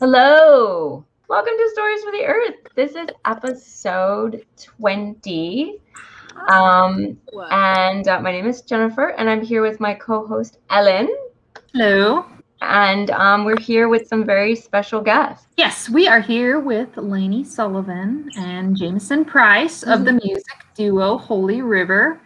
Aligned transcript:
Hello. 0.00 1.04
Welcome 1.28 1.52
to 1.58 1.70
Stories 1.74 2.02
for 2.02 2.10
the 2.10 2.24
Earth. 2.24 2.54
This 2.74 2.92
is 2.92 3.08
episode 3.26 4.46
20. 4.56 5.78
Um, 6.48 7.18
and 7.50 8.08
uh, 8.08 8.18
my 8.20 8.32
name 8.32 8.46
is 8.46 8.62
Jennifer, 8.62 9.08
and 9.08 9.28
I'm 9.28 9.42
here 9.42 9.60
with 9.60 9.78
my 9.78 9.92
co 9.92 10.26
host, 10.26 10.56
Ellen. 10.70 11.14
Hello. 11.74 12.24
And 12.62 13.10
um, 13.10 13.44
we're 13.44 13.60
here 13.60 13.90
with 13.90 14.08
some 14.08 14.24
very 14.24 14.56
special 14.56 15.02
guests. 15.02 15.46
Yes, 15.58 15.90
we 15.90 16.08
are 16.08 16.20
here 16.20 16.60
with 16.60 16.96
Laney 16.96 17.44
Sullivan 17.44 18.30
and 18.38 18.78
Jameson 18.78 19.26
Price 19.26 19.82
of 19.82 20.06
the 20.06 20.12
music 20.12 20.64
duo 20.74 21.18
Holy 21.18 21.60
River, 21.60 22.22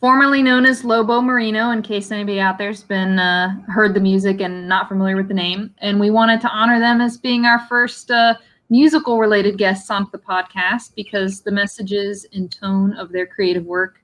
formerly 0.00 0.42
known 0.42 0.64
as 0.64 0.84
Lobo 0.84 1.20
Marino, 1.20 1.70
in 1.70 1.82
case 1.82 2.10
anybody 2.10 2.40
out 2.40 2.58
there's 2.58 2.82
been 2.82 3.18
uh, 3.18 3.60
heard 3.68 3.94
the 3.94 4.00
music 4.00 4.40
and 4.40 4.68
not 4.68 4.88
familiar 4.88 5.16
with 5.16 5.28
the 5.28 5.34
name. 5.34 5.74
And 5.78 5.98
we 5.98 6.10
wanted 6.10 6.40
to 6.42 6.48
honor 6.48 6.78
them 6.78 7.00
as 7.00 7.16
being 7.16 7.44
our 7.44 7.66
first 7.66 8.10
uh, 8.10 8.34
musical 8.70 9.18
related 9.18 9.58
guests 9.58 9.90
on 9.90 10.08
the 10.12 10.18
podcast 10.18 10.94
because 10.94 11.40
the 11.40 11.50
messages 11.50 12.26
and 12.32 12.50
tone 12.50 12.94
of 12.96 13.10
their 13.10 13.26
creative 13.26 13.64
work 13.64 14.02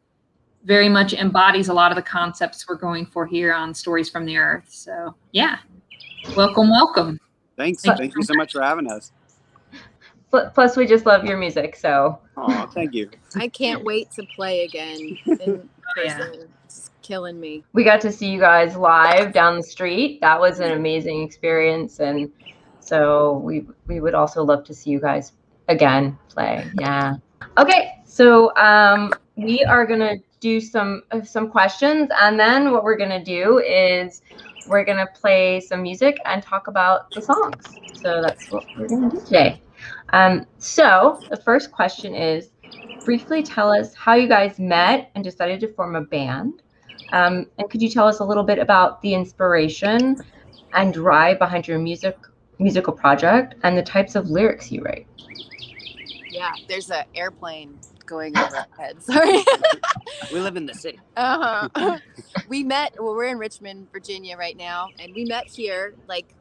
very 0.64 0.88
much 0.88 1.12
embodies 1.12 1.68
a 1.68 1.74
lot 1.74 1.92
of 1.92 1.96
the 1.96 2.02
concepts 2.02 2.66
we're 2.66 2.74
going 2.74 3.04
for 3.06 3.26
here 3.26 3.52
on 3.52 3.74
Stories 3.74 4.08
from 4.08 4.24
the 4.24 4.36
Earth. 4.36 4.64
So, 4.68 5.14
yeah, 5.32 5.58
welcome, 6.36 6.70
welcome. 6.70 7.20
Thanks. 7.56 7.82
Thank, 7.82 7.98
thank 7.98 8.16
you 8.16 8.22
so 8.22 8.34
much 8.34 8.52
for 8.52 8.62
having 8.62 8.90
us. 8.90 9.12
Plus, 10.52 10.76
we 10.76 10.84
just 10.84 11.06
love 11.06 11.24
your 11.24 11.36
music. 11.36 11.76
So, 11.76 12.18
oh, 12.36 12.68
thank 12.74 12.92
you. 12.92 13.08
I 13.36 13.46
can't 13.46 13.84
wait 13.84 14.10
to 14.12 14.24
play 14.34 14.64
again 14.64 15.16
in 15.26 15.68
person. 15.94 16.34
Yeah. 16.34 16.46
It's 16.64 16.90
killing 17.02 17.38
me. 17.38 17.64
We 17.72 17.84
got 17.84 18.00
to 18.02 18.12
see 18.12 18.30
you 18.30 18.40
guys 18.40 18.76
live 18.76 19.32
down 19.32 19.56
the 19.56 19.62
street. 19.62 20.20
That 20.20 20.40
was 20.40 20.60
an 20.60 20.72
amazing 20.72 21.22
experience, 21.22 22.00
and 22.00 22.30
so 22.80 23.38
we 23.38 23.66
we 23.86 24.00
would 24.00 24.14
also 24.14 24.42
love 24.42 24.64
to 24.64 24.74
see 24.74 24.90
you 24.90 25.00
guys 25.00 25.32
again 25.68 26.18
play. 26.28 26.66
Yeah. 26.78 27.16
Okay, 27.58 28.02
so 28.04 28.54
um, 28.56 29.12
we 29.36 29.64
are 29.64 29.86
gonna 29.86 30.16
do 30.40 30.60
some 30.60 31.02
uh, 31.10 31.22
some 31.22 31.50
questions, 31.50 32.10
and 32.20 32.38
then 32.38 32.72
what 32.72 32.84
we're 32.84 32.96
gonna 32.96 33.24
do 33.24 33.58
is 33.58 34.22
we're 34.68 34.84
gonna 34.84 35.06
play 35.14 35.60
some 35.60 35.82
music 35.82 36.18
and 36.24 36.42
talk 36.42 36.66
about 36.66 37.10
the 37.10 37.22
songs. 37.22 37.64
So 37.94 38.22
that's 38.22 38.50
what 38.50 38.64
we're 38.76 38.88
gonna 38.88 39.10
do 39.10 39.20
today. 39.20 39.60
Um, 40.12 40.46
so 40.58 41.20
the 41.30 41.36
first 41.36 41.70
question 41.72 42.14
is, 42.14 42.50
briefly 43.04 43.42
tell 43.42 43.70
us 43.70 43.94
how 43.94 44.14
you 44.14 44.28
guys 44.28 44.58
met 44.58 45.10
and 45.14 45.22
decided 45.22 45.60
to 45.60 45.72
form 45.74 45.94
a 45.94 46.00
band. 46.00 46.62
Um, 47.12 47.46
and 47.58 47.70
could 47.70 47.82
you 47.82 47.90
tell 47.90 48.08
us 48.08 48.20
a 48.20 48.24
little 48.24 48.42
bit 48.42 48.58
about 48.58 49.00
the 49.02 49.14
inspiration 49.14 50.16
and 50.72 50.92
drive 50.92 51.38
behind 51.38 51.68
your 51.68 51.78
music 51.78 52.16
musical 52.58 52.92
project 52.92 53.56
and 53.64 53.76
the 53.76 53.82
types 53.82 54.14
of 54.14 54.30
lyrics 54.30 54.70
you 54.70 54.80
write? 54.82 55.06
Yeah, 56.30 56.52
there's 56.68 56.90
an 56.90 57.04
airplane 57.14 57.78
going 58.06 58.36
over 58.36 58.56
our 58.56 58.66
heads. 58.76 59.06
Sorry. 59.12 59.44
we 60.32 60.40
live 60.40 60.56
in 60.56 60.66
the 60.66 60.74
city. 60.74 60.98
Uh-huh. 61.16 61.98
we 62.48 62.64
met, 62.64 62.94
well, 62.98 63.14
we're 63.14 63.26
in 63.26 63.38
Richmond, 63.38 63.90
Virginia 63.92 64.36
right 64.36 64.56
now, 64.56 64.88
and 64.98 65.14
we 65.14 65.24
met 65.24 65.46
here 65.46 65.94
like 66.08 66.34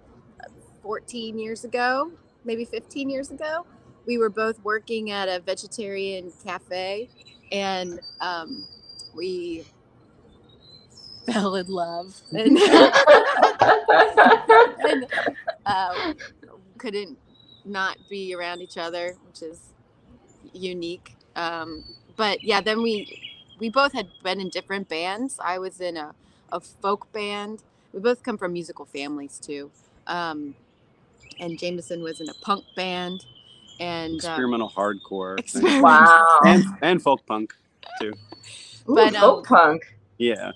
14 0.81 1.37
years 1.37 1.63
ago, 1.63 2.11
maybe 2.45 2.65
15 2.65 3.09
years 3.09 3.31
ago. 3.31 3.65
We 4.05 4.17
were 4.17 4.29
both 4.29 4.59
working 4.63 5.11
at 5.11 5.29
a 5.29 5.39
vegetarian 5.39 6.31
cafe, 6.43 7.09
and 7.51 7.99
um, 8.21 8.65
we 9.15 9.65
fell 11.25 11.55
in 11.55 11.67
love 11.67 12.15
and, 12.31 12.57
and 14.87 15.07
uh, 15.65 16.13
couldn't 16.77 17.17
not 17.65 17.97
be 18.09 18.33
around 18.35 18.61
each 18.61 18.77
other, 18.77 19.15
which 19.27 19.41
is 19.41 19.59
unique. 20.53 21.15
Um, 21.35 21.83
but 22.15 22.43
yeah, 22.43 22.61
then 22.61 22.81
we 22.81 23.19
we 23.59 23.69
both 23.69 23.93
had 23.93 24.07
been 24.23 24.39
in 24.39 24.49
different 24.49 24.89
bands. 24.89 25.39
I 25.43 25.59
was 25.59 25.79
in 25.81 25.97
a, 25.97 26.13
a 26.51 26.59
folk 26.59 27.11
band. 27.13 27.63
We 27.93 27.99
both 27.99 28.23
come 28.23 28.37
from 28.37 28.53
musical 28.53 28.85
families 28.85 29.39
too. 29.39 29.71
Um, 30.07 30.55
and 31.39 31.57
Jameson 31.57 32.03
was 32.03 32.21
in 32.21 32.29
a 32.29 32.33
punk 32.35 32.63
band 32.75 33.25
and 33.79 34.15
experimental 34.15 34.67
um, 34.67 34.73
hardcore. 34.73 35.39
Experimental. 35.39 35.81
Wow. 35.81 36.39
And, 36.45 36.63
and 36.81 37.01
folk 37.01 37.25
punk 37.25 37.53
too. 37.99 38.13
Ooh, 38.89 38.95
But, 38.95 39.15
folk 39.15 39.51
um, 39.51 39.57
punk. 39.57 39.95
Yeah. 40.17 40.51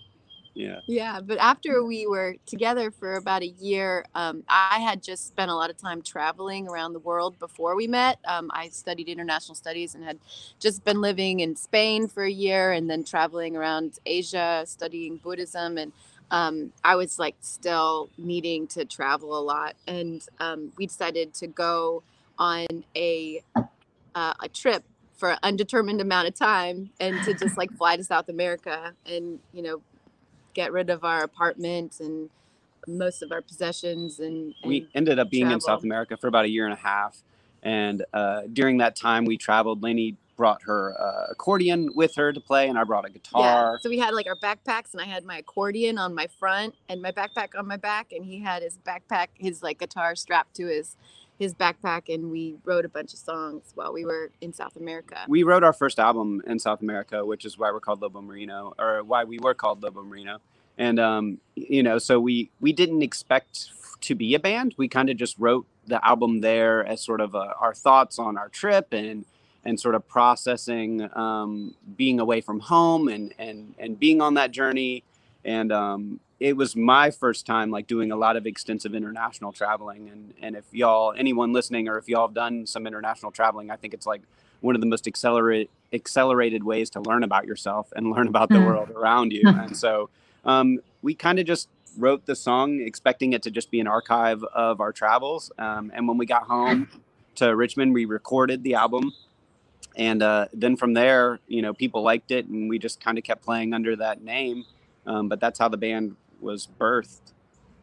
Yeah. 0.53 0.79
Yeah, 0.87 1.21
but 1.21 1.37
after 1.37 1.83
we 1.83 2.07
were 2.07 2.35
together 2.47 2.89
for 2.89 3.17
about 3.17 3.43
a 3.43 3.47
year, 3.47 4.03
um, 4.15 4.43
I 4.49 4.79
had 4.79 5.03
just 5.03 5.27
spent 5.27 5.51
a 5.51 5.53
lot 5.53 5.69
of 5.69 5.77
time 5.77 6.01
traveling 6.01 6.67
around 6.67 6.93
the 6.93 6.99
world 6.99 7.37
before 7.37 7.75
we 7.75 7.85
met. 7.85 8.17
Um, 8.25 8.49
I 8.51 8.69
studied 8.69 9.07
international 9.07 9.53
studies 9.53 9.93
and 9.93 10.03
had 10.03 10.17
just 10.59 10.83
been 10.83 10.99
living 10.99 11.41
in 11.41 11.55
Spain 11.55 12.07
for 12.07 12.23
a 12.23 12.31
year 12.31 12.71
and 12.71 12.89
then 12.89 13.03
traveling 13.03 13.55
around 13.55 13.99
Asia 14.07 14.63
studying 14.65 15.17
Buddhism. 15.17 15.77
And 15.77 15.91
um, 16.31 16.73
I 16.83 16.95
was 16.95 17.19
like 17.19 17.35
still 17.41 18.09
needing 18.17 18.65
to 18.69 18.83
travel 18.83 19.37
a 19.37 19.43
lot. 19.43 19.75
And 19.85 20.23
um, 20.39 20.71
we 20.75 20.87
decided 20.87 21.35
to 21.35 21.45
go 21.45 22.01
on 22.39 22.85
a, 22.95 23.41
uh, 24.15 24.33
a 24.39 24.49
trip 24.49 24.83
for 25.15 25.31
an 25.31 25.39
undetermined 25.43 26.01
amount 26.01 26.27
of 26.27 26.35
time 26.35 26.91
and 26.99 27.23
to 27.23 27.33
just 27.33 27.57
like 27.57 27.71
fly 27.75 27.97
to 27.97 28.03
South 28.03 28.29
America 28.29 28.93
and, 29.05 29.39
you 29.53 29.63
know, 29.63 29.81
get 30.53 30.71
rid 30.71 30.89
of 30.89 31.03
our 31.03 31.23
apartment 31.23 31.99
and 31.99 32.29
most 32.87 33.21
of 33.21 33.31
our 33.31 33.41
possessions 33.41 34.19
and, 34.19 34.53
We 34.63 34.87
ended 34.95 35.19
up 35.19 35.29
being 35.29 35.51
in 35.51 35.59
South. 35.59 35.83
America 35.83 36.17
for 36.17 36.27
about 36.27 36.45
a 36.45 36.49
year 36.49 36.65
and 36.65 36.73
a 36.73 36.81
half. 36.81 37.21
And 37.63 38.05
uh, 38.13 38.43
during 38.51 38.77
that 38.77 38.95
time, 38.95 39.25
we 39.25 39.37
traveled. 39.37 39.83
Laney 39.83 40.15
brought 40.37 40.61
her 40.63 40.95
uh, 40.99 41.31
accordion 41.31 41.89
with 41.95 42.15
her 42.15 42.31
to 42.31 42.39
play, 42.39 42.69
and 42.69 42.77
I 42.77 42.83
brought 42.83 43.05
a 43.05 43.09
guitar. 43.09 43.73
Yeah. 43.73 43.81
So 43.81 43.89
we 43.89 43.97
had 43.97 44.13
like 44.13 44.27
our 44.27 44.35
backpacks, 44.35 44.93
and 44.93 45.01
I 45.01 45.05
had 45.05 45.25
my 45.25 45.39
accordion 45.39 45.97
on 45.97 46.13
my 46.13 46.27
front 46.27 46.75
and 46.87 47.01
my 47.01 47.11
backpack 47.11 47.57
on 47.57 47.67
my 47.67 47.77
back, 47.77 48.13
and 48.13 48.23
he 48.23 48.39
had 48.39 48.61
his 48.63 48.77
backpack, 48.77 49.27
his 49.33 49.63
like 49.63 49.79
guitar 49.79 50.15
strapped 50.15 50.55
to 50.57 50.67
his 50.67 50.95
his 51.39 51.53
backpack, 51.53 52.13
and 52.13 52.31
we 52.31 52.55
wrote 52.65 52.85
a 52.85 52.89
bunch 52.89 53.13
of 53.13 53.19
songs 53.19 53.71
while 53.75 53.93
we 53.93 54.05
were 54.05 54.31
in 54.41 54.53
South 54.53 54.75
America. 54.75 55.25
we 55.27 55.43
wrote 55.43 55.63
our 55.63 55.73
first 55.73 55.99
album 55.99 56.41
in 56.47 56.59
South 56.59 56.81
America, 56.81 57.25
which 57.25 57.45
is 57.45 57.57
why 57.57 57.71
we're 57.71 57.79
called 57.79 58.01
Lobo 58.01 58.21
Marino, 58.21 58.73
or 58.79 59.03
why 59.03 59.23
we 59.23 59.39
were 59.39 59.53
called 59.53 59.83
Lobo 59.83 60.03
Marino. 60.03 60.39
And 60.77 60.99
um, 60.99 61.39
you 61.55 61.83
know, 61.83 61.97
so 61.97 62.19
we 62.19 62.51
we 62.59 62.71
didn't 62.73 63.01
expect 63.01 63.71
to 64.01 64.15
be 64.15 64.35
a 64.35 64.39
band. 64.39 64.75
We 64.77 64.87
kind 64.87 65.09
of 65.09 65.17
just 65.17 65.37
wrote 65.39 65.65
the 65.85 66.05
album 66.05 66.41
there 66.41 66.85
as 66.85 67.01
sort 67.01 67.21
of 67.21 67.33
uh 67.33 67.53
our 67.59 67.73
thoughts 67.73 68.19
on 68.19 68.37
our 68.37 68.49
trip 68.49 68.93
and 68.93 69.25
and 69.65 69.79
sort 69.79 69.95
of 69.95 70.07
processing 70.07 71.09
um, 71.15 71.75
being 71.97 72.19
away 72.19 72.41
from 72.41 72.59
home 72.59 73.07
and 73.07 73.33
and 73.37 73.75
and 73.77 73.99
being 73.99 74.21
on 74.21 74.35
that 74.35 74.51
journey. 74.51 75.03
And 75.43 75.71
um, 75.71 76.19
it 76.39 76.55
was 76.55 76.75
my 76.75 77.09
first 77.09 77.45
time 77.45 77.71
like 77.71 77.87
doing 77.87 78.11
a 78.11 78.15
lot 78.15 78.35
of 78.37 78.45
extensive 78.45 78.93
international 78.93 79.51
traveling. 79.51 80.09
And 80.09 80.33
and 80.41 80.55
if 80.55 80.65
y'all 80.71 81.13
anyone 81.17 81.53
listening 81.53 81.87
or 81.87 81.97
if 81.97 82.07
y'all 82.07 82.27
have 82.27 82.35
done 82.35 82.67
some 82.67 82.85
international 82.87 83.31
traveling, 83.31 83.71
I 83.71 83.75
think 83.75 83.93
it's 83.93 84.05
like 84.05 84.21
one 84.61 84.75
of 84.75 84.81
the 84.81 84.87
most 84.87 85.07
accelerate 85.07 85.69
accelerated 85.93 86.63
ways 86.63 86.89
to 86.91 86.99
learn 86.99 87.23
about 87.23 87.45
yourself 87.47 87.91
and 87.95 88.11
learn 88.11 88.27
about 88.27 88.49
the 88.49 88.59
Mm. 88.59 88.65
world 88.65 88.89
around 88.91 89.31
you. 89.31 89.47
and 89.47 89.75
so 89.75 90.09
um, 90.45 90.79
we 91.01 91.13
kind 91.13 91.39
of 91.39 91.45
just 91.45 91.69
wrote 91.97 92.25
the 92.25 92.35
song 92.35 92.79
expecting 92.81 93.33
it 93.33 93.41
to 93.43 93.49
just 93.51 93.71
be 93.71 93.79
an 93.79 93.87
archive 93.87 94.43
of 94.53 94.79
our 94.79 94.91
travels. 94.91 95.51
Um, 95.57 95.91
and 95.95 96.07
when 96.07 96.17
we 96.17 96.25
got 96.27 96.43
home 96.43 96.87
to 97.35 97.55
Richmond, 97.55 97.93
we 97.93 98.05
recorded 98.05 98.63
the 98.63 98.75
album. 98.75 99.13
And 99.95 100.21
uh, 100.21 100.45
then 100.53 100.77
from 100.77 100.93
there, 100.93 101.39
you 101.47 101.61
know, 101.63 101.73
people 101.73 102.03
liked 102.03 102.29
it, 102.31 102.45
and 102.45 102.69
we 102.69 102.77
just 102.77 102.99
kind 103.03 103.17
of 103.17 103.23
kept 103.23 103.43
playing 103.43 103.73
under 103.73 103.95
that 103.95 104.21
name. 104.23 104.65
Um, 105.07 105.27
but 105.27 105.39
that's 105.39 105.57
how 105.57 105.69
the 105.69 105.77
band 105.77 106.15
was 106.41 106.67
birthed. 106.79 107.33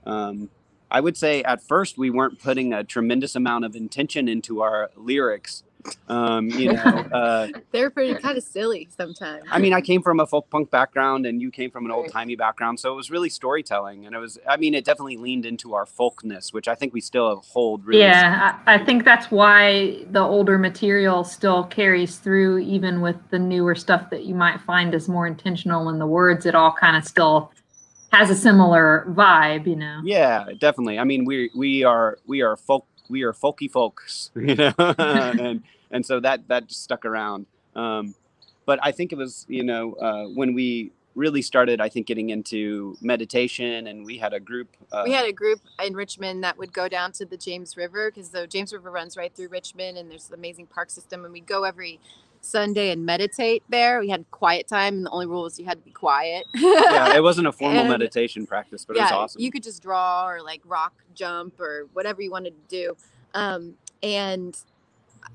Um, 0.07 0.51
I 0.91 1.01
would 1.01 1.17
say 1.17 1.43
at 1.43 1.63
first 1.63 1.99
we 1.99 2.11
weren't 2.11 2.41
putting 2.41 2.73
a 2.73 2.85
tremendous 2.85 3.35
amount 3.35 3.65
of 3.65 3.75
intention 3.75 4.29
into 4.29 4.63
our 4.63 4.91
lyrics. 4.97 5.65
Um, 6.09 6.49
you 6.51 6.73
know, 6.73 6.83
uh, 7.13 7.49
They're 7.73 7.91
pretty 7.91 8.15
kind 8.15 8.39
of 8.39 8.45
silly 8.45 8.89
sometimes. 8.97 9.45
I 9.51 9.59
mean, 9.59 9.73
I 9.73 9.81
came 9.81 10.03
from 10.03 10.21
a 10.21 10.27
folk 10.27 10.49
punk 10.51 10.71
background, 10.71 11.27
and 11.27 11.43
you 11.43 11.51
came 11.51 11.71
from 11.71 11.85
an 11.85 11.91
old 11.91 12.11
timey 12.11 12.37
background, 12.37 12.81
so 12.81 12.93
it 12.93 12.97
was 12.97 13.11
really 13.11 13.29
storytelling, 13.29 14.07
and 14.07 14.15
it 14.15 14.19
was. 14.19 14.39
I 14.49 14.57
mean, 14.57 14.75
it 14.75 14.85
definitely 14.85 15.17
leaned 15.17 15.45
into 15.45 15.75
our 15.75 15.85
folkness, 15.85 16.53
which 16.53 16.69
I 16.69 16.75
think 16.75 16.95
we 16.95 17.01
still 17.01 17.43
hold. 17.47 17.85
Really 17.85 18.01
Yeah, 18.01 18.59
I, 18.67 18.75
I 18.75 18.85
think 18.85 19.05
that's 19.05 19.31
why 19.31 20.05
the 20.11 20.21
older 20.21 20.59
material 20.59 21.25
still 21.25 21.65
carries 21.65 22.17
through, 22.17 22.59
even 22.59 23.01
with 23.01 23.17
the 23.31 23.39
newer 23.39 23.75
stuff 23.75 24.11
that 24.11 24.25
you 24.25 24.35
might 24.35 24.61
find 24.63 24.95
is 24.95 25.09
more 25.09 25.27
intentional 25.27 25.89
in 25.91 25.99
the 25.99 26.07
words. 26.07 26.47
It 26.47 26.55
all 26.55 26.73
kind 26.73 26.97
of 26.97 27.05
still 27.05 27.53
has 28.15 28.31
a 28.31 28.35
similar 28.35 29.07
vibe, 29.11 29.67
you 29.67 29.77
know. 29.77 30.01
Yeah, 30.05 30.47
definitely. 30.59 30.99
I 30.99 31.05
mean, 31.05 31.25
we 31.25 31.51
we 31.55 31.85
are 31.85 32.19
we 32.27 32.43
are 32.43 32.57
folk 32.57 32.87
we 33.09 33.23
are 33.23 33.33
folky 33.33 33.71
folks, 33.71 34.31
you 34.37 34.55
know, 34.55 34.73
and 34.79 35.63
and 35.91 36.07
so 36.07 36.21
that 36.21 36.49
that 36.49 36.69
just 36.69 36.83
stuck 36.83 37.05
around. 37.05 37.47
Um, 37.75 38.15
but 38.67 38.79
I 38.83 38.93
think 38.93 39.13
it 39.13 39.17
was 39.17 39.45
you 39.49 39.65
know 39.65 39.95
uh, 39.95 40.25
when 40.27 40.55
we 40.55 40.93
really 41.15 41.43
started, 41.43 41.81
I 41.81 41.89
think, 41.89 42.07
getting 42.07 42.31
into 42.31 42.97
meditation, 43.01 43.87
and 43.87 44.05
we 44.05 44.19
had 44.19 44.33
a 44.33 44.41
group. 44.41 44.69
Uh, 44.93 45.03
we 45.05 45.13
had 45.13 45.27
a 45.27 45.33
group 45.33 45.61
in 45.85 45.95
Richmond 45.95 46.43
that 46.45 46.59
would 46.59 46.73
go 46.73 46.89
down 46.89 47.13
to 47.13 47.25
the 47.25 47.37
James 47.37 47.77
River 47.77 48.11
because 48.11 48.31
the 48.31 48.47
James 48.47 48.73
River 48.73 48.91
runs 48.91 49.17
right 49.17 49.35
through 49.35 49.49
Richmond, 49.49 49.97
and 49.97 50.11
there's 50.11 50.29
an 50.29 50.35
amazing 50.35 50.67
park 50.67 50.91
system, 50.91 51.25
and 51.25 51.33
we'd 51.33 51.47
go 51.47 51.65
every 51.65 52.01
Sunday 52.45 52.91
and 52.91 53.05
meditate 53.07 53.63
there. 53.69 54.01
We 54.01 54.09
had 54.09 54.25
quiet 54.31 54.69
time, 54.69 54.95
and 54.99 55.07
the 55.07 55.11
only 55.11 55.27
rule 55.27 55.43
was 55.43 55.59
you 55.59 55.65
had 55.65 55.79
to 55.79 55.85
be 55.85 55.91
quiet. 55.91 56.47
yeah, 56.55 57.15
it 57.17 57.23
wasn't 57.23 57.47
a 57.47 57.53
formal 57.61 57.81
And- 57.81 57.89
meditation 57.89 58.47
practice, 58.47 58.85
but 58.85 58.97
it 58.97 59.01
yeah, 59.01 59.05
was 59.07 59.13
awesome. 59.13 59.41
you 59.43 59.51
could 59.51 59.63
just 59.63 59.83
draw 59.83 60.29
or 60.29 60.43
like 60.43 60.61
rock 60.65 60.95
jump 61.15 61.61
or 61.61 61.89
whatever 61.93 62.23
you 62.23 62.31
wanted 62.31 62.55
to 62.69 62.77
do. 62.85 62.97
Um, 63.35 63.75
and 64.03 64.57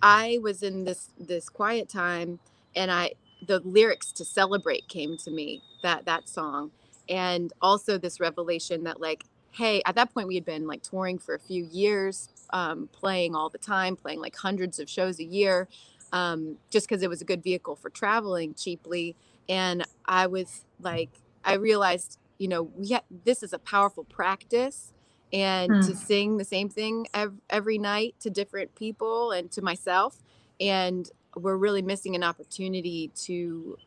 I 0.02 0.40
was 0.42 0.64
in 0.64 0.84
this 0.86 1.10
this 1.20 1.50
quiet 1.50 1.90
time, 1.90 2.40
and 2.76 2.92
I 2.92 3.14
the 3.46 3.60
lyrics 3.60 4.12
to 4.14 4.26
celebrate 4.26 4.88
came 4.88 5.18
to 5.18 5.32
me 5.32 5.62
that 5.84 6.06
that 6.06 6.30
song, 6.30 6.72
and 7.08 7.52
also 7.62 7.98
this 7.98 8.20
revelation 8.20 8.84
that 8.84 9.02
like, 9.02 9.24
hey, 9.52 9.82
at 9.86 9.96
that 9.96 10.14
point 10.14 10.28
we 10.28 10.36
had 10.36 10.46
been 10.46 10.68
like 10.68 10.84
touring 10.84 11.18
for 11.18 11.34
a 11.36 11.40
few 11.40 11.66
years, 11.72 12.30
um, 12.52 12.88
playing 12.92 13.36
all 13.36 13.50
the 13.50 13.58
time, 13.58 13.96
playing 13.96 14.20
like 14.22 14.36
hundreds 14.36 14.80
of 14.80 14.90
shows 14.90 15.20
a 15.20 15.24
year, 15.24 15.68
um, 16.12 16.58
just 16.70 16.88
because 16.88 17.04
it 17.04 17.10
was 17.10 17.22
a 17.22 17.26
good 17.26 17.44
vehicle 17.44 17.76
for 17.76 17.90
traveling 17.90 18.54
cheaply. 18.54 19.16
And 19.48 19.86
I 20.06 20.28
was 20.28 20.66
like, 20.82 21.10
I 21.44 21.56
realized, 21.56 22.18
you 22.38 22.48
know, 22.48 22.64
we 22.64 22.90
ha- 22.94 23.04
this 23.10 23.44
is 23.44 23.54
a 23.54 23.60
powerful 23.60 24.04
practice, 24.06 24.94
and 25.32 25.80
Hmm. 25.80 25.82
to 25.82 25.96
sing 25.96 26.38
the 26.38 26.46
same 26.46 26.70
thing 26.70 27.08
ev- 27.14 27.40
every 27.50 27.78
night 27.78 28.16
to 28.22 28.30
different 28.30 28.76
people 28.76 29.32
and 29.32 29.52
to 29.52 29.62
myself, 29.62 30.18
and 30.60 31.10
we're 31.36 31.56
really 31.58 31.82
missing 31.82 32.16
an 32.16 32.24
opportunity 32.24 33.12
to 33.16 33.78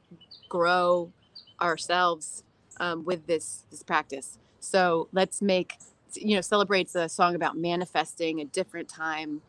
grow 0.48 1.12
ourselves 1.60 2.44
um, 2.80 3.04
with 3.04 3.26
this 3.26 3.64
this 3.70 3.82
practice. 3.82 4.38
So 4.60 5.08
let's 5.12 5.42
make 5.42 5.78
you 6.14 6.34
know 6.36 6.40
celebrates 6.42 6.94
a 6.94 7.08
song 7.08 7.34
about 7.34 7.56
manifesting 7.56 8.40
a 8.40 8.44
different 8.44 8.88
time 8.88 9.42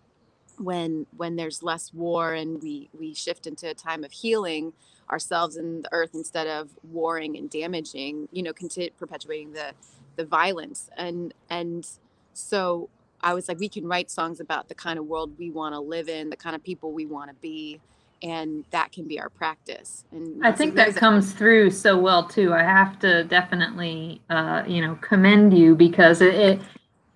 when 0.57 1.05
when 1.15 1.35
there's 1.35 1.63
less 1.63 1.93
war 1.93 2.33
and 2.33 2.61
we 2.61 2.89
we 2.97 3.13
shift 3.13 3.47
into 3.47 3.69
a 3.69 3.73
time 3.73 4.03
of 4.03 4.11
healing 4.11 4.73
ourselves 5.09 5.57
and 5.57 5.83
the 5.83 5.89
earth 5.91 6.11
instead 6.13 6.47
of 6.47 6.69
warring 6.91 7.37
and 7.37 7.49
damaging 7.49 8.27
you 8.31 8.43
know 8.43 8.53
conti- 8.53 8.91
perpetuating 8.97 9.53
the 9.53 9.71
the 10.15 10.25
violence 10.25 10.89
and 10.97 11.33
and 11.49 11.87
so 12.33 12.89
i 13.21 13.33
was 13.33 13.47
like 13.47 13.59
we 13.59 13.69
can 13.69 13.85
write 13.85 14.09
songs 14.09 14.39
about 14.39 14.69
the 14.69 14.75
kind 14.75 14.97
of 14.97 15.05
world 15.05 15.31
we 15.37 15.49
want 15.49 15.73
to 15.73 15.79
live 15.79 16.07
in 16.07 16.29
the 16.29 16.37
kind 16.37 16.55
of 16.55 16.63
people 16.63 16.91
we 16.91 17.05
want 17.05 17.29
to 17.29 17.35
be 17.35 17.79
and 18.21 18.63
that 18.71 18.91
can 18.91 19.05
be 19.07 19.19
our 19.19 19.29
practice 19.29 20.05
and 20.11 20.45
I 20.45 20.51
think 20.51 20.75
that 20.75 20.95
comes 20.95 21.33
through 21.33 21.71
so 21.71 21.97
well 21.97 22.27
too. 22.27 22.53
I 22.53 22.63
have 22.63 22.99
to 22.99 23.23
definitely, 23.25 24.21
uh, 24.29 24.63
you 24.67 24.81
know, 24.81 24.95
commend 25.01 25.57
you 25.57 25.75
because 25.75 26.21
it, 26.21 26.35
it 26.35 26.61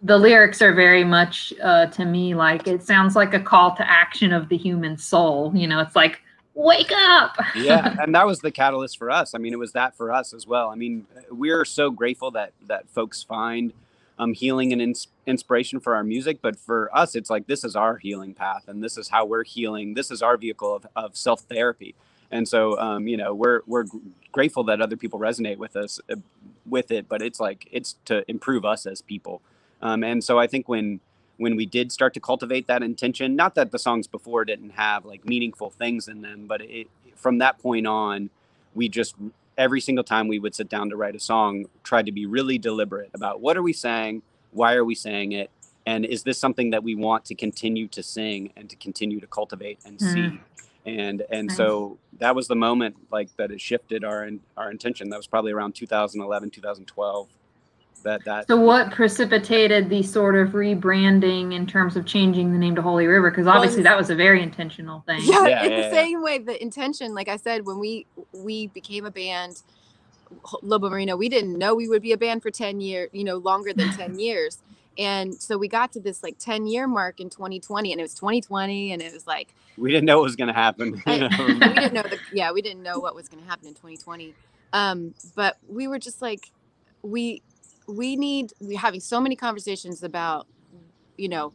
the 0.01 0.17
lyrics 0.17 0.61
are 0.61 0.73
very 0.73 1.03
much 1.03 1.53
uh, 1.61 1.87
to 1.87 2.05
me 2.05 2.35
like 2.35 2.67
it 2.67 2.83
sounds 2.83 3.15
like 3.15 3.33
a 3.33 3.39
call 3.39 3.75
to 3.75 3.89
action 3.89 4.31
of 4.31 4.49
the 4.49 4.57
human 4.57 4.97
soul. 4.97 5.51
You 5.55 5.67
know, 5.67 5.79
it's 5.79 5.95
like 5.95 6.21
wake 6.57 6.91
up. 6.91 7.37
yeah 7.55 7.95
and 8.01 8.15
that 8.15 8.25
was 8.25 8.39
the 8.39 8.51
catalyst 8.51 8.97
for 8.97 9.11
us 9.11 9.35
i 9.35 9.37
mean 9.37 9.53
it 9.53 9.59
was 9.59 9.73
that 9.73 9.95
for 9.95 10.11
us 10.11 10.33
as 10.33 10.47
well 10.47 10.69
i 10.69 10.75
mean 10.75 11.05
we're 11.29 11.63
so 11.63 11.91
grateful 11.91 12.31
that 12.31 12.51
that 12.65 12.89
folks 12.89 13.21
find 13.23 13.73
um, 14.19 14.33
healing 14.33 14.73
and 14.73 14.81
ins- 14.81 15.07
inspiration 15.27 15.79
for 15.79 15.95
our 15.95 16.03
music 16.03 16.39
but 16.41 16.57
for 16.57 16.89
us 16.97 17.15
it's 17.15 17.29
like 17.29 17.45
this 17.45 17.63
is 17.63 17.75
our 17.75 17.97
healing 17.97 18.33
path 18.33 18.63
and 18.67 18.83
this 18.83 18.97
is 18.97 19.07
how 19.07 19.23
we're 19.23 19.43
healing 19.43 19.93
this 19.93 20.09
is 20.09 20.23
our 20.23 20.35
vehicle 20.35 20.75
of, 20.75 20.87
of 20.95 21.15
self-therapy 21.15 21.93
and 22.31 22.47
so 22.47 22.77
um, 22.79 23.07
you 23.07 23.17
know 23.17 23.35
we're 23.35 23.61
we're 23.67 23.83
gr- 23.83 23.97
grateful 24.31 24.63
that 24.63 24.81
other 24.81 24.97
people 24.97 25.19
resonate 25.19 25.57
with 25.57 25.75
us 25.75 25.99
uh, 26.11 26.15
with 26.67 26.89
it 26.89 27.07
but 27.07 27.21
it's 27.21 27.39
like 27.39 27.67
it's 27.71 27.97
to 28.05 28.27
improve 28.27 28.65
us 28.65 28.87
as 28.87 29.03
people 29.03 29.43
um, 29.81 30.03
and 30.03 30.23
so 30.23 30.39
i 30.39 30.47
think 30.47 30.67
when 30.67 30.99
when 31.37 31.55
we 31.55 31.65
did 31.65 31.91
start 31.91 32.13
to 32.13 32.19
cultivate 32.19 32.67
that 32.67 32.81
intention 32.83 33.35
not 33.35 33.55
that 33.55 33.71
the 33.71 33.79
songs 33.79 34.07
before 34.07 34.43
didn't 34.45 34.71
have 34.71 35.05
like 35.05 35.25
meaningful 35.25 35.69
things 35.69 36.07
in 36.07 36.21
them 36.21 36.45
but 36.47 36.61
it 36.61 36.87
from 37.15 37.37
that 37.39 37.57
point 37.59 37.85
on 37.87 38.29
we 38.75 38.87
just 38.89 39.15
every 39.57 39.81
single 39.81 40.03
time 40.03 40.27
we 40.27 40.37
would 40.39 40.53
sit 40.53 40.69
down 40.69 40.89
to 40.89 40.95
write 40.95 41.15
a 41.15 41.19
song 41.19 41.65
tried 41.83 42.05
to 42.05 42.11
be 42.11 42.25
really 42.25 42.57
deliberate 42.57 43.09
about 43.13 43.41
what 43.41 43.57
are 43.57 43.63
we 43.63 43.73
saying 43.73 44.21
why 44.51 44.73
are 44.73 44.85
we 44.85 44.95
saying 44.95 45.31
it 45.31 45.49
and 45.85 46.05
is 46.05 46.23
this 46.23 46.37
something 46.37 46.71
that 46.71 46.83
we 46.83 46.95
want 46.95 47.23
to 47.25 47.33
continue 47.35 47.87
to 47.87 48.03
sing 48.03 48.51
and 48.57 48.69
to 48.69 48.75
continue 48.75 49.19
to 49.19 49.27
cultivate 49.27 49.79
and 49.85 49.97
Mm. 49.99 50.13
see 50.13 50.39
and 50.85 51.23
and 51.29 51.47
Nice. 51.47 51.57
so 51.57 51.97
that 52.19 52.33
was 52.35 52.47
the 52.47 52.55
moment 52.55 52.95
like 53.11 53.35
that 53.37 53.51
it 53.51 53.59
shifted 53.61 54.03
our 54.03 54.29
our 54.55 54.71
intention 54.71 55.09
that 55.09 55.17
was 55.17 55.27
probably 55.27 55.51
around 55.51 55.75
2011 55.75 56.49
2012 56.49 57.27
that 58.07 58.23
that 58.25 58.47
So 58.47 58.55
what 58.59 58.91
precipitated 58.91 59.89
the 59.89 60.01
sort 60.03 60.35
of 60.35 60.49
rebranding 60.49 61.53
in 61.53 61.67
terms 61.67 61.95
of 61.95 62.05
changing 62.05 62.51
the 62.53 62.57
name 62.57 62.75
to 62.75 62.81
Holy 62.81 63.05
River? 63.05 63.29
Because 63.29 63.47
obviously 63.47 63.81
it's- 63.81 63.91
that 63.93 63.97
was 63.97 64.09
a 64.09 64.15
very 64.15 64.41
intentional 64.41 65.01
thing. 65.05 65.19
yeah, 65.23 65.45
Yeah, 65.47 65.63
in 65.65 65.71
yeah, 65.71 65.77
the 65.77 65.83
yeah. 65.87 65.91
same 65.91 66.21
way 66.23 66.37
the 66.39 66.61
intention 66.61 67.13
like 67.13 67.27
i 67.27 67.37
said 67.37 67.65
when 67.65 67.79
we 67.79 68.05
we 68.33 68.67
became 68.67 69.05
a 69.05 69.11
band 69.11 69.61
lobo 70.61 70.89
marino 70.89 71.15
we 71.15 71.29
didn't 71.29 71.57
know 71.57 71.73
we 71.73 71.87
would 71.87 72.01
be 72.01 72.11
a 72.11 72.17
band 72.17 72.41
for 72.41 72.51
10 72.51 72.81
years 72.81 73.09
you 73.13 73.23
know 73.23 73.37
longer 73.37 73.73
than 73.73 73.89
10 73.91 74.19
years 74.27 74.59
and 74.97 75.33
so 75.33 75.57
we 75.57 75.67
got 75.67 75.91
to 75.93 75.99
this 75.99 76.21
like 76.23 76.37
10 76.39 76.67
year 76.67 76.87
mark 76.87 77.19
in 77.19 77.29
2020 77.29 77.91
and 77.91 77.99
it 78.01 78.03
was 78.03 78.13
2020 78.13 78.91
and 78.93 79.01
it 79.01 79.13
was 79.13 79.25
like 79.27 79.53
we 79.77 79.91
didn't 79.91 80.05
know 80.05 80.17
what 80.17 80.23
was 80.25 80.35
going 80.35 80.47
to 80.47 80.53
happen 80.53 81.01
I- 81.07 81.29
we 81.39 81.53
didn't 81.73 81.93
know 81.93 82.03
the 82.03 82.19
yeah 82.33 82.51
we 82.51 82.61
didn't 82.61 82.83
know 82.83 82.99
what 82.99 83.15
was 83.15 83.27
going 83.29 83.41
to 83.43 83.49
happen 83.49 83.67
in 83.67 83.73
2020 83.73 84.33
um 84.73 85.13
but 85.35 85.57
we 85.67 85.87
were 85.87 85.99
just 85.99 86.21
like 86.21 86.51
we 87.03 87.41
we 87.87 88.15
need 88.15 88.53
we're 88.59 88.79
having 88.79 88.99
so 88.99 89.19
many 89.19 89.35
conversations 89.35 90.03
about 90.03 90.47
you 91.17 91.29
know 91.29 91.53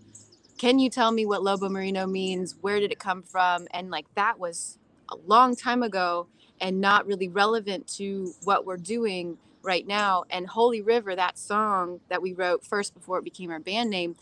can 0.62 0.78
you 0.78 0.90
tell 0.90 1.10
me 1.10 1.26
what 1.26 1.42
lobo 1.42 1.68
marino 1.68 2.06
means? 2.06 2.54
Where 2.60 2.78
did 2.78 2.92
it 2.92 3.00
come 3.00 3.24
from? 3.24 3.66
And 3.72 3.90
like 3.90 4.06
that 4.14 4.38
was 4.38 4.78
a 5.10 5.16
long 5.26 5.56
time 5.56 5.82
ago 5.82 6.28
and 6.60 6.80
not 6.80 7.04
really 7.04 7.26
relevant 7.26 7.88
to 7.96 8.32
what 8.44 8.64
we're 8.64 8.76
doing 8.76 9.38
right 9.62 9.84
now. 9.84 10.22
And 10.30 10.46
holy 10.46 10.80
river 10.80 11.16
that 11.16 11.36
song 11.36 11.98
that 12.08 12.22
we 12.22 12.32
wrote 12.32 12.64
first 12.64 12.94
before 12.94 13.18
it 13.18 13.24
became 13.24 13.50
our 13.50 13.58
band 13.58 13.90
name 13.90 14.14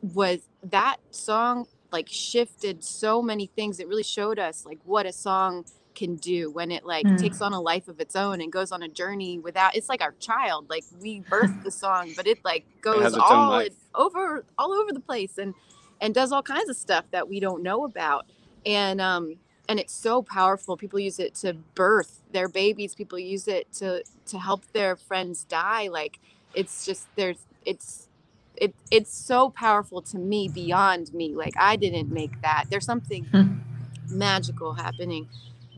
was 0.00 0.48
that 0.62 0.96
song 1.10 1.66
like 1.92 2.08
shifted 2.08 2.82
so 2.82 3.20
many 3.20 3.46
things. 3.46 3.78
It 3.78 3.88
really 3.88 4.02
showed 4.02 4.38
us 4.38 4.64
like 4.64 4.78
what 4.84 5.04
a 5.04 5.12
song 5.12 5.66
can 5.98 6.14
do 6.16 6.50
when 6.50 6.70
it 6.70 6.84
like 6.86 7.06
Mm. 7.06 7.18
takes 7.20 7.40
on 7.40 7.52
a 7.52 7.60
life 7.60 7.88
of 7.88 7.98
its 8.00 8.14
own 8.14 8.40
and 8.40 8.52
goes 8.52 8.70
on 8.70 8.82
a 8.82 8.88
journey 8.88 9.38
without 9.38 9.74
it's 9.76 9.88
like 9.88 10.00
our 10.00 10.14
child 10.20 10.66
like 10.70 10.84
we 11.00 11.20
birthed 11.22 11.62
the 11.64 11.70
song 11.70 12.12
but 12.16 12.26
it 12.26 12.38
like 12.44 12.64
goes 12.80 13.14
own 13.14 13.20
all 13.20 13.58
it, 13.58 13.74
over 13.94 14.44
all 14.58 14.72
over 14.72 14.92
the 14.92 15.00
place 15.00 15.38
and 15.38 15.54
and 16.00 16.14
does 16.14 16.32
all 16.32 16.42
kinds 16.42 16.68
of 16.68 16.76
stuff 16.76 17.04
that 17.10 17.28
we 17.28 17.40
don't 17.40 17.62
know 17.62 17.84
about. 17.84 18.26
And 18.64 19.00
um 19.00 19.36
and 19.68 19.78
it's 19.78 19.92
so 19.92 20.22
powerful. 20.22 20.76
People 20.76 20.98
use 21.00 21.18
it 21.18 21.34
to 21.36 21.54
birth 21.74 22.22
their 22.32 22.48
babies. 22.48 22.94
People 22.94 23.18
use 23.18 23.48
it 23.48 23.70
to 23.74 24.04
to 24.26 24.38
help 24.38 24.62
their 24.72 24.96
friends 24.96 25.44
die. 25.44 25.88
Like 25.88 26.18
it's 26.54 26.86
just 26.86 27.08
there's 27.16 27.38
it's 27.64 28.08
it 28.56 28.74
it's 28.90 29.12
so 29.12 29.50
powerful 29.50 30.02
to 30.02 30.18
me 30.18 30.48
beyond 30.48 31.12
me. 31.12 31.34
Like 31.34 31.54
i 31.58 31.76
didn't 31.76 32.10
make 32.10 32.40
that. 32.42 32.66
There's 32.70 32.86
something 32.86 33.26
magical 34.10 34.74
happening 34.74 35.28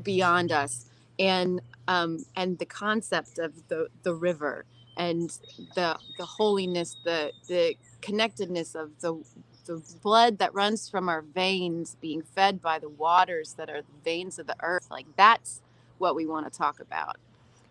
beyond 0.05 0.53
us 0.53 0.87
and 1.19 1.63
um 1.89 2.25
and 2.37 2.59
the 2.59 2.67
concept 2.67 3.39
of 3.39 3.55
the 3.69 3.89
the 4.05 4.15
river 4.15 4.67
and 4.97 5.39
the 5.77 5.99
the 6.19 6.27
holiness 6.27 6.97
the 7.05 7.33
the 7.49 7.77
connectedness 8.03 8.75
of 8.75 8.91
the 9.01 9.23
the 9.67 9.83
blood 10.03 10.39
that 10.39 10.55
runs 10.55 10.89
from 10.89 11.09
our 11.09 11.23
veins 11.23 11.97
being 12.01 12.23
fed 12.23 12.61
by 12.63 12.79
the 12.79 12.89
waters 12.89 13.55
that 13.55 13.71
are 13.71 13.83
the 13.83 14.03
veins 14.05 14.39
of 14.39 14.47
the 14.47 14.57
earth 14.63 14.89
like 14.91 15.07
that's 15.17 15.63
what 15.99 16.17
we 16.17 16.27
want 16.27 16.51
to 16.51 16.59
talk 16.59 16.81
about 16.81 17.17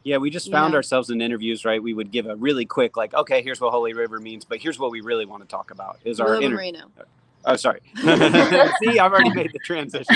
Yeah, 0.03 0.17
we 0.17 0.31
just 0.31 0.51
found 0.51 0.74
know? 0.74 0.77
ourselves 0.77 1.12
in 1.12 1.21
interviews, 1.21 1.65
right? 1.65 1.83
We 1.83 1.93
would 1.93 2.12
give 2.12 2.27
a 2.27 2.36
really 2.36 2.65
quick, 2.65 2.98
like, 2.98 3.13
okay, 3.13 3.43
here's 3.43 3.62
what 3.62 3.71
Holy 3.71 3.93
River 3.93 4.19
means, 4.19 4.45
but 4.45 4.59
here's 4.59 4.79
what 4.79 4.91
we 4.91 5.01
really 5.01 5.27
want 5.27 5.43
to 5.43 5.50
talk 5.50 5.71
about 5.71 6.00
is 6.05 6.19
our 6.21 6.36
Lobo 6.36 6.41
inter- 6.41 6.55
Marino. 6.55 6.91
Oh, 7.46 7.55
sorry. 7.55 7.79
See, 7.96 9.00
I've 9.00 9.12
already 9.12 9.34
made 9.34 9.51
the 9.53 9.60
transition. 9.63 10.15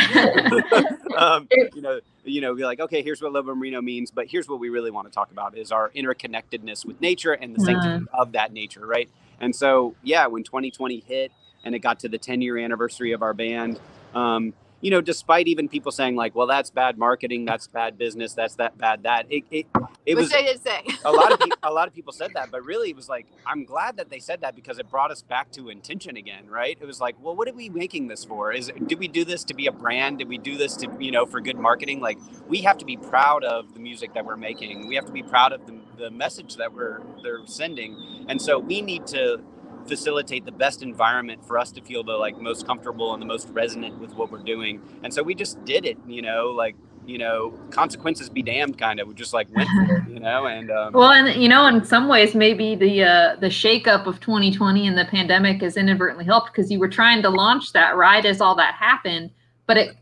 um, 1.18 1.48
you 1.74 1.82
know, 1.82 2.00
you 2.26 2.42
know, 2.42 2.56
be 2.56 2.64
like, 2.64 2.80
okay, 2.80 3.02
here's 3.02 3.22
what 3.22 3.32
Lobo 3.32 3.56
Marino 3.56 3.82
means, 3.82 4.12
but 4.12 4.28
here's 4.28 4.48
what 4.48 4.60
we 4.60 4.70
really 4.70 4.92
want 4.92 5.08
to 5.08 5.14
talk 5.14 5.32
about 5.32 5.58
is 5.58 5.72
our 5.72 5.90
interconnectedness 5.90 6.86
with 6.86 7.00
nature 7.02 7.34
and 7.34 7.56
the 7.56 7.64
sanctity 7.64 8.06
of 8.14 8.34
that 8.34 8.54
nature, 8.54 8.86
right? 8.86 9.10
And 9.40 9.56
so, 9.56 9.96
yeah, 10.04 10.28
when 10.28 10.44
2020 10.44 11.04
hit 11.06 11.32
and 11.64 11.76
it 11.76 11.80
got 11.80 12.00
to 12.00 12.10
the 12.10 12.18
10 12.18 12.42
year 12.42 12.58
anniversary 12.58 13.12
of 13.14 13.22
our 13.22 13.34
band, 13.34 13.80
um, 14.14 14.54
you 14.84 14.92
know, 14.92 15.02
despite 15.02 15.48
even 15.50 15.70
people 15.70 15.92
saying 15.94 16.18
like, 16.18 16.36
well, 16.36 16.48
that's 16.48 16.72
bad 16.72 17.00
marketing, 17.00 17.46
that's 17.46 17.68
bad 17.68 17.98
business, 17.98 18.36
that's 18.36 18.56
that 18.58 18.78
bad 18.78 19.04
that 19.06 19.28
it 19.32 19.46
it, 19.52 19.68
it 20.06 20.16
Which 20.16 20.26
was 20.26 20.34
I 20.34 20.44
did 20.44 20.64
say. 20.64 20.84
a 21.06 21.12
lot 21.14 21.34
of 21.34 21.40
people, 21.42 21.60
a 21.64 21.74
lot 21.74 21.90
of 21.90 21.96
people 21.96 22.14
said 22.14 22.34
that, 22.36 22.52
but 22.52 22.66
really 22.66 22.92
it 22.92 22.98
was 22.98 23.10
like 23.10 23.28
I'm 23.48 23.66
glad 23.66 23.98
that 23.98 24.12
they 24.12 24.20
said 24.20 24.42
that 24.42 24.56
because 24.56 24.80
it 24.80 24.92
brought 24.92 25.12
us 25.12 25.24
back 25.24 25.52
to 25.54 25.70
intention 25.70 26.18
again, 26.18 26.48
right? 26.50 26.78
It 26.82 26.86
was 26.88 27.02
like, 27.02 27.18
well, 27.22 27.36
what 27.36 27.50
are 27.50 27.54
we 27.54 27.70
making 27.70 28.10
this 28.10 28.26
for? 28.26 28.54
Is 28.54 28.72
did 28.88 29.00
we 29.00 29.10
do 29.10 29.26
this 29.26 29.44
to 29.46 29.56
be 29.56 29.68
a 29.68 29.74
brand? 29.74 30.20
Did 30.20 30.30
we 30.30 30.40
do 30.40 30.58
this 30.58 30.78
to 30.78 30.90
you 31.00 31.12
know 31.12 31.26
for 31.26 31.42
good 31.42 31.58
marketing? 31.58 32.02
Like 32.02 32.20
we 32.48 32.60
have 32.64 32.78
to 32.80 32.86
be 32.86 32.98
proud 32.98 33.46
of 33.46 33.74
the 33.74 33.82
music 33.82 34.14
that 34.16 34.26
we're 34.26 34.38
making. 34.38 34.88
We 34.88 34.96
have 34.96 35.08
to 35.08 35.14
be 35.14 35.24
proud 35.24 35.54
of 35.54 35.66
the, 35.68 35.80
the 35.98 36.12
message 36.12 36.58
that 36.58 36.74
we're 36.74 37.02
they're 37.24 37.48
sending, 37.48 38.26
and 38.30 38.42
so 38.42 38.60
we 38.60 38.82
need 38.82 39.08
to 39.08 39.42
facilitate 39.86 40.46
the 40.46 40.52
best 40.52 40.82
environment 40.82 41.46
for 41.46 41.58
us 41.58 41.72
to 41.72 41.82
feel 41.82 42.04
the 42.04 42.14
like 42.14 42.40
most 42.40 42.66
comfortable 42.66 43.14
and 43.14 43.22
the 43.22 43.26
most 43.26 43.50
resonant 43.50 44.00
with 44.00 44.14
what 44.16 44.32
we're 44.32 44.40
doing. 44.40 44.82
And 45.04 45.14
so 45.14 45.24
we 45.24 45.36
just 45.36 45.64
did 45.66 45.86
it, 45.86 45.98
you 46.08 46.22
know, 46.22 46.48
like 46.48 46.76
you 47.06 47.18
know, 47.18 47.54
consequences 47.70 48.30
be 48.30 48.42
damned 48.42 48.78
kind 48.78 49.00
of. 49.00 49.08
We 49.08 49.14
just 49.14 49.34
like 49.34 49.48
went 49.54 49.70
for 49.70 49.98
it, 49.98 50.10
you 50.10 50.20
know, 50.20 50.46
and 50.48 50.72
um, 50.72 50.94
Well, 50.94 51.12
and 51.12 51.42
you 51.42 51.50
know, 51.50 51.68
in 51.68 51.84
some 51.84 52.08
ways, 52.08 52.36
maybe 52.36 52.76
the 52.76 53.04
uh, 53.04 53.36
the 53.40 53.48
shakeup 53.48 54.06
of 54.06 54.20
2020 54.20 54.88
and 54.88 54.98
the 54.98 55.06
pandemic 55.06 55.62
has 55.62 55.78
inadvertently 55.78 56.26
helped 56.26 56.54
because 56.54 56.72
you 56.72 56.80
were 56.80 56.90
trying 56.90 57.22
to 57.22 57.30
launch 57.30 57.74
that 57.74 57.96
right 57.96 58.26
as 58.26 58.42
all 58.42 58.56
that 58.56 58.76
happened, 58.76 59.32
but 59.68 59.78
it 59.78 59.98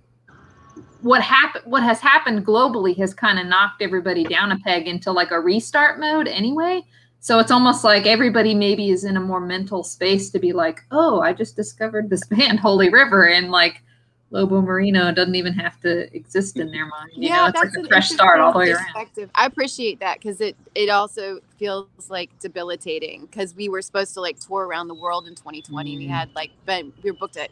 what 1.01 1.21
happened 1.21 1.63
what 1.65 1.81
has 1.81 1.99
happened 1.99 2.45
globally 2.45 2.95
has 2.95 3.13
kind 3.13 3.39
of 3.39 3.47
knocked 3.47 3.81
everybody 3.81 4.23
down 4.23 4.51
a 4.51 4.59
peg 4.59 4.87
into 4.87 5.11
like 5.11 5.31
a 5.31 5.39
restart 5.39 5.99
mode 5.99 6.27
anyway. 6.27 6.83
So 7.23 7.37
it's 7.37 7.51
almost 7.51 7.83
like 7.83 8.07
everybody 8.07 8.55
maybe 8.55 8.89
is 8.89 9.03
in 9.03 9.15
a 9.15 9.19
more 9.21 9.39
mental 9.39 9.83
space 9.83 10.31
to 10.31 10.39
be 10.39 10.53
like, 10.53 10.81
oh, 10.89 11.21
I 11.21 11.33
just 11.33 11.55
discovered 11.55 12.09
this 12.09 12.25
band, 12.27 12.59
Holy 12.59 12.89
River, 12.89 13.27
and 13.29 13.51
like 13.51 13.83
Lobo 14.31 14.61
Marino 14.61 15.11
doesn't 15.11 15.35
even 15.35 15.53
have 15.53 15.79
to 15.81 16.13
exist 16.15 16.57
in 16.57 16.71
their 16.71 16.87
mind. 16.87 17.11
You 17.15 17.29
know, 17.29 17.45
it's 17.45 17.59
like 17.59 17.69
a 17.77 17.87
fresh 17.87 18.09
start 18.09 18.39
all 18.39 18.51
the 18.53 18.59
way 18.59 18.71
around. 18.71 19.07
I 19.35 19.45
appreciate 19.45 19.99
that 19.99 20.19
because 20.19 20.41
it 20.41 20.55
it 20.73 20.89
also 20.89 21.39
feels 21.59 21.87
like 22.09 22.31
debilitating 22.39 23.27
because 23.29 23.53
we 23.53 23.69
were 23.69 23.83
supposed 23.83 24.15
to 24.15 24.21
like 24.21 24.39
tour 24.39 24.65
around 24.65 24.87
the 24.87 24.95
world 24.95 25.27
in 25.27 25.35
2020. 25.35 25.97
We 25.97 26.07
Mm. 26.07 26.09
had 26.09 26.33
like 26.33 26.51
been 26.65 26.91
we 27.03 27.11
were 27.11 27.17
booked 27.17 27.37
at 27.37 27.51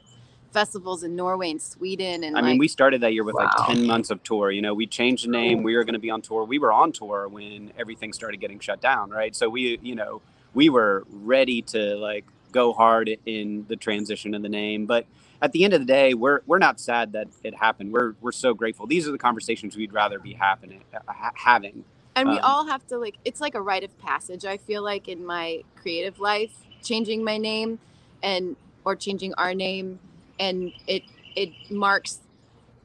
festivals 0.52 1.04
in 1.04 1.16
Norway 1.16 1.52
and 1.52 1.62
Sweden 1.62 2.24
and 2.24 2.36
I 2.38 2.42
like 2.42 2.50
mean, 2.52 2.58
we 2.58 2.68
started 2.68 3.02
that 3.02 3.14
year 3.14 3.24
with 3.24 3.36
Wow. 3.36 3.50
like 3.58 3.68
10 3.68 3.86
months 3.86 4.10
of 4.10 4.24
tour. 4.24 4.52
You 4.52 4.62
know, 4.62 4.74
we 4.74 4.88
changed 4.88 5.26
the 5.26 5.32
name. 5.32 5.64
We 5.64 5.76
were 5.76 5.84
going 5.84 5.94
to 5.94 6.00
be 6.00 6.10
on 6.10 6.22
tour. 6.22 6.44
We 6.44 6.60
were 6.60 6.72
on 6.72 6.92
tour 6.92 7.28
when 7.28 7.72
everything 7.78 8.14
started 8.14 8.40
getting 8.40 8.60
shut 8.60 8.82
down, 8.82 9.10
right? 9.12 9.36
So 9.36 9.50
we, 9.50 9.80
you 9.82 9.96
know, 9.96 10.22
we 10.54 10.70
were 10.70 11.06
ready 11.12 11.62
to 11.64 11.96
like 11.96 12.26
go 12.52 12.74
hard 12.74 13.16
in 13.26 13.66
the 13.68 13.76
transition 13.76 14.34
of 14.34 14.42
the 14.42 14.50
name. 14.50 14.86
But 14.88 15.06
at 15.42 15.52
the 15.52 15.64
end 15.64 15.74
of 15.74 15.80
the 15.82 15.86
day, 15.86 16.14
we're 16.16 16.42
we're 16.48 16.58
not 16.58 16.80
sad 16.80 17.14
that 17.14 17.28
it 17.44 17.56
happened. 17.56 17.94
We're 17.94 18.14
we're 18.20 18.32
so 18.32 18.54
grateful. 18.54 18.88
These 18.88 19.08
are 19.08 19.12
the 19.12 19.18
conversations 19.20 19.78
we'd 19.78 19.94
rather 19.94 20.20
be 20.20 20.34
happening 20.34 20.84
ha- 21.08 21.32
having. 21.36 21.84
and 22.16 22.28
we 22.30 22.36
um, 22.40 22.44
all 22.44 22.66
have 22.66 22.86
to 22.88 22.98
like 22.98 23.16
it's 23.24 23.40
like 23.40 23.54
a 23.56 23.62
rite 23.62 23.84
of 23.84 23.98
passage 24.00 24.44
i 24.44 24.58
feel 24.58 24.82
like 24.84 25.08
in 25.08 25.24
my 25.26 25.64
creative 25.82 26.20
life 26.20 26.52
changing 26.84 27.24
my 27.24 27.38
name 27.38 27.78
and 28.24 28.56
or 28.84 28.96
changing 28.96 29.32
our 29.36 29.54
name 29.54 30.00
and 30.40 30.74
it 30.88 31.04
it 31.36 31.52
marks 31.70 32.22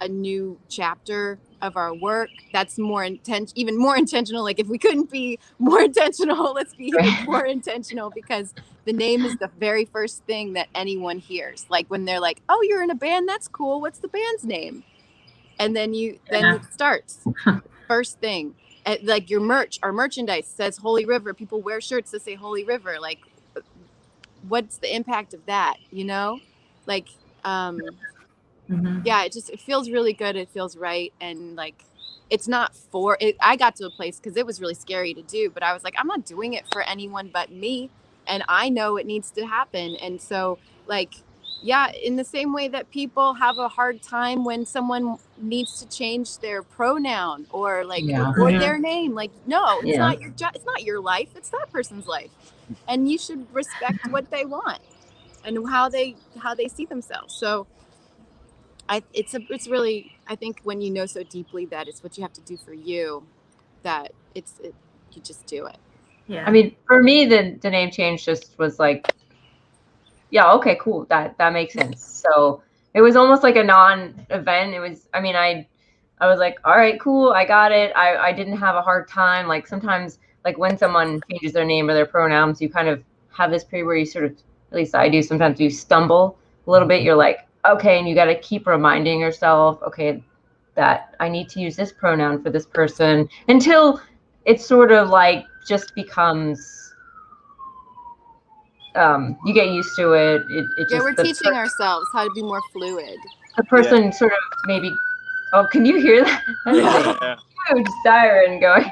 a 0.01 0.09
new 0.09 0.61
chapter 0.69 1.41
of 1.63 1.77
our 1.77 1.95
work 1.95 2.31
that's 2.53 2.79
more 2.79 3.05
intent 3.05 3.53
even 3.57 3.79
more 3.79 3.97
intentional 4.05 4.45
like 4.45 4.61
if 4.61 4.69
we 4.69 4.79
couldn't 4.79 5.11
be 5.11 5.39
more 5.59 5.81
intentional 5.83 6.53
let's 6.55 6.75
be 6.75 6.93
more 7.27 7.47
intentional 7.47 8.11
because 8.11 8.55
the 8.87 8.93
name 8.93 9.25
is 9.25 9.37
the 9.39 9.51
very 9.59 9.85
first 9.87 10.25
thing 10.27 10.55
that 10.55 10.69
anyone 10.75 11.19
hears 11.19 11.67
like 11.71 11.87
when 11.89 12.05
they're 12.05 12.21
like 12.21 12.43
oh 12.49 12.61
you're 12.69 12.83
in 12.83 12.91
a 12.91 12.95
band 12.97 13.29
that's 13.29 13.49
cool 13.49 13.81
what's 13.81 14.01
the 14.01 14.09
band's 14.09 14.45
name? 14.45 14.85
And 15.59 15.77
then 15.77 15.95
you 15.95 16.21
then 16.31 16.45
Yeah. 16.45 16.55
it 16.57 16.65
starts. 16.65 17.29
First 17.89 18.21
thing. 18.21 18.57
Uh, 18.87 18.97
like 19.03 19.31
your 19.31 19.41
merch 19.41 19.79
our 19.83 19.93
merchandise 19.93 20.49
says 20.49 20.79
holy 20.79 21.07
river 21.07 21.35
people 21.35 21.63
wear 21.63 21.81
shirts 21.81 22.11
that 22.13 22.23
say 22.23 22.35
holy 22.35 22.65
river 22.65 22.99
like 23.01 23.21
uh, 23.57 23.63
what's 24.43 24.79
the 24.79 24.95
impact 24.95 25.35
of 25.35 25.47
that 25.47 25.77
you 25.91 26.05
know? 26.05 26.43
Like 26.87 27.09
um 27.45 27.81
Mhm. 28.71 29.05
yeah 29.05 29.25
it 29.25 29.33
just 29.33 29.51
it 29.51 29.61
feels 29.61 29.91
really 29.91 30.13
good 30.15 30.37
it 30.37 30.49
feels 30.49 30.77
right 30.77 31.13
and 31.21 31.55
like 31.57 31.85
it's 32.31 32.49
not 32.49 32.75
for 32.75 33.17
it 33.21 33.37
i 33.41 33.57
got 33.57 33.77
to 33.77 33.85
a 33.87 33.91
place 33.91 34.19
because 34.19 34.37
it 34.37 34.47
was 34.47 34.61
really 34.61 34.75
scary 34.75 35.13
to 35.13 35.23
do 35.23 35.51
but 35.51 35.63
i 35.63 35.73
was 35.75 35.85
like 35.85 35.95
i'm 35.99 36.07
not 36.07 36.25
doing 36.25 36.55
it 36.55 36.65
for 36.73 36.83
anyone 36.83 37.29
but 37.33 37.51
me 37.53 37.91
and 38.27 38.43
i 38.49 38.69
know 38.71 38.97
it 38.97 39.07
needs 39.07 39.31
to 39.31 39.47
happen 39.47 39.97
and 39.97 40.21
so 40.21 40.59
like 40.87 41.13
yeah 41.63 41.91
in 41.93 42.17
the 42.17 42.25
same 42.25 42.53
way 42.55 42.69
that 42.69 42.91
people 42.91 43.35
have 43.35 43.59
a 43.59 43.69
hard 43.69 44.03
time 44.03 44.45
when 44.45 44.65
someone 44.65 45.19
needs 45.39 45.79
to 45.81 45.89
change 45.89 46.39
their 46.39 46.63
pronoun 46.63 47.47
or 47.53 47.85
like 47.85 48.05
Yeah. 48.05 48.33
or 48.41 48.51
Yeah. 48.51 48.59
their 48.59 48.79
name 48.79 49.15
like 49.15 49.31
no 49.47 49.81
it's 49.81 49.89
Yeah. 49.91 49.99
not 49.99 50.21
your 50.21 50.31
jo- 50.31 50.49
it's 50.55 50.65
not 50.65 50.83
your 50.83 51.01
life 51.01 51.29
it's 51.37 51.51
that 51.51 51.71
person's 51.71 52.07
life 52.07 52.31
and 52.89 53.11
you 53.11 53.19
should 53.19 53.47
respect 53.55 54.07
what 54.11 54.31
they 54.31 54.47
want 54.47 54.79
and 55.45 55.69
how 55.69 55.89
they 55.89 56.17
how 56.43 56.55
they 56.55 56.69
see 56.69 56.87
themselves 56.87 57.35
so 57.35 57.67
I 58.89 59.03
it's 59.13 59.35
a 59.35 59.41
it's 59.51 59.69
really 59.69 60.13
I 60.27 60.37
think 60.37 60.61
when 60.65 60.81
you 60.81 60.91
know 60.91 61.07
so 61.07 61.23
deeply 61.23 61.67
that 61.67 61.89
it's 61.89 62.03
what 62.03 62.17
you 62.17 62.23
have 62.23 62.33
to 62.35 62.41
do 62.43 62.57
for 62.57 62.75
you, 62.75 63.25
that 63.83 64.13
it's 64.35 64.59
it, 64.63 64.75
you 65.13 65.23
just 65.23 65.47
do 65.47 65.67
it. 65.67 65.77
Yeah. 66.27 66.45
I 66.47 66.51
mean, 66.51 66.75
for 66.87 67.03
me, 67.03 67.27
the 67.27 67.59
the 67.61 67.71
name 67.71 67.91
change 67.91 68.25
just 68.25 68.59
was 68.59 68.79
like, 68.79 69.11
yeah, 70.31 70.53
okay, 70.53 70.77
cool. 70.81 71.07
That 71.07 71.37
that 71.39 71.53
makes 71.53 71.75
sense. 71.75 72.05
So 72.05 72.63
it 72.95 73.01
was 73.01 73.17
almost 73.17 73.43
like 73.43 73.57
a 73.57 73.65
non-event. 73.65 74.75
It 74.75 74.81
was. 74.81 75.09
I 75.15 75.21
mean, 75.21 75.37
I 75.37 75.67
I 76.21 76.27
was 76.27 76.39
like, 76.39 76.59
all 76.65 76.77
right, 76.77 77.01
cool, 77.01 77.31
I 77.33 77.45
got 77.45 77.73
it. 77.73 77.93
I 77.97 78.17
I 78.17 78.33
didn't 78.33 78.57
have 78.59 78.77
a 78.77 78.83
hard 78.83 79.09
time. 79.09 79.47
Like 79.47 79.67
sometimes, 79.67 80.19
like 80.45 80.59
when 80.59 80.77
someone 80.77 81.21
changes 81.31 81.53
their 81.53 81.65
name 81.65 81.89
or 81.89 81.95
their 81.95 82.07
pronouns, 82.07 82.61
you 82.61 82.69
kind 82.69 82.89
of 82.89 83.03
have 83.33 83.51
this 83.51 83.65
period 83.65 83.87
where 83.87 83.97
you 83.97 84.07
sort 84.07 84.25
of, 84.27 84.37
at 84.75 84.79
least 84.79 84.95
I 84.97 85.09
do. 85.09 85.23
Sometimes 85.23 85.61
you 85.61 85.71
stumble 85.71 86.37
a 86.67 86.71
little 86.71 86.89
bit. 86.89 87.03
You're 87.03 87.15
like, 87.15 87.47
okay, 87.65 87.99
and 87.99 88.09
you 88.09 88.15
got 88.15 88.25
to 88.25 88.39
keep 88.41 88.67
reminding 88.67 89.21
yourself, 89.21 89.81
okay, 89.87 90.23
that 90.75 91.15
I 91.21 91.29
need 91.29 91.49
to 91.51 91.61
use 91.61 91.77
this 91.77 91.93
pronoun 91.93 92.43
for 92.43 92.51
this 92.51 92.67
person 92.67 93.29
until 93.47 94.01
it 94.45 94.61
sort 94.61 94.91
of 94.91 95.09
like 95.11 95.45
just 95.69 95.95
becomes 95.95 96.93
um 98.97 99.37
you 99.47 99.55
get 99.55 99.69
used 99.69 99.89
to 99.97 100.13
it 100.13 100.43
it, 100.51 100.67
it 100.79 100.83
just 100.83 100.93
yeah, 100.93 100.99
we're 101.01 101.15
teaching 101.15 101.53
per- 101.53 101.55
ourselves 101.55 102.07
how 102.13 102.25
to 102.25 102.31
be 102.35 102.43
more 102.43 102.61
fluid. 102.73 103.17
the 103.57 103.63
person 103.65 104.13
sort 104.13 104.33
of 104.33 104.39
maybe 104.67 104.91
oh 105.53 105.67
can 105.73 105.87
you 105.87 106.01
hear 106.01 106.25
that 106.25 106.43
that 106.67 106.75
is 106.75 106.85
a 107.07 107.19
Yeah. 107.23 107.37
huge 107.77 107.87
siren 108.05 108.61
going 108.61 108.91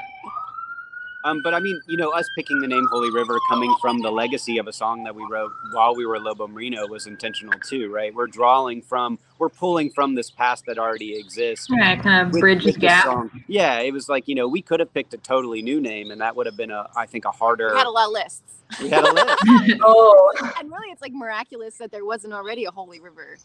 Um, 1.25 1.41
but 1.41 1.53
I 1.53 1.59
mean, 1.59 1.79
you 1.87 1.95
know, 1.95 2.09
us 2.09 2.27
picking 2.35 2.59
the 2.59 2.67
name 2.67 2.85
Holy 2.91 3.09
River 3.09 3.37
coming 3.47 3.73
from 3.81 4.01
the 4.01 4.11
legacy 4.11 4.57
of 4.57 4.67
a 4.67 4.73
song 4.73 5.03
that 5.05 5.15
we 5.15 5.25
wrote 5.29 5.51
while 5.71 5.95
we 5.95 6.05
were 6.05 6.19
Lobo 6.19 6.47
Marino 6.47 6.85
was 6.87 7.07
intentional 7.07 7.57
too, 7.59 7.89
right? 7.89 8.13
We're 8.13 8.27
drawing 8.27 8.81
from, 8.81 9.17
we're 9.39 9.49
pulling 9.49 9.89
from 9.89 10.15
this 10.15 10.29
past 10.29 10.65
that 10.67 10.77
already 10.77 11.17
exists. 11.17 11.67
yeah, 11.69 11.95
kind 11.95 12.27
of 12.27 12.33
with- 12.33 12.41
bridge 12.41 12.65
with 12.65 12.75
the 12.75 12.81
gap. 12.81 13.05
song. 13.05 13.43
Yeah, 13.47 13.79
it 13.79 13.93
was 13.93 14.09
like, 14.09 14.27
you 14.27 14.35
know, 14.35 14.47
we 14.49 14.61
could 14.61 14.81
have 14.81 14.93
picked 14.93 15.13
a 15.13 15.17
totally 15.17 15.61
new 15.61 15.79
name 15.79 16.11
and 16.11 16.19
that 16.19 16.35
would 16.35 16.45
have 16.45 16.57
been 16.57 16.71
a, 16.71 16.89
I 16.95 17.05
think, 17.05 17.23
a 17.25 17.31
harder. 17.31 17.71
We 17.71 17.77
had 17.77 17.87
a 17.87 17.89
lot 17.89 18.07
of 18.07 18.11
lists. 18.13 18.41
we 18.81 18.89
had 18.89 19.05
a 19.05 19.13
list. 19.13 19.79
oh 19.81 20.33
and 20.59 20.69
really 20.69 20.91
it's 20.91 21.01
like 21.01 21.13
miraculous 21.13 21.77
that 21.77 21.91
there 21.91 22.05
wasn't 22.05 22.33
already 22.33 22.65
a 22.65 22.71
holy 22.71 22.99
river. 22.99 23.37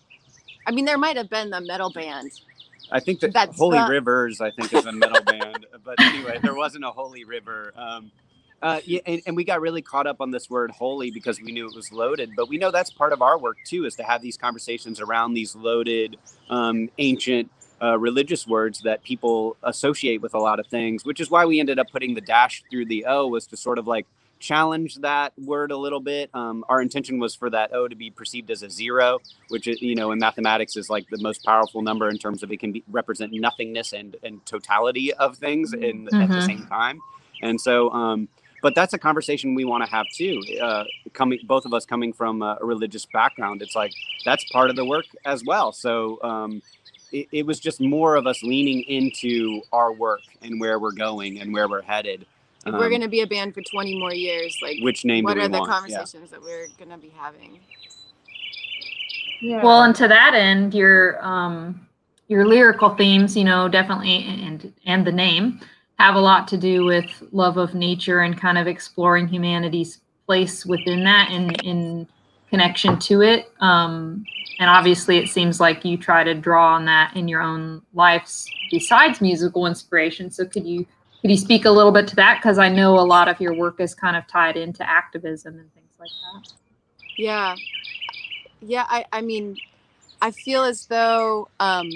I 0.66 0.72
mean 0.72 0.84
there 0.84 0.98
might 0.98 1.16
have 1.16 1.30
been 1.30 1.52
a 1.52 1.60
metal 1.60 1.90
band. 1.90 2.32
I 2.90 3.00
think 3.00 3.20
that 3.20 3.32
That's 3.32 3.58
Holy 3.58 3.78
not- 3.78 3.90
Rivers, 3.90 4.40
I 4.40 4.50
think, 4.50 4.72
is 4.72 4.86
a 4.86 4.92
metal 4.92 5.22
band. 5.22 5.66
But 5.84 6.00
anyway, 6.02 6.38
there 6.42 6.54
wasn't 6.54 6.84
a 6.84 6.90
Holy 6.90 7.24
River. 7.24 7.72
Um, 7.74 8.10
uh, 8.60 8.80
yeah, 8.84 9.00
and, 9.06 9.22
and 9.26 9.36
we 9.36 9.44
got 9.44 9.62
really 9.62 9.80
caught 9.80 10.06
up 10.06 10.20
on 10.20 10.30
this 10.30 10.50
word 10.50 10.70
holy 10.70 11.10
because 11.10 11.40
we 11.40 11.50
knew 11.50 11.66
it 11.66 11.74
was 11.74 11.90
loaded. 11.92 12.32
But 12.36 12.50
we 12.50 12.58
know 12.58 12.70
that's 12.70 12.90
part 12.90 13.14
of 13.14 13.22
our 13.22 13.38
work 13.38 13.56
too, 13.64 13.86
is 13.86 13.96
to 13.96 14.02
have 14.02 14.20
these 14.20 14.36
conversations 14.36 15.00
around 15.00 15.32
these 15.32 15.56
loaded, 15.56 16.18
um, 16.50 16.90
ancient 16.98 17.50
uh, 17.80 17.98
religious 17.98 18.46
words 18.46 18.80
that 18.80 19.02
people 19.02 19.56
associate 19.62 20.20
with 20.20 20.34
a 20.34 20.38
lot 20.38 20.60
of 20.60 20.66
things. 20.66 21.06
Which 21.06 21.20
is 21.20 21.30
why 21.30 21.46
we 21.46 21.58
ended 21.58 21.78
up 21.78 21.90
putting 21.90 22.14
the 22.14 22.20
dash 22.20 22.62
through 22.70 22.84
the 22.86 23.06
O, 23.06 23.28
was 23.28 23.46
to 23.46 23.56
sort 23.56 23.78
of 23.78 23.86
like 23.86 24.06
challenge 24.38 24.96
that 24.96 25.32
word 25.38 25.70
a 25.70 25.76
little 25.76 26.00
bit. 26.00 26.30
Um, 26.34 26.64
our 26.68 26.80
intention 26.80 27.18
was 27.18 27.34
for 27.34 27.50
that 27.50 27.72
O 27.74 27.88
to 27.88 27.96
be 27.96 28.10
perceived 28.10 28.50
as 28.50 28.62
a 28.62 28.70
zero, 28.70 29.20
which 29.48 29.66
is, 29.66 29.80
you 29.82 29.94
know 29.94 30.12
in 30.12 30.18
mathematics 30.18 30.76
is 30.76 30.88
like 30.90 31.08
the 31.10 31.18
most 31.18 31.44
powerful 31.44 31.82
number 31.82 32.08
in 32.08 32.18
terms 32.18 32.42
of 32.42 32.52
it 32.52 32.58
can 32.60 32.72
be, 32.72 32.82
represent 32.90 33.32
nothingness 33.32 33.92
and 33.92 34.16
and 34.22 34.44
totality 34.46 35.12
of 35.14 35.36
things 35.36 35.72
in 35.72 36.08
at 36.08 36.28
the 36.28 36.36
Mhm. 36.36 36.46
same 36.46 36.66
time. 36.66 37.00
And 37.42 37.60
so, 37.60 37.90
um, 37.90 38.28
but 38.62 38.74
that's 38.74 38.94
a 38.94 38.98
conversation 38.98 39.54
we 39.54 39.64
want 39.64 39.84
to 39.84 39.90
have 39.90 40.06
too. 40.12 40.42
Uh, 40.60 40.84
coming, 41.12 41.38
both 41.44 41.64
of 41.66 41.72
us 41.74 41.86
coming 41.86 42.12
from 42.12 42.42
a 42.42 42.58
religious 42.60 43.06
background, 43.06 43.62
it's 43.62 43.76
like 43.76 43.92
that's 44.24 44.44
part 44.52 44.70
of 44.70 44.76
the 44.76 44.84
work 44.84 45.06
as 45.24 45.44
well. 45.44 45.72
So. 45.72 46.20
Um, 46.22 46.62
it, 47.10 47.26
it 47.32 47.46
was 47.46 47.58
just 47.58 47.80
more 47.80 48.16
of 48.16 48.26
us 48.26 48.42
leaning 48.42 48.82
into 48.82 49.62
our 49.72 49.90
work 49.94 50.20
and 50.42 50.60
where 50.60 50.78
we're 50.78 50.92
going 50.92 51.40
and 51.40 51.54
where 51.54 51.66
we're 51.66 51.80
headed. 51.80 52.26
If 52.68 52.74
we're 52.78 52.86
Um, 52.86 52.92
gonna 52.92 53.08
be 53.08 53.20
a 53.22 53.26
band 53.26 53.54
for 53.54 53.62
20 53.62 53.98
more 53.98 54.14
years, 54.14 54.58
like 54.62 54.78
which 54.80 55.04
name 55.04 55.24
what 55.24 55.34
do 55.34 55.40
we 55.40 55.46
are 55.46 55.48
the 55.48 55.58
want? 55.58 55.70
Yeah. 55.86 56.04
conversations 56.04 56.30
that 56.30 56.42
we're 56.42 56.68
gonna 56.78 56.98
be 56.98 57.10
having? 57.16 57.60
yeah 59.40 59.64
Well, 59.64 59.82
and 59.84 59.94
to 59.96 60.08
that 60.08 60.34
end, 60.34 60.74
your 60.74 61.24
um, 61.24 61.86
your 62.28 62.46
lyrical 62.46 62.90
themes, 62.96 63.36
you 63.36 63.44
know, 63.44 63.68
definitely, 63.68 64.24
and 64.24 64.72
and 64.86 65.06
the 65.06 65.12
name 65.12 65.60
have 65.98 66.14
a 66.14 66.20
lot 66.20 66.46
to 66.48 66.56
do 66.58 66.84
with 66.84 67.22
love 67.32 67.56
of 67.56 67.74
nature 67.74 68.20
and 68.20 68.38
kind 68.40 68.58
of 68.58 68.66
exploring 68.68 69.28
humanity's 69.28 70.00
place 70.26 70.64
within 70.66 71.04
that 71.04 71.30
and 71.30 71.60
in 71.64 72.06
connection 72.50 72.98
to 73.00 73.22
it. 73.22 73.50
Um, 73.60 74.24
and 74.60 74.70
obviously, 74.70 75.18
it 75.18 75.28
seems 75.28 75.60
like 75.60 75.84
you 75.84 75.96
try 75.96 76.24
to 76.24 76.34
draw 76.34 76.74
on 76.74 76.84
that 76.86 77.16
in 77.16 77.28
your 77.28 77.42
own 77.42 77.82
lives 77.94 78.46
besides 78.70 79.20
musical 79.20 79.66
inspiration. 79.66 80.30
So, 80.30 80.44
could 80.46 80.66
you 80.66 80.86
could 81.20 81.30
you 81.30 81.36
speak 81.36 81.64
a 81.64 81.70
little 81.70 81.92
bit 81.92 82.06
to 82.08 82.16
that? 82.16 82.38
Because 82.40 82.58
I 82.58 82.68
know 82.68 82.98
a 82.98 83.02
lot 83.02 83.28
of 83.28 83.40
your 83.40 83.54
work 83.54 83.80
is 83.80 83.94
kind 83.94 84.16
of 84.16 84.26
tied 84.28 84.56
into 84.56 84.88
activism 84.88 85.58
and 85.58 85.72
things 85.74 85.92
like 85.98 86.10
that. 86.10 86.52
Yeah, 87.16 87.56
yeah. 88.60 88.86
I 88.88 89.04
I 89.12 89.20
mean, 89.22 89.56
I 90.22 90.30
feel 90.30 90.64
as 90.64 90.86
though 90.86 91.48
um, 91.60 91.90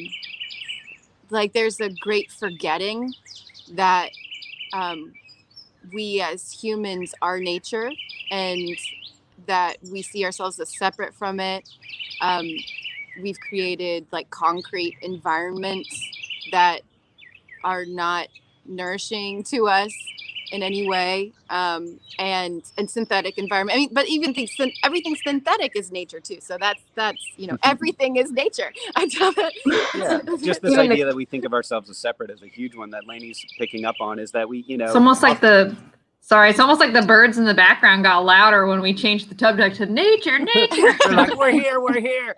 like 1.31 1.53
there's 1.53 1.81
a 1.81 1.91
great 1.91 2.31
forgetting 2.33 3.15
that 3.73 4.11
um, 4.73 5.13
we 5.93 6.21
as 6.21 6.53
humans 6.53 7.15
are 7.23 7.41
nature 7.41 7.91
and 8.31 8.79
that 9.47 9.77
we 9.91 10.03
see 10.03 10.25
ourselves 10.25 10.61
as 10.61 10.69
separate 10.77 11.15
from 11.15 11.41
it. 11.41 11.69
Um, 12.21 12.49
we've 13.21 13.39
created 13.41 14.07
like 14.13 14.31
concrete 14.31 14.97
environments 15.03 16.11
that 16.53 16.83
are 17.65 17.85
not 17.85 18.29
nourishing 18.67 19.43
to 19.45 19.67
us 19.69 19.93
in 20.53 20.63
any 20.63 20.87
way 20.87 21.33
um, 21.51 21.99
and 22.19 22.63
and 22.77 22.89
synthetic 22.89 23.39
environment 23.39 23.75
i 23.75 23.81
mean 23.81 23.89
but 23.93 24.07
even 24.07 24.35
things 24.35 24.55
everything 24.85 25.17
synthetic 25.25 25.75
is 25.75 25.91
nature 25.91 26.21
too 26.21 26.39
so 26.41 26.57
that's 26.61 26.83
that's 26.95 27.21
you 27.37 27.47
know 27.47 27.57
everything 27.65 28.17
is 28.17 28.31
nature 28.31 28.71
i 28.97 29.09
tell 29.09 29.33
that 29.33 29.53
yeah 29.95 30.21
just 30.43 30.61
this 30.61 30.77
idea 30.77 31.07
that 31.07 31.17
we 31.17 31.25
think 31.25 31.45
of 31.45 31.55
ourselves 31.55 31.89
as 31.89 31.97
separate 31.97 32.31
is 32.31 32.43
a 32.43 32.47
huge 32.47 32.77
one 32.77 32.91
that 32.91 33.07
laney's 33.07 33.45
picking 33.59 33.85
up 33.85 33.97
on 34.01 34.19
is 34.19 34.31
that 34.31 34.49
we 34.49 34.59
you 34.69 34.77
know 34.77 34.87
it's 34.87 34.95
almost 34.95 35.23
like 35.23 35.41
the 35.41 35.75
Sorry, 36.25 36.51
it's 36.51 36.61
almost 36.61 36.79
like 36.79 36.93
the 36.93 37.03
birds 37.03 37.37
in 37.37 37.47
the 37.47 37.53
background 37.53 38.05
got 38.05 38.25
louder 38.25 38.65
when 38.69 38.81
we 38.81 38.95
changed 38.95 39.29
the 39.29 39.37
subject 39.37 39.75
to 39.79 39.87
nature, 39.87 40.39
nature. 40.55 40.95
like, 41.11 41.37
we're 41.37 41.51
here, 41.51 41.81
we're 41.81 42.01
here. 42.01 42.37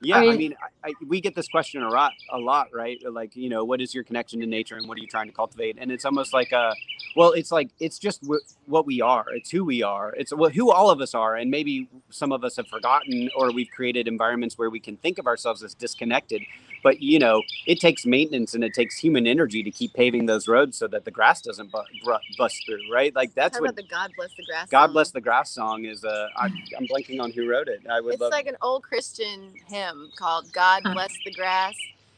Yeah, 0.00 0.18
I 0.18 0.20
mean, 0.22 0.30
I 0.30 0.36
mean 0.36 0.54
I, 0.84 0.92
we 1.06 1.20
get 1.20 1.34
this 1.34 1.48
question 1.48 1.82
a 1.82 1.88
lot, 1.90 2.12
a 2.32 2.38
lot, 2.38 2.68
right? 2.72 2.98
Like, 3.10 3.34
you 3.36 3.48
know, 3.48 3.64
what 3.64 3.80
is 3.80 3.94
your 3.94 4.04
connection 4.04 4.40
to 4.40 4.46
nature 4.46 4.76
and 4.76 4.88
what 4.88 4.98
are 4.98 5.00
you 5.00 5.06
trying 5.06 5.26
to 5.26 5.32
cultivate? 5.32 5.76
And 5.80 5.90
it's 5.90 6.04
almost 6.04 6.32
like 6.32 6.52
a, 6.52 6.74
well, 7.16 7.32
it's 7.32 7.50
like 7.50 7.70
it's 7.80 7.98
just 7.98 8.22
w- 8.22 8.40
what 8.66 8.86
we 8.86 9.00
are. 9.00 9.26
It's 9.34 9.50
who 9.50 9.64
we 9.64 9.82
are. 9.82 10.14
It's 10.16 10.32
what, 10.32 10.54
who 10.54 10.70
all 10.70 10.90
of 10.90 11.00
us 11.00 11.14
are. 11.14 11.36
And 11.36 11.50
maybe 11.50 11.88
some 12.10 12.32
of 12.32 12.44
us 12.44 12.56
have 12.56 12.68
forgotten, 12.68 13.30
or 13.36 13.52
we've 13.52 13.70
created 13.70 14.06
environments 14.06 14.58
where 14.58 14.70
we 14.70 14.80
can 14.80 14.96
think 14.98 15.18
of 15.18 15.26
ourselves 15.26 15.62
as 15.62 15.74
disconnected 15.74 16.42
but 16.82 17.02
you 17.02 17.18
know 17.18 17.42
it 17.66 17.80
takes 17.80 18.06
maintenance 18.06 18.54
and 18.54 18.64
it 18.64 18.74
takes 18.74 18.96
human 18.96 19.26
energy 19.26 19.62
to 19.62 19.70
keep 19.70 19.92
paving 19.92 20.26
those 20.26 20.48
roads 20.48 20.76
so 20.76 20.86
that 20.86 21.04
the 21.04 21.10
grass 21.10 21.40
doesn't 21.40 21.70
bu- 21.70 22.18
bust 22.38 22.62
through 22.66 22.80
right 22.92 23.14
like 23.14 23.34
that's 23.34 23.60
what 23.60 23.76
the 23.76 23.82
god 23.82 24.10
bless 24.16 24.30
the 24.36 24.44
grass 24.44 24.68
god 24.68 24.86
song. 24.86 24.92
bless 24.92 25.10
the 25.10 25.20
grass 25.20 25.50
song 25.50 25.84
is 25.84 26.04
uh 26.04 26.28
I, 26.36 26.46
i'm 26.76 26.86
blanking 26.92 27.20
on 27.20 27.30
who 27.32 27.48
wrote 27.48 27.68
it 27.68 27.82
i 27.90 28.00
would 28.00 28.14
it's 28.14 28.20
love 28.20 28.32
like 28.32 28.46
an 28.46 28.56
old 28.62 28.82
christian 28.82 29.52
hymn 29.66 30.10
called 30.16 30.52
god 30.52 30.82
bless 30.82 31.12
the 31.24 31.32
grass 31.32 31.74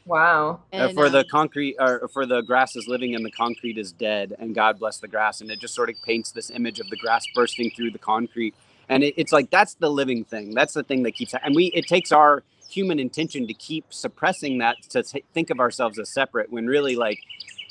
Wow. 0.09 0.61
Uh, 0.73 0.77
and, 0.77 0.83
uh, 0.83 0.93
for 0.93 1.05
um, 1.05 1.11
the 1.11 1.23
concrete, 1.23 1.75
or 1.79 2.07
for 2.07 2.25
the 2.25 2.41
grass 2.41 2.75
is 2.75 2.87
living 2.87 3.13
and 3.13 3.23
the 3.23 3.29
concrete 3.29 3.77
is 3.77 3.91
dead, 3.91 4.35
and 4.39 4.55
God 4.55 4.79
bless 4.79 4.97
the 4.97 5.07
grass. 5.07 5.39
And 5.39 5.51
it 5.51 5.59
just 5.59 5.75
sort 5.75 5.89
of 5.89 5.95
paints 6.03 6.31
this 6.31 6.49
image 6.49 6.79
of 6.79 6.89
the 6.89 6.97
grass 6.97 7.25
bursting 7.35 7.69
through 7.69 7.91
the 7.91 7.99
concrete. 7.99 8.55
And 8.89 9.03
it, 9.03 9.13
it's 9.17 9.31
like 9.31 9.51
that's 9.51 9.75
the 9.75 9.89
living 9.91 10.23
thing. 10.23 10.55
That's 10.55 10.73
the 10.73 10.81
thing 10.83 11.03
that 11.03 11.11
keeps. 11.11 11.35
And 11.43 11.53
we, 11.53 11.65
it 11.67 11.85
takes 11.87 12.11
our 12.11 12.43
human 12.69 12.99
intention 12.99 13.47
to 13.47 13.53
keep 13.53 13.85
suppressing 13.89 14.59
that 14.59 14.77
to 14.89 15.03
t- 15.03 15.23
think 15.33 15.49
of 15.49 15.59
ourselves 15.59 15.99
as 15.99 16.09
separate 16.09 16.51
when 16.51 16.67
really 16.67 16.95
like 16.95 17.19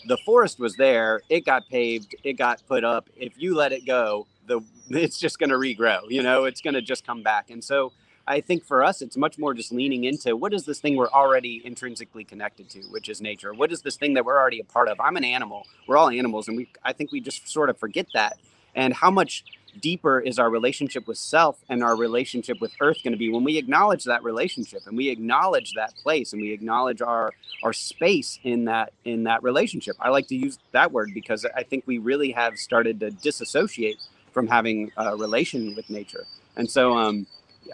the 0.07 0.17
forest 0.19 0.59
was 0.59 0.75
there 0.76 1.21
it 1.28 1.45
got 1.45 1.69
paved 1.69 2.14
it 2.25 2.35
got 2.35 2.62
put 2.69 2.85
up. 2.85 3.09
If 3.17 3.33
you 3.37 3.55
let 3.55 3.73
it 3.73 3.87
go 3.87 4.26
the 4.47 4.61
it's 4.90 5.19
just 5.19 5.38
going 5.38 5.50
to 5.50 5.57
regrow 5.57 6.00
you 6.09 6.23
know 6.23 6.45
it's 6.45 6.61
going 6.61 6.75
to 6.75 6.83
just 6.83 7.07
come 7.07 7.23
back. 7.23 7.50
And 7.50 7.62
so 7.62 7.93
i 8.26 8.43
think 8.43 8.62
for 8.62 8.85
us 8.85 9.00
it's 9.00 9.17
much 9.17 9.38
more 9.38 9.55
just 9.55 9.73
leaning 9.73 10.05
into 10.05 10.37
what 10.37 10.52
is 10.52 10.67
this 10.67 10.81
thing 10.81 10.97
we're 10.97 11.09
already 11.09 11.62
intrinsically 11.64 12.25
connected 12.25 12.69
to 12.71 12.81
which 12.90 13.09
is 13.09 13.21
nature? 13.21 13.55
What 13.55 13.73
is 13.73 13.83
this 13.83 13.97
thing 13.97 14.14
that 14.14 14.25
we're 14.25 14.38
already 14.38 14.61
a 14.61 14.64
part 14.64 14.88
of? 14.88 15.00
I'm 15.00 15.17
an 15.17 15.25
animal. 15.25 15.67
We're 15.87 15.97
all 15.97 16.11
animals 16.11 16.49
and 16.49 16.57
we 16.57 16.69
i 16.85 16.93
think 16.93 17.12
we 17.12 17.21
just 17.21 17.49
sort 17.49 17.71
of 17.71 17.78
forget 17.78 18.07
that. 18.14 18.38
And 18.75 18.95
how 18.95 19.11
much 19.11 19.45
deeper 19.81 20.21
is 20.21 20.39
our 20.39 20.51
relationship 20.51 21.07
with 21.07 21.19
self 21.19 21.59
and 21.69 21.83
our 21.83 21.97
relationship 21.97 22.61
with 22.61 22.73
earth 22.81 22.99
going 23.03 23.13
to 23.13 23.19
be 23.19 23.31
when 23.31 23.45
we 23.45 23.59
acknowledge 23.59 24.05
that 24.05 24.23
relationship 24.23 24.83
and 24.87 24.97
we 24.97 25.09
acknowledge 25.09 25.75
that 25.75 25.95
place 26.03 26.33
and 26.33 26.43
we 26.43 26.53
acknowledge 26.53 27.01
our 27.03 27.33
our 27.63 27.73
space 27.73 28.39
in 28.45 28.65
that 28.65 28.93
in 29.04 29.25
that 29.25 29.43
relationship. 29.43 29.97
I 30.00 30.11
like 30.11 30.26
to 30.28 30.37
use 30.37 30.59
that 30.73 30.93
word 30.93 31.11
because 31.15 31.47
i 31.54 31.63
think 31.63 31.85
we 31.87 31.99
really 31.99 32.31
have 32.33 32.57
started 32.57 33.00
to 33.00 33.11
disassociate 33.11 33.99
from 34.33 34.47
having 34.47 34.93
a 34.97 35.17
relation 35.17 35.75
with 35.75 35.89
nature. 35.91 36.25
And 36.57 36.71
so 36.71 36.97
um 36.97 37.26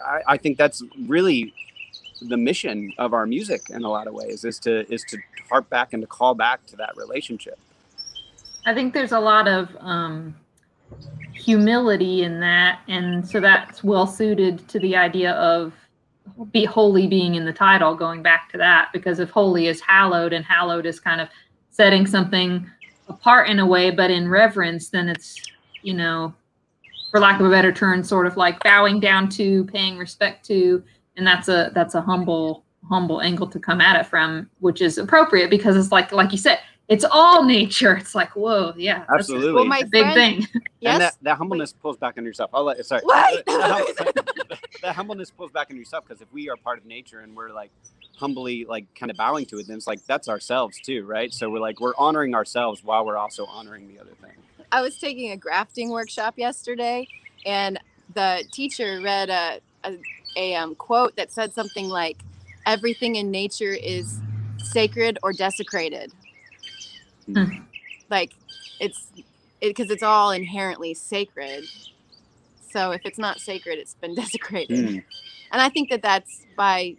i, 0.05 0.21
I 0.27 0.37
think 0.37 0.57
that's 0.57 0.83
really 1.07 1.53
the 2.21 2.37
mission 2.37 2.93
of 2.97 3.13
our 3.13 3.25
music 3.25 3.61
in 3.69 3.83
a 3.83 3.89
lot 3.89 4.07
of 4.07 4.13
ways 4.13 4.45
is 4.45 4.59
to 4.59 4.91
is 4.91 5.03
to 5.09 5.17
harp 5.49 5.69
back 5.69 5.93
and 5.93 6.01
to 6.01 6.07
call 6.07 6.33
back 6.33 6.65
to 6.67 6.75
that 6.77 6.95
relationship. 6.95 7.59
I 8.65 8.73
think 8.73 8.93
there's 8.93 9.11
a 9.11 9.19
lot 9.19 9.47
of 9.47 9.69
um 9.79 10.35
humility 11.35 12.23
in 12.23 12.39
that 12.39 12.79
and 12.87 13.27
so 13.27 13.39
that's 13.39 13.83
well 13.83 14.07
suited 14.07 14.65
to 14.69 14.79
the 14.79 14.95
idea 14.95 15.33
of 15.33 15.73
be 16.51 16.65
holy 16.65 17.07
being 17.07 17.35
in 17.35 17.45
the 17.45 17.53
title 17.53 17.93
going 17.93 18.23
back 18.23 18.49
to 18.49 18.57
that 18.57 18.89
because 18.93 19.19
if 19.19 19.29
holy 19.29 19.67
is 19.67 19.81
hallowed 19.81 20.33
and 20.33 20.45
hallowed 20.45 20.85
is 20.85 20.99
kind 20.99 21.19
of 21.19 21.27
setting 21.69 22.07
something 22.07 22.69
apart 23.09 23.49
in 23.49 23.59
a 23.59 23.65
way 23.65 23.91
but 23.91 24.09
in 24.09 24.29
reverence 24.29 24.89
then 24.89 25.09
it's 25.09 25.41
you 25.83 25.93
know 25.93 26.33
for 27.11 27.19
lack 27.19 27.39
of 27.39 27.45
a 27.45 27.49
better 27.49 27.71
term 27.71 28.01
sort 28.03 28.25
of 28.25 28.37
like 28.37 28.61
bowing 28.63 28.99
down 28.99 29.27
to 29.27 29.65
paying 29.65 29.97
respect 29.97 30.45
to 30.45 30.81
and 31.17 31.27
that's 31.27 31.49
a 31.49 31.69
that's 31.73 31.95
a 31.95 32.01
humble 32.01 32.63
humble 32.87 33.21
angle 33.21 33.47
to 33.47 33.59
come 33.59 33.81
at 33.81 33.99
it 33.99 34.05
from 34.05 34.49
which 34.59 34.81
is 34.81 34.97
appropriate 34.97 35.49
because 35.49 35.75
it's 35.75 35.91
like 35.91 36.11
like 36.11 36.31
you 36.31 36.37
said 36.37 36.59
it's 36.87 37.05
all 37.09 37.43
nature. 37.43 37.95
It's 37.95 38.13
like, 38.13 38.35
whoa, 38.35 38.73
yeah, 38.77 39.05
absolutely, 39.09 39.53
well, 39.53 39.65
my 39.65 39.81
big 39.83 40.13
friend, 40.13 40.45
thing. 40.45 40.61
Yes? 40.79 40.93
And 40.95 41.01
that, 41.01 41.15
that 41.23 41.37
humbleness 41.37 41.73
Wait. 41.73 41.81
pulls 41.81 41.97
back 41.97 42.15
on 42.19 42.25
yourself. 42.25 42.51
I'll 42.53 42.63
let 42.63 42.85
sorry. 42.85 43.01
What? 43.03 43.43
that 43.47 44.65
humbleness 44.95 45.31
pulls 45.31 45.51
back 45.51 45.71
on 45.71 45.77
yourself 45.77 46.05
because 46.07 46.21
if 46.21 46.31
we 46.31 46.47
are 46.47 46.55
part 46.57 46.77
of 46.77 46.85
nature 46.85 47.21
and 47.21 47.35
we're 47.35 47.49
like 47.49 47.71
humbly 48.15 48.65
like 48.65 48.85
kind 48.93 49.09
of 49.09 49.17
bowing 49.17 49.47
to 49.47 49.57
it, 49.57 49.67
then 49.67 49.77
it's 49.77 49.87
like 49.87 50.05
that's 50.05 50.29
ourselves 50.29 50.79
too, 50.79 51.03
right? 51.05 51.33
So 51.33 51.49
we're 51.49 51.59
like 51.59 51.79
we're 51.79 51.95
honoring 51.97 52.35
ourselves 52.35 52.83
while 52.83 53.03
we're 53.03 53.17
also 53.17 53.45
honoring 53.47 53.87
the 53.87 53.99
other 53.99 54.11
thing. 54.21 54.33
I 54.71 54.81
was 54.81 54.97
taking 54.99 55.31
a 55.31 55.37
grafting 55.37 55.89
workshop 55.89 56.35
yesterday, 56.37 57.07
and 57.47 57.79
the 58.13 58.43
teacher 58.51 59.01
read 59.03 59.31
a 59.31 59.59
a, 59.85 59.97
a 60.37 60.55
um, 60.55 60.75
quote 60.75 61.15
that 61.15 61.31
said 61.31 61.51
something 61.53 61.89
like, 61.89 62.17
"Everything 62.67 63.15
in 63.15 63.31
nature 63.31 63.73
is." 63.73 64.19
sacred 64.57 65.19
or 65.21 65.31
desecrated 65.31 66.11
Hmm. 67.25 67.45
Like 68.09 68.33
it's 68.79 69.11
because 69.61 69.89
it, 69.89 69.93
it's 69.93 70.03
all 70.03 70.31
inherently 70.31 70.93
sacred. 70.93 71.65
So 72.69 72.91
if 72.91 73.01
it's 73.05 73.17
not 73.17 73.39
sacred, 73.39 73.79
it's 73.79 73.95
been 73.95 74.15
desecrated. 74.21 74.85
Mm. 74.85 75.03
And 75.51 75.61
I 75.61 75.69
think 75.69 75.89
that 75.89 76.01
that's 76.01 76.45
by 76.57 76.95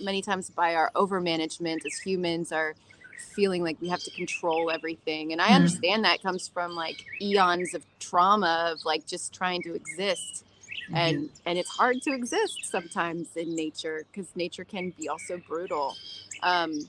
many 0.00 0.22
times 0.22 0.50
by 0.50 0.74
our 0.74 0.90
over 0.94 1.20
management 1.20 1.84
as 1.84 1.98
humans 1.98 2.52
are 2.52 2.74
feeling 3.18 3.62
like 3.62 3.76
we 3.80 3.88
have 3.88 4.00
to 4.00 4.10
control 4.12 4.70
everything. 4.70 5.32
And 5.32 5.40
I 5.40 5.48
mm. 5.48 5.56
understand 5.56 6.04
that 6.04 6.22
comes 6.22 6.48
from 6.48 6.72
like 6.72 7.04
eons 7.20 7.74
of 7.74 7.84
trauma 7.98 8.70
of 8.72 8.84
like 8.84 9.06
just 9.06 9.34
trying 9.34 9.62
to 9.62 9.74
exist. 9.74 10.44
Mm-hmm. 10.86 10.96
And 10.96 11.30
and 11.46 11.58
it's 11.58 11.70
hard 11.70 12.00
to 12.02 12.12
exist 12.12 12.64
sometimes 12.64 13.36
in 13.36 13.54
nature 13.54 14.06
because 14.10 14.28
nature 14.36 14.64
can 14.64 14.90
be 14.90 15.08
also 15.08 15.40
brutal. 15.46 15.94
Um, 16.42 16.80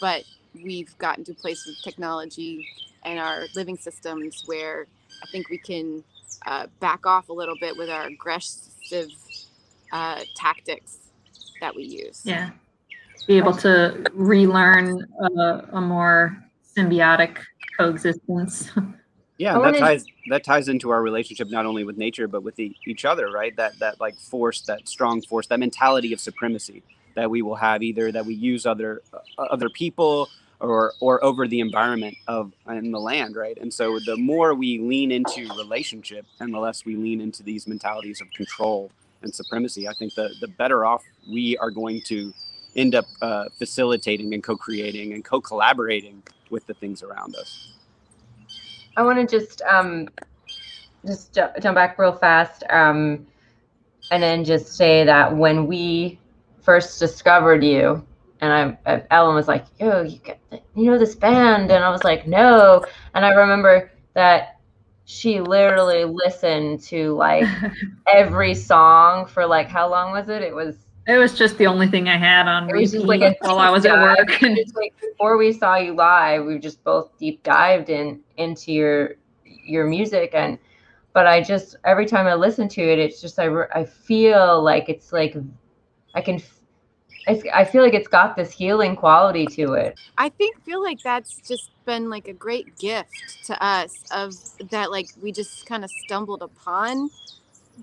but 0.00 0.24
we've 0.54 0.96
gotten 0.98 1.24
to 1.24 1.32
a 1.32 1.34
place 1.34 1.66
with 1.66 1.80
technology 1.82 2.68
and 3.04 3.18
our 3.18 3.44
living 3.54 3.76
systems 3.76 4.42
where 4.46 4.86
I 5.22 5.26
think 5.30 5.48
we 5.48 5.58
can 5.58 6.04
uh, 6.46 6.66
back 6.80 7.06
off 7.06 7.28
a 7.28 7.32
little 7.32 7.56
bit 7.60 7.76
with 7.76 7.90
our 7.90 8.06
aggressive 8.06 9.08
uh, 9.92 10.20
tactics 10.34 10.98
that 11.60 11.74
we 11.74 11.84
use. 11.84 12.22
Yeah. 12.24 12.50
Be 13.26 13.36
able 13.36 13.54
to 13.58 14.04
relearn 14.12 15.06
a, 15.20 15.64
a 15.72 15.80
more 15.80 16.42
symbiotic 16.76 17.38
coexistence. 17.76 18.70
Yeah, 19.38 19.58
that 19.58 19.78
ties 19.78 20.04
that 20.28 20.44
ties 20.44 20.68
into 20.68 20.90
our 20.90 21.00
relationship 21.00 21.48
not 21.48 21.64
only 21.64 21.82
with 21.82 21.96
nature 21.96 22.28
but 22.28 22.42
with 22.42 22.56
the, 22.56 22.76
each 22.86 23.06
other, 23.06 23.30
right? 23.30 23.56
That 23.56 23.78
that 23.78 23.98
like 23.98 24.14
force, 24.16 24.60
that 24.62 24.86
strong 24.86 25.22
force, 25.22 25.46
that 25.46 25.58
mentality 25.58 26.12
of 26.12 26.20
supremacy 26.20 26.82
that 27.14 27.30
we 27.30 27.42
will 27.42 27.56
have 27.56 27.82
either 27.82 28.12
that 28.12 28.24
we 28.24 28.34
use 28.34 28.66
other 28.66 29.02
uh, 29.12 29.42
other 29.42 29.68
people 29.70 30.28
or 30.60 30.92
or 31.00 31.22
over 31.24 31.48
the 31.48 31.60
environment 31.60 32.14
of 32.28 32.52
in 32.68 32.90
the 32.90 33.00
land 33.00 33.36
right 33.36 33.58
and 33.60 33.72
so 33.72 33.98
the 34.06 34.16
more 34.16 34.54
we 34.54 34.78
lean 34.78 35.10
into 35.10 35.48
relationship 35.56 36.26
and 36.40 36.52
the 36.52 36.58
less 36.58 36.84
we 36.84 36.96
lean 36.96 37.20
into 37.20 37.42
these 37.42 37.66
mentalities 37.66 38.20
of 38.20 38.30
control 38.32 38.90
and 39.22 39.34
supremacy 39.34 39.88
i 39.88 39.92
think 39.94 40.14
the 40.14 40.30
the 40.40 40.48
better 40.48 40.84
off 40.84 41.02
we 41.30 41.56
are 41.58 41.70
going 41.70 42.00
to 42.02 42.32
end 42.76 42.94
up 42.94 43.06
uh, 43.22 43.44
facilitating 43.58 44.34
and 44.34 44.42
co-creating 44.42 45.12
and 45.12 45.24
co-collaborating 45.24 46.22
with 46.50 46.66
the 46.66 46.74
things 46.74 47.02
around 47.02 47.34
us. 47.36 47.74
I 48.96 49.02
want 49.02 49.18
to 49.18 49.38
just 49.38 49.62
um, 49.62 50.08
just 51.06 51.34
jump 51.34 51.74
back 51.74 51.98
real 51.98 52.12
fast, 52.12 52.64
um, 52.70 53.26
and 54.10 54.22
then 54.22 54.44
just 54.44 54.74
say 54.76 55.04
that 55.04 55.34
when 55.34 55.66
we 55.66 56.18
first 56.62 56.98
discovered 56.98 57.64
you, 57.64 58.04
and 58.40 58.78
I, 58.86 59.02
Ellen 59.10 59.34
was 59.34 59.48
like, 59.48 59.66
"Yo, 59.78 60.02
you 60.02 60.18
got, 60.18 60.38
you 60.74 60.90
know 60.90 60.98
this 60.98 61.14
band," 61.14 61.70
and 61.70 61.84
I 61.84 61.90
was 61.90 62.04
like, 62.04 62.26
"No," 62.26 62.84
and 63.14 63.24
I 63.24 63.30
remember 63.30 63.90
that 64.14 64.60
she 65.04 65.40
literally 65.40 66.04
listened 66.04 66.80
to 66.84 67.14
like 67.14 67.44
every 68.06 68.54
song 68.54 69.26
for 69.26 69.44
like 69.44 69.68
how 69.68 69.88
long 69.88 70.12
was 70.12 70.28
it? 70.28 70.42
It 70.42 70.54
was 70.54 70.86
it 71.08 71.18
was 71.18 71.36
just 71.36 71.58
the 71.58 71.66
only 71.66 71.88
thing 71.88 72.08
I 72.08 72.16
had 72.16 72.46
on 72.46 72.68
repeat 72.68 73.04
like 73.04 73.42
while 73.42 73.58
I 73.58 73.70
was 73.70 73.84
at 73.84 74.00
work. 74.00 74.40
And 74.42 74.56
Just 74.56 74.76
like 74.76 74.94
before 75.00 75.36
we 75.36 75.52
saw 75.52 75.76
you 75.76 75.94
live, 75.94 76.44
we 76.44 76.58
just 76.58 76.84
both 76.84 77.10
deep 77.18 77.42
dived 77.42 77.90
in 77.90 78.20
into 78.36 78.72
your 78.72 79.16
your 79.44 79.86
music 79.86 80.30
and 80.34 80.58
but 81.12 81.26
I 81.26 81.42
just 81.42 81.74
every 81.84 82.06
time 82.06 82.28
I 82.28 82.34
listen 82.34 82.68
to 82.68 82.80
it, 82.80 83.00
it's 83.00 83.20
just 83.20 83.38
I 83.40 83.48
I 83.74 83.84
feel 83.84 84.62
like 84.62 84.88
it's 84.88 85.12
like 85.12 85.34
I 86.14 86.20
can 86.20 86.42
it's, 87.26 87.44
I 87.52 87.64
feel 87.64 87.82
like 87.82 87.94
it's 87.94 88.08
got 88.08 88.34
this 88.36 88.50
healing 88.50 88.96
quality 88.96 89.46
to 89.46 89.74
it. 89.74 89.98
I 90.16 90.30
think 90.30 90.62
feel 90.64 90.82
like 90.82 91.02
that's 91.02 91.40
just 91.46 91.70
been 91.84 92.08
like 92.08 92.28
a 92.28 92.32
great 92.32 92.78
gift 92.78 93.44
to 93.44 93.62
us 93.62 94.04
of 94.10 94.34
that 94.70 94.90
like 94.90 95.06
we 95.22 95.32
just 95.32 95.66
kind 95.66 95.84
of 95.84 95.90
stumbled 95.90 96.42
upon 96.42 97.10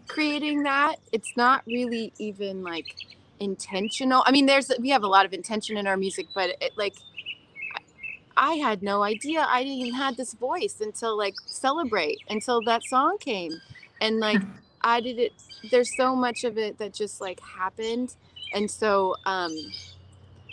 creating 0.07 0.63
that. 0.63 0.97
It's 1.11 1.35
not 1.35 1.63
really 1.65 2.13
even 2.19 2.63
like 2.63 2.95
intentional. 3.39 4.23
I 4.25 4.31
mean, 4.31 4.45
there's 4.45 4.71
we 4.79 4.89
have 4.89 5.03
a 5.03 5.07
lot 5.07 5.25
of 5.25 5.33
intention 5.33 5.77
in 5.77 5.87
our 5.87 5.97
music, 5.97 6.27
but 6.33 6.55
it 6.61 6.71
like 6.75 6.95
I 8.35 8.53
had 8.53 8.83
no 8.83 9.03
idea 9.03 9.45
I 9.47 9.63
even 9.63 9.93
had 9.93 10.17
this 10.17 10.33
voice 10.33 10.81
until 10.81 11.17
like 11.17 11.35
celebrate 11.45 12.19
until 12.29 12.61
that 12.63 12.83
song 12.83 13.17
came. 13.19 13.51
And 14.01 14.19
like 14.19 14.41
I 14.81 15.01
did 15.01 15.19
it 15.19 15.33
there's 15.71 15.95
so 15.97 16.15
much 16.15 16.43
of 16.43 16.57
it 16.57 16.77
that 16.79 16.93
just 16.93 17.21
like 17.21 17.39
happened. 17.41 18.15
And 18.53 18.69
so 18.71 19.15
um 19.25 19.55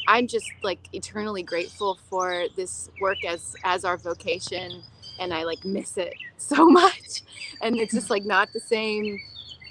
I'm 0.09 0.29
just 0.29 0.51
like 0.63 0.81
eternally 0.93 1.43
grateful 1.43 1.99
for 2.11 2.47
this 2.57 2.91
work 3.01 3.25
as 3.27 3.57
as 3.65 3.85
our 3.85 3.99
vocation 3.99 4.83
and 5.21 5.35
I 5.35 5.45
like 5.45 5.65
miss 5.65 5.99
it 5.99 6.15
so 6.39 6.67
much. 6.69 7.23
And 7.63 7.77
it's 7.79 7.95
just 7.95 8.11
like 8.11 8.25
not 8.25 8.53
the 8.53 8.61
same 8.61 9.21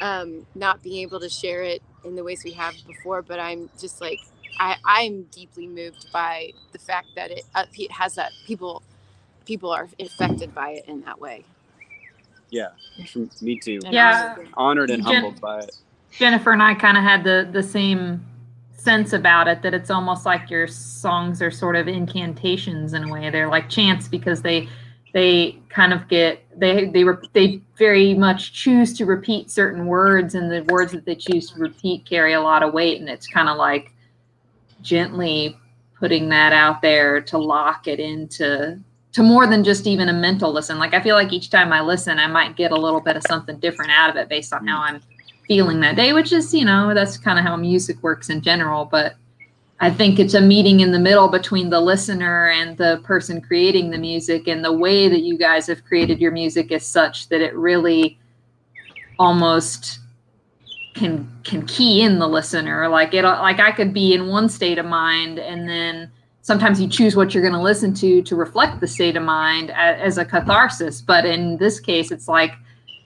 um 0.01 0.47
not 0.55 0.83
being 0.83 1.01
able 1.03 1.19
to 1.21 1.29
share 1.29 1.63
it 1.63 1.83
in 2.05 2.15
the 2.15 2.23
ways 2.23 2.43
we 2.45 2.53
have 2.53 2.75
before, 2.87 3.21
but 3.23 3.39
I'm 3.39 3.69
just 3.79 4.01
like 4.01 4.19
I 4.59 4.77
I'm 4.85 5.23
deeply 5.25 5.67
moved 5.67 6.07
by 6.13 6.51
the 6.73 6.79
fact 6.79 7.09
that 7.15 7.31
it 7.31 7.43
uh, 7.55 7.65
it 7.77 7.91
has 7.91 8.15
that 8.15 8.31
people 8.47 8.83
people 9.45 9.71
are 9.71 9.89
affected 9.99 10.53
by 10.55 10.71
it 10.71 10.85
in 10.87 11.01
that 11.01 11.19
way. 11.19 11.45
Yeah, 12.53 12.67
me 13.41 13.59
too. 13.59 13.79
Yeah. 13.89 14.35
I'm- 14.37 14.47
Honored 14.55 14.91
and 14.91 15.03
Jen- 15.03 15.13
humbled 15.23 15.41
by 15.41 15.59
it. 15.59 15.75
Jennifer 16.11 16.51
and 16.51 16.61
I 16.61 16.75
kind 16.75 16.95
of 16.97 17.03
had 17.03 17.23
the 17.23 17.49
the 17.51 17.63
same 17.63 18.23
sense 18.77 19.13
about 19.13 19.47
it 19.47 19.61
that 19.63 19.73
it's 19.73 19.89
almost 19.89 20.25
like 20.25 20.49
your 20.51 20.67
songs 20.67 21.41
are 21.41 21.49
sort 21.49 21.75
of 21.75 21.87
incantations 21.87 22.93
in 22.93 23.05
a 23.05 23.11
way. 23.11 23.29
They're 23.31 23.49
like 23.49 23.69
chants 23.69 24.07
because 24.07 24.43
they 24.43 24.69
they 25.13 25.57
kind 25.69 25.93
of 25.93 26.07
get 26.07 26.43
they 26.59 26.85
they 26.89 27.03
re- 27.03 27.29
they 27.33 27.61
very 27.77 28.13
much 28.13 28.53
choose 28.53 28.93
to 28.97 29.05
repeat 29.05 29.49
certain 29.49 29.87
words 29.87 30.35
and 30.35 30.51
the 30.51 30.61
words 30.71 30.91
that 30.91 31.05
they 31.05 31.15
choose 31.15 31.49
to 31.51 31.59
repeat 31.59 32.05
carry 32.05 32.33
a 32.33 32.41
lot 32.41 32.61
of 32.61 32.73
weight 32.73 32.99
and 32.99 33.09
it's 33.09 33.25
kind 33.27 33.49
of 33.49 33.57
like 33.57 33.91
gently 34.81 35.57
putting 35.99 36.29
that 36.29 36.51
out 36.53 36.81
there 36.81 37.21
to 37.21 37.37
lock 37.37 37.87
it 37.87 37.99
into 37.99 38.77
to 39.13 39.23
more 39.23 39.47
than 39.47 39.63
just 39.63 39.87
even 39.87 40.09
a 40.09 40.13
mental 40.13 40.51
listen. 40.51 40.79
Like 40.79 40.93
I 40.93 41.01
feel 41.01 41.15
like 41.15 41.31
each 41.31 41.49
time 41.49 41.71
I 41.71 41.81
listen, 41.81 42.19
I 42.19 42.27
might 42.27 42.55
get 42.55 42.71
a 42.71 42.75
little 42.75 42.99
bit 42.99 43.15
of 43.15 43.23
something 43.27 43.57
different 43.59 43.91
out 43.91 44.09
of 44.09 44.15
it 44.15 44.27
based 44.27 44.53
on 44.53 44.67
how 44.67 44.81
I'm 44.81 45.01
feeling 45.47 45.79
that 45.81 45.95
day, 45.95 46.13
which 46.13 46.31
is, 46.31 46.53
you 46.53 46.65
know, 46.65 46.93
that's 46.93 47.17
kind 47.17 47.37
of 47.37 47.45
how 47.45 47.55
music 47.55 48.01
works 48.01 48.29
in 48.29 48.41
general. 48.41 48.85
But 48.85 49.15
I 49.79 49.91
think 49.91 50.17
it's 50.17 50.33
a 50.33 50.41
meeting 50.41 50.79
in 50.79 50.91
the 50.91 50.99
middle 50.99 51.27
between 51.27 51.69
the 51.69 51.79
listener 51.79 52.49
and 52.49 52.75
the 52.77 53.01
person 53.03 53.39
creating 53.39 53.91
the 53.91 53.97
music. 53.97 54.47
And 54.47 54.65
the 54.65 54.73
way 54.73 55.07
that 55.09 55.21
you 55.21 55.37
guys 55.37 55.67
have 55.67 55.83
created 55.85 56.19
your 56.19 56.31
music 56.31 56.71
is 56.71 56.85
such 56.85 57.29
that 57.29 57.41
it 57.41 57.55
really 57.55 58.17
almost 59.19 59.99
can 60.95 61.31
can 61.43 61.65
key 61.65 62.01
in 62.01 62.19
the 62.19 62.27
listener 62.27 62.87
like 62.87 63.13
it 63.13 63.23
like 63.23 63.59
i 63.59 63.71
could 63.71 63.93
be 63.93 64.13
in 64.13 64.27
one 64.27 64.47
state 64.47 64.77
of 64.77 64.85
mind 64.85 65.39
and 65.39 65.67
then 65.67 66.11
sometimes 66.43 66.79
you 66.79 66.87
choose 66.87 67.15
what 67.15 67.33
you're 67.33 67.41
going 67.41 67.53
to 67.53 67.61
listen 67.61 67.93
to 67.95 68.21
to 68.21 68.35
reflect 68.35 68.79
the 68.81 68.87
state 68.87 69.15
of 69.15 69.23
mind 69.23 69.71
as 69.71 70.19
a 70.19 70.25
catharsis. 70.25 71.01
But 71.01 71.25
in 71.25 71.57
this 71.57 71.79
case 71.79 72.11
it's 72.11 72.27
like 72.27 72.53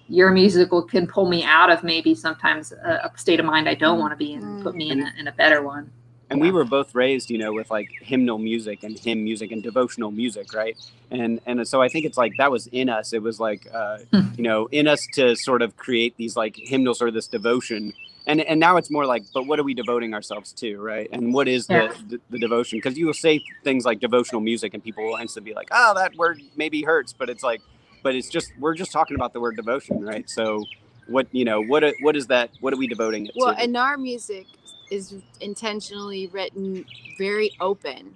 your 0.10 0.32
musical 0.32 0.82
can 0.82 1.06
pull 1.08 1.30
me 1.30 1.44
out 1.44 1.70
of 1.70 1.84
maybe 1.84 2.16
sometimes 2.16 2.72
a, 2.72 3.12
state 3.18 3.42
of 3.42 3.46
mind 3.46 3.68
i 3.68 3.74
don't 3.74 4.00
want 4.00 4.12
to 4.12 4.16
be 4.16 4.34
in 4.34 4.42
and 4.42 4.64
put 4.64 4.74
me 4.74 4.90
in 4.90 5.02
a, 5.02 5.14
in 5.20 5.28
a 5.28 5.32
better 5.34 5.62
one. 5.62 5.92
And 6.30 6.42
we 6.42 6.50
were 6.52 6.64
both 6.66 6.96
raised 6.96 7.30
you 7.30 7.38
know 7.38 7.54
with 7.54 7.70
like 7.70 7.90
hymnal 8.02 8.38
music 8.38 8.84
and 8.84 8.98
hymn 8.98 9.24
music 9.24 9.52
and 9.52 9.62
devotional 9.62 10.12
music 10.12 10.54
right? 10.54 10.76
And 11.12 11.40
and 11.46 11.66
so 11.68 11.82
i 11.82 11.90
think 11.90 12.06
it's 12.06 12.18
like 12.18 12.34
that 12.38 12.52
was 12.52 12.68
in 12.68 12.90
us. 12.90 13.14
It 13.14 13.22
was 13.22 13.40
like 13.40 13.68
uh 13.74 14.00
Hmm. 14.12 14.28
you 14.38 14.44
know 14.44 14.68
in 14.72 14.88
us 14.88 15.06
to 15.14 15.36
sort 15.36 15.62
of 15.62 15.78
create 15.78 16.16
these 16.18 16.36
like 16.36 16.56
hymnals 16.56 17.02
or 17.02 17.12
this 17.12 17.28
devotion 17.28 17.94
and 18.28 18.42
and 18.42 18.60
now 18.60 18.78
it's 18.78 18.92
more 18.92 19.06
like 19.06 19.24
but 19.34 19.48
what 19.48 19.60
are 19.60 19.64
we 19.64 19.74
devoting 19.74 20.14
ourselves 20.14 20.54
to 20.54 20.80
right 20.80 21.10
and 21.14 21.34
what 21.34 21.48
is 21.48 21.68
Yeah. 21.70 21.88
the, 22.10 22.18
the 22.18 22.22
the 22.32 22.40
devotion 22.40 22.80
because 22.80 22.98
you 22.98 23.08
will 23.08 23.16
say 23.16 23.44
things 23.64 23.86
like 23.86 24.00
devotional 24.00 24.42
music 24.42 24.74
and 24.76 24.84
people 24.84 25.06
will 25.06 25.18
instantly 25.18 25.52
be 25.52 25.56
like 25.56 25.70
oh 25.72 25.94
that 25.96 26.16
word 26.16 26.42
maybe 26.58 26.84
hurts 26.84 27.14
but 27.14 27.30
it's 27.30 27.44
like 27.44 27.62
but 28.04 28.16
it's 28.16 28.30
just 28.30 28.54
we're 28.60 28.76
just 28.76 28.92
talking 28.92 29.16
about 29.16 29.34
the 29.34 29.42
word 29.42 29.56
devotion 29.58 30.04
right 30.06 30.30
so 30.30 30.64
what 31.08 31.28
you 31.34 31.46
know 31.46 31.62
what 31.62 31.84
what 32.02 32.16
is 32.18 32.28
that 32.28 32.52
what 32.62 32.74
are 32.74 32.78
we 32.78 32.88
devoting 32.88 33.28
it 33.28 33.34
to? 33.34 33.40
Well, 33.40 33.56
to 33.56 33.62
and 33.62 33.78
our 33.78 33.98
music 33.98 34.48
is 34.92 35.16
intentionally 35.42 36.28
written 36.28 36.86
very 37.18 37.52
open. 37.60 38.16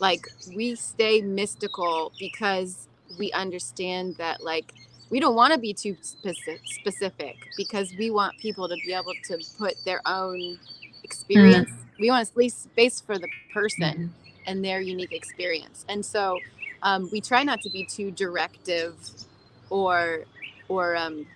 Like 0.00 0.26
we 0.54 0.74
stay 0.76 1.20
mystical 1.22 2.12
because 2.18 2.88
we 3.18 3.32
understand 3.32 4.16
that 4.18 4.42
like 4.44 4.72
we 5.12 5.20
don't 5.20 5.36
want 5.36 5.52
to 5.52 5.60
be 5.60 5.74
too 5.74 5.94
specific, 6.00 7.36
because 7.56 7.92
we 7.98 8.10
want 8.10 8.36
people 8.38 8.66
to 8.66 8.76
be 8.76 8.94
able 8.94 9.12
to 9.24 9.38
put 9.58 9.74
their 9.84 10.00
own 10.06 10.58
experience. 11.04 11.70
We 12.00 12.08
want 12.08 12.26
to 12.26 12.32
leave 12.34 12.52
space 12.52 12.98
for 13.00 13.18
the 13.18 13.28
person 13.52 14.14
and 14.46 14.64
their 14.64 14.80
unique 14.80 15.12
experience. 15.12 15.84
And 15.90 16.04
so 16.04 16.38
um, 16.82 17.10
we 17.12 17.20
try 17.20 17.42
not 17.44 17.60
to 17.60 17.70
be 17.70 17.84
too 17.84 18.10
directive 18.10 18.94
or 19.68 20.24
or 20.68 20.96
um, 20.96 21.26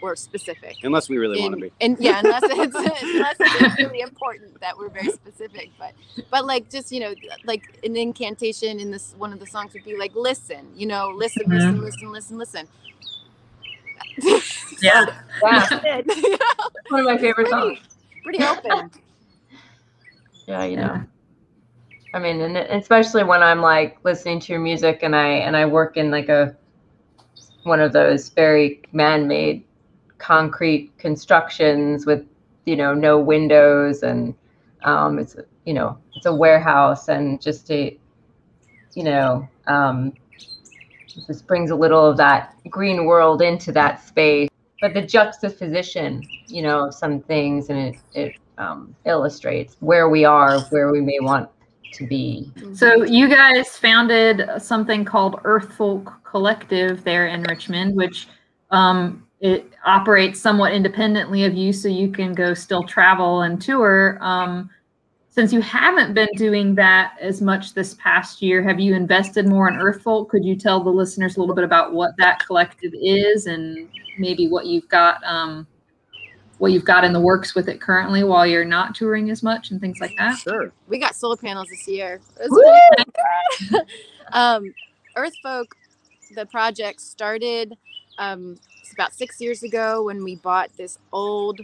or 0.00 0.14
specific 0.16 0.76
unless 0.82 1.08
we 1.08 1.16
really 1.16 1.40
want 1.40 1.54
to 1.54 1.60
be 1.60 1.72
And 1.80 1.96
yeah, 1.98 2.20
unless 2.22 2.42
it's 2.44 2.74
unless 3.02 3.36
it's 3.38 3.78
really 3.78 4.00
important 4.00 4.60
that 4.60 4.76
we're 4.76 4.88
very 4.88 5.10
specific. 5.10 5.70
But 5.78 5.92
but 6.30 6.46
like 6.46 6.70
just 6.70 6.92
you 6.92 7.00
know 7.00 7.14
like 7.44 7.78
an 7.84 7.96
incantation 7.96 8.80
in 8.80 8.90
this 8.90 9.14
one 9.18 9.32
of 9.32 9.40
the 9.40 9.46
songs 9.46 9.72
would 9.74 9.84
be 9.84 9.96
like 9.96 10.14
listen, 10.14 10.68
you 10.74 10.86
know, 10.86 11.10
listen, 11.14 11.44
mm-hmm. 11.44 11.80
listen, 11.80 12.12
listen, 12.12 12.38
listen, 12.38 12.38
listen. 12.38 12.68
Yeah. 14.82 15.06
Yeah, 15.42 15.66
That's 15.70 16.10
it. 16.10 16.40
one 16.88 17.00
of 17.00 17.06
my 17.06 17.18
favorite 17.18 17.48
songs. 17.48 17.78
Pretty 18.22 18.44
open. 18.44 18.90
Yeah, 20.46 20.64
you 20.64 20.76
know. 20.76 21.02
I 22.14 22.18
mean, 22.18 22.40
and 22.40 22.56
especially 22.56 23.24
when 23.24 23.42
I'm 23.42 23.60
like 23.60 23.98
listening 24.04 24.40
to 24.40 24.52
your 24.52 24.60
music 24.60 25.00
and 25.02 25.14
I 25.14 25.28
and 25.28 25.56
I 25.56 25.66
work 25.66 25.96
in 25.96 26.10
like 26.10 26.28
a 26.28 26.56
one 27.64 27.80
of 27.80 27.92
those 27.92 28.30
very 28.30 28.80
man-made 28.92 29.65
concrete 30.18 30.96
constructions 30.98 32.06
with 32.06 32.26
you 32.64 32.76
know 32.76 32.94
no 32.94 33.18
windows 33.18 34.02
and 34.02 34.34
um, 34.84 35.18
it's 35.18 35.36
you 35.64 35.74
know 35.74 35.98
it's 36.14 36.26
a 36.26 36.34
warehouse 36.34 37.08
and 37.08 37.40
just 37.40 37.70
a 37.70 37.96
you 38.94 39.04
know 39.04 39.48
um, 39.66 40.12
this 41.28 41.42
brings 41.42 41.70
a 41.70 41.76
little 41.76 42.04
of 42.04 42.16
that 42.16 42.54
green 42.68 43.04
world 43.04 43.40
into 43.42 43.72
that 43.72 44.06
space. 44.06 44.48
But 44.80 44.94
the 44.94 45.02
juxtaposition 45.02 46.22
you 46.46 46.62
know 46.62 46.86
of 46.86 46.94
some 46.94 47.20
things 47.20 47.70
and 47.70 47.78
it 47.78 47.96
it 48.14 48.36
um, 48.58 48.94
illustrates 49.04 49.76
where 49.80 50.08
we 50.08 50.24
are 50.24 50.60
where 50.70 50.90
we 50.90 51.00
may 51.00 51.18
want 51.20 51.48
to 51.92 52.06
be. 52.06 52.52
So 52.74 53.04
you 53.04 53.28
guys 53.28 53.68
founded 53.76 54.48
something 54.58 55.04
called 55.04 55.40
Earth 55.44 55.72
Folk 55.72 56.12
Collective 56.24 57.04
there 57.04 57.26
in 57.26 57.42
Richmond, 57.42 57.96
which 57.96 58.28
um, 58.70 59.25
it 59.40 59.70
operates 59.84 60.40
somewhat 60.40 60.72
independently 60.72 61.44
of 61.44 61.54
you, 61.54 61.72
so 61.72 61.88
you 61.88 62.10
can 62.10 62.32
go 62.34 62.54
still 62.54 62.84
travel 62.84 63.42
and 63.42 63.60
tour. 63.60 64.18
Um, 64.20 64.70
since 65.30 65.52
you 65.52 65.60
haven't 65.60 66.14
been 66.14 66.30
doing 66.36 66.74
that 66.76 67.14
as 67.20 67.42
much 67.42 67.74
this 67.74 67.94
past 67.94 68.40
year, 68.40 68.62
have 68.62 68.80
you 68.80 68.94
invested 68.94 69.46
more 69.46 69.68
in 69.68 69.76
Earth 69.76 70.00
Folk? 70.00 70.30
Could 70.30 70.46
you 70.46 70.56
tell 70.56 70.82
the 70.82 70.88
listeners 70.88 71.36
a 71.36 71.40
little 71.40 71.54
bit 71.54 71.64
about 71.64 71.92
what 71.92 72.12
that 72.16 72.44
collective 72.44 72.92
is 72.94 73.46
and 73.46 73.88
maybe 74.18 74.48
what 74.48 74.64
you've 74.64 74.88
got 74.88 75.22
um, 75.24 75.66
what 76.56 76.72
you've 76.72 76.86
got 76.86 77.04
in 77.04 77.12
the 77.12 77.20
works 77.20 77.54
with 77.54 77.68
it 77.68 77.82
currently 77.82 78.24
while 78.24 78.46
you're 78.46 78.64
not 78.64 78.94
touring 78.94 79.30
as 79.30 79.42
much 79.42 79.70
and 79.70 79.78
things 79.78 79.98
like 80.00 80.12
that? 80.16 80.38
Sure. 80.38 80.72
We 80.88 80.98
got 80.98 81.14
solar 81.14 81.36
panels 81.36 81.68
this 81.68 81.86
year. 81.86 82.18
It 82.40 83.86
um, 84.32 84.72
Earth 85.16 85.34
Folk, 85.42 85.76
the 86.34 86.46
project 86.46 87.02
started 87.02 87.76
um, 88.16 88.56
about 88.92 89.14
six 89.14 89.40
years 89.40 89.62
ago 89.62 90.04
when 90.04 90.24
we 90.24 90.36
bought 90.36 90.70
this 90.76 90.98
old, 91.12 91.60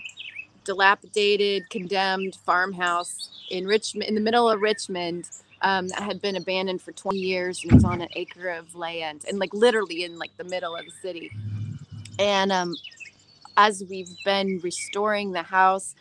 dilapidated, 0.65 1.69
condemned 1.71 2.37
farmhouse 2.45 3.31
in 3.51 3.67
Richmond, 3.67 4.09
in 4.09 4.15
the 4.15 4.21
middle 4.21 4.49
of 4.49 4.61
Richmond. 4.61 5.31
Um, 5.65 5.87
that 5.89 6.03
had 6.03 6.21
been 6.21 6.35
abandoned 6.35 6.83
for 6.83 6.91
20 6.91 7.19
years 7.19 7.63
and 7.63 7.75
it's 7.75 7.85
on 7.85 8.01
an 8.01 8.09
acre 8.17 8.49
of 8.49 8.75
land 8.75 9.25
and 9.29 9.39
like 9.39 9.55
literally 9.55 10.03
in 10.03 10.19
like 10.19 10.37
the 10.37 10.43
middle 10.43 10.75
of 10.75 10.85
the 10.85 10.91
city. 10.91 11.31
And 12.19 12.51
um, 12.51 12.75
as 13.57 13.85
we've 13.89 14.11
been 14.25 14.61
restoring 14.63 15.33
the 15.33 15.43
house, 15.43 15.95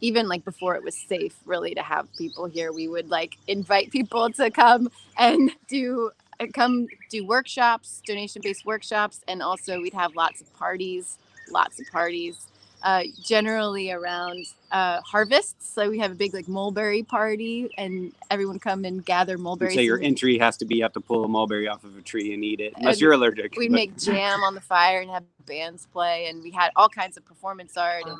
even 0.00 0.28
like 0.28 0.44
before 0.44 0.74
it 0.74 0.82
was 0.82 0.96
safe 0.96 1.34
really 1.46 1.74
to 1.74 1.82
have 1.82 2.12
people 2.16 2.46
here, 2.46 2.72
we 2.72 2.88
would 2.88 3.10
like 3.10 3.36
invite 3.46 3.90
people 3.90 4.30
to 4.32 4.50
come 4.50 4.88
and 5.18 5.50
do 5.68 6.10
come 6.52 6.86
do 7.10 7.26
workshops, 7.26 8.02
donation 8.06 8.42
based 8.42 8.64
workshops, 8.66 9.20
and 9.28 9.42
also 9.42 9.80
we'd 9.80 9.94
have 9.94 10.14
lots 10.16 10.40
of 10.40 10.52
parties, 10.56 11.18
lots 11.50 11.80
of 11.80 11.86
parties. 11.92 12.46
Uh, 12.82 13.02
generally 13.24 13.90
around 13.92 14.44
uh, 14.70 15.00
harvests, 15.00 15.72
so 15.72 15.88
we 15.88 15.98
have 15.98 16.10
a 16.10 16.14
big 16.14 16.34
like 16.34 16.46
mulberry 16.46 17.02
party, 17.02 17.70
and 17.78 18.12
everyone 18.30 18.58
come 18.58 18.84
and 18.84 19.02
gather 19.06 19.38
mulberries. 19.38 19.74
So 19.74 19.80
your 19.80 19.98
entry 20.02 20.36
has 20.36 20.58
to 20.58 20.66
be 20.66 20.74
you 20.76 20.82
have 20.82 20.92
to 20.92 21.00
pull 21.00 21.24
a 21.24 21.28
mulberry 21.28 21.66
off 21.66 21.82
of 21.84 21.96
a 21.96 22.02
tree 22.02 22.34
and 22.34 22.44
eat 22.44 22.60
it, 22.60 22.74
unless 22.76 22.96
And 22.96 23.00
you're 23.00 23.12
allergic. 23.12 23.56
we'd 23.56 23.68
but- 23.70 23.74
make 23.74 23.96
jam 23.96 24.40
on 24.42 24.54
the 24.54 24.60
fire 24.60 25.00
and 25.00 25.10
have 25.10 25.24
bands 25.46 25.86
play, 25.94 26.26
and 26.26 26.42
we 26.42 26.50
had 26.50 26.72
all 26.76 26.90
kinds 26.90 27.16
of 27.16 27.24
performance 27.24 27.78
art, 27.78 28.04
and, 28.06 28.18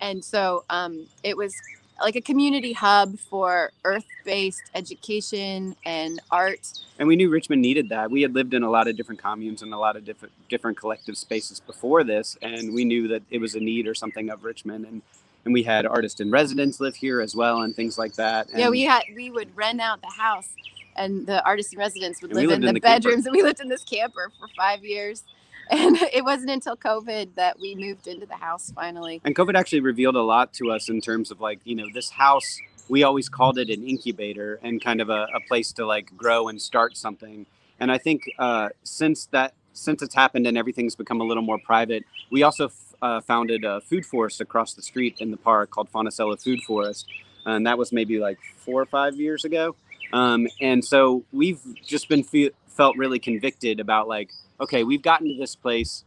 and 0.00 0.24
so 0.24 0.64
um, 0.70 1.06
it 1.22 1.36
was 1.36 1.54
like 2.00 2.16
a 2.16 2.20
community 2.20 2.72
hub 2.72 3.18
for 3.18 3.70
earth-based 3.84 4.70
education 4.74 5.74
and 5.84 6.20
art. 6.30 6.68
and 6.98 7.08
we 7.08 7.16
knew 7.16 7.30
Richmond 7.30 7.62
needed 7.62 7.88
that. 7.88 8.10
We 8.10 8.22
had 8.22 8.34
lived 8.34 8.54
in 8.54 8.62
a 8.62 8.70
lot 8.70 8.88
of 8.88 8.96
different 8.96 9.22
communes 9.22 9.62
and 9.62 9.72
a 9.72 9.78
lot 9.78 9.96
of 9.96 10.04
different 10.04 10.32
different 10.48 10.76
collective 10.76 11.16
spaces 11.16 11.60
before 11.60 12.04
this, 12.04 12.36
and 12.42 12.72
we 12.74 12.84
knew 12.84 13.08
that 13.08 13.22
it 13.30 13.38
was 13.38 13.54
a 13.54 13.60
need 13.60 13.86
or 13.86 13.94
something 13.94 14.30
of 14.30 14.44
Richmond. 14.44 14.86
And 14.86 15.02
and 15.44 15.54
we 15.54 15.62
had 15.62 15.86
artists 15.86 16.20
in 16.20 16.30
residence 16.30 16.80
live 16.80 16.96
here 16.96 17.20
as 17.20 17.34
well, 17.34 17.62
and 17.62 17.74
things 17.74 17.96
like 17.98 18.14
that. 18.14 18.48
yeah, 18.54 18.68
we 18.68 18.82
had 18.82 19.02
we 19.14 19.30
would 19.30 19.56
rent 19.56 19.80
out 19.80 20.00
the 20.02 20.10
house, 20.10 20.48
and 20.96 21.26
the 21.26 21.44
artists 21.44 21.72
in 21.72 21.78
residence 21.78 22.20
would 22.20 22.34
live 22.34 22.50
in 22.50 22.60
the, 22.60 22.68
in 22.68 22.74
the 22.74 22.80
camper. 22.80 23.08
bedrooms, 23.08 23.26
and 23.26 23.34
we 23.34 23.42
lived 23.42 23.60
in 23.60 23.68
this 23.68 23.84
camper 23.84 24.30
for 24.38 24.48
five 24.56 24.84
years. 24.84 25.22
And 25.70 25.96
it 26.12 26.24
wasn't 26.24 26.50
until 26.50 26.76
COVID 26.76 27.34
that 27.34 27.58
we 27.58 27.74
moved 27.74 28.06
into 28.06 28.26
the 28.26 28.36
house 28.36 28.72
finally. 28.74 29.20
And 29.24 29.34
COVID 29.34 29.54
actually 29.54 29.80
revealed 29.80 30.16
a 30.16 30.22
lot 30.22 30.52
to 30.54 30.70
us 30.70 30.88
in 30.88 31.00
terms 31.00 31.30
of 31.30 31.40
like, 31.40 31.60
you 31.64 31.74
know, 31.74 31.86
this 31.92 32.10
house, 32.10 32.60
we 32.88 33.02
always 33.02 33.28
called 33.28 33.58
it 33.58 33.68
an 33.70 33.86
incubator 33.86 34.58
and 34.62 34.82
kind 34.82 35.00
of 35.00 35.08
a, 35.10 35.26
a 35.34 35.40
place 35.48 35.72
to 35.72 35.86
like 35.86 36.16
grow 36.16 36.48
and 36.48 36.60
start 36.60 36.96
something. 36.96 37.46
And 37.80 37.90
I 37.90 37.98
think 37.98 38.22
uh, 38.38 38.70
since 38.84 39.26
that, 39.26 39.54
since 39.72 40.02
it's 40.02 40.14
happened 40.14 40.46
and 40.46 40.56
everything's 40.56 40.96
become 40.96 41.20
a 41.20 41.24
little 41.24 41.42
more 41.42 41.58
private, 41.58 42.04
we 42.30 42.42
also 42.42 42.66
f- 42.66 42.94
uh, 43.02 43.20
founded 43.20 43.64
a 43.64 43.80
food 43.82 44.06
forest 44.06 44.40
across 44.40 44.72
the 44.72 44.82
street 44.82 45.16
in 45.20 45.30
the 45.30 45.36
park 45.36 45.70
called 45.70 45.90
Fonticello 45.92 46.40
Food 46.42 46.62
Forest. 46.62 47.06
And 47.44 47.66
that 47.66 47.76
was 47.76 47.92
maybe 47.92 48.18
like 48.18 48.38
four 48.56 48.80
or 48.80 48.86
five 48.86 49.16
years 49.16 49.44
ago. 49.44 49.76
Um, 50.12 50.48
and 50.60 50.84
so 50.84 51.24
we've 51.32 51.60
just 51.84 52.08
been 52.08 52.22
fe- 52.22 52.52
felt 52.68 52.96
really 52.96 53.18
convicted 53.18 53.80
about 53.80 54.08
like, 54.08 54.30
okay, 54.60 54.84
we've 54.84 55.02
gotten 55.02 55.28
to 55.28 55.34
this 55.38 55.54
place 55.54 56.04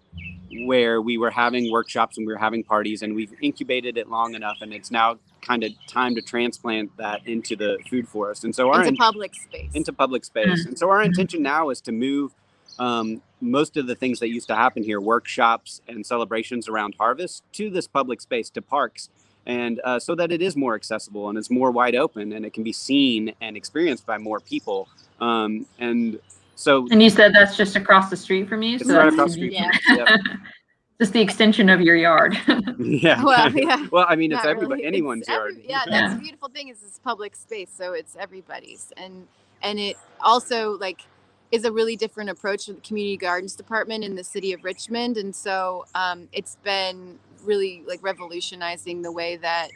where 0.65 1.01
we 1.01 1.17
were 1.17 1.29
having 1.29 1.71
workshops 1.71 2.17
and 2.17 2.25
we 2.25 2.33
were 2.33 2.39
having 2.39 2.63
parties 2.63 3.01
and 3.01 3.15
we've 3.15 3.33
incubated 3.41 3.97
it 3.97 4.09
long 4.09 4.33
enough 4.33 4.57
and 4.61 4.73
it's 4.73 4.89
now 4.89 5.17
kind 5.41 5.63
of 5.63 5.71
time 5.87 6.15
to 6.15 6.21
transplant 6.21 6.95
that 6.97 7.25
into 7.27 7.55
the 7.55 7.77
food 7.89 8.07
forest. 8.07 8.43
And 8.43 8.53
so 8.53 8.69
our 8.69 8.79
Into 8.79 8.89
in- 8.89 8.95
public 8.97 9.35
space. 9.35 9.69
into 9.73 9.93
public 9.93 10.25
space. 10.25 10.65
And 10.65 10.77
so 10.77 10.89
our 10.89 11.01
intention 11.03 11.43
now 11.43 11.69
is 11.69 11.81
to 11.81 11.91
move 11.91 12.33
um, 12.79 13.21
most 13.41 13.77
of 13.77 13.87
the 13.87 13.95
things 13.95 14.19
that 14.19 14.29
used 14.29 14.47
to 14.47 14.55
happen 14.55 14.83
here 14.83 14.99
workshops 14.99 15.81
and 15.87 16.05
celebrations 16.05 16.67
around 16.67 16.95
harvest 16.99 17.43
to 17.53 17.69
this 17.69 17.87
public 17.87 18.19
space 18.21 18.49
to 18.51 18.61
parks. 18.61 19.09
And 19.45 19.79
uh, 19.83 19.99
so 19.99 20.15
that 20.15 20.31
it 20.31 20.41
is 20.41 20.55
more 20.55 20.75
accessible 20.75 21.29
and 21.29 21.37
it's 21.37 21.49
more 21.49 21.71
wide 21.71 21.95
open 21.95 22.33
and 22.33 22.45
it 22.45 22.53
can 22.53 22.63
be 22.63 22.73
seen 22.73 23.33
and 23.39 23.55
experienced 23.55 24.05
by 24.05 24.17
more 24.17 24.39
people. 24.39 24.89
Um, 25.21 25.65
and 25.79 26.19
so 26.59 26.85
And 26.91 27.01
you 27.01 27.09
said 27.09 27.33
that's 27.33 27.55
just 27.55 27.75
across 27.75 28.09
the 28.09 28.17
street 28.17 28.49
from 28.49 28.61
you? 28.61 28.75
it's 28.75 28.85
so 28.87 28.97
right 28.97 29.03
that's 29.05 29.15
across 29.15 29.29
the 29.29 29.33
street 29.33 29.53
convenient. 29.55 29.75
Yeah. 29.87 30.17
Yep. 30.27 30.37
just 31.01 31.13
the 31.13 31.21
extension 31.21 31.69
of 31.69 31.79
your 31.79 31.95
yard. 31.95 32.37
yeah 32.79 33.23
well, 33.23 33.49
yeah. 33.55 33.87
well 33.91 34.05
i 34.09 34.15
mean 34.17 34.31
it's 34.33 34.43
Not 34.43 34.49
everybody 34.51 34.81
really. 34.83 34.87
anyone's 34.87 35.21
It's 35.21 35.29
yard 35.29 35.51
every- 35.55 35.69
yeah, 35.69 35.83
Yeah. 35.87 36.01
that's 36.01 36.13
the 36.15 36.19
beautiful 36.19 36.49
thing 36.49 36.67
is 36.67 36.83
it's 36.83 36.99
public 36.99 37.35
space, 37.35 37.69
so 37.73 37.93
it's 37.93 38.15
everybody's, 38.19 38.91
and 38.97 39.25
and 39.61 39.79
it 39.79 39.95
also 40.21 40.77
like 40.77 41.01
is 41.51 41.63
a 41.65 41.71
really 41.71 41.95
different 41.95 42.29
approach 42.29 42.65
to 42.67 42.73
the 42.73 42.81
community 42.81 43.17
gardens 43.17 43.55
department 43.55 44.03
in 44.03 44.15
the 44.15 44.23
city 44.23 44.51
of 44.53 44.63
Richmond, 44.63 45.17
and 45.17 45.33
so 45.35 45.85
um, 45.95 46.27
it's 46.33 46.57
been 46.63 47.17
really 47.43 47.83
like 47.87 48.01
revolutionizing 48.03 49.01
the 49.01 49.11
way 49.11 49.37
that 49.37 49.69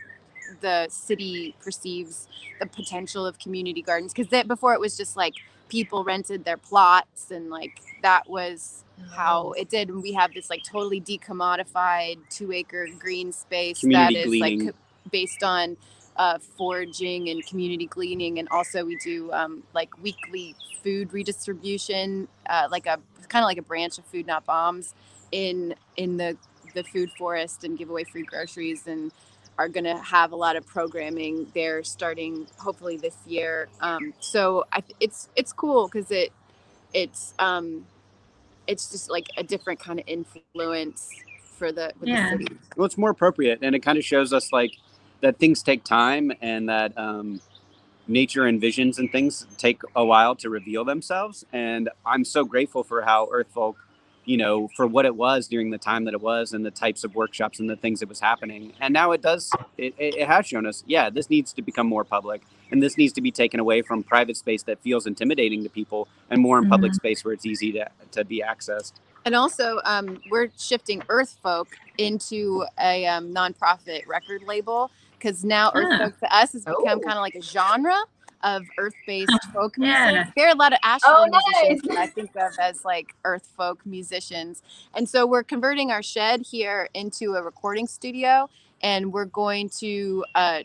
the 0.62 0.88
city 0.90 1.56
perceives 1.64 2.28
the 2.60 2.66
potential 2.68 3.26
of 3.26 3.40
community 3.40 3.82
gardens 3.82 4.14
because 4.14 4.30
that 4.30 4.48
before 4.48 4.74
it 4.74 4.80
was 4.80 4.96
just 4.98 5.16
like 5.18 5.34
people 5.74 6.04
rented 6.04 6.46
their 6.46 6.56
plots 6.58 7.32
and 7.32 7.50
like 7.50 7.82
that 8.04 8.30
was 8.30 8.84
how 9.16 9.54
it 9.54 9.70
did 9.70 9.90
and 9.90 10.04
we 10.04 10.14
have 10.14 10.32
this 10.36 10.48
like 10.48 10.62
totally 10.64 11.02
decommodified 11.02 12.16
two 12.30 12.52
acre 12.52 12.88
green 13.00 13.32
space 13.32 13.80
Community 13.80 14.14
that 14.14 14.20
is 14.20 14.26
gleaning. 14.28 14.66
like 14.68 14.76
based 15.12 15.42
on 15.42 15.76
uh, 16.16 16.38
foraging 16.38 17.30
and 17.30 17.44
community 17.48 17.88
gleaning 17.88 18.38
and 18.38 18.48
also 18.50 18.86
we 18.86 18.96
do 18.98 19.32
um, 19.32 19.64
like 19.74 19.90
weekly 20.04 20.54
food 20.84 21.12
redistribution 21.12 22.28
uh, 22.48 22.68
like 22.70 22.86
a 22.86 23.00
kind 23.28 23.44
of 23.44 23.48
like 23.48 23.58
a 23.58 23.64
branch 23.64 23.98
of 23.98 24.06
food 24.06 24.28
not 24.28 24.46
bombs 24.46 24.94
in 25.32 25.74
in 25.98 26.18
the 26.18 26.38
the 26.76 26.84
food 26.84 27.10
forest 27.18 27.64
and 27.64 27.80
give 27.80 27.90
away 27.90 28.04
free 28.04 28.22
groceries 28.24 28.86
and 28.86 29.12
are 29.60 29.70
going 29.70 29.86
to 29.86 29.98
have 29.98 30.34
a 30.34 30.36
lot 30.38 30.56
of 30.58 30.66
programming 30.68 31.48
there 31.56 31.84
starting 31.84 32.48
hopefully 32.60 32.98
this 32.98 33.18
year. 33.28 33.70
Um, 33.82 34.14
so 34.20 34.66
I, 34.74 34.84
it's 35.00 35.30
it's 35.36 35.54
cool 35.54 35.88
because 35.88 36.12
it 36.12 36.32
it's 36.94 37.34
um 37.40 37.86
it's 38.68 38.92
just 38.92 39.10
like 39.12 39.28
a 39.38 39.44
different 39.44 39.80
kind 39.80 40.00
of 40.00 40.06
influence 40.08 41.10
for 41.58 41.72
the, 41.72 41.94
with 42.00 42.10
Yeah. 42.10 42.30
the 42.30 42.38
city. 42.38 42.48
Well 42.78 42.86
it's 42.86 42.98
more 42.98 43.12
appropriate 43.12 43.60
and 43.64 43.76
it 43.76 43.82
kind 43.82 43.98
of 43.98 44.06
shows 44.06 44.34
us 44.34 44.54
like 44.54 44.74
that 45.22 45.40
things 45.40 45.64
take 45.64 45.84
time 45.84 46.32
and 46.42 46.70
that 46.70 46.98
um, 46.98 47.42
nature 48.08 48.46
and 48.46 48.62
visions 48.62 49.00
and 49.00 49.12
things 49.12 49.48
take 49.58 49.82
a 49.96 50.06
while 50.06 50.36
to 50.38 50.50
reveal 50.50 50.86
themselves. 50.86 51.46
And 51.54 51.90
i'm 52.06 52.26
so 52.26 52.46
grateful 52.46 52.84
for 52.84 53.04
how 53.04 53.30
earth 53.32 53.48
folk 53.54 53.78
you 54.26 54.38
know 54.38 54.68
for 54.76 54.88
what 54.88 55.06
it 55.06 55.16
was 55.16 55.48
during 55.48 55.70
the 55.70 55.78
time 55.78 56.06
that 56.06 56.14
it 56.14 56.22
was 56.22 56.54
and 56.54 56.66
the 56.66 56.72
types 56.72 57.04
of 57.04 57.14
workshops 57.16 57.60
and 57.60 57.70
the 57.70 57.76
things 57.76 58.00
that 58.00 58.08
was 58.10 58.20
happening 58.20 58.74
and 58.80 58.94
now 58.94 59.12
it 59.12 59.22
does 59.22 59.52
it, 59.78 59.94
it, 59.98 60.26
has 60.28 60.46
shown 60.48 60.66
us 60.66 60.84
yeah 60.88 61.10
this 61.10 61.30
needs 61.30 61.52
to 61.54 61.62
become 61.62 61.88
more 61.88 62.04
public 62.04 62.42
and 62.72 62.82
this 62.82 62.98
needs 62.98 63.14
to 63.14 63.22
be 63.22 63.32
taken 63.32 63.60
away 63.60 63.82
from 63.82 64.02
private 64.04 64.38
space 64.38 64.64
that 64.64 64.80
feels 64.82 65.06
intimidating 65.06 65.62
to 65.64 65.70
people 65.70 66.08
and 66.30 66.42
more 66.42 66.58
in 66.58 66.70
public 66.70 66.94
space 66.94 67.24
where 67.26 67.34
it's 67.34 67.46
easy 67.46 67.72
to, 67.72 67.88
to 68.12 68.24
be 68.24 68.42
accessed 68.46 68.94
and 69.26 69.36
also 69.36 69.80
um, 69.86 70.20
we're 70.32 70.50
shifting 70.58 71.02
earth 71.10 71.38
folk 71.44 71.70
into 71.98 72.66
a 72.80 73.06
um, 73.06 73.34
nonprofit 73.34 74.06
record 74.08 74.44
label 74.44 74.92
because 75.18 75.44
now 75.46 75.72
earth 75.76 75.88
Ah. 75.92 75.98
folk 76.06 76.20
to 76.20 76.36
us 76.36 76.54
has 76.54 76.66
become 76.66 76.84
Oh. 76.88 77.00
kind 77.00 77.18
of 77.18 77.22
like 77.22 77.36
a 77.36 77.42
genre 77.42 77.96
of 78.44 78.66
earth-based 78.78 79.32
folk 79.54 79.76
Yeah. 79.78 80.12
music. 80.12 80.34
There 80.36 80.48
are 80.48 80.52
a 80.52 80.56
lot 80.58 80.74
of 80.74 80.80
Asheville 80.84 81.16
Oh, 81.18 81.26
musicians 81.30 81.82
nice. 81.84 81.96
that 81.96 81.98
I 81.98 82.08
think 82.08 82.32
of 82.36 82.54
as 82.60 82.86
like 82.86 83.16
earth 83.26 83.48
folk 83.58 83.86
musicians, 83.86 84.62
and 84.94 85.08
so 85.10 85.26
we're 85.26 85.44
converting 85.44 85.92
our 85.92 86.04
shed 86.04 86.42
here 86.42 86.88
into 86.94 87.34
a 87.36 87.42
recording 87.44 87.88
studio, 87.88 88.50
and 88.82 89.12
we're 89.14 89.26
going 89.26 89.70
to 89.80 90.26
uh, 90.36 90.62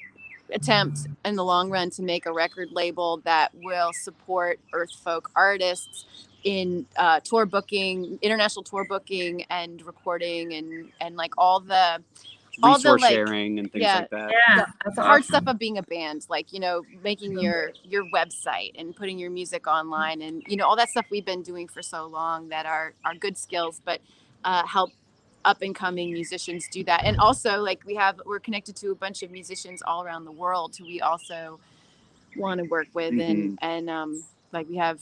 attempt 0.52 1.00
in 1.24 1.36
the 1.36 1.44
long 1.44 1.70
run 1.70 1.90
to 1.90 2.02
make 2.02 2.26
a 2.26 2.32
record 2.32 2.68
label 2.72 3.18
that 3.24 3.50
will 3.62 3.92
support 3.92 4.58
earth 4.72 4.92
folk 4.92 5.30
artists 5.36 6.06
in 6.44 6.86
uh, 6.96 7.20
tour 7.20 7.44
booking, 7.46 8.18
international 8.22 8.62
tour 8.62 8.84
booking, 8.88 9.44
and 9.50 9.82
recording, 9.84 10.54
and 10.54 10.88
and 11.00 11.16
like 11.16 11.32
all 11.36 11.60
the 11.60 12.02
all 12.62 12.78
the, 12.78 12.96
like- 12.96 13.12
sharing 13.12 13.58
and 13.58 13.70
things 13.72 13.82
yeah. 13.82 13.98
like 14.00 14.10
that 14.10 14.30
Yeah, 14.30 14.64
that's 14.84 14.96
the 14.96 15.02
hard 15.02 15.22
awesome. 15.22 15.34
stuff 15.34 15.44
of 15.46 15.58
being 15.58 15.78
a 15.78 15.82
band 15.82 16.26
like 16.28 16.52
you 16.52 16.60
know 16.60 16.82
making 17.02 17.38
your 17.38 17.72
your 17.84 18.04
website 18.14 18.72
and 18.78 18.94
putting 18.94 19.18
your 19.18 19.30
music 19.30 19.66
online 19.66 20.22
and 20.22 20.42
you 20.46 20.56
know 20.56 20.66
all 20.66 20.76
that 20.76 20.88
stuff 20.88 21.06
we've 21.10 21.24
been 21.24 21.42
doing 21.42 21.68
for 21.68 21.82
so 21.82 22.06
long 22.06 22.48
that 22.48 22.66
are 22.66 22.94
are 23.04 23.14
good 23.14 23.36
skills 23.38 23.80
but 23.84 24.00
uh, 24.44 24.64
help 24.66 24.90
up 25.44 25.62
and 25.62 25.74
coming 25.74 26.12
musicians 26.12 26.66
do 26.70 26.82
that 26.84 27.04
and 27.04 27.16
also 27.18 27.58
like 27.62 27.80
we 27.86 27.94
have 27.94 28.20
we're 28.26 28.40
connected 28.40 28.74
to 28.76 28.90
a 28.90 28.94
bunch 28.94 29.22
of 29.22 29.30
musicians 29.30 29.82
all 29.82 30.02
around 30.04 30.24
the 30.24 30.32
world 30.32 30.74
who 30.76 30.84
we 30.84 31.00
also 31.00 31.58
want 32.36 32.58
to 32.60 32.66
work 32.66 32.88
with 32.92 33.12
and 33.18 33.58
and 33.62 33.88
um 33.88 34.22
like 34.52 34.68
we 34.68 34.76
have 34.76 35.00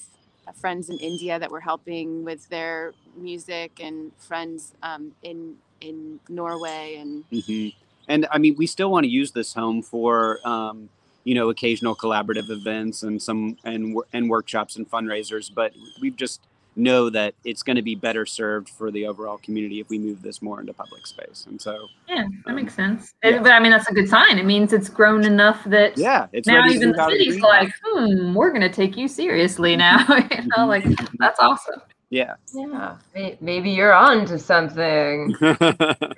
friends 0.54 0.90
in 0.90 0.98
India 0.98 1.38
that 1.38 1.50
we're 1.50 1.58
helping 1.60 2.24
with 2.24 2.48
their 2.50 2.92
music 3.16 3.80
and 3.80 4.12
friends 4.18 4.72
um 4.82 5.12
in 5.22 5.56
in 5.80 6.18
Norway 6.28 6.96
and 6.96 7.24
hmm 7.46 7.68
and 8.08 8.26
I 8.30 8.38
mean, 8.38 8.54
we 8.56 8.68
still 8.68 8.90
want 8.90 9.02
to 9.04 9.10
use 9.10 9.32
this 9.32 9.52
home 9.52 9.82
for, 9.82 10.38
um, 10.46 10.88
you 11.24 11.34
know, 11.34 11.48
occasional 11.50 11.96
collaborative 11.96 12.50
events 12.50 13.02
and 13.02 13.20
some 13.20 13.56
and 13.64 13.96
and 14.12 14.30
workshops 14.30 14.76
and 14.76 14.88
fundraisers. 14.88 15.50
But 15.52 15.72
we 16.00 16.10
just 16.12 16.40
know 16.76 17.10
that 17.10 17.34
it's 17.44 17.62
going 17.64 17.74
to 17.76 17.82
be 17.82 17.94
better 17.96 18.24
served 18.26 18.68
for 18.68 18.90
the 18.92 19.06
overall 19.06 19.38
community 19.38 19.80
if 19.80 19.88
we 19.88 19.98
move 19.98 20.22
this 20.22 20.40
more 20.40 20.60
into 20.60 20.72
public 20.72 21.06
space. 21.06 21.46
And 21.48 21.60
so, 21.60 21.88
Yeah, 22.08 22.26
that 22.44 22.50
Um, 22.50 22.54
makes 22.54 22.74
sense. 22.74 23.14
yeah. 23.24 23.30
It- 23.30 23.42
but 23.42 23.50
I 23.50 23.58
mean, 23.58 23.72
that's 23.72 23.88
a 23.88 23.94
good 23.94 24.08
sign. 24.08 24.38
It 24.38 24.44
means 24.44 24.72
it's 24.72 24.88
grown 24.88 25.24
enough 25.24 25.64
that 25.64 25.96
yeah, 25.98 26.28
it's 26.32 26.46
now 26.46 26.64
even 26.68 26.92
the 26.92 27.08
city's 27.10 27.40
like, 27.40 27.72
hmm, 27.82 28.34
we're 28.34 28.52
gonna 28.52 28.72
take 28.72 28.96
you 28.96 29.08
seriously 29.08 29.74
now. 29.74 29.98
you 30.30 30.48
know, 30.56 30.66
like 30.66 30.84
that's 31.18 31.40
awesome. 31.40 31.80
Yeah. 32.10 32.34
Yeah, 32.54 32.96
maybe 33.40 33.70
you're 33.70 33.94
on 33.94 34.26
to 34.26 34.38
something. 34.38 35.34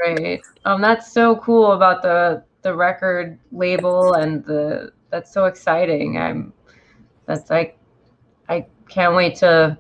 Right. 0.01 0.40
Um, 0.64 0.81
that's 0.81 1.12
so 1.12 1.37
cool 1.37 1.72
about 1.72 2.03
the 2.03 2.42
the 2.62 2.74
record 2.74 3.38
label 3.53 4.14
and 4.14 4.44
the 4.44 4.92
that's 5.11 5.33
so 5.33 5.46
exciting. 5.46 6.18
I'm 6.18 6.53
that's 7.27 7.51
like 7.51 7.79
I 8.48 8.66
can't 8.88 9.14
wait 9.14 9.37
to 9.37 9.77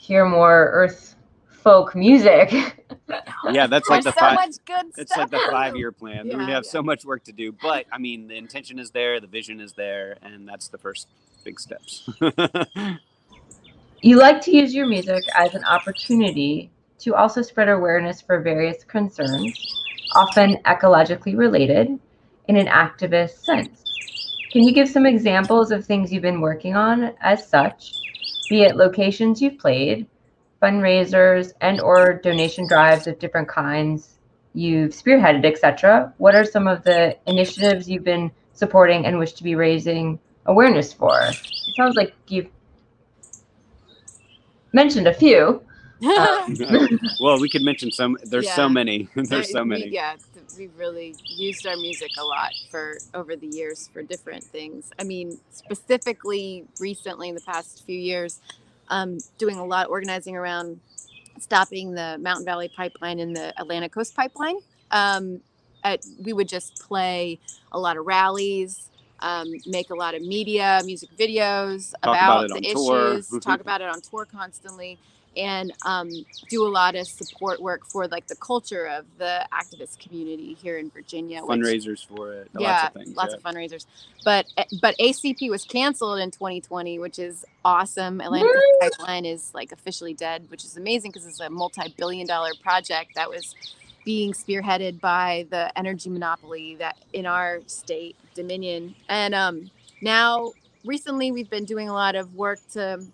hear 0.00 0.26
more 0.26 0.70
earth 0.72 1.16
folk 1.48 1.94
music. 1.94 2.52
yeah, 3.50 3.66
that's 3.66 3.88
like 3.88 4.02
There's 4.02 4.14
the 4.14 4.20
so 4.20 4.26
five. 4.26 4.34
much 4.34 4.54
good 4.64 4.86
It's 4.96 5.12
stuff. 5.12 5.30
like 5.32 5.42
the 5.42 5.48
five-year 5.50 5.92
plan. 5.92 6.26
we 6.28 6.34
have 6.34 6.48
yeah. 6.48 6.60
so 6.62 6.82
much 6.82 7.04
work 7.04 7.24
to 7.24 7.32
do, 7.32 7.52
but 7.52 7.86
I 7.92 7.98
mean, 7.98 8.28
the 8.28 8.36
intention 8.36 8.78
is 8.78 8.90
there, 8.90 9.20
the 9.20 9.26
vision 9.26 9.60
is 9.60 9.72
there, 9.74 10.16
and 10.22 10.48
that's 10.48 10.68
the 10.68 10.78
first 10.78 11.08
big 11.44 11.60
steps. 11.60 12.08
you 14.02 14.16
like 14.16 14.40
to 14.42 14.56
use 14.56 14.74
your 14.74 14.86
music 14.86 15.22
as 15.34 15.54
an 15.54 15.64
opportunity 15.64 16.70
to 17.00 17.14
also 17.14 17.42
spread 17.42 17.68
awareness 17.68 18.20
for 18.20 18.40
various 18.40 18.84
concerns, 18.84 19.58
often 20.14 20.56
ecologically 20.64 21.36
related, 21.36 21.98
in 22.48 22.56
an 22.56 22.66
activist 22.66 23.44
sense. 23.44 23.84
Can 24.52 24.64
you 24.64 24.72
give 24.72 24.88
some 24.88 25.06
examples 25.06 25.70
of 25.70 25.84
things 25.84 26.12
you've 26.12 26.22
been 26.22 26.40
working 26.40 26.74
on 26.74 27.12
as 27.20 27.46
such, 27.46 27.94
be 28.48 28.62
it 28.62 28.76
locations 28.76 29.40
you've 29.40 29.58
played, 29.58 30.06
fundraisers 30.60 31.52
and 31.60 31.80
or 31.80 32.14
donation 32.14 32.66
drives 32.68 33.06
of 33.06 33.18
different 33.18 33.48
kinds 33.48 34.18
you've 34.54 34.92
spearheaded, 34.92 35.44
etc. 35.44 36.12
What 36.18 36.34
are 36.34 36.44
some 36.44 36.66
of 36.66 36.82
the 36.82 37.16
initiatives 37.26 37.88
you've 37.88 38.04
been 38.04 38.30
supporting 38.52 39.06
and 39.06 39.18
wish 39.18 39.32
to 39.34 39.44
be 39.44 39.54
raising 39.54 40.18
awareness 40.46 40.92
for? 40.92 41.20
It 41.20 41.76
sounds 41.76 41.96
like 41.96 42.14
you've 42.28 42.48
mentioned 44.72 45.06
a 45.06 45.14
few. 45.14 45.62
Um, 46.02 46.56
well, 47.20 47.38
we 47.38 47.50
could 47.50 47.60
mention 47.60 47.90
some. 47.90 48.16
There's 48.24 48.50
so 48.50 48.70
many. 48.70 49.10
There's 49.14 49.52
so 49.52 49.62
we- 49.62 49.68
many. 49.68 49.88
yeah, 49.88 50.16
we've 50.56 50.74
really 50.78 51.14
used 51.26 51.66
our 51.66 51.76
music 51.76 52.10
a 52.18 52.24
lot 52.24 52.52
for 52.70 52.96
over 53.12 53.36
the 53.36 53.46
years 53.48 53.90
for 53.92 54.02
different 54.02 54.42
things. 54.42 54.90
I 54.98 55.04
mean, 55.04 55.38
specifically 55.50 56.64
recently 56.78 57.28
in 57.28 57.34
the 57.34 57.42
past 57.42 57.84
few 57.84 57.98
years, 57.98 58.40
um, 58.88 59.18
doing 59.36 59.56
a 59.56 59.64
lot 59.64 59.84
of 59.84 59.90
organizing 59.90 60.36
around 60.36 60.80
stopping 61.38 61.92
the 61.92 62.16
Mountain 62.18 62.46
Valley 62.46 62.70
Pipeline 62.74 63.18
and 63.18 63.36
the 63.36 63.52
Atlantic 63.60 63.92
Coast 63.92 64.14
Pipeline. 64.16 64.56
Um, 64.90 65.40
at, 65.84 66.04
we 66.22 66.32
would 66.32 66.48
just 66.48 66.80
play 66.80 67.38
a 67.72 67.78
lot 67.78 67.96
of 67.96 68.06
rallies, 68.06 68.89
um, 69.20 69.52
make 69.66 69.90
a 69.90 69.94
lot 69.94 70.14
of 70.14 70.22
media, 70.22 70.80
music 70.84 71.10
videos 71.18 71.92
Talk 72.02 72.14
about, 72.16 72.44
about 72.46 72.60
the 72.62 72.68
on 72.68 72.74
tour. 72.74 73.12
issues, 73.12 73.28
talk 73.40 73.60
about 73.60 73.80
it 73.80 73.88
on 73.88 74.00
tour 74.00 74.24
constantly, 74.24 74.98
and 75.36 75.72
um, 75.86 76.10
do 76.48 76.66
a 76.66 76.68
lot 76.68 76.96
of 76.96 77.06
support 77.06 77.62
work 77.62 77.86
for 77.86 78.08
like 78.08 78.26
the 78.26 78.34
culture 78.36 78.86
of 78.86 79.04
the 79.18 79.46
activist 79.52 79.98
community 80.00 80.54
here 80.54 80.78
in 80.78 80.90
Virginia. 80.90 81.40
which- 81.44 81.60
Fundraisers 81.60 82.04
for 82.06 82.32
it. 82.32 82.48
yeah, 82.58 82.68
lots 82.68 82.84
of 82.84 82.92
things. 83.02 83.16
lots 83.16 83.30
yeah. 83.30 83.36
of 83.36 83.42
fundraisers. 83.42 83.86
But 84.24 84.46
eh, 84.56 84.64
but 84.82 84.96
ACP 84.98 85.48
was 85.50 85.64
canceled 85.64 86.18
in 86.18 86.30
2020, 86.30 86.98
which 86.98 87.18
is 87.18 87.44
awesome. 87.64 88.20
Atlantic 88.20 88.50
Pipeline 88.80 89.24
is 89.24 89.52
like 89.54 89.70
officially 89.72 90.14
dead, 90.14 90.46
which 90.50 90.64
is 90.64 90.76
amazing 90.76 91.12
because 91.12 91.26
it's 91.26 91.40
a 91.40 91.48
multi-billion-dollar 91.48 92.50
project 92.62 93.14
that 93.14 93.28
was 93.30 93.54
being 94.10 94.32
spearheaded 94.32 95.00
by 95.00 95.46
the 95.50 95.70
energy 95.78 96.10
monopoly 96.10 96.74
that 96.74 96.96
in 97.12 97.26
our 97.26 97.60
state, 97.66 98.16
Dominion. 98.34 98.92
And 99.08 99.36
um, 99.36 99.70
now, 100.02 100.50
recently, 100.84 101.30
we've 101.30 101.48
been 101.48 101.64
doing 101.64 101.88
a 101.88 101.92
lot 101.92 102.16
of 102.16 102.34
work 102.34 102.58
to 102.72 103.04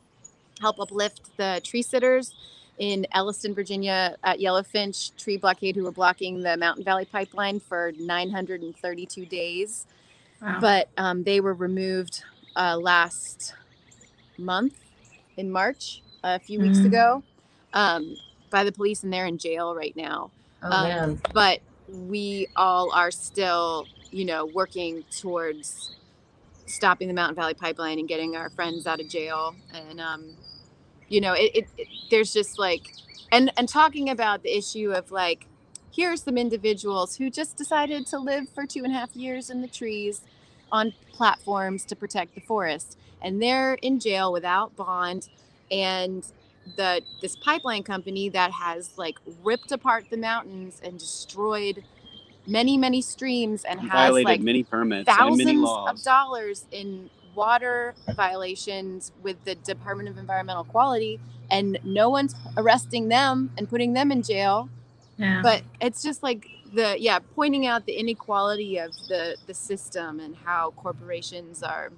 help 0.59 0.81
uplift 0.81 1.37
the 1.37 1.61
tree 1.63 1.83
sitters 1.83 2.35
in 2.79 3.07
Elliston, 3.13 3.55
Virginia, 3.55 4.17
at 4.25 4.39
Yellowfinch 4.39 5.15
Tree 5.19 5.37
Blockade, 5.37 5.77
who 5.77 5.85
were 5.85 5.93
blocking 5.93 6.41
the 6.41 6.57
Mountain 6.57 6.83
Valley 6.85 7.05
Pipeline 7.05 7.61
for 7.61 7.93
932 7.99 9.27
days. 9.27 9.85
Wow. 10.41 10.57
But 10.63 10.89
um, 10.97 11.25
they 11.25 11.41
were 11.41 11.53
removed 11.53 12.23
uh, 12.57 12.79
last 12.79 13.53
month 14.39 14.73
in 15.37 15.51
March, 15.51 16.01
a 16.25 16.39
few 16.39 16.59
weeks 16.59 16.79
Mm. 16.79 16.87
ago, 16.87 17.23
um, 17.75 18.17
by 18.49 18.65
the 18.65 18.73
police, 18.73 19.03
and 19.03 19.13
they're 19.13 19.27
in 19.27 19.37
jail 19.37 19.75
right 19.75 19.95
now 19.95 20.31
Oh 20.63 20.71
Um, 20.71 20.89
man. 20.89 21.21
but 21.33 21.61
we 21.89 22.49
all 22.57 22.93
are 22.93 23.11
still, 23.11 23.87
you 24.11 24.25
know, 24.25 24.47
working 24.47 25.05
towards 25.21 25.97
stopping 26.67 27.09
the 27.09 27.15
Mountain 27.15 27.37
Valley 27.37 27.55
Pipeline 27.55 27.99
and 27.99 28.09
getting 28.09 28.37
our 28.37 28.51
friends 28.51 28.87
out 28.87 29.01
of 29.01 29.09
jail. 29.09 29.55
And, 29.73 30.01
um, 30.01 30.37
you 31.09 31.21
know, 31.21 31.33
it, 31.35 31.53
it, 31.55 31.69
it 31.79 31.89
there's 32.11 32.33
just 32.33 32.59
like, 32.59 32.93
and 33.33 33.53
and 33.57 33.69
talking 33.69 34.11
about 34.11 34.43
the 34.43 34.57
issue 34.57 34.93
of 34.93 35.11
like, 35.13 35.47
here 35.91 36.13
are 36.13 36.17
some 36.17 36.37
individuals 36.37 37.17
who 37.17 37.31
just 37.31 37.57
decided 37.57 38.07
to 38.09 38.19
live 38.19 38.49
for 38.49 38.67
two 38.67 38.85
and 38.85 38.93
a 38.93 38.99
half 38.99 39.15
years 39.17 39.51
in 39.51 39.63
the 39.63 39.69
trees 39.69 40.23
on 40.73 40.93
platforms 41.13 41.85
to 41.87 41.97
protect 41.97 42.35
the 42.35 42.41
forest, 42.41 42.99
and 43.23 43.41
they're 43.41 43.75
in 43.75 44.01
jail 44.01 44.33
without 44.33 44.75
bond, 44.77 45.29
and 45.71 46.25
the 46.77 47.03
this 47.23 47.37
pipeline 47.37 47.83
company 47.83 48.29
that 48.29 48.51
has 48.53 48.91
like 48.97 49.19
ripped 49.43 49.73
apart 49.73 50.07
the 50.11 50.17
mountains 50.17 50.81
and 50.83 50.99
destroyed 50.99 51.83
many 52.47 52.77
many 52.77 53.03
streams 53.03 53.65
and 53.65 53.81
has 53.81 53.91
Violated 53.91 54.27
like 54.27 54.41
many 54.41 54.63
permits 54.63 55.09
and 55.09 55.19
many 55.19 55.45
thousands 55.45 55.63
laws. 55.63 55.91
of 55.91 56.03
dollars 56.05 56.65
in 56.71 57.11
water 57.35 57.95
violations 58.15 59.13
with 59.23 59.37
the 59.45 59.55
Department 59.57 60.09
of 60.09 60.17
Environmental 60.17 60.65
Quality 60.65 61.21
and 61.51 61.79
no 61.85 62.09
one's 62.09 62.35
arresting 62.57 63.09
them 63.09 63.51
and 63.59 63.69
putting 63.69 63.93
them 63.93 64.11
in 64.11 64.23
jail 64.23 64.69
yeah. 65.19 65.41
but 65.43 65.63
it's 65.81 66.03
just 66.03 66.23
like 66.23 66.47
the 66.75 66.97
yeah 66.99 67.19
pointing 67.35 67.67
out 67.67 67.87
the 67.87 67.93
inequality 67.93 68.79
of 68.79 68.93
the 69.09 69.37
the 69.47 69.55
system 69.55 70.21
and 70.21 70.35
how 70.45 70.73
corporations 70.77 71.63
are 71.63 71.93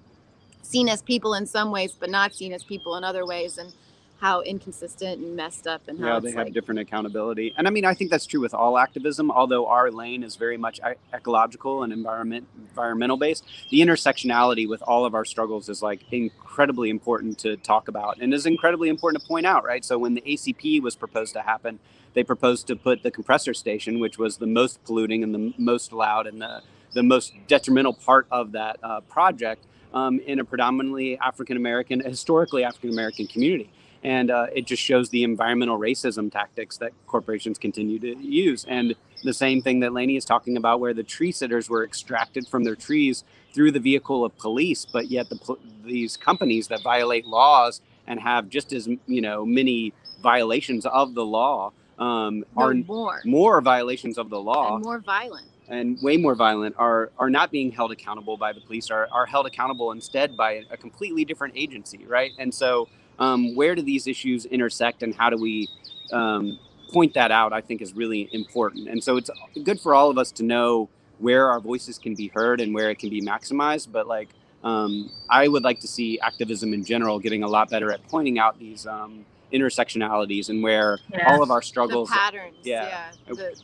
seen 0.62 0.88
as 0.88 1.00
people 1.02 1.34
in 1.34 1.46
some 1.46 1.70
ways 1.70 1.92
but 1.92 2.10
not 2.10 2.34
seen 2.34 2.52
as 2.52 2.64
people 2.64 2.96
in 2.96 3.04
other 3.04 3.24
ways 3.24 3.58
and 3.58 3.72
how 4.18 4.40
inconsistent 4.40 5.20
and 5.20 5.36
messed 5.36 5.66
up 5.66 5.82
and 5.86 5.98
how 6.00 6.14
yeah, 6.14 6.20
they 6.20 6.30
have 6.32 6.46
like, 6.46 6.52
different 6.52 6.80
accountability, 6.80 7.54
and 7.56 7.68
I 7.68 7.70
mean, 7.70 7.84
I 7.84 7.94
think 7.94 8.10
that's 8.10 8.26
true 8.26 8.40
with 8.40 8.52
all 8.52 8.76
activism. 8.76 9.30
Although 9.30 9.66
our 9.66 9.90
lane 9.92 10.24
is 10.24 10.34
very 10.34 10.56
much 10.56 10.80
ecological 11.14 11.84
and 11.84 11.92
environment 11.92 12.46
environmental 12.58 13.16
based, 13.16 13.44
the 13.70 13.80
intersectionality 13.80 14.68
with 14.68 14.82
all 14.82 15.04
of 15.04 15.14
our 15.14 15.24
struggles 15.24 15.68
is 15.68 15.82
like 15.82 16.00
incredibly 16.10 16.90
important 16.90 17.38
to 17.38 17.56
talk 17.58 17.86
about, 17.86 18.18
and 18.20 18.34
is 18.34 18.44
incredibly 18.44 18.88
important 18.88 19.22
to 19.22 19.28
point 19.28 19.46
out. 19.46 19.64
Right. 19.64 19.84
So 19.84 19.98
when 19.98 20.14
the 20.14 20.22
ACP 20.22 20.82
was 20.82 20.96
proposed 20.96 21.34
to 21.34 21.42
happen, 21.42 21.78
they 22.14 22.24
proposed 22.24 22.66
to 22.66 22.76
put 22.76 23.04
the 23.04 23.12
compressor 23.12 23.54
station, 23.54 24.00
which 24.00 24.18
was 24.18 24.38
the 24.38 24.46
most 24.46 24.82
polluting 24.82 25.22
and 25.22 25.32
the 25.32 25.54
most 25.58 25.92
loud 25.92 26.26
and 26.26 26.42
the 26.42 26.62
the 26.94 27.02
most 27.04 27.34
detrimental 27.46 27.92
part 27.92 28.26
of 28.32 28.52
that 28.52 28.78
uh, 28.82 29.00
project, 29.02 29.64
um, 29.94 30.18
in 30.20 30.40
a 30.40 30.44
predominantly 30.44 31.16
African 31.18 31.56
American, 31.56 32.00
historically 32.00 32.64
African 32.64 32.90
American 32.90 33.28
community 33.28 33.70
and 34.04 34.30
uh, 34.30 34.46
it 34.54 34.66
just 34.66 34.82
shows 34.82 35.08
the 35.10 35.24
environmental 35.24 35.78
racism 35.78 36.30
tactics 36.30 36.76
that 36.78 36.92
corporations 37.06 37.58
continue 37.58 37.98
to 37.98 38.16
use. 38.16 38.64
And 38.68 38.94
the 39.24 39.34
same 39.34 39.62
thing 39.62 39.80
that 39.80 39.92
Laney 39.92 40.16
is 40.16 40.24
talking 40.24 40.56
about 40.56 40.80
where 40.80 40.94
the 40.94 41.02
tree 41.02 41.32
sitters 41.32 41.68
were 41.68 41.84
extracted 41.84 42.46
from 42.46 42.64
their 42.64 42.76
trees 42.76 43.24
through 43.52 43.72
the 43.72 43.80
vehicle 43.80 44.24
of 44.24 44.36
police 44.38 44.84
but 44.84 45.10
yet 45.10 45.28
the 45.28 45.56
these 45.84 46.16
companies 46.16 46.68
that 46.68 46.82
violate 46.82 47.26
laws 47.26 47.80
and 48.06 48.20
have 48.20 48.48
just 48.48 48.72
as 48.72 48.88
you 49.06 49.20
know 49.20 49.44
many 49.44 49.92
violations 50.22 50.86
of 50.86 51.14
the 51.14 51.24
law 51.24 51.72
um, 51.98 52.44
no 52.56 52.62
are 52.62 52.74
more. 52.74 53.20
more 53.24 53.60
violations 53.60 54.18
of 54.18 54.30
the 54.30 54.40
law 54.40 54.76
and 54.76 54.84
more 54.84 55.00
violent. 55.00 55.46
and 55.68 56.00
way 56.02 56.16
more 56.16 56.34
violent 56.34 56.74
are 56.78 57.10
are 57.18 57.30
not 57.30 57.50
being 57.50 57.72
held 57.72 57.90
accountable 57.90 58.36
by 58.36 58.52
the 58.52 58.60
police 58.60 58.90
are, 58.90 59.08
are 59.10 59.26
held 59.26 59.46
accountable 59.46 59.90
instead 59.92 60.36
by 60.36 60.62
a 60.70 60.76
completely 60.76 61.24
different 61.24 61.54
agency 61.56 62.04
right? 62.06 62.32
And 62.38 62.54
so 62.54 62.88
um, 63.18 63.54
where 63.54 63.74
do 63.74 63.82
these 63.82 64.06
issues 64.06 64.44
intersect 64.46 65.02
and 65.02 65.14
how 65.14 65.30
do 65.30 65.36
we 65.36 65.68
um, 66.12 66.58
point 66.92 67.12
that 67.14 67.30
out 67.30 67.52
i 67.52 67.60
think 67.60 67.82
is 67.82 67.92
really 67.94 68.28
important 68.32 68.88
and 68.88 69.02
so 69.02 69.16
it's 69.16 69.30
good 69.64 69.80
for 69.80 69.94
all 69.94 70.10
of 70.10 70.18
us 70.18 70.30
to 70.32 70.42
know 70.42 70.88
where 71.18 71.50
our 71.50 71.60
voices 71.60 71.98
can 71.98 72.14
be 72.14 72.28
heard 72.28 72.60
and 72.60 72.72
where 72.74 72.90
it 72.90 72.98
can 72.98 73.10
be 73.10 73.20
maximized 73.20 73.90
but 73.92 74.06
like 74.06 74.28
um, 74.64 75.10
i 75.28 75.46
would 75.48 75.62
like 75.64 75.80
to 75.80 75.88
see 75.88 76.18
activism 76.20 76.72
in 76.72 76.84
general 76.84 77.18
getting 77.18 77.42
a 77.42 77.48
lot 77.48 77.68
better 77.70 77.92
at 77.92 78.02
pointing 78.08 78.38
out 78.38 78.58
these 78.58 78.86
um, 78.86 79.24
intersectionalities 79.52 80.48
and 80.48 80.62
where 80.62 80.98
Yeah. 81.12 81.32
all 81.32 81.42
of 81.42 81.50
our 81.50 81.60
the 81.60 81.66
struggles 81.66 82.10
patterns 82.10 82.56
yeah. 82.62 83.10
yeah, 83.26 83.34
the, 83.34 83.54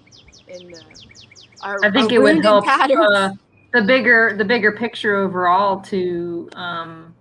in 0.49 0.69
the 0.69 0.83
our, 1.63 1.79
I 1.85 1.91
think 1.91 2.11
our 2.11 2.17
it 2.17 2.19
would 2.19 2.25
wounded 2.35 2.45
help 2.45 2.65
patterns. 2.67 3.07
uh, 3.15 3.31
the 3.73 3.83
bigger 3.83 4.35
the 4.37 4.45
bigger 4.45 4.73
picture 4.73 5.17
overall 5.17 5.81
to 5.83 6.49
um, 6.55 7.15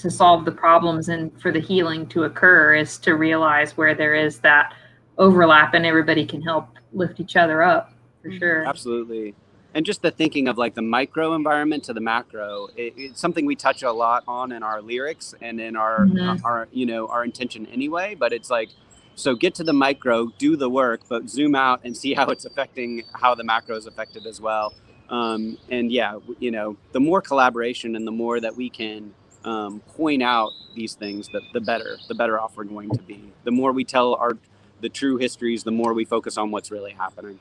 to 0.00 0.10
solve 0.10 0.44
the 0.44 0.52
problems 0.52 1.08
and 1.08 1.30
for 1.40 1.52
the 1.52 1.60
healing 1.60 2.06
to 2.06 2.24
occur 2.24 2.74
is 2.74 2.98
to 2.98 3.14
realize 3.16 3.76
where 3.76 3.94
there 3.94 4.14
is 4.14 4.38
that 4.40 4.72
overlap 5.18 5.74
and 5.74 5.84
everybody 5.84 6.24
can 6.24 6.40
help 6.40 6.68
lift 6.92 7.20
each 7.20 7.36
other 7.36 7.62
up 7.62 7.92
for 8.22 8.30
Mhm. 8.30 8.38
sure. 8.38 8.64
Absolutely. 8.66 9.34
And 9.74 9.84
just 9.86 10.02
the 10.02 10.10
thinking 10.10 10.48
of 10.48 10.56
like 10.58 10.74
the 10.74 10.82
micro 10.82 11.34
environment 11.34 11.84
to 11.84 11.92
the 11.92 12.00
macro, 12.00 12.68
it, 12.76 12.94
it's 12.96 13.20
something 13.20 13.44
we 13.44 13.54
touch 13.54 13.82
a 13.82 13.92
lot 13.92 14.24
on 14.26 14.52
in 14.52 14.62
our 14.62 14.80
lyrics 14.80 15.34
and 15.42 15.60
in 15.60 15.76
our, 15.76 16.06
Mhm. 16.06 16.40
our, 16.44 16.66
you 16.72 16.86
know, 16.86 17.06
our 17.08 17.22
intention 17.22 17.66
anyway. 17.66 18.16
But 18.18 18.32
it's 18.32 18.50
like, 18.50 18.70
so 19.14 19.34
get 19.34 19.54
to 19.56 19.64
the 19.64 19.74
micro, 19.74 20.28
do 20.38 20.56
the 20.56 20.70
work, 20.70 21.02
but 21.08 21.28
zoom 21.28 21.54
out 21.54 21.80
and 21.84 21.94
see 21.96 22.14
how 22.18 22.30
it's 22.30 22.46
affecting 22.46 23.04
how 23.12 23.34
the 23.34 23.44
macro 23.44 23.76
is 23.76 23.86
affected 23.86 24.26
as 24.26 24.40
well. 24.40 24.72
Um, 25.10 25.58
and 25.70 25.92
yeah, 25.92 26.18
you 26.38 26.50
know, 26.50 26.76
the 26.92 27.00
more 27.00 27.20
collaboration 27.20 27.94
and 27.96 28.06
the 28.06 28.12
more 28.12 28.40
that 28.40 28.56
we 28.56 28.70
can 28.70 29.12
um, 29.44 29.80
point 29.96 30.22
out 30.22 30.50
these 30.74 30.94
things, 30.94 31.28
the, 31.28 31.40
the 31.52 31.60
better, 31.60 31.98
the 32.08 32.14
better 32.14 32.38
off 32.38 32.56
we're 32.56 32.64
going 32.64 32.90
to 32.90 33.02
be. 33.02 33.32
The 33.44 33.50
more 33.50 33.72
we 33.72 33.84
tell 33.84 34.14
our 34.14 34.36
the 34.80 34.88
true 34.88 35.16
histories, 35.18 35.62
the 35.64 35.70
more 35.70 35.92
we 35.92 36.04
focus 36.04 36.38
on 36.38 36.50
what's 36.50 36.70
really 36.70 36.92
happening. 36.92 37.38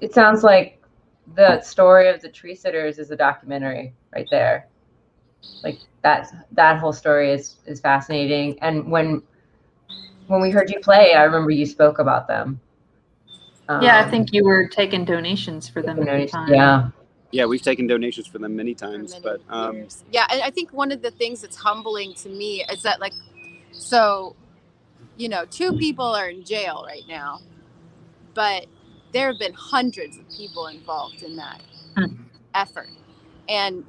It 0.00 0.12
sounds 0.12 0.42
like 0.42 0.82
the 1.34 1.60
story 1.60 2.08
of 2.08 2.20
the 2.20 2.28
tree 2.28 2.54
sitters 2.54 2.98
is 2.98 3.10
a 3.10 3.16
documentary 3.16 3.94
right 4.14 4.26
there. 4.30 4.66
Like 5.62 5.78
that 6.02 6.28
that 6.52 6.78
whole 6.78 6.92
story 6.92 7.32
is 7.32 7.56
is 7.66 7.80
fascinating. 7.80 8.58
And 8.60 8.90
when 8.90 9.22
when 10.26 10.40
we 10.40 10.50
heard 10.50 10.70
you 10.70 10.80
play, 10.80 11.14
I 11.14 11.22
remember 11.24 11.50
you 11.50 11.66
spoke 11.66 11.98
about 11.98 12.28
them. 12.28 12.60
yeah, 13.80 13.98
I 13.98 14.04
Um, 14.04 14.10
think 14.10 14.32
you 14.32 14.44
were 14.44 14.66
taking 14.68 15.04
donations 15.04 15.68
for 15.68 15.82
them 15.82 16.02
at 16.02 16.06
the 16.06 16.26
time. 16.26 16.54
Yeah. 16.54 16.90
Yeah, 17.32 17.44
we've 17.46 17.62
taken 17.62 17.86
donations 17.86 18.26
for 18.26 18.38
them 18.38 18.56
many 18.56 18.74
times, 18.74 19.12
many 19.12 19.22
but 19.22 19.40
um, 19.50 19.86
yeah, 20.10 20.26
and 20.30 20.42
I 20.42 20.50
think 20.50 20.72
one 20.72 20.92
of 20.92 21.02
the 21.02 21.10
things 21.12 21.42
that's 21.42 21.56
humbling 21.56 22.14
to 22.14 22.28
me 22.28 22.64
is 22.72 22.82
that 22.82 23.00
like, 23.00 23.12
so, 23.72 24.36
you 25.16 25.28
know, 25.28 25.44
two 25.46 25.74
people 25.74 26.06
are 26.06 26.28
in 26.30 26.44
jail 26.44 26.84
right 26.86 27.04
now, 27.08 27.40
but 28.34 28.66
there 29.12 29.28
have 29.28 29.38
been 29.38 29.54
hundreds 29.54 30.18
of 30.18 30.28
people 30.30 30.66
involved 30.68 31.22
in 31.22 31.36
that 31.36 31.62
Hmm. 31.96 32.06
effort, 32.54 32.90
and 33.48 33.84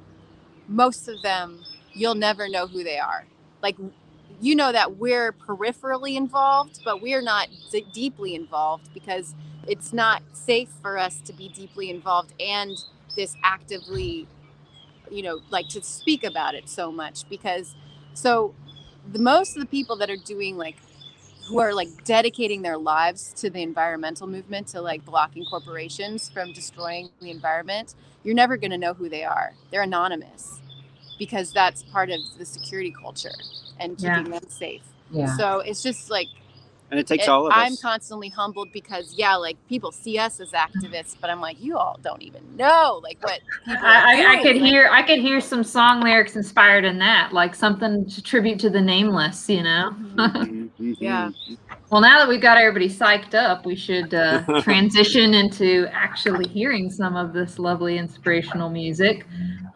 most 0.68 1.08
of 1.08 1.22
them 1.22 1.64
you'll 1.94 2.14
never 2.16 2.48
know 2.48 2.66
who 2.66 2.84
they 2.84 2.98
are. 2.98 3.26
Like, 3.62 3.76
you 4.40 4.56
know 4.56 4.72
that 4.72 4.96
we're 4.98 5.32
peripherally 5.32 6.16
involved, 6.16 6.80
but 6.84 7.02
we're 7.02 7.22
not 7.22 7.48
d- 7.70 7.86
deeply 7.92 8.34
involved 8.34 8.92
because 8.94 9.34
it's 9.68 9.92
not 9.92 10.22
safe 10.32 10.70
for 10.82 10.98
us 10.98 11.20
to 11.22 11.32
be 11.32 11.48
deeply 11.48 11.90
involved 11.90 12.34
and 12.40 12.76
this 13.16 13.36
actively 13.44 14.28
you 15.10 15.22
know 15.22 15.40
like 15.50 15.68
to 15.68 15.82
speak 15.82 16.24
about 16.24 16.54
it 16.54 16.68
so 16.68 16.92
much 16.92 17.28
because 17.28 17.74
so 18.14 18.54
the 19.12 19.18
most 19.18 19.56
of 19.56 19.60
the 19.62 19.66
people 19.68 19.96
that 19.96 20.10
are 20.10 20.16
doing 20.16 20.56
like 20.56 20.76
who 21.46 21.60
are 21.60 21.74
like 21.74 22.04
dedicating 22.04 22.62
their 22.62 22.78
lives 22.78 23.32
to 23.34 23.50
the 23.50 23.62
environmental 23.62 24.26
movement 24.26 24.68
to 24.68 24.80
like 24.80 25.04
blocking 25.04 25.44
corporations 25.44 26.28
from 26.30 26.52
destroying 26.52 27.10
the 27.20 27.30
environment 27.30 27.94
you're 28.24 28.34
never 28.34 28.56
going 28.56 28.70
to 28.70 28.78
know 28.78 28.94
who 28.94 29.08
they 29.08 29.24
are 29.24 29.54
they're 29.70 29.82
anonymous 29.82 30.60
because 31.18 31.52
that's 31.52 31.84
part 31.84 32.10
of 32.10 32.20
the 32.38 32.46
security 32.46 32.92
culture 32.92 33.34
and 33.80 33.98
Yeah. 33.98 34.16
keeping 34.16 34.32
them 34.32 34.42
safe 34.48 34.82
Yeah. 35.10 35.36
so 35.36 35.60
it's 35.60 35.82
just 35.82 36.10
like 36.10 36.28
and 36.92 37.00
it 37.00 37.06
takes 37.06 37.24
it- 37.24 37.30
all 37.30 37.46
of 37.46 37.52
us. 37.52 37.58
I'm 37.58 37.76
constantly 37.78 38.28
humbled 38.28 38.70
because 38.70 39.14
yeah, 39.16 39.34
like 39.34 39.56
people 39.68 39.90
see 39.90 40.18
us 40.18 40.38
as 40.40 40.52
activists, 40.52 41.16
but 41.20 41.30
I'm 41.30 41.40
like, 41.40 41.60
you 41.60 41.76
all 41.76 41.98
don't 42.02 42.22
even 42.22 42.42
know 42.56 43.00
like 43.02 43.18
what 43.22 43.40
people. 43.66 43.86
I, 43.86 44.22
I, 44.24 44.32
I 44.34 44.42
could 44.42 44.56
Like, 44.56 44.64
hear 44.70 44.88
I 44.92 45.02
could 45.02 45.18
hear 45.18 45.40
some 45.40 45.64
song 45.64 46.02
lyrics 46.02 46.36
inspired 46.36 46.84
in 46.84 46.98
that, 46.98 47.32
like 47.32 47.54
something 47.54 48.06
to 48.10 48.22
tribute 48.22 48.60
to 48.60 48.70
the 48.70 48.80
nameless, 48.80 49.48
you 49.48 49.62
know. 49.62 49.90
Mhm. 49.98 50.70
Mhm, 50.78 50.96
Yeah. 51.00 51.30
mhm. 51.48 51.58
Well, 51.90 52.00
now 52.00 52.18
that 52.18 52.28
we've 52.28 52.40
got 52.40 52.56
everybody 52.58 52.88
psyched 52.88 53.34
up, 53.34 53.66
we 53.66 53.74
should 53.76 54.12
uh, 54.14 54.42
transition 54.62 55.34
into 55.34 55.86
actually 55.92 56.48
hearing 56.48 56.90
some 56.90 57.16
of 57.16 57.32
this 57.34 57.58
lovely 57.58 57.98
inspirational 57.98 58.70
music. 58.70 59.26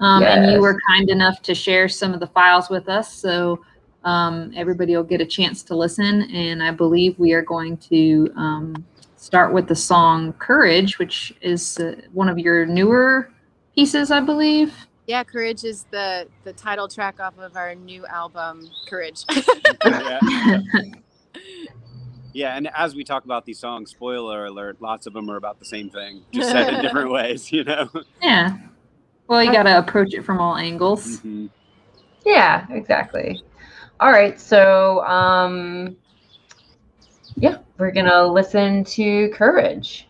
Um, 0.01 0.23
And 0.23 0.51
you 0.51 0.61
were 0.61 0.79
kind 0.89 1.09
enough 1.11 1.41
to 1.43 1.55
share 1.55 1.89
some 1.89 2.13
of 2.15 2.21
the 2.21 2.27
files 2.29 2.69
with 2.71 2.89
us, 2.89 3.13
so 3.15 3.61
um, 4.07 4.53
everybody 4.57 4.97
will 4.97 5.03
get 5.03 5.21
a 5.21 5.27
chance 5.27 5.63
to 5.65 5.77
listen. 5.77 6.23
And 6.31 6.63
I 6.63 6.71
believe 6.71 7.19
we 7.19 7.33
are 7.33 7.43
going 7.43 7.77
to 7.79 8.33
um, 8.37 8.87
start 9.17 9.53
with 9.53 9.67
the 9.67 9.75
song 9.75 10.33
"Courage," 10.35 10.99
which 10.99 11.35
is 11.43 11.79
uh, 11.79 11.97
one 12.13 12.29
of 12.29 12.39
your 12.39 12.65
newer 12.65 13.31
pieces, 13.75 14.11
I 14.11 14.21
believe. 14.21 14.73
Yeah, 15.09 15.25
Courage 15.25 15.65
is 15.65 15.85
the 15.91 16.29
the 16.45 16.53
title 16.53 16.89
track 16.89 17.21
off 17.21 17.37
of 17.39 17.57
our 17.57 17.75
new 17.75 18.07
album, 18.07 18.71
Courage. 18.89 19.25
yeah. 19.85 20.21
yeah, 22.33 22.57
and 22.57 22.71
as 22.77 22.95
we 22.95 23.03
talk 23.03 23.25
about 23.25 23.45
these 23.45 23.59
songs, 23.59 23.91
spoiler 23.91 24.47
alert, 24.47 24.81
lots 24.81 25.09
of 25.09 25.15
them 25.15 25.29
are 25.29 25.37
about 25.37 25.59
the 25.59 25.65
same 25.65 25.91
thing, 25.91 26.23
just 26.33 26.51
said 26.51 26.73
in 26.73 26.81
different 26.81 27.11
ways, 27.19 27.51
you 27.51 27.65
know. 27.65 27.89
yeah. 28.23 28.57
Well, 29.27 29.43
you 29.43 29.51
got 29.53 29.65
to 29.65 29.77
approach 29.79 30.15
it 30.15 30.25
from 30.25 30.39
all 30.41 30.55
angles. 30.57 31.21
Mhm. 31.21 31.51
Yeah, 32.25 32.67
exactly. 32.71 33.43
All 33.99 34.11
right, 34.11 34.39
so 34.39 35.03
um 35.07 35.97
yeah, 37.37 37.59
we're 37.79 37.91
gonna 37.93 38.27
listen 38.27 38.85
to 38.85 39.31
Courage. 39.31 40.07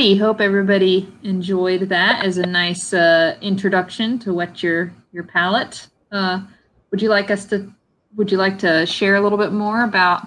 Hope 0.00 0.40
everybody 0.40 1.12
enjoyed 1.24 1.82
that 1.90 2.24
as 2.24 2.38
a 2.38 2.46
nice 2.46 2.94
uh, 2.94 3.36
introduction 3.42 4.18
to 4.20 4.32
whet 4.32 4.62
your 4.62 4.90
your 5.12 5.24
palate. 5.24 5.88
Uh, 6.10 6.40
would 6.90 7.02
you 7.02 7.10
like 7.10 7.30
us 7.30 7.44
to? 7.46 7.70
Would 8.16 8.32
you 8.32 8.38
like 8.38 8.58
to 8.60 8.86
share 8.86 9.16
a 9.16 9.20
little 9.20 9.36
bit 9.36 9.52
more 9.52 9.84
about 9.84 10.26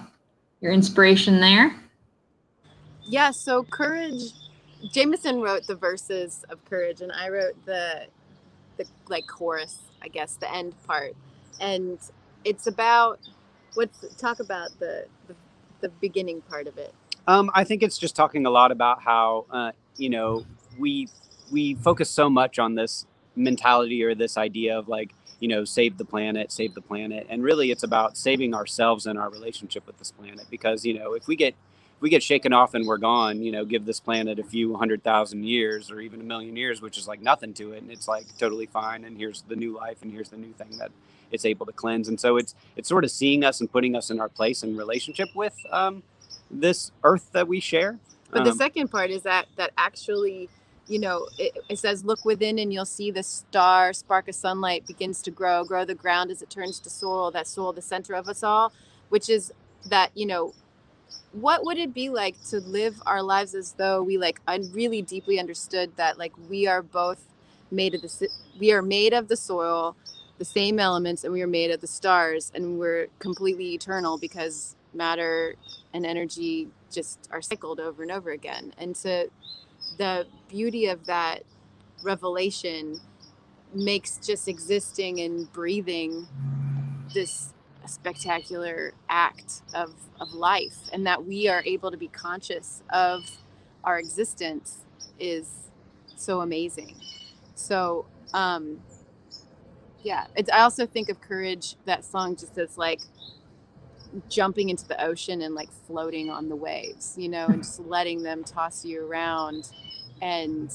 your 0.60 0.70
inspiration 0.70 1.40
there? 1.40 1.74
Yeah, 3.02 3.32
so 3.32 3.64
courage. 3.64 4.30
Jameson 4.92 5.40
wrote 5.40 5.66
the 5.66 5.74
verses 5.74 6.44
of 6.50 6.64
courage, 6.66 7.00
and 7.00 7.10
I 7.10 7.28
wrote 7.28 7.56
the 7.66 8.06
the 8.76 8.86
like 9.08 9.26
chorus, 9.26 9.78
I 10.00 10.06
guess, 10.06 10.36
the 10.36 10.54
end 10.54 10.80
part. 10.86 11.16
And 11.58 11.98
it's 12.44 12.68
about 12.68 13.18
what's 13.74 14.06
talk 14.18 14.38
about 14.38 14.78
the 14.78 15.06
the, 15.26 15.34
the 15.80 15.88
beginning 15.88 16.42
part 16.42 16.68
of 16.68 16.78
it. 16.78 16.94
Um, 17.26 17.50
I 17.54 17.64
think 17.64 17.82
it's 17.82 17.98
just 17.98 18.14
talking 18.16 18.46
a 18.46 18.50
lot 18.50 18.70
about 18.70 19.02
how 19.02 19.46
uh, 19.50 19.72
you 19.96 20.10
know 20.10 20.44
we 20.78 21.08
we 21.50 21.74
focus 21.74 22.10
so 22.10 22.28
much 22.28 22.58
on 22.58 22.74
this 22.74 23.06
mentality 23.36 24.02
or 24.04 24.14
this 24.14 24.36
idea 24.36 24.78
of 24.78 24.88
like 24.88 25.12
you 25.40 25.48
know 25.48 25.64
save 25.64 25.96
the 25.96 26.04
planet, 26.04 26.52
save 26.52 26.74
the 26.74 26.82
planet, 26.82 27.26
and 27.30 27.42
really 27.42 27.70
it's 27.70 27.82
about 27.82 28.16
saving 28.16 28.54
ourselves 28.54 29.06
and 29.06 29.18
our 29.18 29.30
relationship 29.30 29.86
with 29.86 29.98
this 29.98 30.10
planet 30.10 30.46
because 30.50 30.84
you 30.84 30.98
know 30.98 31.14
if 31.14 31.26
we 31.26 31.36
get 31.36 31.54
if 31.96 32.02
we 32.02 32.10
get 32.10 32.22
shaken 32.22 32.52
off 32.52 32.74
and 32.74 32.86
we're 32.86 32.98
gone, 32.98 33.40
you 33.42 33.52
know, 33.52 33.64
give 33.64 33.86
this 33.86 34.00
planet 34.00 34.38
a 34.38 34.44
few 34.44 34.76
hundred 34.76 35.02
thousand 35.02 35.44
years 35.44 35.90
or 35.90 36.00
even 36.00 36.20
a 36.20 36.24
million 36.24 36.56
years, 36.56 36.82
which 36.82 36.98
is 36.98 37.08
like 37.08 37.22
nothing 37.22 37.54
to 37.54 37.72
it, 37.72 37.82
and 37.82 37.90
it's 37.90 38.08
like 38.08 38.26
totally 38.36 38.66
fine. 38.66 39.04
And 39.04 39.16
here's 39.16 39.42
the 39.42 39.56
new 39.56 39.74
life, 39.74 40.02
and 40.02 40.12
here's 40.12 40.28
the 40.28 40.36
new 40.36 40.52
thing 40.52 40.76
that 40.78 40.90
it's 41.30 41.46
able 41.46 41.64
to 41.66 41.72
cleanse. 41.72 42.08
And 42.08 42.20
so 42.20 42.36
it's 42.36 42.54
it's 42.76 42.88
sort 42.88 43.04
of 43.04 43.10
seeing 43.10 43.44
us 43.44 43.60
and 43.60 43.70
putting 43.72 43.96
us 43.96 44.10
in 44.10 44.20
our 44.20 44.28
place 44.28 44.62
and 44.62 44.76
relationship 44.76 45.28
with 45.34 45.54
um, 45.70 46.02
this 46.60 46.92
earth 47.04 47.30
that 47.32 47.48
we 47.48 47.60
share. 47.60 47.98
But 48.30 48.44
the 48.44 48.50
Um, 48.50 48.58
second 48.58 48.88
part 48.88 49.10
is 49.10 49.22
that 49.22 49.46
that 49.56 49.72
actually, 49.78 50.48
you 50.88 50.98
know, 50.98 51.28
it, 51.38 51.56
it 51.68 51.78
says, 51.78 52.04
"Look 52.04 52.24
within, 52.24 52.58
and 52.58 52.72
you'll 52.72 52.84
see 52.86 53.10
the 53.10 53.22
star 53.22 53.92
spark 53.92 54.28
of 54.28 54.34
sunlight 54.34 54.86
begins 54.86 55.22
to 55.22 55.30
grow, 55.30 55.64
grow 55.64 55.84
the 55.84 55.94
ground 55.94 56.30
as 56.30 56.42
it 56.42 56.50
turns 56.50 56.80
to 56.80 56.90
soil. 56.90 57.30
That 57.30 57.46
soil, 57.46 57.72
the 57.72 57.82
center 57.82 58.14
of 58.14 58.28
us 58.28 58.42
all, 58.42 58.72
which 59.10 59.28
is 59.28 59.52
that 59.86 60.10
you 60.14 60.26
know." 60.26 60.54
What 61.32 61.64
would 61.64 61.78
it 61.78 61.92
be 61.94 62.08
like 62.10 62.36
to 62.50 62.60
live 62.60 63.02
our 63.06 63.22
lives 63.22 63.54
as 63.54 63.72
though 63.72 64.02
we 64.02 64.18
like 64.18 64.40
un- 64.48 64.70
really 64.72 65.02
deeply 65.02 65.38
understood 65.40 65.96
that 65.96 66.18
like 66.18 66.32
we 66.48 66.66
are 66.66 66.82
both 66.82 67.24
made 67.70 67.94
of 67.94 68.02
the 68.02 68.28
we 68.58 68.72
are 68.72 68.82
made 68.82 69.12
of 69.12 69.28
the 69.28 69.36
soil, 69.36 69.96
the 70.38 70.44
same 70.44 70.78
elements, 70.80 71.24
and 71.24 71.32
we 71.32 71.42
are 71.42 71.48
made 71.48 71.70
of 71.70 71.80
the 71.80 71.86
stars, 71.88 72.52
and 72.54 72.78
we're 72.78 73.08
completely 73.18 73.74
eternal 73.74 74.18
because 74.18 74.76
matter 74.94 75.56
and 75.92 76.06
energy 76.06 76.68
just 76.92 77.28
are 77.32 77.42
cycled 77.42 77.80
over 77.80 78.02
and 78.02 78.12
over 78.12 78.30
again. 78.30 78.74
And 78.78 78.94
to 78.96 79.28
the 79.98 80.26
beauty 80.48 80.86
of 80.86 81.06
that 81.06 81.42
revelation 82.02 83.00
makes 83.74 84.18
just 84.18 84.48
existing 84.48 85.20
and 85.20 85.52
breathing 85.52 86.28
this 87.14 87.52
spectacular 87.86 88.94
act 89.08 89.62
of, 89.74 89.94
of 90.20 90.32
life 90.32 90.78
and 90.92 91.06
that 91.06 91.24
we 91.26 91.48
are 91.48 91.62
able 91.66 91.90
to 91.90 91.96
be 91.96 92.08
conscious 92.08 92.82
of 92.90 93.22
our 93.84 93.98
existence 93.98 94.78
is 95.18 95.70
so 96.16 96.40
amazing 96.40 96.96
so 97.54 98.06
um 98.32 98.80
yeah 100.02 100.26
it's, 100.36 100.50
i 100.50 100.60
also 100.60 100.86
think 100.86 101.10
of 101.10 101.20
courage 101.20 101.76
that 101.84 102.04
song 102.04 102.36
just 102.36 102.56
as 102.58 102.78
like 102.78 103.00
jumping 104.28 104.68
into 104.68 104.86
the 104.86 105.02
ocean 105.04 105.42
and 105.42 105.54
like 105.54 105.70
floating 105.86 106.30
on 106.30 106.48
the 106.48 106.56
waves, 106.56 107.14
you 107.18 107.28
know, 107.28 107.46
and 107.46 107.62
just 107.62 107.80
letting 107.80 108.22
them 108.22 108.44
toss 108.44 108.84
you 108.84 109.06
around 109.06 109.70
and 110.22 110.72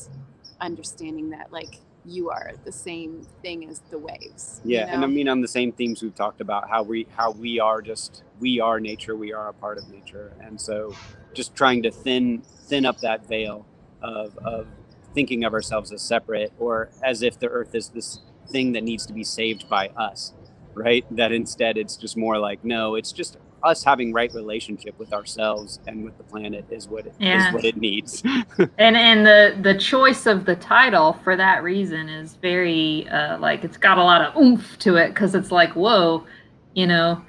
understanding 0.61 1.29
that 1.29 1.51
like 1.51 1.79
you 2.05 2.29
are 2.29 2.53
the 2.65 2.71
same 2.71 3.25
thing 3.41 3.67
as 3.69 3.79
the 3.89 3.97
waves. 3.97 4.61
you 4.63 4.77
yeah 4.77 4.85
and 4.93 5.03
i 5.03 5.07
mean 5.07 5.27
on 5.27 5.41
the 5.41 5.47
same 5.47 5.71
themes 5.71 6.01
we've 6.01 6.15
talked 6.15 6.41
about 6.41 6.69
how 6.69 6.81
we 6.81 7.07
how 7.15 7.31
we 7.31 7.59
are 7.59 7.81
just 7.81 8.23
we 8.39 8.59
are 8.59 8.79
nature 8.79 9.15
we 9.15 9.33
are 9.33 9.49
a 9.49 9.53
part 9.53 9.77
of 9.77 9.87
nature 9.89 10.33
and 10.41 10.59
so 10.59 10.93
just 11.33 11.55
trying 11.55 11.83
to 11.83 11.91
thin 11.91 12.41
thin 12.67 12.85
up 12.85 12.99
that 12.99 13.27
veil 13.27 13.65
of 14.01 14.37
of 14.39 14.67
thinking 15.13 15.43
of 15.43 15.53
ourselves 15.53 15.91
as 15.91 16.01
separate 16.01 16.51
or 16.59 16.89
as 17.03 17.21
if 17.21 17.39
the 17.39 17.47
earth 17.47 17.75
is 17.75 17.89
this 17.89 18.19
thing 18.47 18.71
that 18.71 18.83
needs 18.83 19.05
to 19.05 19.13
be 19.13 19.23
saved 19.23 19.67
by 19.69 19.87
us 19.89 20.33
right 20.79 21.05
that 21.11 21.31
instead 21.31 21.77
it's 21.77 21.95
just 21.97 22.15
more 22.17 22.37
like 22.39 22.63
no 22.63 22.95
it's 22.95 23.11
just 23.11 23.37
us 23.63 23.83
having 23.83 24.13
right 24.13 24.33
relationship 24.33 24.97
with 24.97 25.11
ourselves 25.13 25.79
and 25.87 26.03
with 26.05 26.17
the 26.17 26.23
planet 26.23 26.65
is 26.71 26.87
what 26.87 27.05
it 27.05 27.13
is 27.13 27.15
Yeah. 27.19 27.53
what 27.53 27.65
it 27.65 27.75
needs 27.77 28.23
And 28.77 28.95
and 28.95 29.25
the 29.25 29.57
the 29.61 29.77
choice 29.77 30.25
of 30.25 30.45
the 30.45 30.55
title 30.55 31.13
for 31.23 31.35
that 31.35 31.61
reason 31.63 32.07
is 32.07 32.35
very 32.35 33.07
uh, 33.09 33.37
like 33.39 33.63
it's 33.65 33.75
got 33.77 33.97
a 33.97 34.03
lot 34.03 34.21
of 34.21 34.35
oomph 34.41 34.79
to 34.79 34.95
it 34.95 35.09
because 35.09 35.35
it's 35.35 35.51
like 35.51 35.75
whoa, 35.75 36.25
you 36.73 36.87
know, 36.87 37.21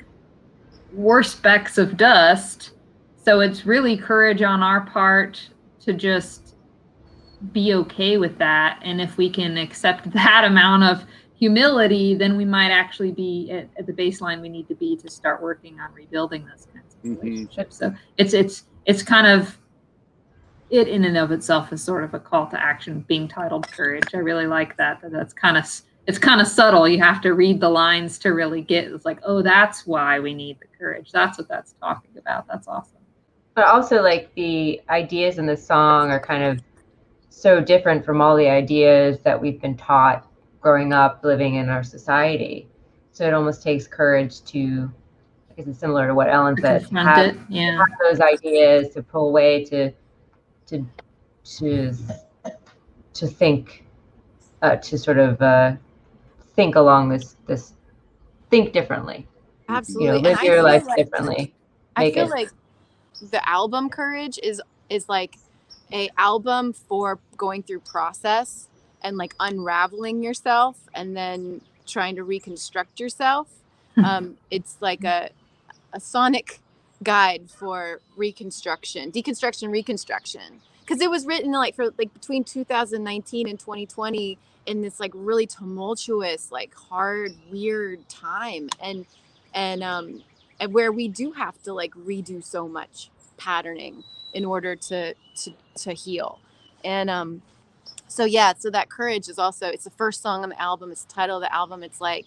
we're 0.92 1.22
specks 1.24 1.78
of 1.78 1.96
dust. 1.96 2.70
So 3.24 3.40
it's 3.40 3.66
really 3.66 3.96
courage 3.96 4.42
on 4.42 4.62
our 4.62 4.82
part 4.82 5.51
to 5.80 5.92
just 5.92 6.55
be 7.53 7.74
okay 7.74 8.16
with 8.18 8.38
that. 8.38 8.80
And 8.84 9.01
if 9.01 9.16
we 9.16 9.28
can 9.30 9.57
accept 9.57 10.11
that 10.12 10.44
amount 10.44 10.84
of 10.84 11.05
humility, 11.41 12.14
then 12.14 12.36
we 12.36 12.45
might 12.45 12.70
actually 12.70 13.11
be 13.12 13.51
at, 13.51 13.68
at 13.78 13.86
the 13.86 13.93
baseline 13.93 14.41
we 14.41 14.49
need 14.49 14.68
to 14.68 14.74
be 14.74 14.97
to 14.99 15.11
start 15.11 15.43
working 15.43 15.80
on 15.80 15.93
rebuilding 15.95 16.45
those 16.47 16.66
kinds 16.72 16.95
of 16.95 17.03
Mhm. 17.03 17.22
relationships. 17.22 17.76
So 17.76 17.93
it's 18.18 18.34
it's 18.34 18.64
it's 18.84 19.03
kind 19.03 19.26
of 19.26 19.59
it 20.68 20.86
in 20.86 21.05
and 21.05 21.16
of 21.16 21.32
itself 21.32 21.72
is 21.72 21.82
sort 21.82 22.05
of 22.05 22.14
a 22.14 22.20
call 22.20 22.47
to 22.47 22.62
action 22.62 23.05
being 23.09 23.26
titled 23.26 23.66
courage. 23.72 24.14
I 24.14 24.18
really 24.18 24.47
like 24.47 24.76
that. 24.76 25.01
that 25.01 25.11
that's 25.11 25.32
kind 25.32 25.57
of 25.57 25.64
it's 26.07 26.18
kind 26.18 26.41
of 26.41 26.47
subtle. 26.47 26.86
You 26.88 26.99
have 27.03 27.20
to 27.22 27.34
read 27.34 27.61
the 27.61 27.68
lines 27.68 28.18
to 28.20 28.30
really 28.30 28.61
get 28.62 28.84
it's 28.93 29.05
like, 29.05 29.20
oh, 29.24 29.43
that's 29.43 29.86
why 29.86 30.20
we 30.20 30.34
need 30.34 30.59
the 30.61 30.66
courage. 30.78 31.11
That's 31.11 31.38
what 31.38 31.49
that's 31.49 31.72
talking 31.80 32.11
about. 32.18 32.47
That's 32.47 32.68
awesome. 32.68 32.97
but 33.57 33.66
also 33.66 34.01
like 34.01 34.32
the 34.36 34.80
ideas 34.91 35.36
in 35.38 35.45
the 35.45 35.57
song 35.57 36.11
are 36.11 36.20
kind 36.20 36.45
of 36.45 36.62
so 37.30 37.61
different 37.61 38.05
from 38.05 38.20
all 38.20 38.36
the 38.36 38.49
ideas 38.49 39.18
that 39.20 39.38
we've 39.41 39.61
been 39.61 39.76
taught 39.76 40.24
growing 40.61 40.92
up 40.92 41.22
living 41.24 41.54
in 41.56 41.68
our 41.68 41.82
society 41.82 42.68
so 43.12 43.26
it 43.26 43.34
almost 43.34 43.62
takes 43.62 43.86
courage 43.86 44.42
to 44.44 44.90
i 45.50 45.54
guess 45.54 45.66
it's 45.66 45.78
similar 45.78 46.06
to 46.06 46.14
what 46.14 46.28
ellen 46.28 46.56
said 46.61 46.82
confront 46.82 47.08
have, 47.08 47.26
it. 47.34 47.40
Yeah. 47.48 47.78
have 47.78 47.88
those 48.02 48.20
ideas 48.20 48.90
to 48.94 49.02
pull 49.02 49.28
away 49.28 49.64
to 49.66 49.90
to 50.66 50.86
to 51.44 51.92
to 53.14 53.26
think 53.26 53.84
uh, 54.62 54.76
to 54.76 54.98
sort 54.98 55.18
of 55.18 55.40
uh, 55.40 55.72
think 56.54 56.76
along 56.76 57.08
this 57.08 57.36
this 57.46 57.72
think 58.50 58.72
differently 58.72 59.26
you 59.68 59.74
Absolutely. 59.76 60.06
know 60.22 60.28
live 60.28 60.38
I 60.38 60.42
your 60.44 60.54
feel 60.56 60.64
life 60.64 60.86
like- 60.86 60.96
differently 60.96 61.54
I 61.96 62.04
make 62.04 62.14
feel 62.14 62.24
it- 62.26 62.30
like 62.30 62.50
the 63.30 63.46
album 63.48 63.88
Courage 63.90 64.38
is 64.42 64.61
is 64.88 65.08
like 65.08 65.36
a 65.92 66.08
album 66.16 66.72
for 66.72 67.18
going 67.36 67.62
through 67.62 67.80
process 67.80 68.68
and 69.03 69.16
like 69.16 69.34
unraveling 69.40 70.22
yourself 70.22 70.76
and 70.94 71.16
then 71.16 71.61
trying 71.86 72.16
to 72.16 72.24
reconstruct 72.24 73.01
yourself. 73.01 73.48
um, 74.05 74.36
it's 74.51 74.76
like 74.80 75.05
a 75.05 75.30
a 75.92 76.01
sonic 76.01 76.61
guide 77.03 77.51
for 77.51 78.01
reconstruction, 78.16 79.11
deconstruction, 79.11 79.70
reconstruction. 79.70 80.61
Because 80.80 81.01
it 81.01 81.11
was 81.11 81.26
written 81.26 81.53
like 81.53 81.74
for 81.74 81.86
like 81.98 82.12
between 82.12 82.44
2019 82.44 83.48
and 83.48 83.59
2020 83.59 84.38
in 84.66 84.82
this 84.82 85.01
like 85.01 85.12
really 85.14 85.46
tumultuous, 85.46 86.53
like 86.53 86.74
hard, 86.74 87.32
weird 87.51 88.09
time, 88.09 88.68
and 88.82 89.07
and 89.55 89.82
um 89.82 90.22
and 90.61 90.72
where 90.72 90.92
we 90.92 91.09
do 91.09 91.32
have 91.32 91.61
to 91.62 91.72
like 91.72 91.92
redo 91.94 92.42
so 92.44 92.68
much 92.68 93.11
patterning 93.36 94.05
in 94.34 94.44
order 94.44 94.76
to 94.76 95.14
to 95.34 95.53
to 95.74 95.92
heal 95.92 96.38
and 96.84 97.11
um 97.11 97.42
so 98.11 98.24
yeah 98.24 98.52
so 98.58 98.70
that 98.70 98.90
courage 98.90 99.28
is 99.28 99.38
also 99.38 99.66
it's 99.66 99.84
the 99.84 99.90
first 99.90 100.22
song 100.22 100.42
on 100.42 100.48
the 100.48 100.61
album 100.61 100.90
it's 100.90 101.04
the 101.04 101.12
title 101.12 101.36
of 101.36 101.42
the 101.42 101.54
album 101.54 101.82
it's 101.82 102.00
like 102.00 102.26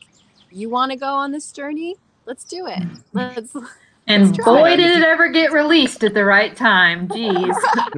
you 0.51 0.69
want 0.69 0.91
to 0.91 0.97
go 0.97 1.13
on 1.13 1.31
this 1.31 1.51
journey 1.51 1.95
let's 2.25 2.43
do 2.43 2.67
it 2.67 2.83
let's 3.13 3.55
And 4.07 4.31
Let's 4.31 4.43
boy, 4.43 4.75
did 4.75 4.97
it 4.97 5.03
ever 5.03 5.29
get 5.29 5.53
released 5.53 6.03
at 6.03 6.13
the 6.13 6.25
right 6.25 6.55
time. 6.55 7.07
Jeez. 7.07 7.55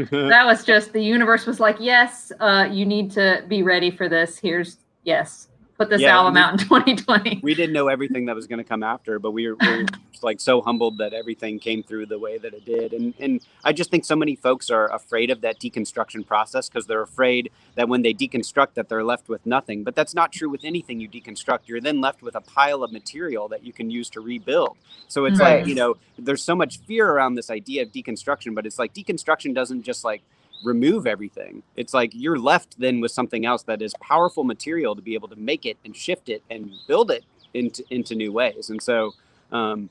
that 0.30 0.46
was 0.46 0.64
just 0.64 0.94
the 0.94 1.02
universe 1.02 1.48
was 1.48 1.60
like, 1.60 1.78
yes, 1.80 2.32
uh, 2.40 2.68
you 2.72 2.86
need 2.86 3.10
to 3.12 3.44
be 3.48 3.64
ready 3.64 3.90
for 3.90 4.08
this. 4.08 4.38
Here's 4.38 4.78
yes, 5.04 5.48
put 5.78 5.90
this 5.90 6.02
Yeah, 6.02 6.18
album 6.18 6.36
we- 6.36 6.40
out 6.40 6.54
in 6.54 6.58
2020. 6.68 7.40
we 7.44 7.54
didn't 7.54 7.74
know 7.74 7.88
everything 7.88 8.26
that 8.26 8.36
was 8.36 8.48
going 8.48 8.60
to 8.60 8.64
come 8.64 8.84
after, 8.84 9.20
but 9.20 9.32
we 9.32 9.50
were, 9.50 9.58
we 9.60 9.68
were 9.84 9.86
like 10.22 10.40
so 10.40 10.62
humbled 10.62 10.98
that 11.00 11.14
everything 11.14 11.60
came 11.60 11.84
through 11.84 12.06
the 12.06 12.18
way 12.18 12.38
that 12.38 12.54
it 12.54 12.66
did. 12.66 12.94
And 12.94 13.14
and 13.20 13.42
I 13.64 13.74
just 13.74 13.92
think 13.92 14.06
so 14.06 14.16
many 14.16 14.36
folks 14.36 14.70
are 14.70 14.92
afraid 14.94 15.30
of 15.30 15.42
that 15.42 15.60
deconstruction 15.60 16.26
process 16.26 16.70
because 16.70 16.86
they're 16.88 17.02
afraid 17.02 17.52
that 17.76 17.90
when 17.90 18.02
they 18.02 18.14
deconstruct 18.14 18.76
that 18.76 18.88
they're 18.90 19.04
left 19.04 19.28
with 19.28 19.46
nothing. 19.46 19.84
But 19.84 19.96
that's 19.96 20.14
not 20.16 20.32
true 20.32 20.50
with 20.50 20.64
anything 20.64 21.00
you 21.00 21.10
deconstruct. 21.10 21.60
You're 21.66 21.82
then 21.82 22.00
left 22.02 22.22
with 22.22 22.36
a 22.36 22.42
pile 22.42 22.84
of 22.84 22.92
material 22.92 23.48
that 23.50 23.66
you 23.66 23.74
can 23.74 23.90
use 23.90 24.10
to 24.12 24.22
rebuild. 24.22 24.78
So 25.08 25.26
it's 25.26 25.40
Right. 25.40 25.60
like, 25.60 25.68
you 25.68 25.76
know, 25.76 25.96
there's 26.18 26.42
so 26.44 26.56
much 26.56 26.80
fear 26.80 27.08
around 27.10 27.36
this 27.36 27.50
idea 27.50 27.84
of 27.84 27.92
deconstruction, 27.92 28.56
but 28.56 28.66
it's 28.66 28.80
like 28.80 28.94
deconstruction 28.94 29.54
doesn't 29.54 29.84
just 29.84 30.04
like 30.04 30.22
remove 30.64 31.08
everything. 31.08 31.64
It's 31.76 31.94
like 31.94 32.12
you're 32.14 32.40
left 32.40 32.80
then 32.80 33.02
with 33.02 33.12
something 33.12 33.46
else 33.46 33.64
that 33.64 33.82
is 33.82 33.94
powerful 34.02 34.44
material 34.44 34.96
to 34.96 35.02
be 35.02 35.14
able 35.14 35.28
to 35.30 35.36
make 35.36 35.66
it 35.66 35.78
and 35.86 35.96
shift 35.96 36.30
it 36.30 36.44
and 36.50 36.72
build 36.88 37.12
it 37.12 37.24
into 37.54 37.84
into 37.90 38.16
new 38.16 38.32
ways. 38.32 38.70
And 38.70 38.82
so 38.82 39.14
um, 39.52 39.90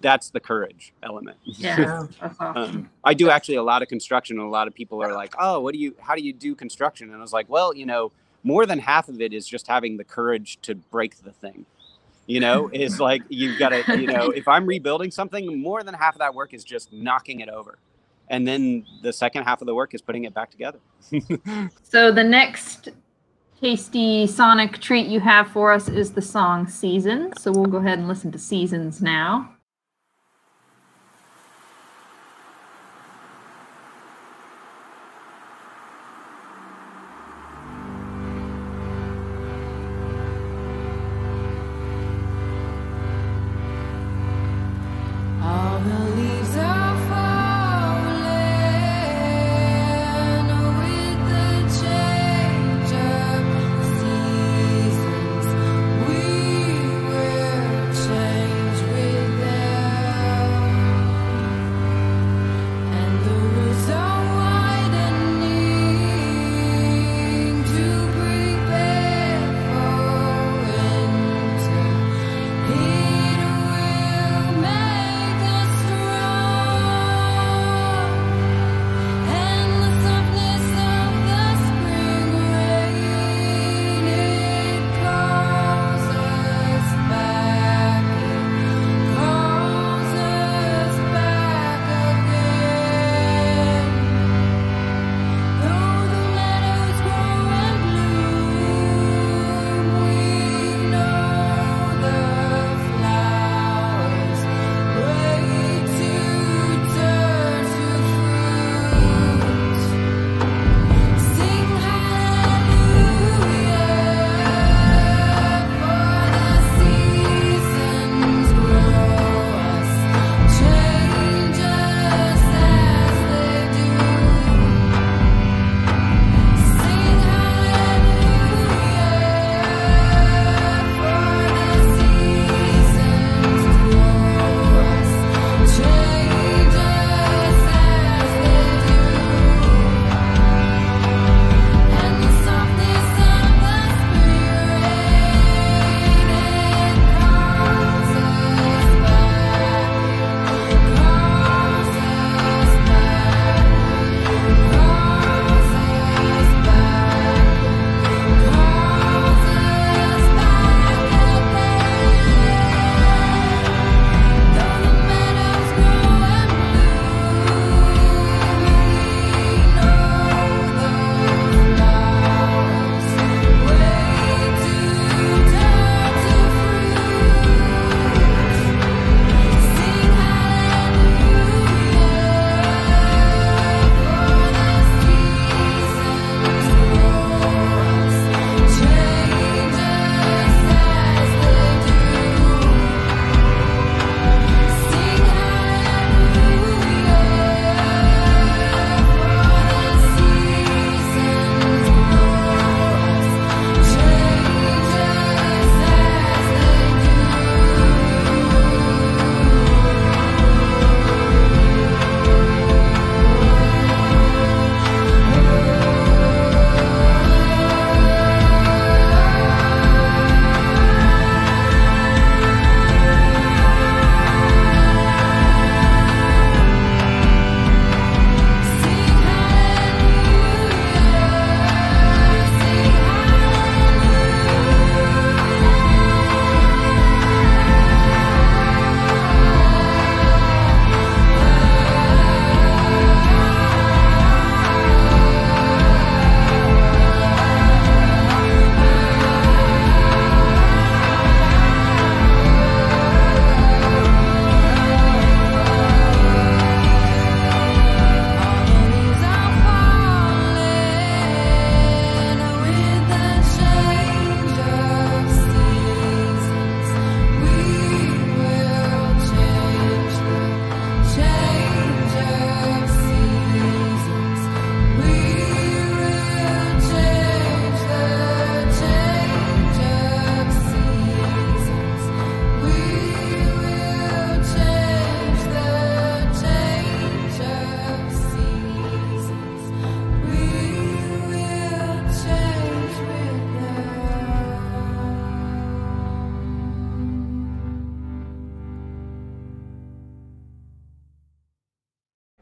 that's 0.00 0.30
the 0.30 0.40
courage 0.40 0.92
element. 1.02 1.38
Yeah, 1.44 2.06
um, 2.40 2.90
I 3.04 3.14
do 3.14 3.30
actually 3.30 3.56
a 3.56 3.62
lot 3.62 3.82
of 3.82 3.88
construction, 3.88 4.38
and 4.38 4.46
a 4.46 4.50
lot 4.50 4.66
of 4.68 4.74
people 4.74 5.02
are 5.02 5.12
like, 5.12 5.34
"Oh, 5.38 5.60
what 5.60 5.74
do 5.74 5.80
you? 5.80 5.94
How 6.00 6.14
do 6.14 6.22
you 6.22 6.32
do 6.32 6.54
construction?" 6.54 7.08
And 7.08 7.16
I 7.16 7.20
was 7.20 7.32
like, 7.32 7.48
"Well, 7.48 7.74
you 7.74 7.86
know, 7.86 8.12
more 8.42 8.66
than 8.66 8.78
half 8.78 9.08
of 9.08 9.20
it 9.20 9.32
is 9.32 9.46
just 9.46 9.66
having 9.66 9.96
the 9.96 10.04
courage 10.04 10.58
to 10.62 10.74
break 10.74 11.16
the 11.22 11.32
thing. 11.32 11.66
You 12.26 12.40
know, 12.40 12.70
is 12.72 13.00
like 13.00 13.22
you've 13.28 13.58
got 13.58 13.70
to, 13.70 14.00
you 14.00 14.06
know, 14.06 14.30
if 14.30 14.48
I'm 14.48 14.66
rebuilding 14.66 15.10
something, 15.10 15.60
more 15.60 15.82
than 15.82 15.94
half 15.94 16.14
of 16.14 16.20
that 16.20 16.34
work 16.34 16.54
is 16.54 16.64
just 16.64 16.92
knocking 16.92 17.40
it 17.40 17.48
over, 17.48 17.78
and 18.30 18.46
then 18.46 18.86
the 19.02 19.12
second 19.12 19.42
half 19.42 19.60
of 19.60 19.66
the 19.66 19.74
work 19.74 19.92
is 19.92 20.00
putting 20.00 20.24
it 20.24 20.32
back 20.32 20.50
together. 20.50 20.78
So 21.82 22.12
the 22.12 22.22
next 22.22 22.88
tasty 23.60 24.26
sonic 24.28 24.78
treat 24.78 25.08
you 25.08 25.18
have 25.20 25.48
for 25.48 25.72
us 25.72 25.88
is 25.88 26.12
the 26.12 26.22
song 26.22 26.68
Seasons. 26.68 27.42
So 27.42 27.50
we'll 27.50 27.66
go 27.66 27.78
ahead 27.78 27.98
and 27.98 28.06
listen 28.06 28.30
to 28.32 28.38
Seasons 28.38 29.02
now. 29.02 29.56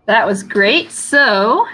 That 0.09 0.27
was 0.27 0.43
great. 0.43 0.91
So, 0.91 1.67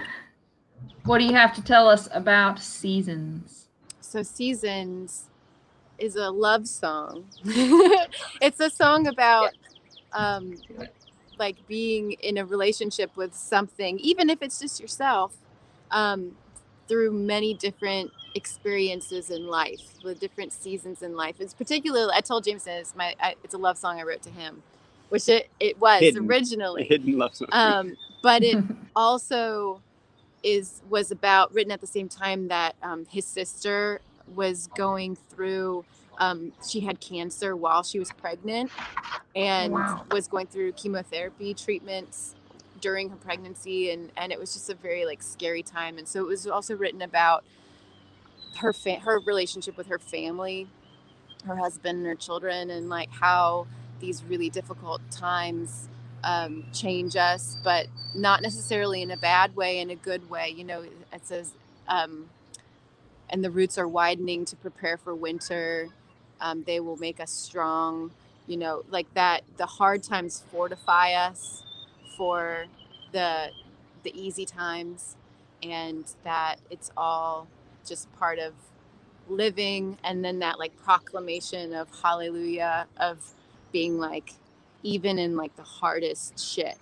what 1.04 1.18
do 1.18 1.24
you 1.24 1.34
have 1.34 1.54
to 1.54 1.62
tell 1.62 1.88
us 1.88 2.08
about 2.12 2.58
seasons? 2.58 3.68
So 4.00 4.24
Seasons 4.24 5.26
is 6.00 6.16
a 6.16 6.32
love 6.32 6.66
song. 6.66 7.26
it's 7.44 8.58
a 8.58 8.70
song 8.70 9.06
about 9.06 9.52
um, 10.12 10.56
like 11.38 11.64
being 11.68 12.12
in 12.22 12.38
a 12.38 12.44
relationship 12.44 13.16
with 13.16 13.36
something, 13.36 14.00
even 14.00 14.28
if 14.28 14.42
it's 14.42 14.58
just 14.58 14.80
yourself, 14.80 15.36
um, 15.92 16.36
through 16.88 17.12
many 17.12 17.54
different 17.54 18.10
experiences 18.34 19.30
in 19.30 19.46
life, 19.46 19.94
with 20.02 20.18
different 20.18 20.52
seasons 20.52 21.02
in 21.02 21.14
life. 21.14 21.36
It's 21.38 21.54
particularly, 21.54 22.12
I 22.12 22.20
told 22.20 22.42
Jameson 22.42 22.72
it's 22.72 22.96
my, 22.96 23.14
I, 23.20 23.36
it's 23.44 23.54
a 23.54 23.58
love 23.58 23.78
song 23.78 24.00
I 24.00 24.02
wrote 24.02 24.22
to 24.22 24.30
him, 24.30 24.60
which 25.10 25.28
it, 25.28 25.50
it 25.60 25.78
was 25.78 26.00
Hidden. 26.00 26.26
originally. 26.26 26.82
Hidden 26.82 27.16
love 27.16 27.36
song. 27.36 27.48
Um, 27.52 27.96
but 28.24 28.44
it 28.44 28.58
also 28.96 29.82
is 30.44 30.82
was 30.90 31.12
about 31.12 31.54
written 31.54 31.72
at 31.72 31.82
the 31.82 31.88
same 31.88 32.08
time 32.08 32.48
that 32.48 32.76
um, 32.82 33.06
his 33.10 33.26
sister 33.26 34.00
was 34.34 34.68
going 34.76 35.16
through 35.16 35.84
um, 36.18 36.52
she 36.68 36.80
had 36.80 37.00
cancer 37.00 37.56
while 37.56 37.82
she 37.84 37.98
was 38.00 38.12
pregnant 38.12 38.70
and 39.36 39.72
Wow. 39.72 40.04
was 40.10 40.28
going 40.28 40.46
through 40.48 40.72
chemotherapy 40.72 41.54
treatments 41.54 42.34
during 42.80 43.10
her 43.10 43.16
pregnancy 43.16 43.90
and 43.90 44.12
and 44.16 44.32
it 44.32 44.38
was 44.40 44.54
just 44.54 44.70
a 44.70 44.74
very 44.74 45.06
like 45.06 45.22
scary 45.22 45.62
time 45.62 45.98
and 45.98 46.08
so 46.08 46.20
it 46.20 46.28
was 46.28 46.46
also 46.46 46.76
written 46.76 47.02
about 47.02 47.44
her 48.58 48.72
fa- 48.72 49.00
her 49.00 49.20
relationship 49.20 49.76
with 49.76 49.88
her 49.88 49.98
family 49.98 50.68
her 51.46 51.56
husband 51.56 51.98
and 51.98 52.06
her 52.06 52.14
children 52.16 52.70
and 52.70 52.88
like 52.88 53.10
how 53.10 53.66
these 54.00 54.24
really 54.24 54.50
difficult 54.50 55.00
times 55.10 55.88
um, 56.24 56.64
change 56.74 57.16
us, 57.16 57.58
but 57.64 57.88
not 58.16 58.42
necessarily 58.42 59.02
in 59.02 59.12
a 59.12 59.18
bad 59.18 59.56
way, 59.56 59.80
in 59.80 59.90
a 59.90 59.96
good 59.96 60.30
way. 60.30 60.54
You 60.56 60.64
know, 60.64 60.82
it 60.82 61.26
says, 61.26 61.52
um, 61.88 62.30
and 63.30 63.44
the 63.44 63.50
roots 63.50 63.78
are 63.78 63.88
widening 63.88 64.44
to 64.46 64.56
prepare 64.56 64.98
for 64.98 65.14
winter. 65.14 65.88
Um, 66.40 66.64
they 66.64 66.80
will 66.80 66.96
make 66.98 67.20
us 67.20 67.32
strong. 67.32 68.12
You 68.48 68.58
know, 68.58 68.84
like 68.90 69.12
that. 69.14 69.42
The 69.58 69.66
hard 69.66 70.02
times 70.04 70.44
fortify 70.52 71.14
us 71.14 71.62
for 72.16 72.66
the 73.12 73.50
the 74.04 74.12
easy 74.20 74.46
times, 74.46 75.16
and 75.62 76.04
that 76.24 76.56
it's 76.70 76.92
all 76.96 77.48
just 77.86 78.12
part 78.18 78.38
of 78.38 78.54
living. 79.28 79.98
And 80.04 80.24
then 80.24 80.40
that 80.40 80.58
like 80.58 80.76
proclamation 80.84 81.74
of 81.74 81.88
hallelujah 82.02 82.86
of 82.98 83.18
being 83.72 83.98
like 83.98 84.34
even 84.84 85.18
in 85.18 85.36
like 85.36 85.56
the 85.56 85.64
hardest 85.64 86.38
shit 86.38 86.78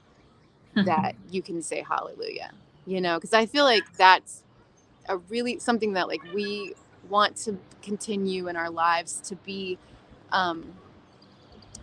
that 0.74 1.14
you 1.30 1.40
can 1.40 1.62
say 1.62 1.82
hallelujah 1.88 2.50
you 2.86 3.00
know? 3.00 3.16
Because 3.16 3.32
i 3.32 3.46
feel 3.46 3.64
like 3.64 3.84
that's 3.96 4.42
a 5.09 5.16
really 5.18 5.59
something 5.59 5.92
that 5.94 6.09
like 6.09 6.22
we 6.34 6.74
want 7.09 7.36
to 7.36 7.59
continue 7.82 8.48
in 8.48 8.57
our 8.57 8.70
lives 8.70 9.20
to 9.20 9.36
be 9.36 9.78
um 10.30 10.72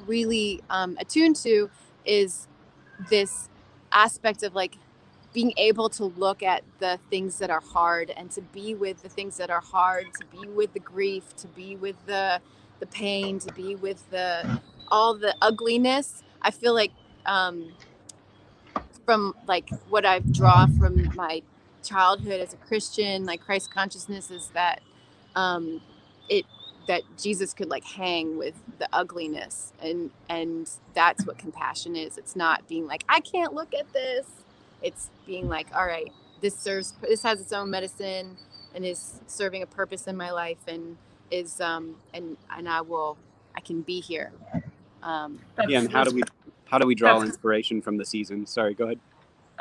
really 0.06 0.62
um 0.70 0.98
attuned 1.00 1.36
to 1.36 1.70
is 2.06 2.48
this 3.10 3.50
aspect 3.92 4.44
of 4.44 4.56
like 4.56 4.78
being 5.34 5.54
able 5.58 5.90
to 5.90 6.06
look 6.06 6.42
at 6.42 6.64
the 6.80 6.98
things 7.10 7.38
that 7.38 7.50
are 7.50 7.60
hard 7.60 8.10
and 8.12 8.32
to 8.32 8.42
be 8.42 8.74
with 8.74 9.02
the 9.04 9.10
things 9.10 9.38
that 9.38 9.50
are 9.50 9.62
hard 9.62 10.08
to 10.14 10.26
be 10.28 10.48
with 10.48 10.74
the 10.74 10.80
grief 10.80 11.36
to 11.36 11.48
be 11.50 11.76
with 11.76 11.96
the 12.06 12.40
the 12.80 12.88
pain 12.88 13.38
to 13.38 13.54
be 13.54 13.76
with 13.76 14.10
the 14.10 14.60
all 14.92 15.16
the 15.16 15.36
ugliness 15.42 16.24
i 16.42 16.52
feel 16.52 16.74
like 16.74 16.92
um 17.26 17.72
from 19.06 19.36
like 19.48 19.70
what 19.90 20.06
i 20.06 20.20
draw 20.20 20.68
from 20.80 21.14
my 21.16 21.42
childhood 21.84 22.42
as 22.42 22.54
a 22.54 22.58
christian 22.58 23.26
like 23.26 23.42
christ 23.42 23.74
consciousness 23.74 24.32
is 24.32 24.50
that 24.50 24.82
um 25.36 25.82
it 26.30 26.46
that 26.88 27.04
jesus 27.18 27.54
could 27.54 27.70
like 27.70 27.86
hang 27.86 28.38
with 28.38 28.56
the 28.80 28.88
ugliness 28.94 29.74
and 29.82 30.12
and 30.30 30.70
that's 30.94 31.26
what 31.26 31.38
compassion 31.38 31.96
is. 31.96 32.18
It's 32.18 32.36
not 32.36 32.68
being 32.68 32.88
like 32.88 33.04
i 33.10 33.20
can't 33.22 33.54
look 33.54 33.74
at 33.74 33.92
this. 33.94 34.26
It's 34.82 35.10
being 35.28 35.50
like 35.50 35.68
all 35.76 35.86
right 35.86 36.12
this 36.42 36.58
serves 36.58 36.94
this 37.02 37.24
has 37.24 37.42
its 37.42 37.54
own 37.54 37.70
medicine 37.72 38.38
and 38.76 38.86
is 38.86 39.22
serving 39.28 39.64
a 39.64 39.68
purpose 39.68 40.08
in 40.08 40.18
my 40.18 40.32
life 40.32 40.60
and 40.68 40.98
is 41.32 41.62
um 41.62 41.98
and 42.14 42.38
and 42.56 42.70
i 42.70 42.82
will 42.82 43.18
i 43.56 43.62
can 43.62 43.82
be 43.82 44.02
here 44.02 44.32
um 45.04 45.40
yeah, 45.68 45.80
and 45.80 45.92
how 45.92 46.04
do 46.04 46.14
we 46.16 46.24
how 46.66 46.78
do 46.78 46.86
we 46.86 46.96
draw 46.96 47.22
inspiration 47.22 47.82
from 47.82 47.98
the 47.98 48.06
season? 48.06 48.46
Sorry, 48.46 48.74
go 48.74 48.86
ahead. 48.86 49.00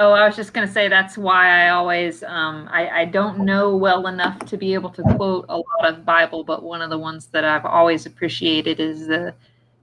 Oh, 0.00 0.12
I 0.12 0.26
was 0.26 0.36
just 0.36 0.52
going 0.52 0.64
to 0.64 0.72
say 0.72 0.86
that's 0.86 1.18
why 1.18 1.64
I 1.64 1.70
always 1.70 2.22
um, 2.22 2.68
I, 2.70 2.88
I 3.00 3.04
don't 3.04 3.40
know 3.40 3.76
well 3.76 4.06
enough 4.06 4.38
to 4.46 4.56
be 4.56 4.72
able 4.74 4.90
to 4.90 5.02
quote 5.16 5.46
a 5.48 5.56
lot 5.56 5.84
of 5.86 6.04
Bible, 6.04 6.44
but 6.44 6.62
one 6.62 6.80
of 6.82 6.90
the 6.90 6.98
ones 6.98 7.26
that 7.32 7.44
I've 7.44 7.64
always 7.64 8.06
appreciated 8.06 8.78
is 8.78 9.08
the 9.08 9.34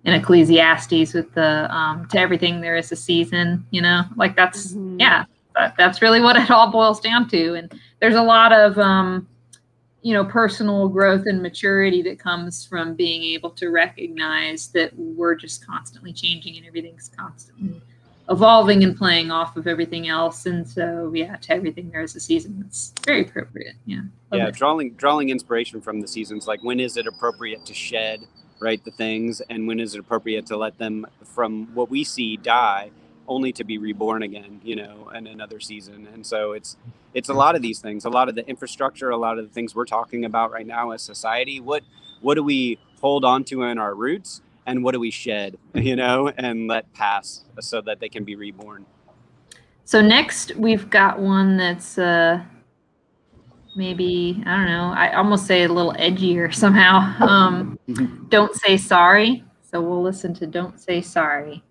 in 0.05 0.13
Ecclesiastes 0.13 1.13
with 1.13 1.33
the 1.33 1.67
um, 1.75 2.07
to 2.09 2.19
everything 2.19 2.61
there 2.61 2.77
is 2.77 2.91
a 2.93 2.95
season. 2.95 3.65
You 3.71 3.81
know, 3.81 4.03
like 4.15 4.37
that's 4.37 4.73
Mhm. 4.73 5.01
yeah, 5.01 5.25
that, 5.55 5.75
that's 5.77 6.01
really 6.01 6.21
what 6.21 6.37
it 6.37 6.49
all 6.49 6.71
boils 6.71 7.01
down 7.01 7.27
to. 7.29 7.55
And 7.55 7.73
there's 7.99 8.15
a 8.15 8.23
lot 8.23 8.53
of 8.53 8.77
um, 8.77 9.27
you 10.05 10.13
know 10.13 10.23
personal 10.23 10.87
growth 10.87 11.25
and 11.25 11.41
maturity 11.41 12.03
that 12.03 12.19
comes 12.19 12.63
from 12.63 12.93
being 12.93 13.23
able 13.23 13.49
to 13.49 13.69
recognize 13.69 14.67
that 14.67 14.91
we're 14.95 15.33
just 15.33 15.65
constantly 15.65 16.13
changing 16.13 16.57
and 16.57 16.65
everything's 16.67 17.09
constantly 17.09 17.81
evolving 18.29 18.83
and 18.83 18.95
playing 18.95 19.31
off 19.31 19.57
of 19.57 19.65
everything 19.65 20.07
else. 20.07 20.45
And 20.45 20.67
so, 20.67 21.11
yeah, 21.13 21.35
to 21.37 21.53
everything 21.53 21.89
there 21.89 22.01
is 22.01 22.15
a 22.15 22.19
season. 22.19 22.59
That's 22.61 22.93
very 23.03 23.21
appropriate. 23.21 23.75
Yeah. 23.85 23.97
Love 23.97 24.07
yeah 24.31 24.47
it. 24.47 24.55
drawing 24.55 24.93
drawing 24.93 25.29
inspiration 25.29 25.81
from 25.81 26.01
the 26.01 26.07
seasons 26.07 26.47
like 26.47 26.63
when 26.63 26.79
is 26.79 26.97
it 26.97 27.07
appropriate 27.07 27.65
to 27.65 27.73
shed 27.73 28.19
right 28.59 28.83
the 28.85 28.91
things 28.91 29.41
and 29.49 29.67
when 29.67 29.79
is 29.79 29.95
it 29.95 29.99
appropriate 29.99 30.45
to 30.47 30.57
let 30.57 30.77
them 30.77 31.05
from 31.23 31.67
what 31.73 31.89
we 31.89 32.03
see 32.03 32.37
die 32.37 32.89
only 33.27 33.51
to 33.51 33.63
be 33.63 33.77
reborn 33.77 34.23
again 34.23 34.61
you 34.63 34.75
know 34.75 35.09
in 35.15 35.27
another 35.27 35.59
season 35.59 36.07
and 36.13 36.25
so 36.25 36.51
it's 36.53 36.77
it's 37.13 37.29
a 37.29 37.33
lot 37.33 37.55
of 37.55 37.61
these 37.61 37.79
things 37.79 38.05
a 38.05 38.09
lot 38.09 38.29
of 38.29 38.35
the 38.35 38.47
infrastructure 38.47 39.09
a 39.09 39.17
lot 39.17 39.37
of 39.37 39.47
the 39.47 39.53
things 39.53 39.75
we're 39.75 39.85
talking 39.85 40.25
about 40.25 40.51
right 40.51 40.67
now 40.67 40.91
as 40.91 41.01
society 41.01 41.59
what 41.59 41.83
what 42.21 42.35
do 42.35 42.43
we 42.43 42.77
hold 43.01 43.25
on 43.25 43.43
to 43.43 43.63
in 43.63 43.77
our 43.77 43.95
roots 43.95 44.41
and 44.65 44.83
what 44.83 44.93
do 44.93 44.99
we 44.99 45.11
shed 45.11 45.57
you 45.73 45.95
know 45.95 46.31
and 46.37 46.67
let 46.67 46.91
pass 46.93 47.43
so 47.59 47.81
that 47.81 47.99
they 47.99 48.09
can 48.09 48.23
be 48.23 48.35
reborn 48.35 48.85
So 49.85 50.01
next 50.01 50.55
we've 50.55 50.89
got 50.89 51.19
one 51.19 51.57
that's 51.57 51.97
uh 51.97 52.41
maybe 53.75 54.41
I 54.45 54.55
don't 54.55 54.65
know. 54.65 54.93
I 54.95 55.13
almost 55.15 55.45
say 55.45 55.63
a 55.63 55.67
little 55.67 55.93
edgier 55.93 56.53
somehow. 56.63 56.99
Um, 57.25 57.77
don't 58.29 58.55
say 58.55 58.77
sorry. 58.77 59.43
So 59.61 59.81
we'll 59.81 60.01
listen 60.01 60.33
to 60.35 60.47
"Don't 60.47 60.79
Say 60.79 61.01
Sorry." 61.01 61.63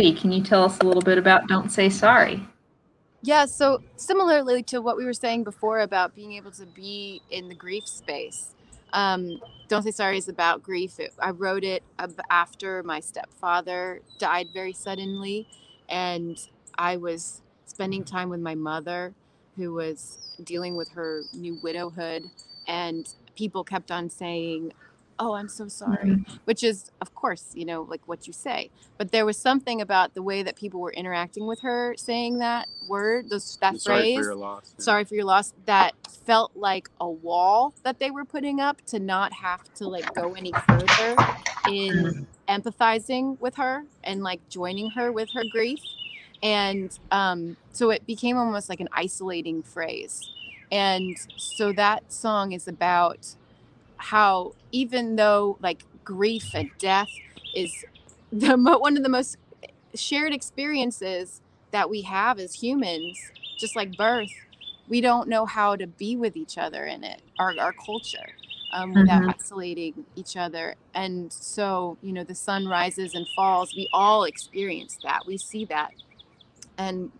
Can 0.00 0.32
you 0.32 0.42
tell 0.42 0.64
us 0.64 0.78
a 0.78 0.84
little 0.84 1.02
bit 1.02 1.18
about 1.18 1.46
Don't 1.46 1.70
Say 1.70 1.90
Sorry? 1.90 2.42
Yeah, 3.20 3.44
so 3.44 3.82
similarly 3.96 4.62
to 4.64 4.80
what 4.80 4.96
we 4.96 5.04
were 5.04 5.12
saying 5.12 5.44
before 5.44 5.80
about 5.80 6.14
being 6.14 6.32
able 6.32 6.50
to 6.52 6.64
be 6.64 7.20
in 7.30 7.48
the 7.48 7.54
grief 7.54 7.86
space, 7.86 8.54
um, 8.94 9.40
Don't 9.68 9.82
Say 9.82 9.90
Sorry 9.90 10.16
is 10.16 10.28
about 10.28 10.62
grief. 10.62 10.98
It, 10.98 11.12
I 11.18 11.30
wrote 11.30 11.64
it 11.64 11.82
after 12.30 12.82
my 12.82 13.00
stepfather 13.00 14.00
died 14.18 14.48
very 14.54 14.72
suddenly, 14.72 15.46
and 15.90 16.38
I 16.78 16.96
was 16.96 17.42
spending 17.66 18.02
time 18.02 18.30
with 18.30 18.40
my 18.40 18.54
mother, 18.54 19.12
who 19.56 19.74
was 19.74 20.34
dealing 20.42 20.76
with 20.76 20.88
her 20.92 21.20
new 21.34 21.58
widowhood, 21.62 22.22
and 22.66 23.06
people 23.36 23.64
kept 23.64 23.90
on 23.90 24.08
saying, 24.08 24.72
Oh, 25.20 25.34
I'm 25.34 25.48
so 25.48 25.68
sorry, 25.68 26.24
which 26.46 26.64
is, 26.64 26.90
of 27.02 27.14
course, 27.14 27.52
you 27.54 27.66
know, 27.66 27.82
like 27.82 28.00
what 28.08 28.26
you 28.26 28.32
say. 28.32 28.70
But 28.98 29.12
there 29.12 29.26
was 29.26 29.36
something 29.36 29.82
about 29.82 30.14
the 30.14 30.22
way 30.22 30.42
that 30.42 30.56
people 30.56 30.80
were 30.80 30.92
interacting 30.92 31.46
with 31.46 31.60
her 31.60 31.94
saying 31.98 32.38
that 32.38 32.68
word, 32.88 33.28
those, 33.30 33.58
that 33.60 33.80
Sorry 33.80 34.00
phrase 34.00 34.16
for 34.16 34.24
your 34.24 34.34
loss. 34.34 34.74
Yeah. 34.78 34.82
sorry 34.82 35.04
for 35.04 35.14
your 35.14 35.24
loss 35.26 35.52
that 35.66 35.94
felt 36.26 36.52
like 36.56 36.88
a 37.00 37.10
wall 37.10 37.74
that 37.84 37.98
they 37.98 38.10
were 38.10 38.24
putting 38.24 38.60
up 38.60 38.80
to 38.86 38.98
not 38.98 39.32
have 39.32 39.62
to 39.74 39.88
like 39.88 40.12
go 40.14 40.34
any 40.34 40.52
further 40.66 41.16
in 41.68 42.26
empathizing 42.48 43.38
with 43.40 43.56
her 43.56 43.84
and 44.04 44.22
like 44.22 44.40
joining 44.48 44.90
her 44.90 45.12
with 45.12 45.30
her 45.34 45.44
grief 45.44 45.80
and 46.42 46.98
um, 47.10 47.56
so 47.72 47.90
it 47.90 48.06
became 48.06 48.36
almost 48.36 48.68
like 48.68 48.80
an 48.80 48.88
isolating 48.92 49.62
phrase 49.62 50.30
and 50.72 51.16
so 51.36 51.72
that 51.72 52.12
song 52.12 52.52
is 52.52 52.68
about 52.68 53.34
how 54.00 54.54
even 54.72 55.16
though 55.16 55.58
like 55.60 55.84
grief 56.04 56.54
and 56.54 56.70
death 56.78 57.10
is 57.54 57.84
the 58.32 58.56
mo- 58.56 58.78
one 58.78 58.96
of 58.96 59.04
the 59.04 59.10
most 59.10 59.36
shared 59.94 60.32
experiences 60.34 61.40
that 61.72 61.90
we 61.90 62.02
have 62.02 62.38
as 62.38 62.54
humans 62.54 63.18
just 63.58 63.76
like 63.76 63.96
birth 63.96 64.30
we 64.88 65.00
don't 65.00 65.28
know 65.28 65.46
how 65.46 65.76
to 65.76 65.86
be 65.86 66.16
with 66.16 66.36
each 66.36 66.58
other 66.58 66.86
in 66.86 67.04
it 67.04 67.22
our, 67.38 67.54
our 67.60 67.72
culture 67.74 68.30
um, 68.72 68.94
without 68.94 69.22
Mhm. 69.22 69.34
isolating 69.34 70.06
each 70.16 70.36
other 70.36 70.76
and 70.94 71.32
so 71.32 71.98
you 72.02 72.12
know 72.12 72.24
the 72.24 72.34
sun 72.34 72.66
rises 72.68 73.14
and 73.14 73.26
falls 73.36 73.74
we 73.74 73.88
all 73.92 74.24
experience 74.24 74.98
that 75.04 75.26
we 75.26 75.38
see 75.38 75.64
that 75.66 75.90
and 76.78 77.10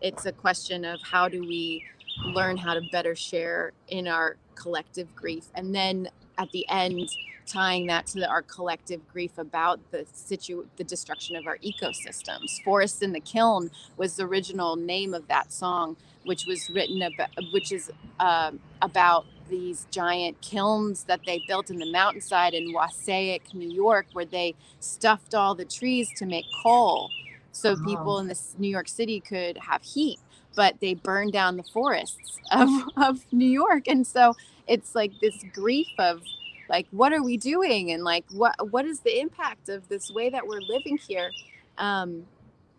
it's 0.00 0.26
a 0.26 0.32
question 0.32 0.84
of 0.84 1.00
how 1.02 1.28
do 1.28 1.40
we 1.40 1.84
learn 2.26 2.56
how 2.56 2.74
to 2.74 2.82
better 2.92 3.14
share 3.16 3.72
in 3.88 4.08
our 4.08 4.36
collective 4.56 5.14
grief 5.14 5.44
and 5.54 5.74
then 5.74 6.08
at 6.38 6.50
the 6.50 6.66
end 6.68 7.08
tying 7.46 7.86
that 7.86 8.06
to 8.06 8.18
the, 8.18 8.28
our 8.28 8.42
collective 8.42 9.00
grief 9.12 9.38
about 9.38 9.78
the 9.92 10.04
situ 10.12 10.66
the 10.76 10.84
destruction 10.84 11.36
of 11.36 11.46
our 11.46 11.58
ecosystems 11.58 12.62
forest 12.64 13.02
in 13.02 13.12
the 13.12 13.20
kiln 13.20 13.70
was 13.96 14.16
the 14.16 14.24
original 14.24 14.74
name 14.74 15.14
of 15.14 15.28
that 15.28 15.52
song 15.52 15.96
which 16.24 16.44
was 16.46 16.68
written 16.70 17.02
about 17.02 17.30
which 17.52 17.70
is 17.70 17.90
um, 18.18 18.58
about 18.82 19.26
these 19.48 19.86
giant 19.90 20.40
kilns 20.40 21.04
that 21.04 21.20
they 21.24 21.40
built 21.46 21.70
in 21.70 21.78
the 21.78 21.90
mountainside 21.90 22.54
in 22.54 22.72
Wassaic, 22.72 23.54
New 23.54 23.68
York, 23.68 24.06
where 24.12 24.24
they 24.24 24.54
stuffed 24.80 25.34
all 25.34 25.54
the 25.54 25.64
trees 25.64 26.10
to 26.16 26.26
make 26.26 26.44
coal 26.62 27.10
so 27.52 27.76
people 27.86 28.18
in 28.18 28.28
this 28.28 28.54
New 28.58 28.68
York 28.68 28.88
City 28.88 29.20
could 29.20 29.56
have 29.56 29.82
heat. 29.82 30.18
But 30.56 30.80
they 30.80 30.94
burned 30.94 31.34
down 31.34 31.58
the 31.58 31.64
forests 31.64 32.38
of, 32.52 32.70
of 32.98 33.20
New 33.32 33.50
York. 33.50 33.88
And 33.88 34.06
so 34.06 34.36
it's 34.68 34.96
like 34.96 35.12
this 35.22 35.44
grief 35.54 35.88
of 36.00 36.22
like, 36.70 36.88
what 36.92 37.14
are 37.14 37.24
we 37.24 37.38
doing? 37.38 37.92
And 37.92 38.04
like, 38.04 38.26
what 38.30 38.56
what 38.72 38.86
is 38.86 39.02
the 39.02 39.20
impact 39.20 39.70
of 39.70 39.88
this 39.88 40.10
way 40.12 40.30
that 40.30 40.48
we're 40.48 40.62
living 40.62 40.98
here? 40.98 41.32
Um, 41.78 42.24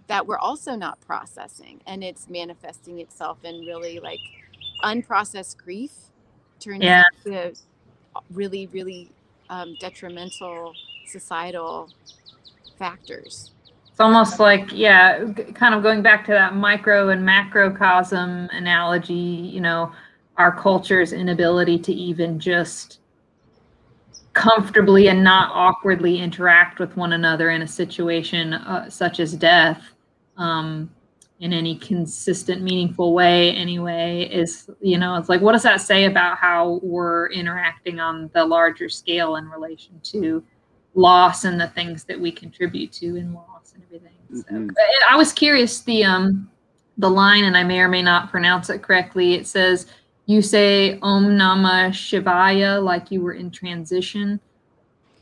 that 0.08 0.28
we're 0.28 0.38
also 0.40 0.76
not 0.76 1.00
processing 1.02 1.82
and 1.88 2.04
it's 2.04 2.30
manifesting 2.30 3.00
itself 3.00 3.40
in 3.44 3.62
really 3.62 4.00
like 4.00 4.20
unprocessed 4.84 5.58
grief 5.58 5.92
turns 6.60 6.84
Yeah. 6.84 7.04
into 7.26 7.56
really 8.32 8.68
really 8.68 9.12
um, 9.50 9.76
detrimental 9.80 10.74
societal 11.06 11.92
factors 12.78 13.52
It's 13.98 14.02
almost 14.04 14.40
like, 14.40 14.72
yeah, 14.72 15.26
kind 15.56 15.74
of 15.74 15.82
going 15.82 16.04
back 16.04 16.24
to 16.28 16.32
that 16.32 16.54
micro 16.54 17.10
and 17.10 17.26
macrocosm 17.26 18.48
analogy, 18.52 19.16
you 19.16 19.60
know, 19.60 19.92
our 20.38 20.56
culture's 20.56 21.14
inability 21.14 21.80
to 21.80 21.92
even 21.92 22.40
just 22.40 23.00
comfortably 24.34 25.08
and 25.08 25.24
not 25.24 25.50
awkwardly 25.52 26.20
interact 26.20 26.78
with 26.78 26.96
one 26.96 27.14
another 27.14 27.50
in 27.50 27.64
a 27.64 27.68
situation 27.68 28.54
uh, 28.54 28.88
such 28.88 29.20
as 29.20 29.34
death 29.34 29.82
um, 30.38 30.92
in 31.40 31.52
any 31.52 31.76
consistent, 31.76 32.62
meaningful 32.62 33.16
way, 33.16 33.50
anyway, 33.56 34.30
is, 34.32 34.70
you 34.80 35.00
know, 35.00 35.16
it's 35.16 35.28
like, 35.28 35.42
what 35.42 35.54
does 35.54 35.64
that 35.64 35.82
say 35.82 36.06
about 36.06 36.38
how 36.38 36.80
we're 36.84 37.32
interacting 37.32 38.00
on 38.00 38.30
the 38.36 38.46
larger 38.46 38.90
scale 38.90 39.38
in 39.38 39.50
relation 39.50 40.00
to 40.04 40.44
loss 40.94 41.46
and 41.46 41.60
the 41.60 41.70
things 41.70 42.04
that 42.04 42.20
we 42.20 42.32
contribute 42.32 42.92
to 42.92 43.16
in 43.16 43.34
loss 43.34 43.57
and 44.30 44.46
everything. 44.50 44.70
So 44.70 44.76
Mhm. 44.76 44.76
and 44.76 44.76
I 45.10 45.16
was 45.16 45.34
curious 45.34 45.82
the 45.82 46.04
um 46.04 46.50
the 46.98 47.10
line, 47.10 47.44
and 47.44 47.56
I 47.56 47.64
may 47.64 47.80
or 47.80 47.88
may 47.88 48.02
not 48.02 48.32
pronounce 48.32 48.70
it 48.70 48.82
correctly. 48.82 49.34
It 49.36 49.48
says 49.48 49.88
you 50.26 50.42
say 50.42 51.00
Om 51.02 51.26
Namah 51.26 51.90
Shivaya 51.90 52.84
like 52.84 53.12
you 53.12 53.22
were 53.22 53.34
in 53.34 53.52
transition. 53.52 54.40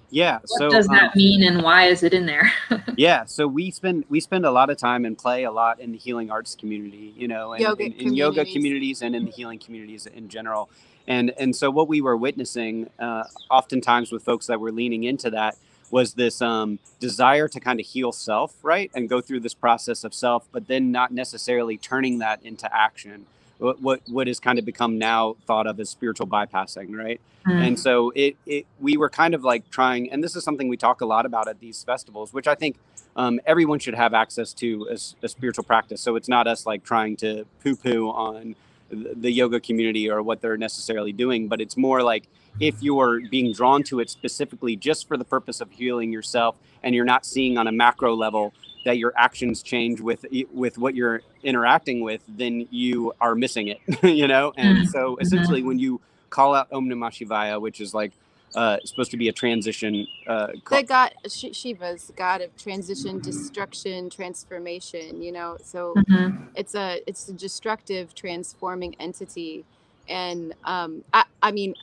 Yeah. 0.10 0.39
What 0.47 0.60
so 0.60 0.70
does 0.70 0.88
um, 0.88 0.95
that 0.95 1.16
mean, 1.16 1.43
and 1.43 1.62
why 1.62 1.86
is 1.88 2.01
it 2.03 2.14
in 2.14 2.26
there? 2.26 2.51
yeah 2.97 3.26
so 3.26 3.47
we 3.47 3.72
spend 3.72 4.06
we 4.10 4.20
spend 4.20 4.45
a 4.45 4.51
lot 4.51 4.70
of 4.70 4.78
time 4.78 5.06
and 5.06 5.18
play 5.18 5.43
a 5.43 5.51
lot 5.51 5.80
in 5.80 5.91
the 5.91 5.97
healing 5.97 6.32
arts 6.32 6.56
community 6.56 7.14
you 7.18 7.28
know 7.28 7.53
and 7.53 7.62
Yoga 7.62 7.84
in, 7.84 7.91
in 7.93 8.16
yoga 8.16 8.36
communities. 8.45 8.53
communities 8.53 9.01
and 9.01 9.16
in 9.16 9.26
the 9.26 9.32
healing 9.32 9.60
communities 9.60 10.06
in 10.08 10.30
general 10.30 10.70
and 11.08 11.32
and 11.38 11.56
so 11.56 11.70
what 11.70 11.88
we 11.88 12.01
were 12.01 12.18
witnessing 12.18 12.89
uh, 12.99 13.24
oftentimes 13.51 14.12
with 14.12 14.24
folks 14.24 14.47
that 14.47 14.60
were 14.60 14.72
leaning 14.72 15.03
into 15.03 15.30
that 15.30 15.58
was 15.95 16.15
this 16.15 16.41
um, 16.41 16.77
desire 16.99 17.47
to 17.47 17.57
kind 17.57 17.79
of 17.79 17.85
heal 17.85 18.11
self 18.11 18.57
right 18.63 18.91
and 18.95 19.07
go 19.07 19.21
through 19.21 19.39
this 19.39 19.53
process 19.53 20.03
of 20.03 20.13
self 20.13 20.45
but 20.51 20.67
then 20.67 20.91
not 20.91 21.09
necessarily 21.13 21.77
turning 21.77 22.19
that 22.19 22.37
into 22.43 22.67
action 22.75 23.25
what 23.59 23.81
what, 23.81 24.01
what 24.07 24.27
has 24.27 24.37
kind 24.37 24.59
of 24.59 24.65
become 24.65 24.97
now 24.97 25.37
thought 25.47 25.65
of 25.65 25.79
as 25.79 25.89
spiritual 25.89 26.27
bypassing 26.27 26.93
right? 26.93 27.21
And 27.63 27.79
so 27.79 28.11
it, 28.13 28.35
it 28.45 28.65
we 28.81 28.97
were 28.97 29.09
kind 29.09 29.33
of 29.33 29.45
like 29.45 29.69
trying 29.69 30.11
and 30.11 30.21
this 30.21 30.35
is 30.35 30.43
something 30.43 30.67
we 30.67 30.75
talk 30.75 30.99
a 30.99 31.05
lot 31.05 31.25
about 31.25 31.47
at 31.47 31.61
these 31.61 31.81
festivals 31.83 32.33
which 32.33 32.47
i 32.47 32.55
think 32.55 32.75
um, 33.15 33.39
everyone 33.45 33.79
should 33.79 33.95
have 33.95 34.13
access 34.13 34.51
to 34.55 34.89
as 34.89 35.15
a 35.23 35.29
spiritual 35.29 35.63
practice. 35.63 36.01
So 36.01 36.17
it's 36.17 36.27
not 36.27 36.47
us 36.47 36.65
like 36.65 36.83
trying 36.83 37.15
to 37.17 37.45
poo 37.63 37.77
poo 37.77 38.09
on 38.09 38.55
the 38.89 39.31
yoga 39.31 39.61
community 39.61 40.09
or 40.09 40.21
what 40.21 40.41
they're 40.41 40.57
necessarily 40.57 41.11
doing 41.11 41.47
but 41.47 41.59
it's 41.59 41.75
more 41.75 42.03
like 42.03 42.27
if 42.60 42.82
you're 42.82 43.22
being 43.30 43.51
drawn 43.53 43.84
to 43.84 43.99
it 43.99 44.10
specifically 44.10 44.76
just 44.76 45.08
for 45.08 45.18
the 45.18 45.26
purpose 45.26 45.62
of 45.62 45.72
healing 45.72 46.12
yourself 46.12 46.58
and 46.84 46.95
you're 46.95 47.06
not 47.06 47.26
seeing 47.26 47.58
on 47.58 47.68
a 47.68 47.72
macro 47.72 48.16
level 48.16 48.53
that 48.86 48.97
your 48.97 49.14
actions 49.18 49.64
change 49.64 49.99
with 50.01 50.26
with 50.53 50.78
what 50.78 50.95
you're 50.95 51.22
interacting 51.43 52.01
with 52.01 52.22
then 52.28 52.68
you 52.72 53.14
are 53.22 53.36
missing 53.36 53.68
it 53.68 53.80
you 54.03 54.28
know 54.28 54.53
and 54.58 54.80
Mhm. 54.80 54.88
so 54.91 55.18
essentially 55.18 55.64
when 55.64 55.80
you 55.80 56.01
call 56.30 56.53
out 56.56 56.68
Om 56.74 56.89
Namah 56.89 57.12
Shivaya, 57.12 57.62
which 57.62 57.80
is 57.80 57.93
like 57.93 58.12
uh, 58.56 58.78
supposed 58.86 59.12
to 59.12 59.18
be 59.18 59.28
a 59.30 59.34
transition. 59.34 60.08
Uh, 60.28 60.47
call- 60.64 60.80
the 60.80 60.84
god 60.86 61.12
Sh- 61.28 61.53
shiva's 61.53 62.12
god 62.16 62.41
of 62.41 62.56
transition 62.58 63.20
destruction 63.20 64.10
transformation 64.10 65.22
you 65.22 65.32
know 65.32 65.58
so 65.62 65.95
Mhm. 65.95 66.38
it's 66.56 66.74
a 66.76 67.01
it's 67.08 67.28
a 67.30 67.34
destructive 67.34 68.16
transforming 68.16 68.95
entity 68.99 69.66
and 70.08 70.53
um 70.66 71.03
I, 71.14 71.26
I 71.41 71.51
mean 71.51 71.76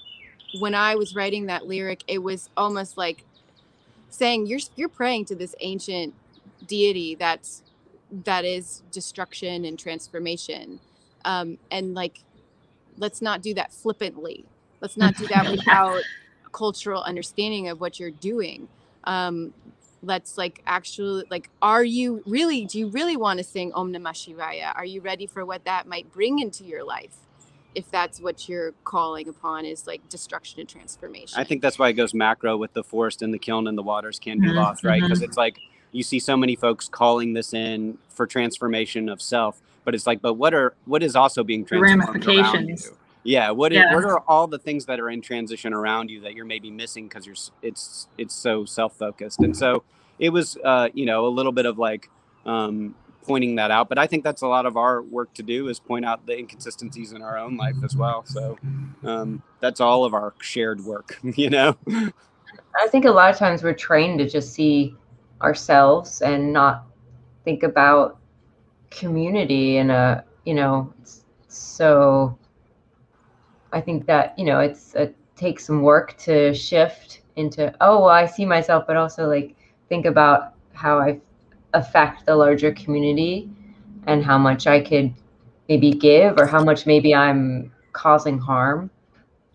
when 0.60 0.74
i 0.74 0.94
was 0.94 1.14
writing 1.14 1.46
that 1.46 1.66
lyric 1.66 2.02
it 2.06 2.22
was 2.22 2.48
almost 2.56 2.96
like 2.96 3.24
saying 4.10 4.46
you're 4.46 4.60
you're 4.76 4.88
praying 4.88 5.24
to 5.24 5.34
this 5.34 5.54
ancient 5.60 6.14
deity 6.66 7.14
that's 7.14 7.62
that 8.24 8.44
is 8.44 8.82
destruction 8.92 9.64
and 9.64 9.78
transformation. 9.78 10.78
Um 11.24 11.58
and 11.70 11.94
like 11.94 12.20
let's 12.98 13.22
not 13.22 13.42
do 13.42 13.54
that 13.54 13.72
flippantly. 13.72 14.44
Let's 14.80 14.96
not 14.96 15.16
do 15.16 15.26
that 15.28 15.50
without 15.56 16.02
cultural 16.52 17.02
understanding 17.02 17.68
of 17.68 17.80
what 17.80 17.98
you're 17.98 18.10
doing. 18.10 18.68
Um 19.04 19.54
let's 20.04 20.36
like 20.36 20.62
actually 20.66 21.24
like 21.30 21.48
are 21.62 21.84
you 21.84 22.22
really 22.26 22.64
do 22.66 22.78
you 22.78 22.88
really 22.88 23.16
want 23.16 23.38
to 23.38 23.44
sing 23.44 23.72
om 23.72 23.92
namah 23.92 24.12
shivaya? 24.12 24.72
Are 24.76 24.84
you 24.84 25.00
ready 25.00 25.26
for 25.26 25.44
what 25.46 25.64
that 25.64 25.86
might 25.86 26.12
bring 26.12 26.38
into 26.38 26.64
your 26.64 26.84
life 26.84 27.16
if 27.74 27.90
that's 27.90 28.20
what 28.20 28.48
you're 28.48 28.72
calling 28.84 29.28
upon 29.28 29.64
is 29.64 29.86
like 29.86 30.06
destruction 30.08 30.60
and 30.60 30.68
transformation 30.68 31.38
I 31.38 31.44
think 31.44 31.62
that's 31.62 31.78
why 31.78 31.88
it 31.88 31.94
goes 31.94 32.12
macro 32.14 32.56
with 32.56 32.72
the 32.72 32.84
forest 32.84 33.22
and 33.22 33.32
the 33.32 33.38
kiln 33.38 33.66
and 33.66 33.76
the 33.76 33.82
waters 33.82 34.18
can 34.18 34.40
be 34.40 34.48
Mhm, 34.48 34.56
lost, 34.56 34.84
right? 34.84 35.00
Because 35.02 35.22
it's 35.22 35.36
like 35.36 35.60
you 35.92 36.02
see 36.02 36.18
so 36.18 36.36
many 36.36 36.56
folks 36.56 36.88
calling 36.88 37.32
this 37.32 37.52
in 37.52 37.98
for 38.08 38.26
transformation 38.26 39.08
of 39.08 39.20
self, 39.20 39.60
but 39.84 39.94
it's 39.94 40.06
like, 40.06 40.20
but 40.22 40.34
what 40.34 40.54
are 40.54 40.74
what 40.86 41.02
is 41.02 41.16
also 41.16 41.44
being 41.44 41.64
transformed 41.64 42.26
around 42.26 42.26
you? 42.26 42.34
ramifications. 42.34 42.92
Yeah, 43.24 43.50
what 43.50 43.72
is, 43.72 43.78
Yeah. 43.78 43.94
what 43.94 44.04
are 44.04 44.20
all 44.26 44.46
the 44.48 44.58
things 44.58 44.86
that 44.86 44.98
are 44.98 45.08
in 45.08 45.20
transition 45.20 45.72
around 45.72 46.10
you 46.10 46.20
that 46.22 46.34
you're 46.34 46.44
maybe 46.44 46.70
missing 46.70 47.08
because 47.08 47.24
you're 47.26 47.36
it's 47.62 48.08
it's 48.18 48.34
so 48.34 48.64
self 48.64 48.96
focused, 48.96 49.40
and 49.40 49.56
so 49.56 49.84
it 50.18 50.30
was 50.30 50.56
uh, 50.64 50.88
you 50.92 51.06
know 51.06 51.26
a 51.26 51.28
little 51.28 51.52
bit 51.52 51.66
of 51.66 51.78
like 51.78 52.10
um, 52.46 52.94
pointing 53.24 53.56
that 53.56 53.70
out. 53.70 53.88
But 53.88 53.98
I 53.98 54.06
think 54.06 54.24
that's 54.24 54.42
a 54.42 54.46
lot 54.46 54.66
of 54.66 54.76
our 54.76 55.02
work 55.02 55.32
to 55.34 55.42
do 55.42 55.68
is 55.68 55.78
point 55.78 56.04
out 56.04 56.26
the 56.26 56.38
inconsistencies 56.38 57.12
in 57.12 57.22
our 57.22 57.38
own 57.38 57.56
life 57.56 57.76
as 57.84 57.96
well. 57.96 58.24
So 58.26 58.58
um, 59.04 59.42
that's 59.60 59.80
all 59.80 60.04
of 60.04 60.14
our 60.14 60.34
shared 60.40 60.84
work, 60.84 61.18
you 61.36 61.50
know. 61.50 61.76
I 61.88 62.88
think 62.88 63.04
a 63.04 63.10
lot 63.10 63.30
of 63.30 63.36
times 63.36 63.62
we're 63.62 63.74
trained 63.74 64.18
to 64.18 64.28
just 64.28 64.52
see 64.52 64.96
ourselves 65.42 66.22
and 66.22 66.52
not 66.52 66.86
think 67.44 67.62
about 67.62 68.18
community 68.90 69.78
in 69.78 69.90
a 69.90 70.22
you 70.44 70.54
know 70.54 70.92
so 71.48 72.38
I 73.72 73.80
think 73.80 74.06
that 74.06 74.38
you 74.38 74.44
know 74.44 74.60
it's 74.60 74.94
it 74.94 75.16
takes 75.34 75.64
some 75.64 75.82
work 75.82 76.16
to 76.18 76.54
shift 76.54 77.22
into 77.36 77.74
oh 77.80 78.00
well 78.00 78.10
I 78.10 78.26
see 78.26 78.44
myself 78.44 78.84
but 78.86 78.96
also 78.96 79.26
like 79.26 79.56
think 79.88 80.06
about 80.06 80.54
how 80.74 80.98
I 80.98 81.20
affect 81.74 82.26
the 82.26 82.36
larger 82.36 82.72
community 82.72 83.48
and 84.06 84.24
how 84.24 84.38
much 84.38 84.66
I 84.66 84.80
could 84.80 85.14
maybe 85.68 85.92
give 85.92 86.38
or 86.38 86.46
how 86.46 86.62
much 86.62 86.86
maybe 86.86 87.14
I'm 87.14 87.72
causing 87.92 88.38
harm. 88.38 88.90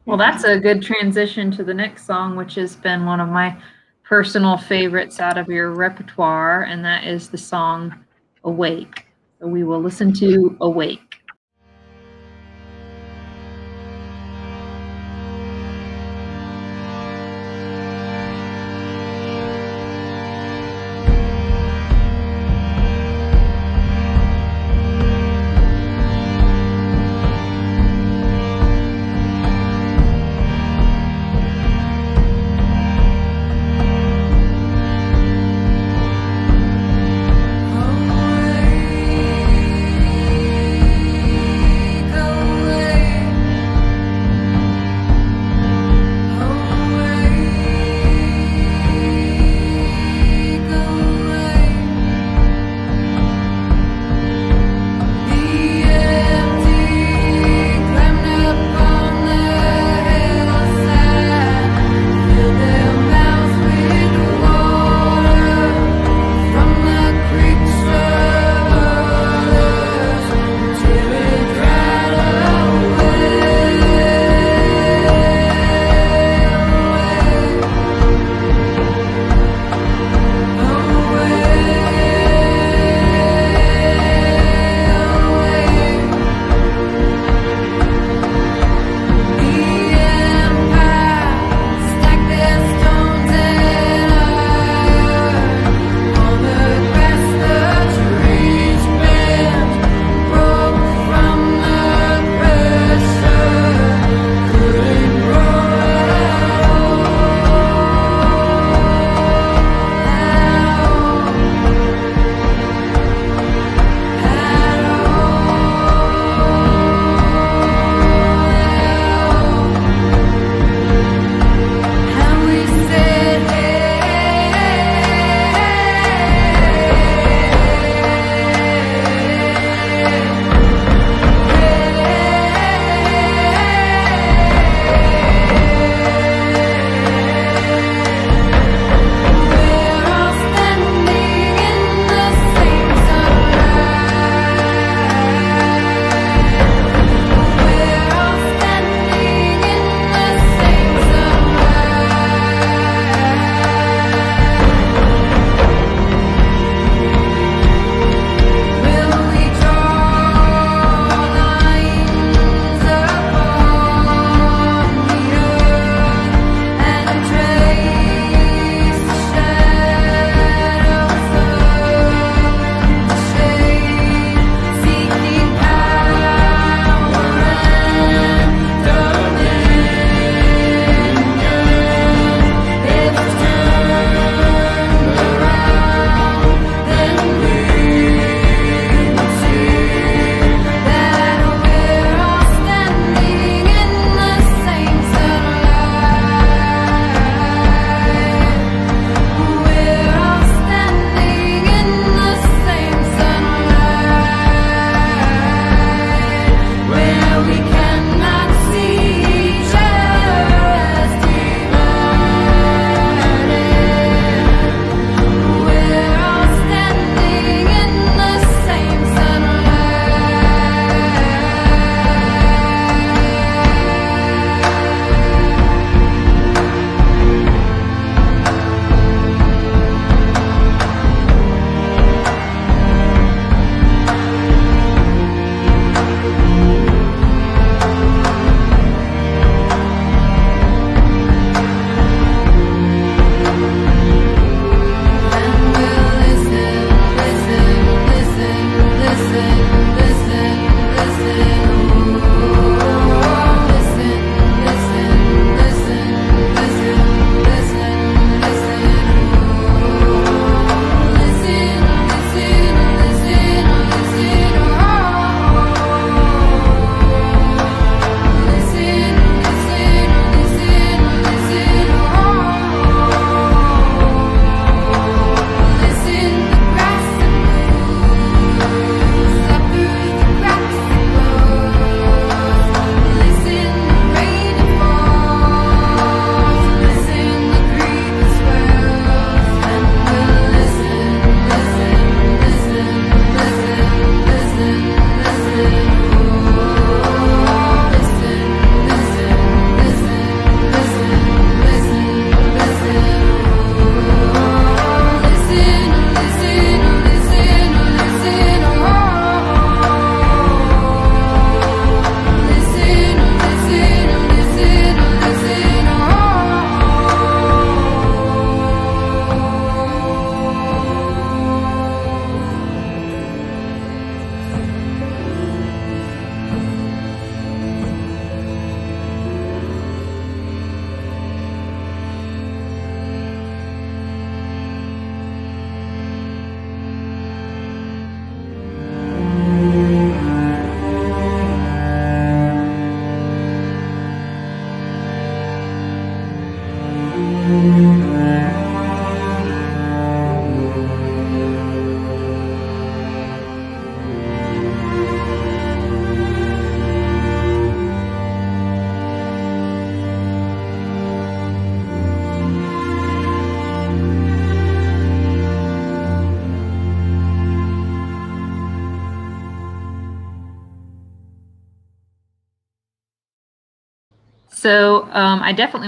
Well, 0.05 0.17
that's 0.17 0.45
a 0.45 0.59
good 0.59 0.81
transition 0.81 1.51
to 1.51 1.63
the 1.63 1.73
next 1.73 2.05
song, 2.05 2.35
which 2.37 2.55
has 2.55 2.75
been 2.75 3.05
one 3.05 3.19
of 3.19 3.27
my 3.27 3.57
personal 4.03 4.57
favorites 4.57 5.19
out 5.19 5.37
of 5.37 5.49
your 5.49 5.71
repertoire, 5.71 6.63
and 6.63 6.83
that 6.85 7.03
is 7.03 7.29
the 7.29 7.37
song 7.37 7.93
Awake. 8.45 9.05
So 9.39 9.47
we 9.47 9.65
will 9.65 9.81
listen 9.81 10.13
to 10.13 10.55
Awake. 10.61 11.16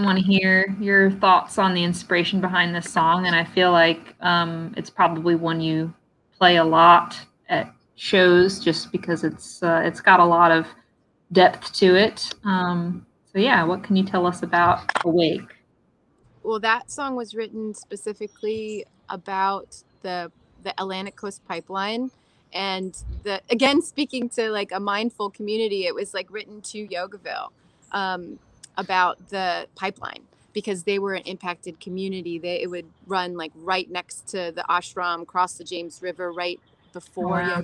Want 0.10 0.26
to 0.26 0.26
hear 0.26 0.76
your 0.80 1.11
thoughts 1.11 1.60
on 1.60 1.76
the 1.76 1.84
inspiration 1.84 2.41
behind 2.41 2.73
this 2.73 2.91
song, 2.91 3.27
and 3.27 3.36
I 3.36 3.44
feel 3.44 3.72
like 3.72 4.15
um, 4.22 4.73
it's 4.76 4.90
probably 4.90 5.36
one 5.36 5.61
you 5.61 5.94
play 6.38 6.56
a 6.57 6.64
lot 6.64 7.15
at 7.48 7.72
shows, 7.95 8.60
just 8.60 8.91
because 8.91 9.23
it's 9.23 9.61
uh, 9.61 9.81
it's 9.86 10.02
got 10.02 10.19
a 10.19 10.26
lot 10.26 10.52
of 10.52 10.65
depth 11.31 11.73
to 11.73 11.95
it. 11.95 12.34
Um, 12.44 13.06
so 13.31 13.38
yeah, 13.38 13.64
what 13.64 13.84
can 13.84 13.95
you 13.95 14.03
tell 14.03 14.26
us 14.26 14.41
about 14.41 14.81
Awake? 15.06 15.41
well 16.44 16.60
that 16.60 16.90
song 16.90 17.15
was 17.15 17.36
written 17.36 17.73
specifically 17.73 18.86
about 19.10 19.84
the 20.02 20.31
the 20.64 20.73
atlantic 20.81 21.15
coast 21.15 21.45
pipeline 21.48 22.10
and 22.53 23.03
the 23.23 23.41
again 23.49 23.81
speaking 23.81 24.30
to 24.30 24.49
like 24.49 24.72
a 24.72 24.80
mindful 24.80 25.30
community 25.30 25.86
it 25.86 25.94
was 25.94 26.14
like 26.14 26.27
written 26.31 26.61
to 26.61 26.88
yogaville 26.88 27.49
um, 27.91 28.40
about 28.80 29.30
the 29.30 29.68
pipeline 29.76 30.23
because 30.53 30.84
they 30.85 30.99
were 30.99 31.14
an 31.15 31.23
impacted 31.23 31.80
community. 31.81 32.39
They 32.39 32.61
it 32.64 32.72
would 32.72 32.88
run 33.07 33.38
like 33.38 33.53
right 33.56 33.89
next 33.91 34.30
to 34.30 34.53
the 34.56 34.65
ashram 34.69 35.27
cross 35.27 35.56
the 35.56 35.65
james 35.65 36.01
river 36.01 36.34
right 36.34 36.60
before 36.93 37.30
Wow. 37.30 37.57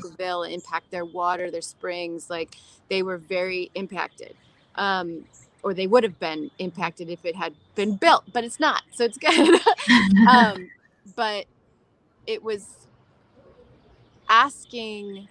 impact 0.44 0.92
their 0.92 1.06
water 1.06 1.52
their 1.52 1.62
springs 1.62 2.30
like 2.30 2.58
they 2.90 3.04
were 3.04 3.18
very 3.20 3.72
impacted. 3.76 4.36
Um, 4.76 5.26
or 5.64 5.74
they 5.74 5.88
would 5.88 6.04
have 6.04 6.20
been 6.20 6.52
impacted 6.60 7.10
if 7.10 7.26
it 7.26 7.36
had 7.36 7.56
been 7.76 7.98
built 7.98 8.26
but 8.34 8.46
it's 8.46 8.60
not 8.62 8.84
so 8.94 9.06
it's 9.06 9.20
good. 9.20 9.62
Um, 10.28 10.72
but 11.16 11.48
it 12.28 12.44
was 12.44 12.88
asking 14.30 15.28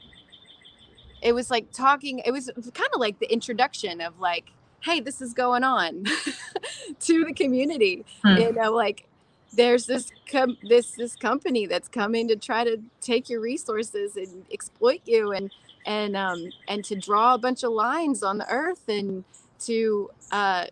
it 1.23 1.33
was 1.35 1.51
like 1.51 1.73
talking 1.73 2.21
it 2.21 2.33
was 2.33 2.51
kind 2.75 2.91
of 2.95 3.01
like 3.01 3.19
the 3.21 3.33
introduction 3.33 4.01
of 4.01 4.21
like 4.21 4.47
hey 4.85 5.01
this 5.01 5.21
is 5.21 5.33
going 5.33 5.65
on 5.65 6.05
to 7.01 7.25
the 7.25 7.33
community 7.33 8.05
Hmm. 8.23 8.37
you 8.37 8.53
know 8.53 8.73
like 8.73 9.07
there's 9.53 9.87
this 9.87 10.11
com- 10.31 10.59
this 10.69 10.93
this 10.93 11.15
company 11.17 11.67
that's 11.67 11.89
coming 11.89 12.29
to 12.29 12.37
try 12.37 12.65
to 12.65 12.79
take 13.01 13.31
your 13.31 13.41
resources 13.41 14.17
and 14.17 14.45
exploit 14.53 15.01
you 15.05 15.33
and 15.33 15.51
and 15.87 16.17
um 16.17 16.49
and 16.69 16.85
to 16.85 16.97
draw 16.97 17.35
a 17.35 17.39
bunch 17.39 17.63
of 17.63 17.73
lines 17.73 18.23
on 18.23 18.39
the 18.39 18.49
earth 18.51 18.89
and 18.89 19.25
to 19.61 20.11
uh 20.33 20.67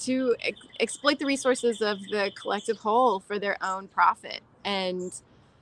to 0.00 0.34
ex- 0.42 0.66
exploit 0.80 1.18
the 1.18 1.26
resources 1.26 1.80
of 1.82 1.98
the 2.10 2.30
collective 2.40 2.78
whole 2.78 3.20
for 3.20 3.38
their 3.38 3.56
own 3.62 3.86
profit 3.88 4.40
and 4.64 5.12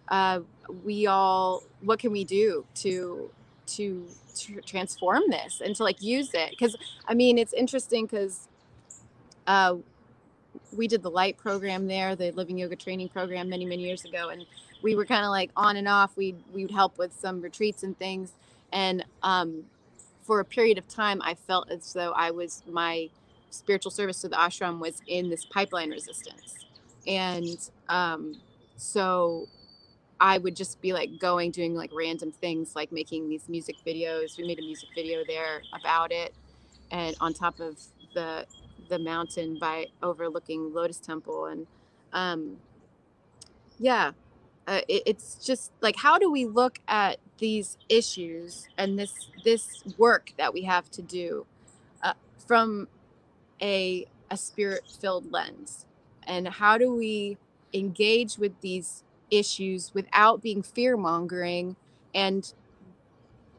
uh, 0.09 0.41
we 0.85 1.07
all 1.07 1.63
what 1.83 1.99
can 1.99 2.11
we 2.13 2.25
do 2.25 2.65
to 2.75 3.31
to, 3.67 4.07
to 4.39 4.61
transform 4.61 5.23
this 5.29 5.61
and 5.65 5.75
to 5.77 5.83
like 5.83 6.01
use 6.03 6.31
it 6.35 6.51
because 6.51 6.77
i 7.07 7.15
mean 7.15 7.39
it's 7.39 7.53
interesting 7.53 8.07
because 8.07 8.49
uh, 9.47 9.77
we 10.77 10.87
did 10.87 11.03
the 11.03 11.11
light 11.11 11.37
program 11.39 11.87
there 11.87 12.15
the 12.17 12.31
living 12.33 12.59
yoga 12.59 12.77
training 12.77 13.09
program 13.09 13.49
many 13.49 13.65
many 13.65 13.83
years 13.83 14.05
ago 14.05 14.29
and 14.29 14.45
we 14.83 14.95
were 14.95 15.05
kind 15.05 15.25
of 15.25 15.31
like 15.31 15.51
on 15.57 15.77
and 15.77 15.89
off. 15.89 16.17
We 16.17 16.37
we 16.53 16.63
would 16.63 16.71
help 16.71 16.99
with 16.99 17.13
some 17.13 17.41
retreats 17.41 17.83
and 17.83 17.99
things 17.99 18.33
and 18.73 19.05
um, 19.23 19.65
for 20.23 20.41
a 20.41 20.45
period 20.45 20.77
of 20.79 20.87
time 20.89 21.21
i 21.23 21.35
felt 21.35 21.71
as 21.71 21.93
though 21.95 22.13
i 22.13 22.31
was 22.31 22.63
my 22.69 23.09
spiritual 23.51 23.91
service 23.91 24.21
to 24.21 24.29
the 24.29 24.37
ashram 24.37 24.79
was 24.79 25.01
in 25.07 25.31
this 25.31 25.45
pipeline 25.45 25.91
resistance. 25.91 26.67
And 27.07 27.59
um, 27.89 28.35
so 28.77 29.47
i 30.21 30.39
would 30.39 30.57
just 30.57 30.81
be 30.81 30.93
like 30.93 31.11
going 31.19 31.51
doing 31.51 31.75
like 31.75 31.91
random 31.93 32.33
things 32.33 32.75
like 32.75 32.93
making 32.93 33.29
these 33.29 33.49
music 33.49 33.77
videos. 33.87 34.37
We 34.39 34.47
made 34.47 34.59
a 34.59 34.63
music 34.63 34.89
video 34.95 35.23
there 35.27 35.63
about 35.79 36.13
it 36.13 36.35
and 36.91 37.17
on 37.21 37.35
top 37.35 37.61
of 37.61 37.79
the 38.15 38.47
the 38.89 38.99
mountain 38.99 39.59
by 39.59 39.87
overlooking 40.03 40.73
lotus 40.73 40.99
temple 40.99 41.47
and 41.47 41.67
um 42.13 42.57
yeah 43.79 44.13
uh, 44.67 44.81
it, 44.89 45.03
it's 45.07 45.35
just 45.45 45.73
like 45.81 45.97
how 45.97 46.19
do 46.19 46.31
we 46.31 46.47
look 46.47 46.79
at 46.89 47.19
these 47.39 47.79
issues 47.89 48.69
and 48.77 48.99
this 48.99 49.31
this 49.45 49.83
work 49.97 50.33
that 50.37 50.53
we 50.53 50.63
have 50.63 50.91
to 50.91 51.03
do 51.03 51.47
uh, 52.03 52.13
from 52.47 52.89
a 53.63 54.07
a 54.31 54.37
spirit 54.37 54.83
filled 55.01 55.33
lens? 55.33 55.87
And 56.27 56.49
how 56.49 56.77
do 56.77 56.95
we 56.95 57.39
engage 57.73 58.39
with 58.39 58.61
these 58.61 59.05
issues 59.31 59.93
without 59.95 60.43
being 60.43 60.63
fear 60.63 60.97
mongering 60.97 61.77
and 62.15 62.53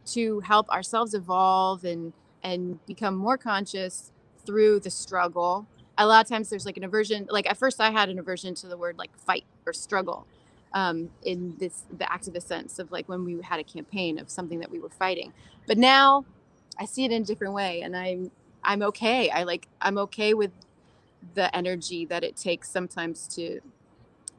to 0.06 0.40
help 0.42 0.70
ourselves 0.70 1.14
evolve 1.14 1.84
and 1.84 2.14
and 2.44 2.84
become 2.86 3.16
more 3.16 3.38
conscious 3.38 4.12
through 4.46 4.80
the 4.80 4.90
struggle. 4.90 5.68
A 5.98 6.08
lot 6.08 6.24
of 6.24 6.30
times 6.30 6.50
there's 6.50 6.66
like 6.66 6.78
an 6.78 6.84
aversion 6.84 7.28
like 7.30 7.50
at 7.50 7.58
first 7.58 7.82
i 7.82 7.92
had 7.92 8.10
an 8.10 8.20
aversion 8.20 8.56
to 8.56 8.68
the 8.68 8.78
word 8.78 8.98
like 8.98 9.16
fight 9.18 9.44
or 9.66 9.74
struggle 9.74 10.26
um, 10.74 11.10
in 11.24 11.56
this 11.60 11.84
the 11.98 12.06
activist 12.06 12.44
sense 12.44 12.80
of 12.80 12.92
like 12.92 13.10
when 13.10 13.26
we 13.26 13.42
had 13.42 13.60
a 13.60 13.64
campaign 13.64 14.20
of 14.20 14.30
something 14.30 14.60
that 14.60 14.72
we 14.72 14.80
were 14.80 14.90
fighting. 14.90 15.34
But 15.68 15.78
now 15.78 16.26
i 16.80 16.86
see 16.86 17.04
it 17.06 17.12
in 17.12 17.24
a 17.24 17.26
different 17.26 17.54
way 17.54 17.82
and 17.82 17.96
i'm 17.96 18.32
i'm 18.64 18.82
okay. 18.84 19.30
I 19.30 19.44
like 19.44 19.68
i'm 19.82 19.98
okay 20.00 20.34
with 20.34 20.52
the 21.34 21.54
energy 21.56 22.06
that 22.06 22.24
it 22.24 22.38
takes 22.38 22.70
sometimes 22.70 23.28
to 23.36 23.60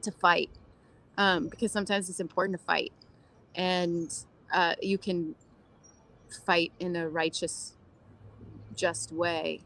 to 0.01 0.11
fight 0.11 0.49
um, 1.21 1.47
because 1.47 1.71
sometimes 1.71 2.09
it's 2.09 2.19
important 2.19 2.57
to 2.57 2.65
fight 2.65 2.91
and 3.55 4.13
uh, 4.53 4.75
you 4.81 4.97
can 4.97 5.35
fight 6.45 6.71
in 6.79 6.95
a 6.95 7.07
righteous 7.09 7.73
just 8.75 9.11
way 9.11 9.61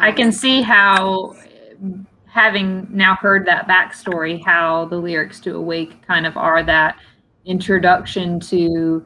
I 0.00 0.12
can 0.12 0.26
Um, 0.26 0.32
see 0.32 0.62
how, 0.62 1.36
having 2.26 2.86
now 2.90 3.14
heard 3.14 3.46
that 3.46 3.68
backstory, 3.68 4.44
how 4.44 4.86
the 4.86 4.96
lyrics 4.96 5.40
to 5.40 5.56
Awake 5.56 6.04
kind 6.06 6.26
of 6.26 6.36
are 6.36 6.62
that 6.62 6.98
introduction 7.44 8.40
to. 8.40 9.04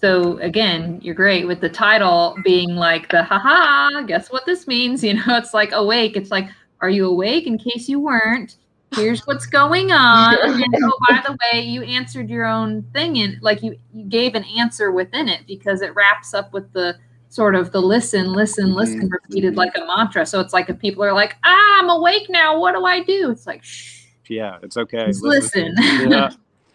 So 0.00 0.38
again, 0.38 1.00
you're 1.02 1.14
great 1.14 1.46
with 1.46 1.60
the 1.60 1.68
title 1.68 2.36
being 2.44 2.74
like 2.74 3.08
the 3.10 3.22
haha, 3.22 4.02
guess 4.02 4.30
what 4.30 4.46
this 4.46 4.66
means? 4.66 5.02
You 5.04 5.14
know, 5.14 5.36
it's 5.36 5.54
like 5.54 5.72
awake. 5.72 6.16
It's 6.16 6.30
like, 6.30 6.48
are 6.80 6.90
you 6.90 7.06
awake 7.08 7.46
in 7.46 7.58
case 7.58 7.88
you 7.88 8.00
weren't? 8.00 8.56
Here's 8.94 9.20
what's 9.26 9.46
going 9.46 9.92
on. 9.92 10.34
And 10.34 10.74
oh, 10.84 10.98
by 11.08 11.22
the 11.26 11.38
way, 11.52 11.60
you 11.60 11.82
answered 11.82 12.28
your 12.28 12.44
own 12.44 12.82
thing 12.92 13.18
and 13.18 13.40
like 13.42 13.62
you, 13.62 13.76
you 13.92 14.04
gave 14.04 14.34
an 14.34 14.44
answer 14.44 14.90
within 14.92 15.28
it 15.28 15.46
because 15.46 15.82
it 15.82 15.94
wraps 15.94 16.34
up 16.34 16.52
with 16.52 16.72
the 16.72 16.96
sort 17.28 17.54
of 17.54 17.72
the 17.72 17.80
listen, 17.80 18.32
listen, 18.32 18.74
listen 18.74 19.08
repeated 19.10 19.56
like 19.56 19.72
a 19.76 19.86
mantra. 19.86 20.26
So 20.26 20.40
it's 20.40 20.52
like 20.52 20.68
if 20.68 20.78
people 20.78 21.02
are 21.04 21.12
like, 21.14 21.36
ah, 21.44 21.78
I'm 21.80 21.88
awake 21.88 22.28
now. 22.28 22.58
What 22.58 22.74
do 22.74 22.84
I 22.84 23.02
do? 23.02 23.30
It's 23.30 23.46
like, 23.46 23.64
shh, 23.64 24.04
Yeah, 24.28 24.58
it's 24.62 24.76
okay. 24.76 25.06
just 25.06 25.22
listen. 25.22 25.74
Yeah. 25.98 26.08
yeah, 26.10 26.30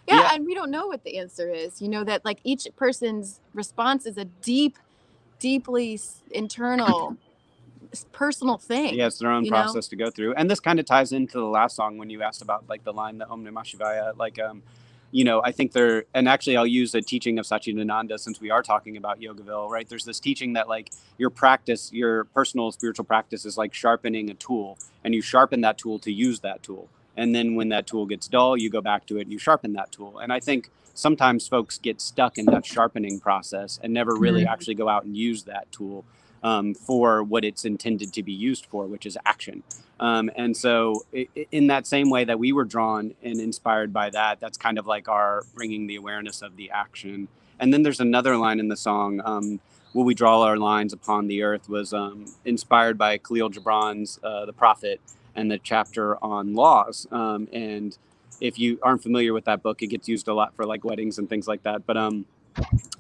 Yeah. 0.08 0.30
and 0.34 0.46
we 0.46 0.56
don't 0.56 0.72
know 0.72 0.88
what 0.88 1.04
the 1.04 1.18
answer 1.18 1.50
is 1.52 1.82
you 1.82 1.90
know 1.90 2.04
that 2.06 2.24
like 2.24 2.40
each 2.44 2.66
person's 2.78 3.42
response 3.54 4.06
is 4.06 4.18
a 4.18 4.24
deep 4.26 4.78
deeply 5.40 6.00
internal 6.32 7.12
s- 7.12 7.18
personal 8.12 8.58
thing 8.58 8.96
yeah, 8.96 9.08
it's 9.08 9.20
their 9.20 9.32
own 9.32 9.46
you 9.46 9.52
know? 9.52 9.58
process 9.58 9.88
to 9.90 9.96
go 9.96 10.10
through. 10.10 10.34
And 10.36 10.50
this 10.50 10.60
kind 10.60 10.80
of 10.80 10.86
ties 10.86 11.12
into 11.12 11.38
the 11.38 11.46
last 11.46 11.76
song 11.76 11.98
when 11.98 12.10
you 12.10 12.22
asked 12.22 12.42
about 12.42 12.68
like 12.70 12.84
the 12.84 12.94
line, 12.94 13.18
the 13.18 13.28
Om 13.28 13.46
Namah 13.46 13.64
Shivaya. 13.64 14.18
Like, 14.18 14.40
um, 14.40 14.64
you 15.12 15.24
know, 15.24 15.42
I 15.44 15.52
think 15.52 15.72
they're 15.72 16.06
and 16.14 16.28
actually, 16.28 16.58
I'll 16.58 16.68
use 16.68 16.94
a 16.96 17.02
teaching 17.02 17.40
of 17.40 17.46
Satchidananda 17.46 18.20
since 18.20 18.42
we 18.42 18.52
are 18.52 18.62
talking 18.62 18.98
about 18.98 19.20
Yogaville, 19.20 19.70
right? 19.70 19.88
There's 19.88 20.06
this 20.06 20.20
teaching 20.20 20.54
that 20.54 20.68
like 20.68 20.92
your 21.18 21.30
practice, 21.30 21.92
your 21.94 22.26
personal 22.26 22.72
spiritual 22.72 23.06
practice 23.06 23.46
is 23.46 23.58
like 23.58 23.74
sharpening 23.74 24.30
a 24.30 24.34
tool, 24.34 24.78
and 25.04 25.16
you 25.16 25.22
sharpen 25.22 25.62
that 25.62 25.78
tool 25.78 26.00
to 26.00 26.12
use 26.12 26.42
that 26.42 26.64
tool. 26.64 26.90
And 27.16 27.34
then 27.34 27.56
when 27.56 27.70
that 27.70 27.88
tool 27.88 28.06
gets 28.06 28.28
dull, 28.28 28.58
you 28.58 28.70
go 28.70 28.82
back 28.82 29.06
to 29.08 29.18
it 29.18 29.22
and 29.22 29.32
you 29.32 29.40
sharpen 29.40 29.74
that 29.74 29.92
tool. 29.92 30.20
And 30.20 30.32
I 30.32 30.40
think 30.40 30.70
sometimes 30.94 31.48
folks 31.48 31.78
get 31.78 32.02
stuck 32.02 32.38
in 32.38 32.46
that 32.46 32.66
sharpening 32.66 33.20
process 33.20 33.80
and 33.82 33.94
never 33.94 34.16
really 34.16 34.44
Mhm. 34.44 34.52
actually 34.52 34.76
go 34.76 34.90
out 34.90 35.04
and 35.04 35.16
use 35.16 35.44
that 35.44 35.72
tool 35.72 36.06
um, 36.44 36.74
for 36.74 37.24
what 37.24 37.44
it's 37.44 37.66
intended 37.66 38.14
to 38.14 38.24
be 38.24 38.34
used 38.34 38.66
for, 38.66 38.86
which 38.86 39.06
is 39.06 39.18
action. 39.26 39.64
Um, 40.00 40.30
and 40.36 40.56
so, 40.56 41.06
in 41.52 41.68
that 41.68 41.88
same 41.88 42.10
way 42.10 42.24
that 42.24 42.38
we 42.38 42.52
were 42.52 42.66
drawn 42.66 43.16
and 43.24 43.40
inspired 43.40 43.92
by 43.92 44.10
that, 44.12 44.40
that's 44.40 44.58
kind 44.58 44.78
of 44.78 44.86
like 44.86 45.10
our 45.10 45.44
bringing 45.56 45.88
the 45.88 45.96
awareness 45.96 46.42
of 46.42 46.56
the 46.56 46.70
action. 46.70 47.28
And 47.60 47.74
then 47.74 47.82
there's 47.82 48.00
another 48.00 48.38
line 48.38 48.60
in 48.60 48.68
the 48.68 48.78
song, 48.78 49.22
um, 49.26 49.60
"Will 49.94 50.04
we 50.04 50.14
draw 50.14 50.44
our 50.44 50.58
lines 50.58 50.94
upon 50.94 51.28
the 51.28 51.42
earth?" 51.42 51.68
was 51.68 51.94
um, 51.94 52.26
inspired 52.46 52.98
by 52.98 53.18
Khalil 53.18 53.50
Gibran's 53.50 54.20
uh, 54.24 54.46
"The 54.46 54.54
Prophet" 54.54 55.02
and 55.36 55.50
the 55.50 55.58
chapter 55.58 56.24
on 56.24 56.54
laws. 56.54 57.08
Um, 57.12 57.48
and 57.52 57.98
if 58.40 58.60
you 58.60 58.80
aren't 58.84 59.02
familiar 59.02 59.34
with 59.34 59.46
that 59.46 59.64
book, 59.64 59.82
it 59.82 59.88
gets 59.88 60.08
used 60.08 60.28
a 60.28 60.34
lot 60.34 60.56
for 60.56 60.66
like 60.66 60.84
weddings 60.84 61.18
and 61.18 61.30
things 61.30 61.48
like 61.48 61.64
that. 61.64 61.86
But 61.86 61.98
um, 61.98 62.26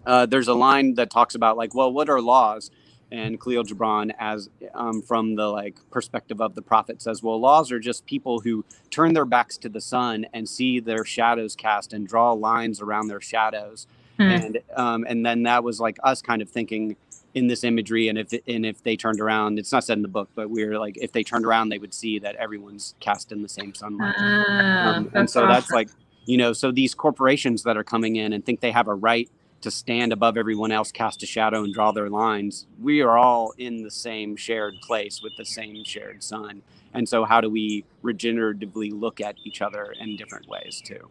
uh, 0.05 0.25
there's 0.25 0.47
a 0.47 0.53
line 0.53 0.95
that 0.95 1.09
talks 1.09 1.35
about 1.35 1.57
like, 1.57 1.75
well, 1.75 1.91
what 1.91 2.09
are 2.09 2.21
laws? 2.21 2.71
And 3.11 3.39
Khalil 3.39 3.63
Gibran, 3.63 4.11
as 4.19 4.49
um, 4.73 5.01
from 5.01 5.35
the 5.35 5.47
like 5.47 5.77
perspective 5.91 6.41
of 6.41 6.55
the 6.55 6.61
prophet, 6.61 7.01
says, 7.01 7.23
well, 7.23 7.39
laws 7.39 7.71
are 7.71 7.79
just 7.79 8.05
people 8.05 8.41
who 8.41 8.65
turn 8.89 9.13
their 9.13 9.25
backs 9.25 9.57
to 9.59 9.69
the 9.69 9.81
sun 9.81 10.25
and 10.33 10.47
see 10.47 10.79
their 10.79 11.05
shadows 11.05 11.55
cast 11.55 11.93
and 11.93 12.07
draw 12.07 12.33
lines 12.33 12.81
around 12.81 13.07
their 13.07 13.21
shadows. 13.21 13.87
Hmm. 14.17 14.23
and 14.23 14.59
um, 14.75 15.05
and 15.07 15.23
then 15.23 15.43
that 15.43 15.63
was 15.63 15.79
like 15.79 15.97
us 16.03 16.23
kind 16.23 16.41
of 16.41 16.49
thinking 16.49 16.95
in 17.35 17.45
this 17.45 17.63
imagery 17.63 18.07
and 18.07 18.17
if 18.17 18.33
and 18.47 18.65
if 18.65 18.81
they 18.81 18.95
turned 18.95 19.19
around 19.19 19.59
it's 19.59 19.71
not 19.71 19.83
said 19.83 19.97
in 19.97 20.01
the 20.01 20.07
book 20.07 20.27
but 20.33 20.49
we 20.49 20.63
are 20.63 20.79
like 20.79 20.97
if 20.99 21.11
they 21.11 21.23
turned 21.23 21.45
around 21.45 21.69
they 21.69 21.77
would 21.77 21.93
see 21.93 22.17
that 22.17 22.35
everyone's 22.37 22.95
cast 22.99 23.31
in 23.31 23.43
the 23.43 23.49
same 23.49 23.75
sunlight 23.75 24.15
Ah, 24.17 24.95
um, 24.95 25.11
and 25.13 25.29
so 25.29 25.45
that's 25.45 25.69
like 25.69 25.89
you 26.25 26.35
know 26.35 26.51
so 26.51 26.71
these 26.71 26.95
corporations 26.95 27.61
that 27.61 27.77
are 27.77 27.83
coming 27.83 28.15
in 28.15 28.33
and 28.33 28.43
think 28.43 28.59
they 28.59 28.71
have 28.71 28.87
a 28.87 28.93
right 28.95 29.29
to 29.61 29.71
stand 29.71 30.13
above 30.13 30.37
everyone 30.37 30.71
else 30.71 30.91
cast 30.91 31.23
a 31.23 31.25
shadow 31.25 31.63
and 31.63 31.73
draw 31.73 31.91
their 31.91 32.09
lines 32.09 32.67
we 32.81 33.01
are 33.01 33.17
all 33.17 33.53
in 33.57 33.83
the 33.83 33.91
same 33.91 34.35
shared 34.35 34.75
place 34.81 35.21
with 35.21 35.35
the 35.37 35.45
same 35.45 35.83
shared 35.83 36.23
sun 36.23 36.61
and 36.93 37.07
so 37.07 37.25
how 37.25 37.41
do 37.41 37.49
we 37.49 37.83
regeneratively 38.03 38.91
look 38.91 39.19
at 39.21 39.35
each 39.43 39.61
other 39.61 39.93
in 39.99 40.15
different 40.15 40.47
ways 40.47 40.81
too 40.85 41.09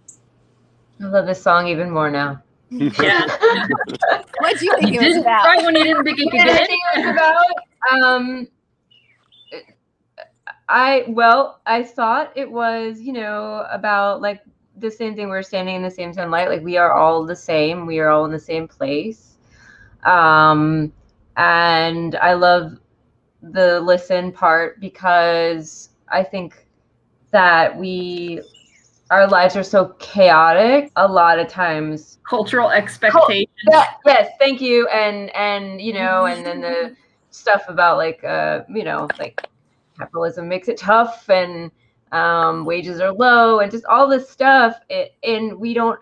I 1.00 1.04
love 1.04 1.26
this 1.26 1.42
song 1.42 1.66
even 1.68 1.90
more 1.90 2.10
now. 2.10 2.42
Yeah. 2.70 3.26
What 4.40 4.58
do 4.58 4.64
you 4.64 4.74
think 4.78 4.94
You 4.94 5.00
it 5.00 5.04
was 5.04 5.14
didn't 5.14 5.20
about? 5.22 5.44
right 5.44 5.64
when 5.64 5.76
you 5.76 5.84
didn't 5.84 6.04
think 6.04 6.18
you 6.18 6.30
could 6.30 6.40
And 6.40 6.50
I 6.50 6.54
it. 6.62 6.66
think 6.66 6.80
it 6.94 7.06
was 7.06 7.10
about 7.14 8.02
um 8.02 8.48
I 10.68 11.04
well, 11.08 11.60
I 11.66 11.84
thought 11.84 12.32
it 12.34 12.50
was, 12.50 13.00
you 13.00 13.12
know, 13.12 13.66
about 13.70 14.20
like 14.20 14.40
the 14.76 14.90
same 14.90 15.14
thing 15.14 15.28
we're 15.28 15.42
standing 15.42 15.76
in 15.76 15.82
the 15.82 15.90
same 15.90 16.12
sunlight, 16.12 16.48
like 16.48 16.62
we 16.62 16.76
are 16.76 16.92
all 16.92 17.24
the 17.24 17.36
same, 17.36 17.86
we 17.86 17.98
are 17.98 18.08
all 18.08 18.24
in 18.24 18.30
the 18.32 18.38
same 18.38 18.68
place. 18.68 19.36
Um 20.04 20.92
and 21.36 22.16
I 22.16 22.34
love 22.34 22.78
the 23.42 23.80
listen 23.80 24.32
part 24.32 24.80
because 24.80 25.90
I 26.08 26.22
think 26.22 26.66
that 27.30 27.76
we 27.76 28.40
our 29.10 29.26
lives 29.28 29.56
are 29.56 29.62
so 29.62 29.94
chaotic 29.98 30.90
a 30.96 31.06
lot 31.06 31.38
of 31.38 31.48
times 31.48 32.18
Cultural 32.28 32.70
expectations. 32.70 33.48
yeah, 33.68 33.86
yes, 34.04 34.30
thank 34.38 34.60
you. 34.60 34.88
And 34.88 35.34
and 35.34 35.80
you 35.80 35.92
know, 35.92 36.26
and 36.26 36.44
then 36.44 36.60
the 36.60 36.96
stuff 37.30 37.62
about 37.68 37.98
like 37.98 38.22
uh, 38.24 38.62
you 38.68 38.84
know, 38.84 39.08
like 39.18 39.46
capitalism 39.98 40.48
makes 40.48 40.68
it 40.68 40.76
tough 40.76 41.28
and 41.28 41.70
um 42.12 42.64
wages 42.64 43.00
are 43.00 43.12
low 43.12 43.60
and 43.60 43.70
just 43.70 43.84
all 43.86 44.08
this 44.08 44.28
stuff. 44.28 44.76
It, 44.88 45.14
and 45.22 45.58
we 45.58 45.74
don't 45.74 45.98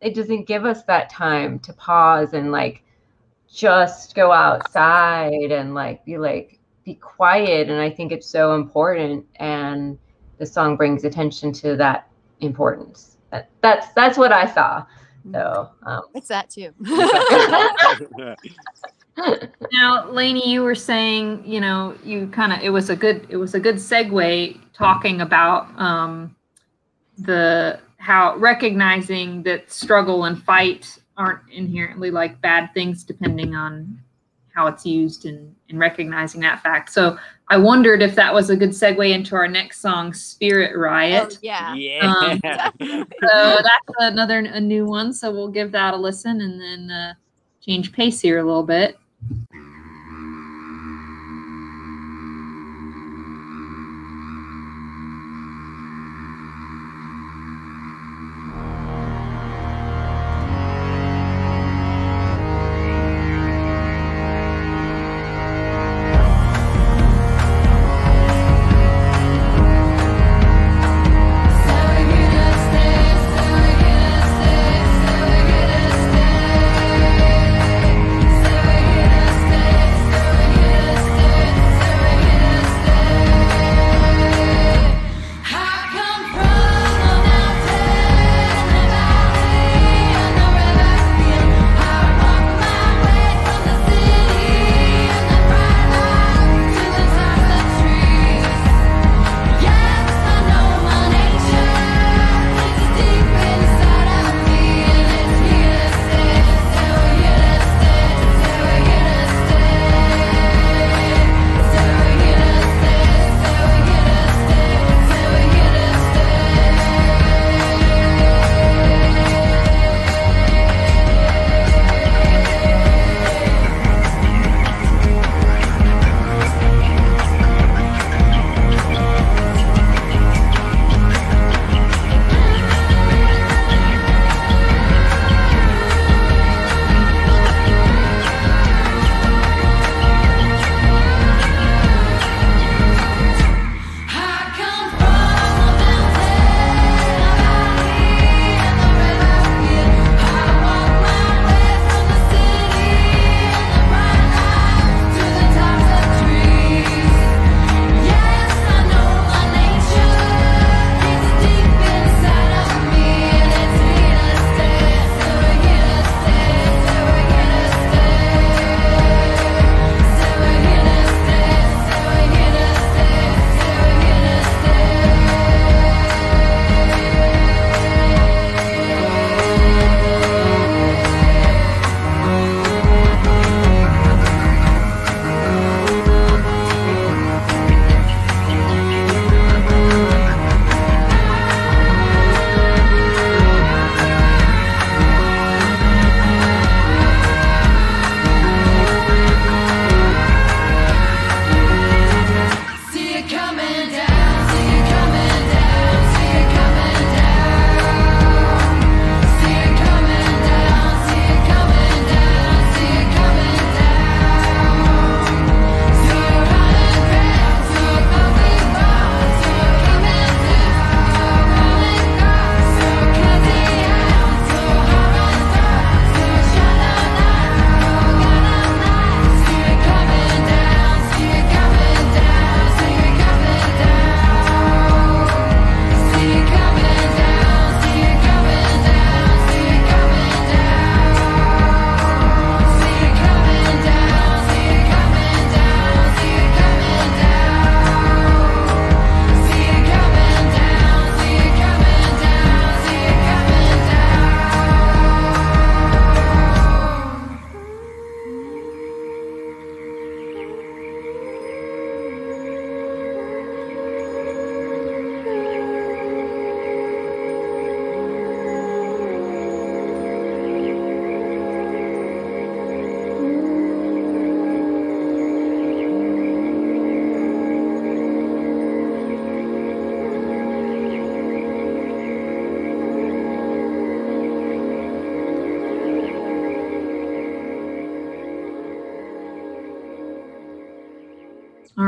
it 0.00 0.14
doesn't 0.14 0.46
give 0.46 0.64
us 0.64 0.82
that 0.84 1.10
time 1.10 1.58
to 1.60 1.72
pause 1.72 2.34
and 2.34 2.52
like 2.52 2.82
just 3.52 4.14
go 4.14 4.32
outside 4.32 5.50
and 5.50 5.74
like 5.74 6.04
be 6.04 6.18
like 6.18 6.58
be 6.84 6.94
quiet. 6.94 7.68
And 7.70 7.80
I 7.80 7.90
think 7.90 8.12
it's 8.12 8.28
so 8.28 8.54
important 8.54 9.26
and 9.36 9.98
the 10.38 10.46
song 10.46 10.76
brings 10.76 11.04
attention 11.04 11.52
to 11.54 11.76
that 11.76 12.08
importance. 12.40 13.16
That, 13.30 13.50
that's 13.62 13.88
that's 13.94 14.18
what 14.18 14.32
I 14.32 14.52
saw. 14.52 14.84
So 15.32 15.70
um, 15.84 16.02
It's 16.14 16.28
that 16.28 16.50
too. 16.50 16.72
Now, 19.72 20.10
Laney, 20.10 20.50
you 20.50 20.62
were 20.62 20.74
saying, 20.74 21.42
you 21.44 21.60
know, 21.60 21.96
you 22.04 22.26
kind 22.28 22.52
of 22.52 22.60
it 22.60 22.70
was 22.70 22.90
a 22.90 22.96
good 22.96 23.26
it 23.28 23.36
was 23.36 23.54
a 23.54 23.60
good 23.60 23.76
segue 23.76 24.60
talking 24.72 25.22
about 25.22 25.68
um, 25.80 26.36
the 27.18 27.80
how 27.98 28.36
recognizing 28.36 29.42
that 29.44 29.70
struggle 29.70 30.24
and 30.24 30.42
fight 30.42 30.98
aren't 31.16 31.40
inherently 31.50 32.10
like 32.10 32.40
bad 32.40 32.72
things 32.74 33.04
depending 33.04 33.54
on 33.54 33.98
how 34.54 34.66
it's 34.66 34.86
used 34.86 35.26
and, 35.26 35.54
and 35.68 35.78
recognizing 35.78 36.40
that 36.40 36.62
fact. 36.62 36.90
So 36.90 37.18
I 37.48 37.58
wondered 37.58 38.02
if 38.02 38.14
that 38.14 38.32
was 38.32 38.50
a 38.50 38.56
good 38.56 38.70
segue 38.70 39.10
into 39.10 39.36
our 39.36 39.48
next 39.48 39.80
song, 39.80 40.14
Spirit 40.14 40.72
oh, 40.74 40.78
Riot. 40.78 41.38
yeah. 41.42 41.74
yeah 41.74 42.00
Um, 42.00 42.40
So 42.80 43.58
that's 43.62 43.96
another 43.98 44.38
a 44.38 44.60
new 44.60 44.86
one. 44.86 45.12
So 45.12 45.30
we'll 45.30 45.48
give 45.48 45.72
that 45.72 45.94
a 45.94 45.96
listen 45.96 46.40
and 46.40 46.60
then 46.60 46.90
uh, 46.90 47.14
change 47.60 47.92
pace 47.92 48.20
here 48.20 48.38
a 48.38 48.44
little 48.44 48.62
bit. 48.62 48.96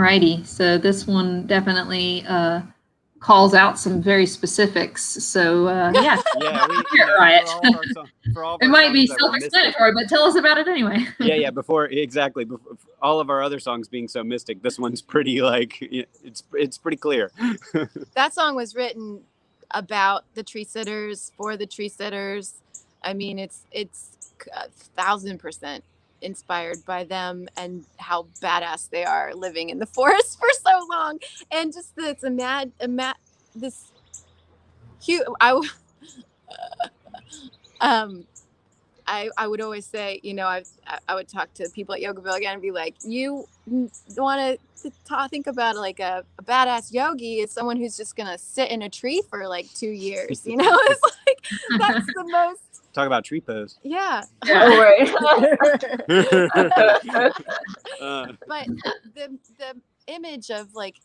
Alrighty, 0.08 0.46
so 0.46 0.78
this 0.78 1.06
one 1.06 1.46
definitely 1.46 2.24
uh, 2.26 2.62
calls 3.20 3.52
out 3.52 3.78
some 3.78 4.00
very 4.00 4.24
specifics. 4.24 5.02
So 5.02 5.66
uh, 5.68 5.92
yeah, 5.94 6.18
Yeah, 6.40 6.66
we, 6.66 6.82
You're 6.94 7.06
know, 7.08 7.16
right. 7.16 7.46
for 7.46 7.52
all 7.52 7.68
of 7.68 7.74
our 7.76 7.84
song- 7.92 8.08
for 8.32 8.56
it 8.62 8.68
might 8.68 8.94
be 8.94 9.06
songs 9.06 9.18
that 9.20 9.26
were 9.26 9.32
mystic- 9.32 9.52
self-explanatory, 9.52 9.92
but 9.92 10.08
tell 10.08 10.22
us 10.24 10.34
about 10.36 10.56
it 10.56 10.66
anyway. 10.66 11.06
yeah, 11.20 11.34
yeah. 11.34 11.50
Before 11.50 11.86
exactly, 11.86 12.46
before, 12.46 12.78
all 13.02 13.20
of 13.20 13.28
our 13.28 13.42
other 13.42 13.60
songs 13.60 13.86
being 13.86 14.08
so 14.08 14.24
mystic, 14.24 14.62
this 14.62 14.78
one's 14.78 15.02
pretty 15.02 15.42
like 15.42 15.76
it's 15.82 16.42
it's 16.54 16.78
pretty 16.78 16.96
clear. 16.96 17.30
that 18.14 18.32
song 18.32 18.56
was 18.56 18.74
written 18.74 19.20
about 19.72 20.24
the 20.34 20.42
tree 20.42 20.64
sitters 20.64 21.32
for 21.36 21.58
the 21.58 21.66
tree 21.66 21.90
sitters. 21.90 22.54
I 23.04 23.12
mean, 23.12 23.38
it's 23.38 23.64
it's 23.72 24.16
a 24.56 24.70
thousand 24.70 25.36
percent 25.38 25.84
inspired 26.22 26.84
by 26.84 27.04
them 27.04 27.48
and 27.56 27.84
how 27.98 28.26
badass 28.42 28.90
they 28.90 29.04
are 29.04 29.34
living 29.34 29.70
in 29.70 29.78
the 29.78 29.86
forest 29.98 30.38
for 30.38 30.48
so 30.52 30.86
long, 30.90 31.18
and 31.50 31.72
just 31.72 31.92
it's 31.96 32.24
a 32.24 32.30
mad, 32.30 32.72
a 32.80 32.88
mad, 32.88 33.16
this 33.54 33.92
huge. 35.02 35.24
I 35.40 35.60
um. 37.80 38.24
I, 39.10 39.30
I 39.38 39.46
would 39.46 39.62
always 39.62 39.86
say, 39.86 40.20
you 40.22 40.34
know, 40.34 40.44
I, 40.44 40.62
I 41.08 41.14
would 41.14 41.28
talk 41.28 41.54
to 41.54 41.66
people 41.70 41.94
at 41.94 42.02
Yogaville 42.02 42.36
again 42.36 42.52
and 42.52 42.60
be 42.60 42.72
like, 42.72 42.94
you 43.02 43.46
want 44.18 44.58
to 44.82 44.92
talk, 45.06 45.30
think 45.30 45.46
about 45.46 45.76
like 45.76 45.98
a, 45.98 46.24
a 46.38 46.42
badass 46.42 46.92
yogi 46.92 47.40
is 47.40 47.50
someone 47.50 47.78
who's 47.78 47.96
just 47.96 48.16
gonna 48.16 48.36
sit 48.38 48.70
in 48.70 48.82
a 48.82 48.90
tree 48.90 49.22
for 49.30 49.48
like 49.48 49.72
two 49.74 49.88
years. 49.88 50.46
You 50.46 50.56
know, 50.56 50.70
it's 50.82 51.02
like 51.26 51.78
that's 51.78 52.06
the 52.06 52.24
most. 52.24 52.67
Talk 52.98 53.06
about 53.06 53.24
tree 53.24 53.40
pose. 53.40 53.78
Yeah, 53.84 54.24
Oh, 54.48 54.76
right. 54.76 55.08
Uh, 58.00 58.32
but 58.46 58.66
the 59.14 59.38
the 59.58 59.80
image 60.06 60.50
of 60.50 60.74
like 60.74 60.96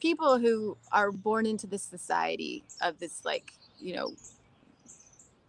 people 0.00 0.38
who 0.38 0.76
are 0.92 1.10
born 1.12 1.46
into 1.46 1.66
this 1.66 1.82
society 1.82 2.62
of 2.82 2.98
this 2.98 3.22
like 3.24 3.52
you 3.80 3.96
know 3.96 4.12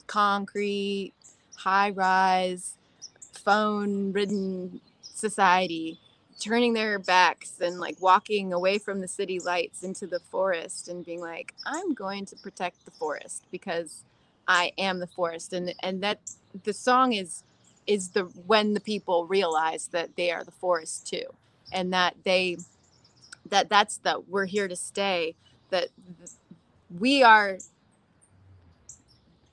concrete 0.08 1.14
high 1.56 1.90
rise 1.92 2.76
phone 3.34 4.14
ridden 4.14 4.80
society 5.14 6.00
turning 6.40 6.74
their 6.74 7.00
backs 7.00 7.60
and 7.60 7.80
like 7.80 7.98
walking 8.02 8.54
away 8.54 8.78
from 8.78 9.02
the 9.02 9.08
city 9.08 9.40
lights 9.40 9.84
into 9.84 10.08
the 10.08 10.20
forest 10.20 10.88
and 10.88 11.06
being 11.06 11.20
like 11.20 11.54
i'm 11.66 11.94
going 11.94 12.26
to 12.26 12.36
protect 12.38 12.86
the 12.86 12.92
forest 12.92 13.44
because 13.52 14.06
i 14.48 14.72
am 14.78 14.99
the 14.99 15.07
forest 15.07 15.53
and 15.53 15.74
and 15.82 16.02
that 16.03 16.19
the 16.64 16.74
song 16.74 17.14
is 17.14 17.44
is 17.88 18.10
the 18.10 18.24
when 18.45 18.74
the 18.74 18.80
people 18.80 19.26
realize 19.28 19.88
that 19.88 20.15
they 20.15 20.32
are 20.32 20.44
the 20.44 20.52
forest 20.52 21.07
too 21.07 21.26
and 21.72 21.94
that 21.94 22.15
they 22.24 22.57
that 23.49 23.69
that's 23.69 23.98
the 23.98 24.22
we're 24.28 24.45
here 24.45 24.68
to 24.68 24.76
stay 24.76 25.36
that 25.69 25.90
we 26.99 27.24
are 27.24 27.57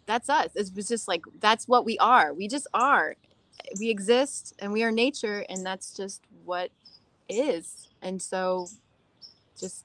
that's 0.07 0.29
us. 0.29 0.51
It's 0.55 0.71
it's 0.77 0.89
just 0.89 1.09
like 1.09 1.23
that's 1.41 1.67
what 1.69 1.85
we 1.85 1.99
are. 1.99 2.33
We 2.33 2.49
just 2.49 2.67
are. 2.75 3.17
We 3.79 3.91
exist 3.91 4.55
and 4.59 4.73
we 4.73 4.83
are 4.83 4.91
nature 4.91 5.45
and 5.49 5.65
that's 5.65 5.97
just 5.97 6.23
what 6.45 6.71
is. 7.29 7.89
And 8.03 8.21
so 8.21 8.69
just 9.59 9.85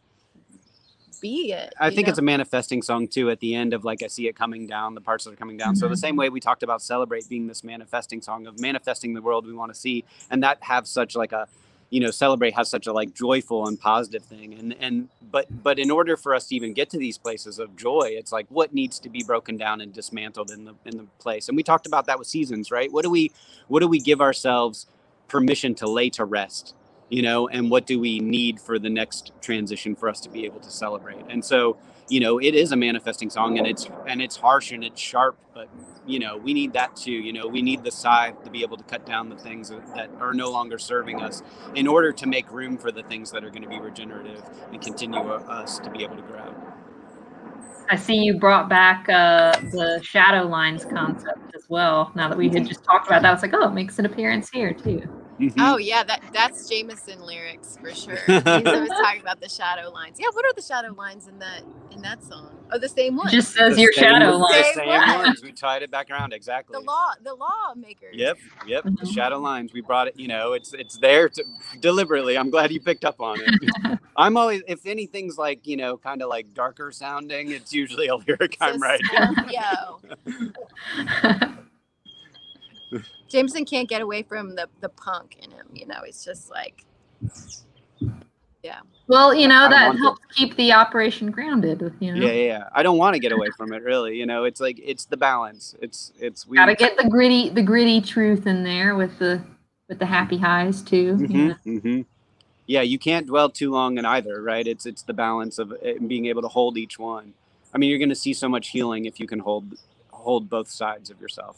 be 1.21 1.51
it 1.51 1.73
I 1.79 1.89
think 1.89 2.07
know? 2.07 2.11
it's 2.11 2.19
a 2.19 2.23
manifesting 2.23 2.81
song 2.81 3.07
too. 3.07 3.29
At 3.29 3.39
the 3.39 3.55
end 3.55 3.73
of 3.73 3.83
like 3.83 4.03
I 4.03 4.07
see 4.07 4.27
it 4.27 4.35
coming 4.35 4.67
down, 4.67 4.95
the 4.95 5.01
parts 5.01 5.25
that 5.25 5.33
are 5.33 5.37
coming 5.37 5.57
down. 5.57 5.75
So 5.75 5.87
the 5.87 5.93
mm-hmm. 5.93 5.99
same 5.99 6.15
way 6.15 6.29
we 6.29 6.39
talked 6.39 6.63
about 6.63 6.81
celebrate 6.81 7.27
being 7.29 7.47
this 7.47 7.63
manifesting 7.63 8.21
song 8.21 8.47
of 8.47 8.59
manifesting 8.59 9.13
the 9.13 9.21
world 9.21 9.45
we 9.45 9.53
want 9.53 9.73
to 9.73 9.79
see, 9.79 10.03
and 10.29 10.43
that 10.43 10.57
have 10.61 10.87
such 10.87 11.15
like 11.15 11.31
a, 11.31 11.47
you 11.89 11.99
know, 11.99 12.11
celebrate 12.11 12.53
has 12.55 12.69
such 12.69 12.87
a 12.87 12.93
like 12.93 13.13
joyful 13.13 13.67
and 13.67 13.79
positive 13.79 14.23
thing. 14.23 14.53
And 14.53 14.75
and 14.79 15.09
but 15.31 15.47
but 15.63 15.79
in 15.79 15.91
order 15.91 16.17
for 16.17 16.33
us 16.35 16.47
to 16.47 16.55
even 16.55 16.73
get 16.73 16.89
to 16.91 16.97
these 16.97 17.17
places 17.17 17.59
of 17.59 17.75
joy, 17.75 18.11
it's 18.11 18.31
like 18.31 18.47
what 18.49 18.73
needs 18.73 18.99
to 18.99 19.09
be 19.09 19.23
broken 19.23 19.57
down 19.57 19.81
and 19.81 19.93
dismantled 19.93 20.51
in 20.51 20.65
the 20.65 20.73
in 20.85 20.97
the 20.97 21.05
place. 21.19 21.47
And 21.47 21.55
we 21.55 21.63
talked 21.63 21.87
about 21.87 22.05
that 22.05 22.19
with 22.19 22.27
seasons, 22.27 22.71
right? 22.71 22.91
What 22.91 23.03
do 23.03 23.09
we 23.09 23.31
what 23.67 23.81
do 23.81 23.87
we 23.87 23.99
give 23.99 24.21
ourselves 24.21 24.87
permission 25.27 25.75
to 25.75 25.89
lay 25.89 26.09
to 26.11 26.25
rest? 26.25 26.75
You 27.09 27.21
know 27.21 27.47
and 27.47 27.69
what 27.69 27.85
do 27.85 27.99
we 27.99 28.19
need 28.19 28.59
for 28.59 28.79
the 28.79 28.89
next 28.89 29.31
transition 29.41 29.95
for 29.95 30.07
us 30.07 30.19
to 30.19 30.29
be 30.29 30.45
able 30.45 30.59
to 30.59 30.69
celebrate 30.69 31.23
and 31.29 31.43
so 31.43 31.77
you 32.07 32.19
know 32.19 32.39
it 32.39 32.55
is 32.55 32.71
a 32.71 32.75
manifesting 32.75 33.29
song 33.29 33.57
and 33.57 33.67
it's 33.67 33.87
and 34.07 34.21
it's 34.21 34.35
harsh 34.35 34.71
and 34.71 34.83
it's 34.83 34.99
sharp 34.99 35.37
but 35.53 35.67
you 36.07 36.19
know 36.19 36.37
we 36.37 36.53
need 36.53 36.73
that 36.73 36.95
too 36.95 37.11
you 37.11 37.33
know 37.33 37.47
we 37.47 37.61
need 37.61 37.83
the 37.83 37.91
scythe 37.91 38.41
to 38.43 38.49
be 38.49 38.61
able 38.61 38.77
to 38.77 38.83
cut 38.83 39.05
down 39.05 39.29
the 39.29 39.35
things 39.35 39.69
that, 39.69 40.09
are 40.19 40.33
no 40.33 40.49
longer 40.49 40.77
serving 40.77 41.21
us 41.21 41.43
in 41.75 41.87
order 41.87 42.11
to 42.11 42.27
make 42.27 42.51
room 42.51 42.77
for 42.77 42.91
the 42.91 43.03
things 43.03 43.31
that 43.31 43.43
are 43.43 43.49
going 43.49 43.63
to 43.63 43.69
be 43.69 43.79
regenerative 43.79 44.41
and 44.71 44.81
continue 44.81 45.19
uh, 45.19 45.37
us 45.47 45.79
to 45.79 45.89
be 45.91 46.03
able 46.03 46.15
to 46.15 46.23
grow 46.23 46.53
I 47.91 47.95
see 47.95 48.17
you 48.17 48.37
brought 48.37 48.69
back 48.69 49.09
uh, 49.09 49.51
the 49.71 49.99
shadow 50.03 50.43
lines 50.43 50.85
concept 50.85 51.55
as 51.55 51.65
well. 51.69 52.11
Now 52.13 52.29
that 52.29 52.37
we 52.37 52.47
had 52.47 52.67
just 52.67 52.83
talked 52.83 53.07
about 53.07 53.23
that, 53.23 53.29
I 53.29 53.33
was 53.33 53.41
like, 53.41 53.53
oh, 53.55 53.67
it 53.67 53.73
makes 53.73 53.97
an 53.97 54.05
appearance 54.05 54.47
here 54.51 54.73
too. 54.73 55.01
Mhm. 55.39 55.53
Oh 55.57 55.77
yeah, 55.77 56.03
that 56.03 56.21
that's 56.33 56.67
Jameson 56.67 57.21
lyrics 57.21 57.77
for 57.79 57.93
sure. 57.95 58.17
He's 58.27 58.43
always 58.45 58.89
talking 58.89 59.21
about 59.21 59.39
the 59.39 59.47
shadow 59.47 59.89
lines. 59.89 60.17
Yeah, 60.19 60.27
what 60.33 60.43
are 60.45 60.51
the 60.53 60.61
shadow 60.61 60.93
lines 60.93 61.27
in 61.27 61.39
that 61.39 61.61
in 61.91 62.01
that 62.01 62.21
song? 62.23 62.51
Oh, 62.71 62.77
the 62.77 62.89
same 62.89 63.15
one. 63.15 63.29
It 63.29 63.31
just 63.31 63.53
says 63.53 63.75
The 63.75 63.81
your 63.83 63.93
same- 63.93 64.03
shadow 64.03 64.37
the. 64.37 64.47
Same 64.63 64.73
same 64.75 64.87
one. 64.87 65.17
ones 65.19 65.41
we 65.41 65.51
tied 65.53 65.81
it 65.81 65.89
back 65.91 66.11
around 66.11 66.33
exactly 66.33 66.73
the 66.73 66.85
law, 66.85 67.11
the 67.23 67.33
lawmakers. 67.35 68.15
Yep, 68.15 68.37
yep. 68.67 68.83
The 68.83 68.89
Mhm. 68.91 69.13
shadow 69.13 69.39
lines. 69.39 69.71
We 69.73 69.79
brought 69.81 70.07
it. 70.09 70.19
You 70.19 70.27
know, 70.27 70.53
it's 70.53 70.73
it's 70.73 70.97
there 70.97 71.29
to, 71.29 71.43
deliberately. 71.79 72.37
I'm 72.37 72.49
glad 72.49 72.71
you 72.71 72.81
picked 72.81 73.05
up 73.05 73.21
on 73.21 73.39
it. 73.41 73.99
I'm 74.17 74.35
always, 74.35 74.61
if 74.67 74.85
anything's 74.85 75.37
like 75.37 75.65
you 75.65 75.77
know, 75.77 75.95
kind 75.97 76.21
of 76.21 76.27
like 76.27 76.53
darker 76.53 76.91
sounding, 76.91 77.51
it's 77.51 77.71
usually 77.73 78.07
a 78.07 78.15
lyric 78.27 78.57
So 78.59 78.65
I'm 78.67 78.81
right. 78.81 78.99
Scorpio. 79.05 80.01
Jameson 83.29 83.65
can't 83.65 83.87
get 83.87 84.01
away 84.01 84.23
from 84.23 84.55
the 84.55 84.67
the 84.81 84.89
punk 84.89 85.37
in 85.41 85.51
him. 85.51 85.67
You 85.73 85.85
know, 85.87 86.01
it's 86.05 86.23
just 86.23 86.49
like 86.49 86.85
yeah. 88.63 88.79
well, 89.07 89.33
you 89.33 89.47
know 89.47 89.65
I 89.65 89.69
that 89.69 89.85
want 89.87 89.97
to- 89.97 90.01
helps 90.01 90.21
keep 90.35 90.55
the 90.57 90.73
operation 90.73 91.31
grounded. 91.31 91.81
You 91.99 92.13
know, 92.13 92.21
Yeah, 92.21 92.31
yeah, 92.33 92.45
yeah. 92.45 92.69
I 92.73 92.83
don't 92.83 92.97
want 92.97 93.13
to 93.15 93.19
get 93.19 93.31
away 93.31 93.47
from 93.55 93.71
it. 93.73 93.83
Really, 93.83 94.17
you 94.17 94.25
know, 94.25 94.43
it's 94.43 94.59
like 94.59 94.79
it's 94.83 95.05
the 95.05 95.17
balance. 95.17 95.75
It's 95.81 96.11
it's 96.19 96.45
we. 96.47 96.57
gotta 96.57 96.75
get 96.75 96.97
the 96.97 97.07
gritty, 97.09 97.49
the 97.49 97.63
gritty 97.63 98.01
truth 98.01 98.47
in 98.47 98.63
there 98.63 98.95
with 98.95 99.17
the 99.19 99.41
with 99.87 99.99
the 99.99 100.05
happy 100.05 100.37
highs 100.37 100.81
too. 100.81 101.17
you 101.19 101.27
Mhm, 101.27 101.47
know. 101.49 101.55
mhm. 101.65 102.05
Yeah, 102.67 102.81
you 102.81 102.99
can't 102.99 103.25
dwell 103.25 103.49
too 103.49 103.71
long 103.71 103.97
in 103.97 104.05
either, 104.05 104.41
right? 104.43 104.67
It's 104.67 104.85
it's 104.85 105.01
the 105.03 105.13
balance 105.13 105.57
of 105.57 105.71
it, 105.81 106.07
being 106.07 106.25
able 106.27 106.41
to 106.43 106.47
hold 106.47 106.77
each 106.77 106.99
one. 106.99 107.33
I 107.73 107.77
mean, 107.77 107.89
you're 107.89 107.97
going 107.99 108.09
to 108.09 108.15
see 108.15 108.33
so 108.33 108.47
much 108.49 108.69
healing 108.69 109.05
if 109.05 109.19
you 109.19 109.25
can 109.27 109.39
hold 109.39 109.75
hold 110.11 110.49
both 110.49 110.69
sides 110.69 111.09
of 111.09 111.19
yourself. 111.21 111.57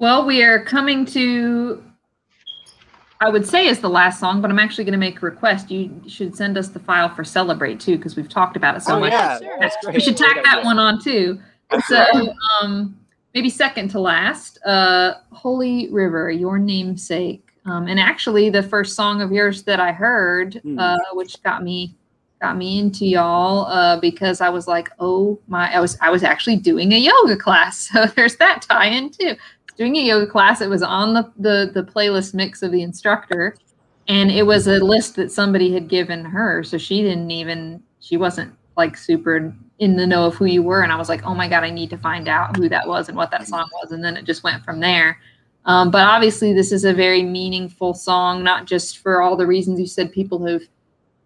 Well, 0.00 0.24
we 0.24 0.42
are 0.42 0.64
coming 0.64 1.04
to, 1.06 1.84
I 3.20 3.28
would 3.28 3.46
say 3.46 3.66
is 3.68 3.80
the 3.80 3.90
last 3.90 4.18
song, 4.18 4.40
but 4.40 4.50
I'm 4.50 4.58
actually 4.58 4.84
going 4.84 4.92
to 4.92 4.98
make 4.98 5.18
a 5.22 5.26
request. 5.26 5.70
You 5.70 6.02
should 6.08 6.34
send 6.34 6.56
us 6.56 6.68
the 6.68 6.78
file 6.80 7.14
for 7.14 7.22
Celebrate 7.22 7.78
too, 7.80 7.98
because 7.98 8.16
we've 8.16 8.28
talked 8.28 8.56
about 8.56 8.76
it 8.76 8.80
so 8.82 8.96
oh 8.96 9.00
much. 9.00 9.12
yeah, 9.12 9.38
that's 9.60 9.76
great. 9.84 9.96
We 9.96 10.00
should 10.00 10.16
Great 10.16 10.34
tack 10.34 10.44
that 10.44 10.54
idea. 10.60 10.64
one 10.64 10.78
on 10.78 11.02
too. 11.02 11.38
So, 11.86 12.32
um, 12.62 12.98
maybe 13.34 13.50
second 13.50 13.90
to 13.90 14.00
last, 14.00 14.58
uh, 14.64 15.14
Holy 15.32 15.88
River, 15.90 16.30
your 16.30 16.58
namesake. 16.58 17.46
Um, 17.66 17.86
and 17.86 18.00
actually, 18.00 18.48
the 18.48 18.62
first 18.62 18.96
song 18.96 19.20
of 19.20 19.30
yours 19.32 19.64
that 19.64 19.80
I 19.80 19.92
heard, 19.92 20.54
Hmm. 20.64 20.78
uh, 20.78 20.96
which 21.12 21.40
got 21.42 21.62
me 21.62 21.94
got 22.40 22.56
me 22.56 22.78
into 22.78 23.04
y'all, 23.04 23.66
uh, 23.66 24.00
because 24.00 24.40
I 24.40 24.48
was 24.48 24.66
like, 24.66 24.88
oh 24.98 25.38
my, 25.46 25.70
I 25.74 25.78
was 25.78 25.98
I 26.00 26.08
was 26.08 26.22
actually 26.24 26.56
doing 26.56 26.90
a 26.94 26.96
yoga 26.98 27.36
class, 27.36 27.76
so 27.92 28.06
there's 28.06 28.36
that 28.36 28.62
tie-in 28.62 29.10
too. 29.10 29.36
Doing 29.80 29.96
a 29.96 30.02
yoga 30.02 30.26
class, 30.26 30.60
it 30.60 30.68
was 30.68 30.82
on 30.82 31.14
the 31.14 31.32
the 31.38 31.70
the 31.72 31.82
playlist 31.82 32.34
mix 32.34 32.60
of 32.60 32.70
the 32.70 32.82
instructor, 32.82 33.56
and 34.08 34.30
it 34.30 34.42
was 34.42 34.66
a 34.66 34.78
list 34.78 35.16
that 35.16 35.32
somebody 35.32 35.72
had 35.72 35.88
given 35.88 36.22
her, 36.22 36.62
so 36.62 36.76
she 36.76 37.00
didn't 37.00 37.30
even 37.30 37.82
she 37.98 38.18
wasn't 38.18 38.54
like 38.76 38.94
super 38.94 39.54
in 39.78 39.96
the 39.96 40.06
know 40.06 40.26
of 40.26 40.34
who 40.34 40.44
you 40.44 40.62
were. 40.62 40.82
And 40.82 40.92
i 40.92 40.96
was 40.96 41.08
like 41.08 41.24
oh 41.24 41.34
my 41.34 41.48
god 41.48 41.64
i 41.64 41.70
need 41.70 41.88
to 41.88 41.96
find 41.96 42.28
out 42.28 42.58
who 42.58 42.68
that 42.68 42.86
was 42.86 43.08
and 43.08 43.16
what 43.16 43.30
that 43.30 43.48
song 43.48 43.70
was. 43.80 43.92
And 43.92 44.04
then 44.04 44.18
it 44.18 44.26
just 44.26 44.44
went 44.44 44.62
from 44.66 44.80
there. 44.80 45.18
Um, 45.64 45.90
but 45.90 46.02
obviously 46.02 46.52
this 46.52 46.72
is 46.72 46.84
a 46.84 46.92
very 46.92 47.22
meaningful 47.22 47.94
song 47.94 48.44
not 48.44 48.66
just 48.66 48.98
for 48.98 49.22
all 49.22 49.34
the 49.34 49.46
reasons 49.46 49.80
you 49.80 49.86
said 49.86 50.12
people 50.12 50.44
have 50.46 50.60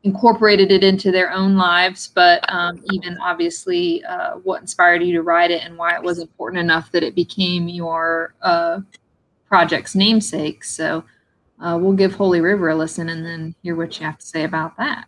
incorporated 0.04 0.70
it 0.70 0.84
into 0.84 1.10
their 1.10 1.32
own 1.32 1.56
lives 1.56 2.08
but 2.14 2.44
um, 2.52 2.82
even 2.92 3.16
obviously 3.18 4.04
uh, 4.04 4.34
what 4.44 4.60
inspired 4.60 5.02
you 5.02 5.12
to 5.12 5.22
write 5.22 5.50
it 5.50 5.62
and 5.62 5.76
why 5.76 5.94
it 5.94 6.02
was 6.02 6.18
important 6.18 6.60
enough 6.60 6.92
that 6.92 7.02
it 7.02 7.14
became 7.14 7.68
your 7.68 8.34
uh, 8.42 8.80
project's 9.48 9.94
namesake. 9.94 10.64
So 10.64 11.04
uh, 11.60 11.78
we'll 11.80 11.92
give 11.92 12.12
holy 12.14 12.40
river 12.40 12.70
a 12.70 12.74
listen 12.74 13.08
and 13.08 13.24
then 13.24 13.54
hear 13.62 13.76
what 13.76 13.98
you 13.98 14.04
have 14.04 14.18
to 14.18 14.26
say 14.26 14.44
about 14.44 14.76
that 14.78 15.06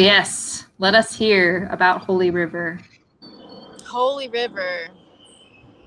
yes, 0.00 0.66
let 0.78 0.94
us 0.94 1.14
hear 1.14 1.68
about 1.70 2.02
Holy 2.02 2.30
River. 2.30 2.80
Holy 3.86 4.28
River 4.28 4.88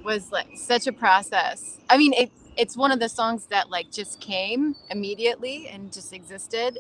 was 0.04 0.32
like 0.32 0.48
such 0.56 0.88
a 0.88 0.92
process. 0.92 1.80
I 1.90 1.98
mean, 1.98 2.14
it, 2.14 2.32
it's 2.58 2.78
one 2.78 2.92
of 2.92 3.00
the 3.00 3.10
songs 3.10 3.48
that 3.48 3.70
like 3.70 3.92
just 3.92 4.20
came 4.20 4.76
immediately 4.90 5.68
and 5.68 5.92
just 5.92 6.14
existed 6.14 6.78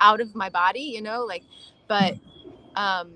out 0.00 0.20
of 0.20 0.34
my 0.34 0.48
body, 0.48 0.80
you 0.80 1.00
know, 1.00 1.24
like, 1.24 1.44
but 1.88 2.16
um, 2.74 3.12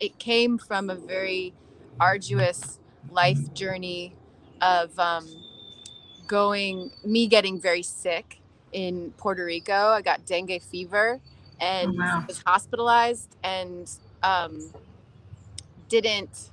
it 0.00 0.18
came 0.18 0.56
from 0.56 0.88
a 0.88 0.94
very 0.94 1.52
arduous 2.00 2.78
life 3.10 3.52
journey 3.52 4.14
of 4.62 4.98
um, 4.98 5.28
going, 6.26 6.90
me 7.04 7.26
getting 7.26 7.60
very 7.60 7.82
sick 7.82 8.40
in 8.72 9.12
Puerto 9.18 9.44
Rico. 9.44 9.88
I 9.88 10.00
got 10.00 10.24
dengue 10.24 10.62
fever 10.62 11.20
and 11.60 11.96
wow. 11.96 12.24
was 12.26 12.42
hospitalized 12.46 13.36
and 13.44 13.90
um, 14.22 14.72
didn't 15.88 16.50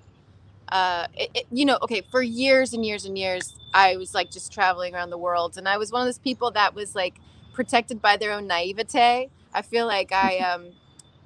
uh, 0.72 1.07
it, 1.18 1.32
it- 1.36 1.48
you 1.52 1.65
know, 1.65 1.78
okay, 1.84 2.02
for 2.11 2.22
years 2.22 2.73
and 2.73 2.86
years 2.86 3.06
and 3.06 3.18
years, 3.18 3.56
I 3.73 3.98
was 3.98 4.14
like 4.14 4.32
just 4.32 4.52
traveling 4.53 4.95
around 4.95 5.11
the 5.11 5.18
world, 5.18 5.57
and 5.57 5.68
I 5.68 5.78
was 5.78 5.91
one 5.91 6.02
of 6.02 6.07
those 6.07 6.19
people 6.19 6.52
that 6.52 6.76
was 6.76 6.95
like 6.95 7.15
protected 7.53 8.02
by 8.02 8.18
their 8.18 8.32
own 8.34 8.48
naivete. 8.48 9.30
I 9.53 9.61
feel 9.64 9.88
like 9.88 10.11
I 10.14 10.40
um, 10.41 10.69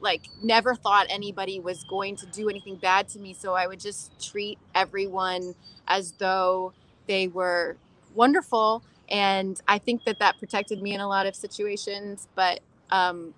like 0.02 0.30
never 0.44 0.76
thought 0.76 1.08
anybody 1.10 1.60
was 1.60 1.84
going 1.86 2.16
to 2.18 2.26
do 2.28 2.50
anything 2.50 2.76
bad 2.78 3.08
to 3.10 3.20
me, 3.20 3.34
so 3.34 3.54
I 3.56 3.68
would 3.68 3.80
just 3.80 4.12
treat 4.32 4.60
everyone 4.76 5.56
as 5.88 6.14
though 6.14 6.74
they 7.08 7.28
were 7.28 7.78
wonderful, 8.16 8.84
and 9.10 9.62
I 9.68 9.78
think 9.80 10.06
that 10.06 10.20
that 10.20 10.40
protected 10.40 10.82
me 10.82 10.94
in 10.94 11.02
a 11.02 11.08
lot 11.08 11.28
of 11.28 11.36
situations. 11.36 12.28
But 12.36 12.62
um, 12.92 13.34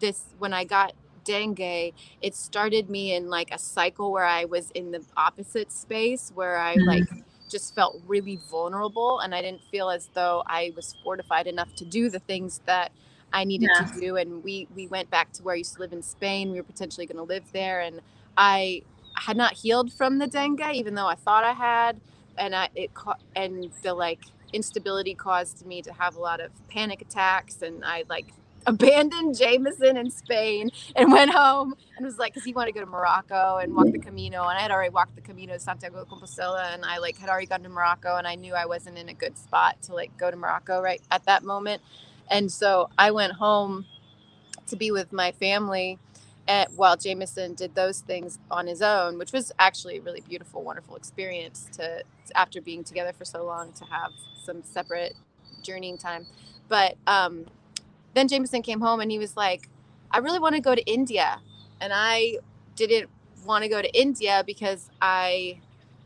this, 0.00 0.34
when 0.38 0.52
I 0.52 0.64
got 0.64 0.92
dengue, 1.24 1.92
it 2.22 2.34
started 2.34 2.88
me 2.90 3.14
in 3.14 3.28
like 3.30 3.50
a 3.52 3.58
cycle 3.58 4.12
where 4.12 4.24
I 4.24 4.44
was 4.44 4.70
in 4.72 4.92
the 4.92 5.02
opposite 5.16 5.72
space 5.72 6.30
where 6.34 6.56
I 6.58 6.76
Mhm. 6.78 6.86
like 6.86 7.04
just 7.48 7.74
felt 7.74 8.00
really 8.06 8.36
vulnerable 8.50 9.20
and 9.20 9.34
I 9.34 9.42
didn't 9.42 9.62
feel 9.64 9.90
as 9.90 10.08
though 10.14 10.42
I 10.46 10.72
was 10.76 10.96
fortified 11.02 11.46
enough 11.46 11.74
to 11.76 11.84
do 11.84 12.10
the 12.10 12.18
things 12.20 12.60
that 12.66 12.92
I 13.32 13.44
needed 13.44 13.70
Yeah. 13.78 13.84
to 13.84 14.00
do 14.00 14.16
and 14.16 14.42
we 14.42 14.68
we 14.74 14.86
went 14.88 15.10
back 15.10 15.32
to 15.34 15.42
where 15.42 15.54
I 15.54 15.58
used 15.58 15.74
to 15.74 15.80
live 15.80 15.92
in 15.92 16.02
Spain. 16.02 16.50
We 16.52 16.58
were 16.58 16.64
potentially 16.64 17.06
going 17.06 17.18
to 17.18 17.22
live 17.24 17.44
there 17.52 17.80
and 17.80 18.00
I 18.36 18.82
had 19.14 19.36
not 19.36 19.54
healed 19.54 19.92
from 19.92 20.18
the 20.18 20.26
dengue 20.26 20.60
even 20.74 20.94
though 20.94 21.06
I 21.06 21.14
thought 21.14 21.44
I 21.44 21.52
had 21.52 22.00
and 22.38 22.54
I 22.54 22.68
it 22.74 22.94
ca- 22.94 23.16
and 23.34 23.70
the 23.82 23.94
like 23.94 24.24
instability 24.52 25.14
caused 25.14 25.66
me 25.66 25.82
to 25.82 25.92
have 25.92 26.16
a 26.16 26.20
lot 26.20 26.40
of 26.40 26.50
panic 26.68 27.00
attacks 27.02 27.62
and 27.62 27.84
I 27.84 28.04
like 28.08 28.26
abandoned 28.66 29.36
Jameson 29.38 29.96
in 29.96 30.10
Spain 30.10 30.70
and 30.96 31.12
went 31.12 31.32
home 31.32 31.74
and 31.96 32.06
was 32.06 32.18
like, 32.18 32.32
because 32.34 32.44
he 32.44 32.52
wanted 32.52 32.72
to 32.72 32.80
go 32.80 32.84
to 32.84 32.90
Morocco 32.90 33.58
and 33.58 33.74
walk 33.74 33.86
the 33.92 33.98
Camino, 33.98 34.42
and 34.48 34.58
I 34.58 34.62
had 34.62 34.70
already 34.70 34.90
walked 34.90 35.14
the 35.16 35.22
Camino 35.22 35.54
de 35.54 35.60
Santiago 35.60 36.04
de 36.04 36.10
Compostela, 36.10 36.74
and 36.74 36.84
I 36.84 36.98
like 36.98 37.18
had 37.18 37.30
already 37.30 37.46
gone 37.46 37.62
to 37.62 37.68
Morocco, 37.68 38.16
and 38.16 38.26
I 38.26 38.34
knew 38.34 38.54
I 38.54 38.66
wasn't 38.66 38.98
in 38.98 39.08
a 39.08 39.14
good 39.14 39.38
spot 39.38 39.82
to 39.84 39.94
like 39.94 40.16
go 40.18 40.30
to 40.30 40.36
Morocco 40.36 40.82
right 40.82 41.00
at 41.10 41.24
that 41.26 41.44
moment, 41.44 41.82
and 42.30 42.50
so 42.50 42.90
I 42.98 43.10
went 43.12 43.34
home 43.34 43.86
to 44.68 44.76
be 44.76 44.90
with 44.90 45.12
my 45.12 45.32
family. 45.32 45.98
At, 46.48 46.72
while 46.74 46.96
Jameson 46.96 47.54
did 47.54 47.74
those 47.74 48.00
things 48.00 48.38
on 48.50 48.66
his 48.68 48.82
own, 48.82 49.18
which 49.18 49.32
was 49.32 49.52
actually 49.58 49.98
a 49.98 50.00
really 50.02 50.20
beautiful, 50.20 50.62
wonderful 50.62 50.96
experience 50.96 51.68
to 51.72 52.02
after 52.36 52.60
being 52.60 52.84
together 52.84 53.12
for 53.12 53.24
so 53.24 53.44
long 53.44 53.72
to 53.74 53.84
have 53.86 54.12
some 54.44 54.62
separate 54.62 55.14
journeying 55.62 55.98
time. 55.98 56.26
But 56.68 56.96
um, 57.06 57.46
then 58.16 58.28
Jameson 58.28 58.62
came 58.62 58.80
home 58.80 59.00
and 59.00 59.10
he 59.10 59.18
was 59.18 59.36
like, 59.36 59.68
I 60.10 60.18
really 60.18 60.38
want 60.38 60.54
to 60.54 60.60
go 60.60 60.74
to 60.74 60.82
India. 60.84 61.38
And 61.82 61.92
I 61.94 62.38
didn't 62.74 63.10
want 63.44 63.62
to 63.64 63.68
go 63.68 63.82
to 63.82 63.92
India 63.98 64.42
because 64.46 64.88
I 65.02 65.60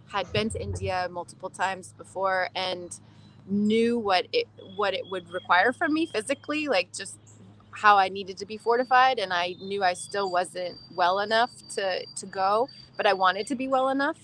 had 0.08 0.32
been 0.32 0.50
to 0.50 0.60
India 0.60 1.08
multiple 1.10 1.50
times 1.50 1.94
before 1.96 2.48
and 2.56 2.98
knew 3.46 3.96
what 3.98 4.26
it 4.32 4.48
what 4.74 4.92
it 4.92 5.08
would 5.08 5.30
require 5.30 5.72
from 5.72 5.94
me 5.94 6.06
physically, 6.06 6.66
like 6.66 6.92
just 6.92 7.16
how 7.70 7.96
I 7.96 8.08
needed 8.08 8.36
to 8.38 8.46
be 8.46 8.56
fortified 8.56 9.20
and 9.20 9.32
I 9.32 9.54
knew 9.62 9.84
I 9.84 9.94
still 9.94 10.30
wasn't 10.32 10.78
well 10.96 11.20
enough 11.20 11.52
to 11.76 12.04
to 12.04 12.26
go, 12.26 12.68
but 12.96 13.06
I 13.06 13.12
wanted 13.12 13.46
to 13.48 13.54
be 13.54 13.68
well 13.68 13.88
enough. 13.88 14.18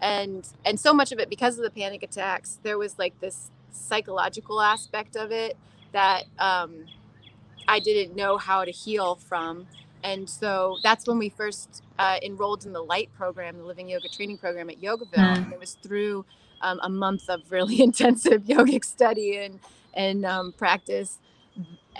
And 0.00 0.46
and 0.64 0.78
so 0.80 0.92
much 0.92 1.12
of 1.12 1.20
it 1.20 1.30
because 1.30 1.56
of 1.56 1.62
the 1.62 1.70
panic 1.70 2.02
attacks, 2.02 2.58
there 2.64 2.78
was 2.78 2.98
like 2.98 3.20
this 3.20 3.52
psychological 3.70 4.60
aspect 4.60 5.14
of 5.14 5.30
it 5.30 5.56
that 5.92 6.24
um 6.40 6.84
I 7.68 7.78
didn't 7.78 8.16
know 8.16 8.38
how 8.38 8.64
to 8.64 8.70
heal 8.70 9.16
from. 9.16 9.66
And 10.02 10.28
so 10.28 10.78
that's 10.82 11.06
when 11.06 11.18
we 11.18 11.28
first 11.28 11.82
uh, 11.98 12.16
enrolled 12.22 12.64
in 12.64 12.72
the 12.72 12.82
Light 12.82 13.10
program, 13.16 13.58
the 13.58 13.64
Living 13.64 13.88
Yoga 13.88 14.08
Training 14.08 14.38
Program 14.38 14.70
at 14.70 14.80
Yogaville. 14.80 15.12
Mm. 15.14 15.36
And 15.36 15.52
it 15.52 15.60
was 15.60 15.74
through 15.82 16.24
um, 16.62 16.80
a 16.82 16.88
month 16.88 17.28
of 17.28 17.52
really 17.52 17.82
intensive 17.88 18.42
yogic 18.46 18.84
study 18.84 19.36
and 19.36 19.60
and 19.94 20.24
um, 20.24 20.52
practice 20.52 21.18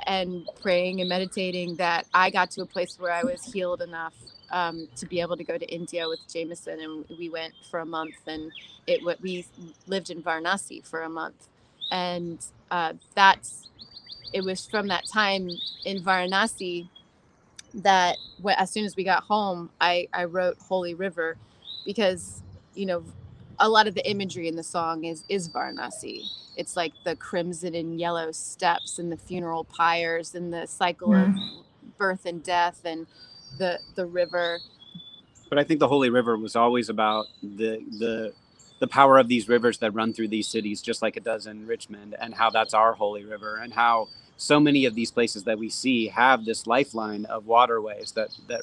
and 0.06 0.48
praying 0.62 1.00
and 1.00 1.08
meditating 1.08 1.74
that 1.76 2.06
I 2.14 2.30
got 2.30 2.50
to 2.52 2.62
a 2.62 2.66
place 2.66 2.96
where 2.98 3.10
I 3.10 3.24
was 3.24 3.44
healed 3.52 3.82
enough 3.82 4.14
um, 4.50 4.88
to 4.96 5.06
be 5.06 5.20
able 5.20 5.36
to 5.36 5.42
go 5.42 5.58
to 5.58 5.66
India 5.66 6.08
with 6.08 6.20
Jameson. 6.32 6.80
And 6.80 7.04
we 7.18 7.28
went 7.28 7.54
for 7.70 7.80
a 7.80 7.86
month 7.86 8.14
and 8.26 8.52
it 8.86 9.02
we 9.20 9.46
lived 9.86 10.10
in 10.10 10.22
Varanasi 10.22 10.86
for 10.86 11.02
a 11.02 11.08
month. 11.08 11.48
And 11.90 12.44
uh, 12.70 12.92
that's 13.14 13.68
it 14.32 14.42
was 14.42 14.66
from 14.66 14.88
that 14.88 15.04
time 15.06 15.48
in 15.84 16.02
Varanasi 16.02 16.88
that 17.74 18.16
wh- 18.42 18.58
as 18.60 18.70
soon 18.70 18.84
as 18.84 18.96
we 18.96 19.04
got 19.04 19.24
home, 19.24 19.70
I, 19.80 20.08
I 20.12 20.24
wrote 20.24 20.58
Holy 20.58 20.94
River 20.94 21.36
because, 21.84 22.42
you 22.74 22.86
know, 22.86 23.04
a 23.58 23.68
lot 23.68 23.86
of 23.86 23.94
the 23.94 24.08
imagery 24.08 24.48
in 24.48 24.56
the 24.56 24.62
song 24.62 25.04
is, 25.04 25.24
is 25.28 25.48
Varanasi. 25.48 26.22
It's 26.56 26.76
like 26.76 26.92
the 27.04 27.16
crimson 27.16 27.74
and 27.74 27.98
yellow 27.98 28.32
steps 28.32 28.98
and 28.98 29.10
the 29.10 29.16
funeral 29.16 29.64
pyres 29.64 30.34
and 30.34 30.52
the 30.52 30.66
cycle 30.66 31.12
of 31.14 31.28
mm-hmm. 31.28 31.60
birth 31.96 32.26
and 32.26 32.42
death 32.42 32.80
and 32.84 33.06
the, 33.58 33.78
the 33.94 34.06
river. 34.06 34.60
But 35.48 35.58
I 35.58 35.64
think 35.64 35.80
the 35.80 35.88
Holy 35.88 36.10
River 36.10 36.36
was 36.36 36.56
always 36.56 36.88
about 36.88 37.26
the 37.42 37.82
the 37.98 38.34
the 38.78 38.86
power 38.86 39.18
of 39.18 39.28
these 39.28 39.48
rivers 39.48 39.78
that 39.78 39.92
run 39.92 40.12
through 40.12 40.28
these 40.28 40.48
cities, 40.48 40.80
just 40.80 41.02
like 41.02 41.16
it 41.16 41.24
does 41.24 41.46
in 41.46 41.66
Richmond, 41.66 42.14
and 42.20 42.34
how 42.34 42.50
that's 42.50 42.74
our 42.74 42.92
holy 42.92 43.24
river, 43.24 43.56
and 43.56 43.72
how 43.72 44.08
so 44.36 44.60
many 44.60 44.84
of 44.84 44.94
these 44.94 45.10
places 45.10 45.44
that 45.44 45.58
we 45.58 45.68
see 45.68 46.08
have 46.08 46.44
this 46.44 46.66
lifeline 46.66 47.24
of 47.26 47.46
waterways 47.46 48.12
that 48.12 48.28
that 48.48 48.62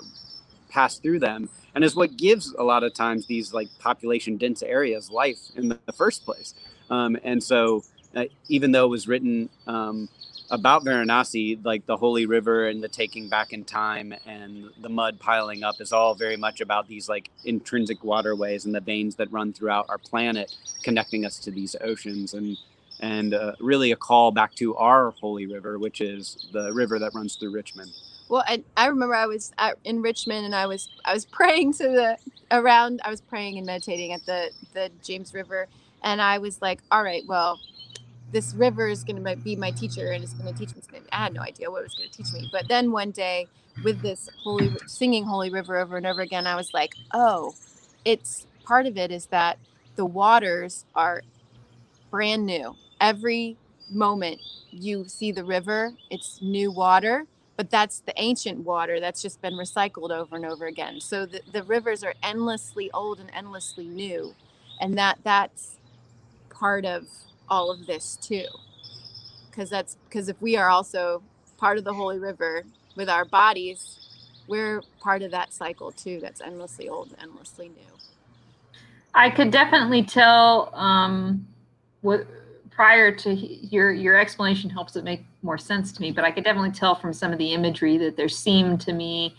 pass 0.69 0.97
through 0.97 1.19
them, 1.19 1.49
and 1.73 1.83
is 1.83 1.95
what 1.95 2.17
gives 2.17 2.53
a 2.57 2.63
lot 2.63 2.83
of 2.83 2.93
times 2.93 3.27
these 3.27 3.53
like 3.53 3.69
population 3.79 4.37
dense 4.37 4.63
areas 4.63 5.09
life 5.09 5.39
in 5.55 5.69
the, 5.69 5.79
first 5.93 6.25
place. 6.25 6.53
Um, 6.89 7.17
and 7.23 7.41
so, 7.41 7.83
uh, 8.15 8.25
even 8.49 8.71
though 8.71 8.85
it 8.85 8.89
was 8.89 9.07
written 9.07 9.49
um, 9.67 10.09
about 10.51 10.83
Varanasi, 10.85 11.63
like 11.65 11.85
the 11.85 11.97
holy 11.97 12.25
river 12.25 12.67
and 12.67 12.83
the 12.83 12.87
taking 12.87 13.29
back 13.29 13.53
in 13.53 13.63
time 13.63 14.13
and 14.25 14.69
the 14.81 14.89
mud 14.89 15.19
piling 15.19 15.63
up 15.63 15.81
is 15.81 15.91
all 15.91 16.13
very 16.15 16.37
much 16.37 16.61
about 16.61 16.87
these 16.87 17.09
like 17.09 17.29
intrinsic 17.45 18.03
waterways 18.03 18.65
and 18.65 18.75
the 18.75 18.79
veins 18.79 19.15
that 19.15 19.31
run 19.31 19.53
throughout 19.53 19.85
our 19.89 19.97
planet, 19.97 20.55
connecting 20.83 21.25
us 21.25 21.39
to 21.39 21.51
these 21.51 21.75
oceans 21.81 22.33
and 22.33 22.57
and 23.01 23.33
uh, 23.33 23.51
really 23.59 23.91
a 23.91 23.95
call 23.95 24.31
back 24.31 24.55
to 24.55 24.75
our 24.77 25.11
holy 25.11 25.45
river, 25.45 25.77
which 25.77 25.99
is 25.99 26.47
the 26.53 26.71
river 26.71 26.97
that 26.97 27.13
runs 27.13 27.35
through 27.35 27.51
Richmond. 27.51 27.91
Well, 28.29 28.43
I, 28.47 28.63
I 28.77 28.87
remember 28.87 29.13
I 29.15 29.25
was 29.25 29.51
at, 29.57 29.77
in 29.83 30.01
Richmond 30.01 30.45
and 30.45 30.55
I 30.55 30.65
was 30.67 30.89
I 31.03 31.13
was 31.13 31.25
praying 31.31 31.73
to 31.73 31.83
the 31.83 32.17
around 32.51 33.01
I 33.03 33.09
was 33.09 33.21
praying 33.21 33.57
and 33.57 33.65
meditating 33.65 34.13
at 34.13 34.25
the 34.25 34.51
the 34.73 34.91
James 35.03 35.33
River 35.33 35.67
and 36.03 36.21
I 36.21 36.37
was 36.37 36.61
like, 36.61 36.81
all 36.91 37.03
right, 37.03 37.23
well, 37.27 37.59
this 38.31 38.53
river 38.53 38.87
is 38.87 39.03
going 39.03 39.23
to 39.23 39.35
be 39.37 39.55
my 39.55 39.71
teacher 39.71 40.11
and 40.11 40.23
it's 40.23 40.33
going 40.33 40.51
to 40.53 40.59
teach 40.59 40.75
me. 40.75 40.81
something. 40.81 41.03
I 41.11 41.23
had 41.23 41.33
no 41.33 41.41
idea 41.41 41.71
what 41.71 41.79
it 41.79 41.83
was 41.83 41.95
going 41.95 42.09
to 42.09 42.17
teach 42.17 42.33
me. 42.33 42.49
But 42.51 42.67
then 42.67 42.91
one 42.91 43.11
day, 43.11 43.47
with 43.83 44.01
this 44.01 44.29
holy 44.43 44.75
singing 44.87 45.25
Holy 45.25 45.49
River 45.49 45.77
over 45.77 45.97
and 45.97 46.05
over 46.05 46.21
again, 46.21 46.47
I 46.47 46.55
was 46.55 46.73
like, 46.73 46.93
oh, 47.13 47.53
it's 48.03 48.47
part 48.63 48.85
of 48.85 48.97
it 48.97 49.11
is 49.11 49.27
that 49.27 49.57
the 49.95 50.05
waters 50.05 50.85
are 50.95 51.21
brand 52.09 52.45
new. 52.45 52.75
Every 53.01 53.57
moment 53.89 54.41
you 54.71 55.05
see 55.07 55.31
the 55.31 55.43
river, 55.43 55.91
it's 56.09 56.41
new 56.41 56.71
water 56.71 57.25
but 57.57 57.69
that's 57.69 57.99
the 58.01 58.13
ancient 58.17 58.59
water 58.59 58.99
that's 58.99 59.21
just 59.21 59.41
been 59.41 59.53
recycled 59.53 60.11
over 60.11 60.35
and 60.35 60.45
over 60.45 60.65
again 60.65 60.99
so 60.99 61.25
the, 61.25 61.41
the 61.51 61.63
rivers 61.63 62.03
are 62.03 62.13
endlessly 62.23 62.89
old 62.93 63.19
and 63.19 63.29
endlessly 63.33 63.87
new 63.87 64.33
and 64.79 64.97
that 64.97 65.17
that's 65.23 65.77
part 66.49 66.85
of 66.85 67.07
all 67.49 67.71
of 67.71 67.85
this 67.85 68.17
too 68.21 68.45
because 69.49 69.69
that's 69.69 69.97
because 70.09 70.29
if 70.29 70.41
we 70.41 70.55
are 70.55 70.69
also 70.69 71.21
part 71.57 71.77
of 71.77 71.83
the 71.83 71.93
holy 71.93 72.19
river 72.19 72.63
with 72.95 73.09
our 73.09 73.25
bodies 73.25 73.99
we're 74.47 74.81
part 75.01 75.21
of 75.21 75.31
that 75.31 75.53
cycle 75.53 75.91
too 75.91 76.19
that's 76.19 76.41
endlessly 76.41 76.89
old 76.89 77.11
and 77.11 77.23
endlessly 77.29 77.69
new 77.69 77.95
I 79.15 79.29
could 79.29 79.49
definitely 79.49 80.03
tell 80.03 80.75
um, 80.75 81.47
what 82.01 82.27
prior 82.69 83.15
to 83.15 83.33
your 83.33 83.93
your 83.93 84.17
explanation 84.17 84.69
helps 84.69 84.97
it 84.97 85.05
make 85.05 85.23
more 85.41 85.57
sense 85.57 85.93
to 85.93 86.01
me. 86.01 86.11
But 86.11 86.25
I 86.25 86.31
could 86.31 86.43
definitely 86.43 86.71
tell 86.71 86.93
from 86.95 87.13
some 87.13 87.31
of 87.31 87.37
the 87.39 87.53
imagery 87.53 87.97
that 87.97 88.17
there 88.17 88.29
seemed 88.29 88.81
to 88.81 88.93
me 88.93 89.33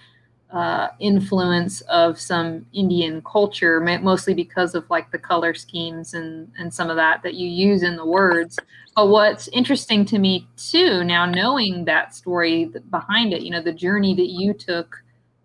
uh, 0.57 0.89
influence 1.01 1.83
of 1.83 2.19
some 2.19 2.65
Indian 2.73 3.21
culture, 3.31 3.79
mostly 3.79 4.33
because 4.33 4.75
of 4.75 4.89
like 4.89 5.11
the 5.11 5.19
color 5.19 5.53
schemes 5.53 6.15
and 6.15 6.51
and 6.59 6.73
some 6.73 6.89
of 6.89 6.97
that 6.97 7.23
that 7.23 7.35
you 7.35 7.47
use 7.47 7.83
in 7.83 7.95
the 7.95 8.07
words. 8.07 8.59
But 8.95 9.09
what's 9.09 9.49
interesting 9.49 10.07
to 10.07 10.19
me 10.19 10.49
too, 10.57 11.05
now 11.05 11.27
knowing 11.27 11.85
that 11.85 12.15
story 12.15 12.71
behind 12.89 13.35
it, 13.35 13.43
you 13.43 13.51
know, 13.51 13.61
the 13.61 13.71
journey 13.71 14.15
that 14.15 14.29
you 14.29 14.55
took 14.55 14.97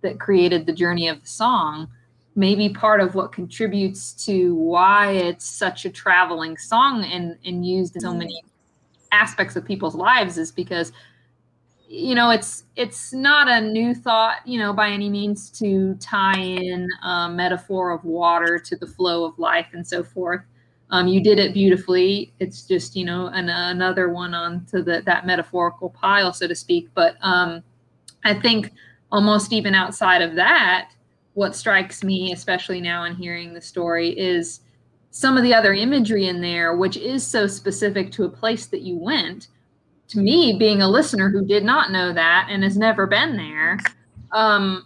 that 0.02 0.18
created 0.18 0.66
the 0.66 0.72
journey 0.72 1.10
of 1.10 1.20
the 1.22 1.28
song, 1.28 1.90
maybe 2.36 2.70
part 2.70 3.02
of 3.02 3.14
what 3.14 3.34
contributes 3.34 4.14
to 4.28 4.56
why 4.56 5.12
it's 5.12 5.46
such 5.46 5.84
a 5.84 5.90
traveling 5.90 6.56
song 6.56 7.04
and 7.04 7.38
and 7.44 7.66
used 7.66 7.98
in 7.98 8.02
so 8.02 8.14
many 8.14 8.42
aspects 9.12 9.58
of 9.58 9.66
people's 9.66 9.94
lives 9.94 10.38
is 10.38 10.54
because 10.54 10.94
you 11.92 12.16
know 12.16 12.30
it's 12.30 12.64
it's 12.78 13.12
not 13.12 13.50
a 13.50 13.60
new 13.60 13.94
thought 13.94 14.38
you 14.46 14.58
know 14.58 14.72
by 14.72 14.90
any 14.90 15.10
means 15.10 15.50
to 15.50 15.94
tie 15.96 16.40
in 16.40 16.88
a 17.04 17.30
metaphor 17.30 17.92
of 17.92 18.04
water 18.06 18.58
to 18.58 18.78
the 18.78 18.88
flow 18.88 19.26
of 19.26 19.38
life 19.38 19.68
and 19.74 19.86
so 19.86 20.02
forth. 20.02 20.42
Um, 20.90 21.08
you 21.08 21.24
did 21.24 21.40
it 21.40 21.54
beautifully. 21.54 22.34
It's 22.40 22.64
just 22.64 22.96
you 22.96 23.04
know 23.04 23.28
an, 23.28 23.50
another 23.50 24.10
one 24.10 24.34
onto 24.34 24.82
the, 24.82 25.02
that 25.06 25.26
metaphorical 25.26 25.90
pile 25.90 26.32
so 26.32 26.48
to 26.48 26.56
speak. 26.56 26.90
But 26.94 27.18
um, 27.22 27.62
i 28.24 28.34
think 28.34 28.72
almost 29.12 29.52
even 29.52 29.76
outside 29.76 30.22
of 30.22 30.36
that 30.36 30.92
what 31.34 31.56
strikes 31.56 32.04
me 32.04 32.32
especially 32.32 32.80
now 32.80 33.04
in 33.04 33.16
hearing 33.16 33.54
the 33.54 33.62
story 33.62 34.10
is 34.18 34.62
some 35.10 35.38
of 35.38 35.44
the 35.44 35.54
other 35.54 35.74
imagery 35.74 36.28
in 36.28 36.42
there 36.42 36.76
which 36.76 36.98
is 36.98 37.26
so 37.26 37.48
specific 37.48 38.12
to 38.12 38.24
a 38.24 38.30
place 38.30 38.68
that 38.68 38.82
you 38.82 38.96
went 38.96 39.48
to 40.12 40.20
me, 40.20 40.58
being 40.60 40.82
a 40.82 40.90
listener 40.90 41.30
who 41.30 41.46
did 41.46 41.64
not 41.64 41.92
know 41.92 42.12
that 42.12 42.48
and 42.50 42.64
has 42.64 42.78
never 42.78 43.08
been 43.08 43.38
there, 43.38 43.80
um, 44.34 44.86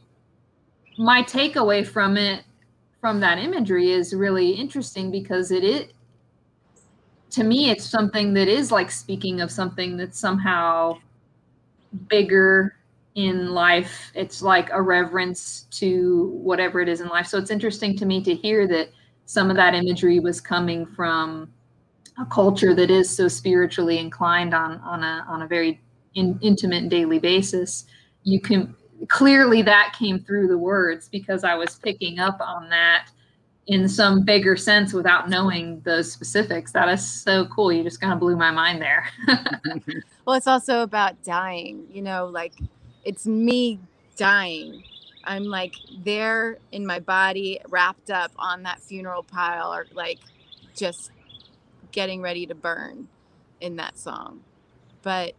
my 1.00 1.24
takeaway 1.24 1.86
from 1.86 2.16
it, 2.16 2.44
from 3.02 3.20
that 3.20 3.40
imagery, 3.40 3.92
is 3.92 4.14
really 4.14 4.52
interesting 4.52 5.10
because 5.10 5.50
it 5.50 5.64
is, 5.64 5.86
to 7.32 7.44
me, 7.44 7.72
it's 7.72 7.84
something 7.84 8.36
that 8.36 8.48
is 8.48 8.72
like 8.72 8.92
speaking 8.92 9.42
of 9.42 9.52
something 9.52 9.98
that's 9.98 10.20
somehow 10.20 10.96
bigger 12.08 12.76
in 13.16 13.50
life. 13.50 14.12
It's 14.14 14.44
like 14.44 14.70
a 14.72 14.82
reverence 14.82 15.66
to 15.72 16.30
whatever 16.44 16.82
it 16.82 16.88
is 16.88 17.02
in 17.02 17.08
life. 17.08 17.26
So 17.26 17.40
it's 17.40 17.52
interesting 17.52 17.98
to 17.98 18.06
me 18.06 18.24
to 18.24 18.36
hear 18.36 18.68
that 18.68 18.90
some 19.26 19.50
of 19.50 19.56
that 19.56 19.74
imagery 19.74 20.20
was 20.20 20.40
coming 20.40 20.86
from 20.86 21.52
a 22.18 22.26
culture 22.26 22.74
that 22.74 22.90
is 22.90 23.10
so 23.10 23.28
spiritually 23.28 23.98
inclined 23.98 24.54
on 24.54 24.80
on 24.82 25.04
a 25.04 25.26
on 25.28 25.42
a 25.42 25.48
very 25.48 25.82
in, 26.16 26.38
intimate 26.42 26.90
daily 26.90 27.20
basis 27.20 27.86
you 28.24 28.40
can 28.40 28.76
clearly 29.08 29.62
that 29.62 29.96
came 29.98 30.20
through 30.20 30.48
the 30.48 30.58
words 30.58 31.10
because 31.10 31.44
i 31.44 31.56
was 31.56 31.76
picking 31.76 32.20
up 32.20 32.38
on 32.40 32.70
that 32.70 33.10
in 33.68 33.90
some 33.90 34.24
bigger 34.24 34.56
sense 34.56 34.94
without 34.94 35.30
knowing 35.30 35.82
the 35.82 36.04
specifics. 36.04 36.72
That 36.72 36.88
is 36.90 37.04
so 37.04 37.46
cool. 37.48 37.72
You 37.72 37.84
just 37.84 38.00
kind 38.00 38.14
of 38.14 38.20
blew 38.20 38.36
my 38.36 38.52
mind 38.52 38.82
there. 38.82 39.10
Well 40.26 40.36
it's 40.36 40.48
also 40.48 40.82
about 40.82 41.24
dying 41.24 41.86
you 41.92 42.02
know 42.02 42.26
like 42.26 42.54
it's 43.04 43.28
me 43.28 43.80
dying. 44.18 44.84
I'm 45.24 45.44
like 45.44 45.76
there 46.04 46.58
in 46.72 46.84
my 46.84 47.00
body 47.00 47.60
wrapped 47.70 48.10
up 48.10 48.32
on 48.38 48.64
that 48.64 48.82
funeral 48.82 49.22
pile 49.22 49.72
or 49.72 49.86
like 49.94 50.18
just 50.76 51.12
getting 51.96 52.22
ready 52.22 52.46
to 52.46 52.54
burn 52.54 53.08
in 53.62 53.78
that 53.78 53.98
song. 53.98 54.42
But 55.02 55.34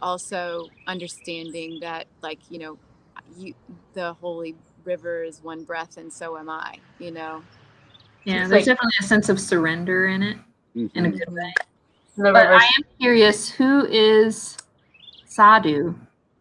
also 0.00 0.68
understanding 0.86 1.80
that 1.80 2.06
like 2.22 2.38
you 2.48 2.58
know 2.58 2.78
you 3.36 3.52
the 3.94 4.12
holy 4.14 4.54
river 4.84 5.24
is 5.24 5.42
one 5.42 5.64
breath 5.64 5.96
and 5.96 6.10
so 6.12 6.38
am 6.38 6.48
i 6.48 6.76
you 7.00 7.10
know? 7.10 7.42
Yeah 8.24 8.38
there's 8.46 8.50
like- 8.50 8.64
definitely 8.64 8.92
a 9.00 9.02
sense 9.02 9.28
of 9.28 9.40
surrender 9.40 10.06
in 10.06 10.22
it 10.22 10.38
in 10.76 10.90
a 10.94 11.08
Mhm. 11.08 11.18
good 11.18 11.32
way. 11.32 11.52
But 12.16 12.36
i 12.36 12.64
am 12.64 12.84
curious 13.00 13.48
who 13.50 13.86
is 13.86 14.56
sadhu? 15.26 15.96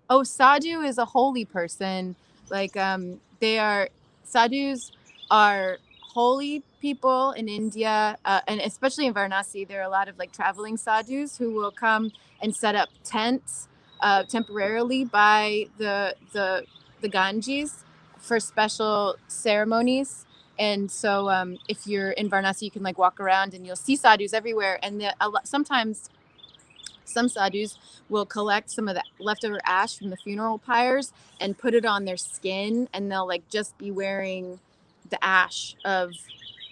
Oh 0.09 0.21
sadhu 0.23 0.81
is 0.81 0.99
a 0.99 1.05
holy 1.05 1.43
person. 1.45 2.15
Like 2.51 2.77
um 2.77 3.19
they 3.39 3.57
are 3.57 3.89
sadhus 4.23 4.91
are 5.31 5.79
holy 6.13 6.61
people 6.81 7.31
in 7.31 7.47
india 7.49 8.17
uh, 8.25 8.41
and 8.47 8.61
especially 8.61 9.05
in 9.05 9.13
varanasi 9.13 9.67
there 9.67 9.79
are 9.79 9.85
a 9.87 9.89
lot 9.89 10.07
of 10.07 10.17
like 10.17 10.31
traveling 10.31 10.77
sadhus 10.77 11.37
who 11.37 11.53
will 11.53 11.71
come 11.71 12.11
and 12.41 12.55
set 12.55 12.75
up 12.75 12.89
tents 13.03 13.67
uh, 14.01 14.23
temporarily 14.23 15.05
by 15.05 15.65
the 15.77 16.15
the 16.33 16.63
the 17.01 17.09
ganges 17.09 17.83
for 18.19 18.39
special 18.39 19.15
ceremonies. 19.27 20.25
And 20.59 20.89
so 20.89 21.29
um, 21.29 21.57
if 21.67 21.85
you're 21.85 22.11
in 22.11 22.29
varanasi 22.29 22.63
you 22.63 22.71
can 22.71 22.83
like 22.83 22.97
walk 22.97 23.19
around 23.19 23.53
and 23.53 23.65
you'll 23.65 23.75
see 23.75 23.95
sadhus 23.95 24.33
everywhere. 24.33 24.79
And 24.83 24.99
the, 24.99 25.13
lot, 25.21 25.47
sometimes 25.47 26.09
some 27.05 27.29
sadhus 27.29 27.77
will 28.09 28.25
collect 28.25 28.69
some 28.69 28.87
of 28.87 28.95
the 28.95 29.03
leftover 29.19 29.59
ash 29.65 29.97
from 29.97 30.09
the 30.09 30.17
funeral 30.17 30.57
pyres 30.57 31.13
and 31.39 31.57
put 31.57 31.73
it 31.73 31.85
on 31.85 32.05
their 32.05 32.17
skin 32.17 32.89
and 32.93 33.11
they'll 33.11 33.27
like 33.27 33.47
just 33.49 33.77
be 33.77 33.91
wearing 33.91 34.59
the 35.09 35.23
ash 35.23 35.75
of 35.85 36.11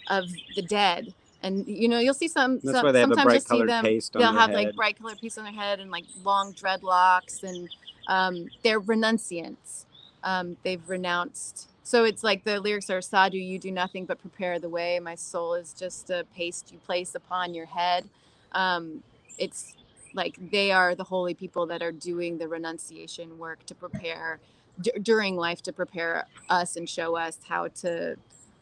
of 0.07 0.32
the 0.56 0.61
dead. 0.61 1.14
And 1.41 1.68
you 1.68 1.88
know 1.88 1.99
you'll 1.99 2.14
see 2.14 2.27
some, 2.27 2.56
That's 2.56 2.77
some 2.77 2.86
why 2.86 2.91
they 2.91 2.99
have 2.99 3.11
a 3.11 3.15
sometimes 3.15 3.34
you'll 3.34 3.41
bright 3.41 3.48
see 3.48 3.61
them 3.64 3.86
they'll 4.14 4.34
have 4.34 4.52
like 4.53 4.76
bright 4.76 4.98
colored 4.98 5.22
piece 5.22 5.38
on 5.38 5.44
their 5.44 5.53
head 5.53 5.80
and 5.80 5.91
like 5.91 6.06
long 6.23 6.53
dreadlocks 6.53 7.44
and 7.44 7.69
um, 8.07 8.49
they're 8.64 8.82
renunciants. 8.82 9.86
Um, 10.23 10.57
they've 10.64 10.88
renounced. 10.90 11.69
So 11.84 12.03
it's 12.03 12.23
like 12.23 12.44
the 12.44 12.60
lyrics 12.60 12.90
are 12.90 13.02
sadhu 13.02 13.38
you 13.38 13.60
do 13.60 13.72
nothing 13.72 14.06
but 14.06 14.19
prepare 14.19 14.57
the 14.60 14.69
way. 14.69 14.99
My 14.99 15.15
soul 15.15 15.53
is 15.53 15.73
just 15.73 16.10
a 16.10 16.26
paste 16.36 16.72
you 16.72 16.80
place 16.80 17.14
upon 17.14 17.53
your 17.53 17.68
head. 17.68 18.10
Um, 18.53 19.03
it's 19.38 19.76
like 20.14 20.38
they 20.52 20.72
are 20.72 20.95
the 20.95 21.03
holy 21.03 21.34
people 21.36 21.68
that 21.68 21.84
are 21.84 21.91
doing 21.91 22.38
the 22.38 22.48
renunciation 22.48 23.38
work 23.38 23.65
to 23.68 23.76
prepare 23.76 24.40
d- 24.82 24.91
during 25.02 25.36
life 25.36 25.61
to 25.64 25.73
prepare 25.73 26.26
us 26.49 26.76
and 26.76 26.90
show 26.90 27.15
us 27.18 27.38
how 27.48 27.68
to 27.68 28.15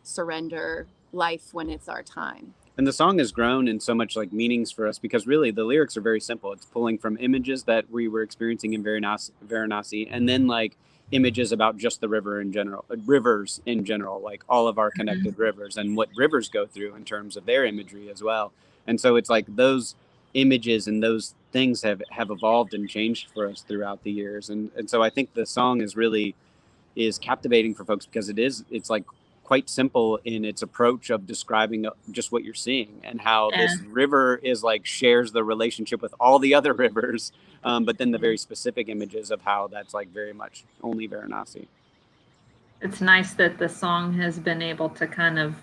surrender 0.03 0.87
life 1.13 1.53
when 1.53 1.69
it's 1.69 1.87
our 1.87 2.03
time. 2.03 2.53
And 2.77 2.87
the 2.87 2.93
song 2.93 3.19
has 3.19 3.31
grown 3.31 3.67
in 3.67 3.79
so 3.79 3.93
much 3.93 4.15
like 4.15 4.33
meanings 4.33 4.71
for 4.71 4.87
us 4.87 4.97
because 4.97 5.27
really 5.27 5.51
the 5.51 5.63
lyrics 5.63 5.95
are 5.95 6.01
very 6.01 6.19
simple. 6.19 6.51
It's 6.51 6.65
pulling 6.65 6.97
from 6.97 7.17
images 7.19 7.63
that 7.63 7.89
we 7.91 8.07
were 8.07 8.23
experiencing 8.23 8.73
in 8.73 8.83
varanasi, 8.83 9.31
varanasi 9.45 10.07
and 10.09 10.27
then 10.27 10.47
like 10.47 10.75
images 11.11 11.51
about 11.51 11.77
just 11.77 12.01
the 12.01 12.09
river 12.09 12.41
in 12.41 12.51
general 12.51 12.85
uh, 12.89 12.95
rivers 13.05 13.61
in 13.67 13.85
general 13.85 14.19
like 14.19 14.41
all 14.49 14.67
of 14.67 14.79
our 14.79 14.89
connected 14.89 15.37
rivers 15.37 15.77
and 15.77 15.95
what 15.95 16.09
rivers 16.15 16.49
go 16.49 16.65
through 16.65 16.95
in 16.95 17.05
terms 17.05 17.37
of 17.37 17.45
their 17.45 17.65
imagery 17.65 18.09
as 18.09 18.23
well. 18.23 18.51
And 18.87 18.99
so 18.99 19.15
it's 19.15 19.29
like 19.29 19.45
those 19.55 19.95
images 20.33 20.87
and 20.87 21.03
those 21.03 21.35
things 21.51 21.83
have 21.83 22.01
have 22.09 22.31
evolved 22.31 22.73
and 22.73 22.89
changed 22.89 23.29
for 23.31 23.47
us 23.47 23.61
throughout 23.61 24.01
the 24.03 24.11
years. 24.11 24.49
And 24.49 24.71
and 24.75 24.89
so 24.89 25.03
i 25.03 25.09
think 25.11 25.33
the 25.35 25.45
song 25.45 25.81
is 25.81 25.95
really 25.95 26.33
is 26.95 27.19
captivating 27.19 27.75
for 27.75 27.85
folks 27.85 28.07
because 28.07 28.29
it 28.29 28.39
is 28.39 28.63
it's 28.71 28.89
like 28.89 29.03
quite 29.43 29.69
simple 29.69 30.19
in 30.23 30.45
its 30.45 30.61
approach 30.61 31.09
of 31.09 31.27
describing 31.27 31.85
uh, 31.85 31.91
just 32.11 32.31
what 32.31 32.43
you're 32.43 32.53
seeing 32.53 33.01
and 33.03 33.19
how 33.21 33.51
this 33.51 33.77
river 33.81 34.39
is 34.41 34.63
like 34.63 34.85
shares 34.85 35.31
the 35.31 35.43
relationship 35.43 36.01
with 36.01 36.13
all 36.19 36.39
the 36.39 36.53
other 36.53 36.73
rivers 36.85 37.31
um, 37.63 37.85
but 37.85 37.97
then 37.97 38.11
the 38.11 38.17
very 38.17 38.37
specific 38.37 38.89
images 38.89 39.31
of 39.31 39.41
how 39.41 39.67
that's 39.67 39.93
like 39.93 40.09
very 40.09 40.33
much 40.33 40.63
only 40.81 41.07
varanasi. 41.07 41.67
It's 42.81 42.99
nice 42.99 43.33
that 43.35 43.57
the 43.57 43.69
song 43.69 44.13
has 44.15 44.37
been 44.37 44.61
able 44.61 44.89
to 44.89 45.07
kind 45.07 45.39
of 45.39 45.55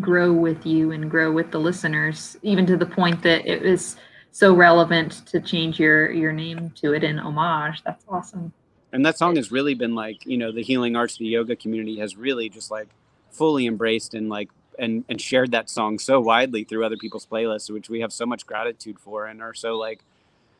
grow 0.00 0.32
with 0.32 0.64
you 0.64 0.92
and 0.92 1.10
grow 1.10 1.30
with 1.30 1.50
the 1.50 1.58
listeners 1.58 2.36
even 2.42 2.64
to 2.66 2.76
the 2.76 2.86
point 2.86 3.22
that 3.22 3.46
it 3.46 3.62
was 3.62 3.96
so 4.30 4.54
relevant 4.54 5.26
to 5.26 5.40
change 5.40 5.80
your 5.80 6.10
your 6.10 6.32
name 6.32 6.70
to 6.76 6.94
it 6.94 7.04
in 7.04 7.18
homage. 7.18 7.82
That's 7.84 8.04
awesome 8.08 8.52
and 8.92 9.04
that 9.04 9.18
song 9.18 9.36
has 9.36 9.50
really 9.50 9.74
been 9.74 9.94
like 9.94 10.24
you 10.26 10.36
know 10.36 10.52
the 10.52 10.62
healing 10.62 10.96
arts 10.96 11.16
the 11.16 11.26
yoga 11.26 11.56
community 11.56 11.98
has 11.98 12.16
really 12.16 12.48
just 12.48 12.70
like 12.70 12.88
fully 13.30 13.66
embraced 13.66 14.14
and 14.14 14.28
like 14.28 14.48
and 14.78 15.04
and 15.08 15.20
shared 15.20 15.50
that 15.50 15.68
song 15.68 15.98
so 15.98 16.20
widely 16.20 16.64
through 16.64 16.84
other 16.84 16.96
people's 16.96 17.26
playlists 17.26 17.70
which 17.70 17.88
we 17.88 18.00
have 18.00 18.12
so 18.12 18.24
much 18.26 18.46
gratitude 18.46 18.98
for 18.98 19.26
and 19.26 19.42
are 19.42 19.54
so 19.54 19.76
like 19.76 20.00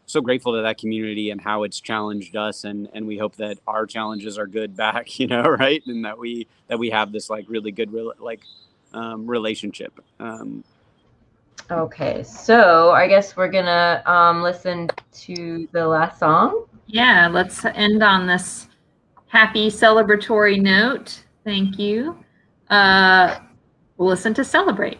so 0.07 0.21
grateful 0.23 0.55
to 0.55 0.63
that 0.63 0.79
community 0.79 1.31
and 1.31 1.41
how 1.41 1.63
it's 1.63 1.81
challenged 1.81 2.35
us 2.35 2.65
and 2.65 2.89
and 2.95 3.07
we 3.07 3.19
hope 3.19 3.37
that 3.37 3.59
our 3.67 3.87
challenges 3.87 4.39
are 4.39 4.47
good 4.47 4.77
back 4.77 5.19
you 5.19 5.27
know 5.27 5.43
right? 5.43 5.83
And 5.87 6.05
that 6.05 6.19
we 6.19 6.47
that 6.69 6.79
we 6.79 6.91
have 6.91 7.13
this 7.13 7.31
like 7.31 7.47
really 7.49 7.73
good 7.73 7.91
rela- 7.91 8.19
like 8.19 8.41
um, 8.95 9.27
relationship 9.27 9.93
um, 10.19 10.65
Okay, 11.71 12.23
so 12.23 12.93
I 12.93 13.07
guess 13.07 13.37
we're 13.37 13.51
gonna 13.51 14.03
um, 14.07 14.43
listen 14.43 14.89
to 15.13 15.69
the 15.73 15.87
last 15.87 16.19
song. 16.19 16.65
Yeah 16.89 17.29
let's 17.29 17.65
end 17.65 18.03
on 18.03 18.27
this 18.27 18.69
happy 19.29 19.69
celebratory 19.69 20.61
note. 20.61 21.23
Thank 21.45 21.79
you. 21.79 22.19
Uh 22.71 23.39
we'll 23.97 24.09
listen 24.09 24.35
to 24.35 24.45
celebrate 24.45 24.99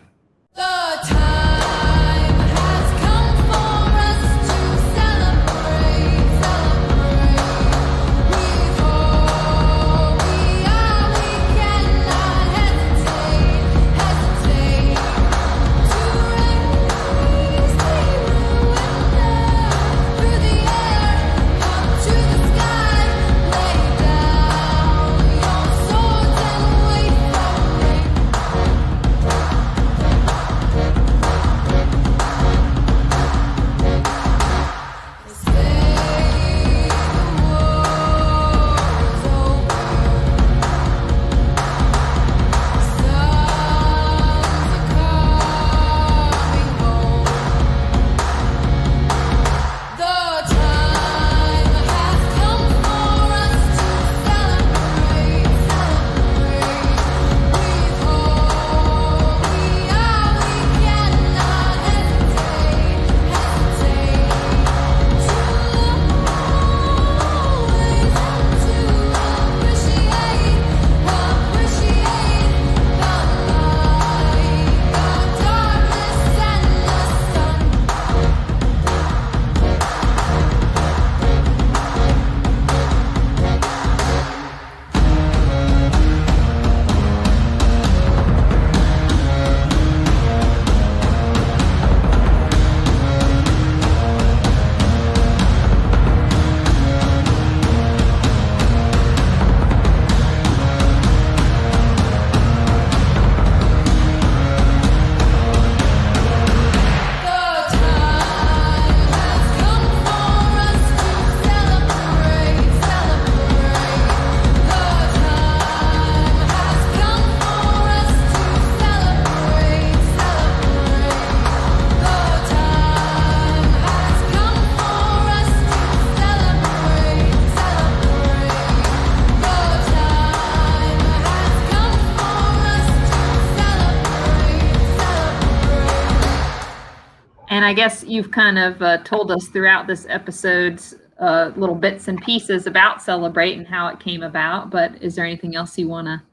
I 137.69 137.75
guess 137.75 138.03
you've 138.03 138.31
kind 138.31 138.59
of 138.59 138.81
uh, 138.81 138.97
told 139.05 139.31
us 139.31 139.49
throughout 139.49 139.87
this 139.87 140.07
episode's 140.09 140.95
uh, 141.19 141.53
little 141.55 141.75
bits 141.75 142.09
and 142.09 142.19
pieces 142.23 142.67
about 142.67 143.03
Celebrate 143.03 143.59
and 143.59 143.67
how 143.67 143.89
it 143.89 144.01
came 144.01 144.23
about. 144.23 144.71
But 144.71 145.03
is 145.03 145.15
there 145.15 145.27
anything 145.27 145.55
else 145.55 145.77
you 145.77 145.87
wanna 145.87 146.25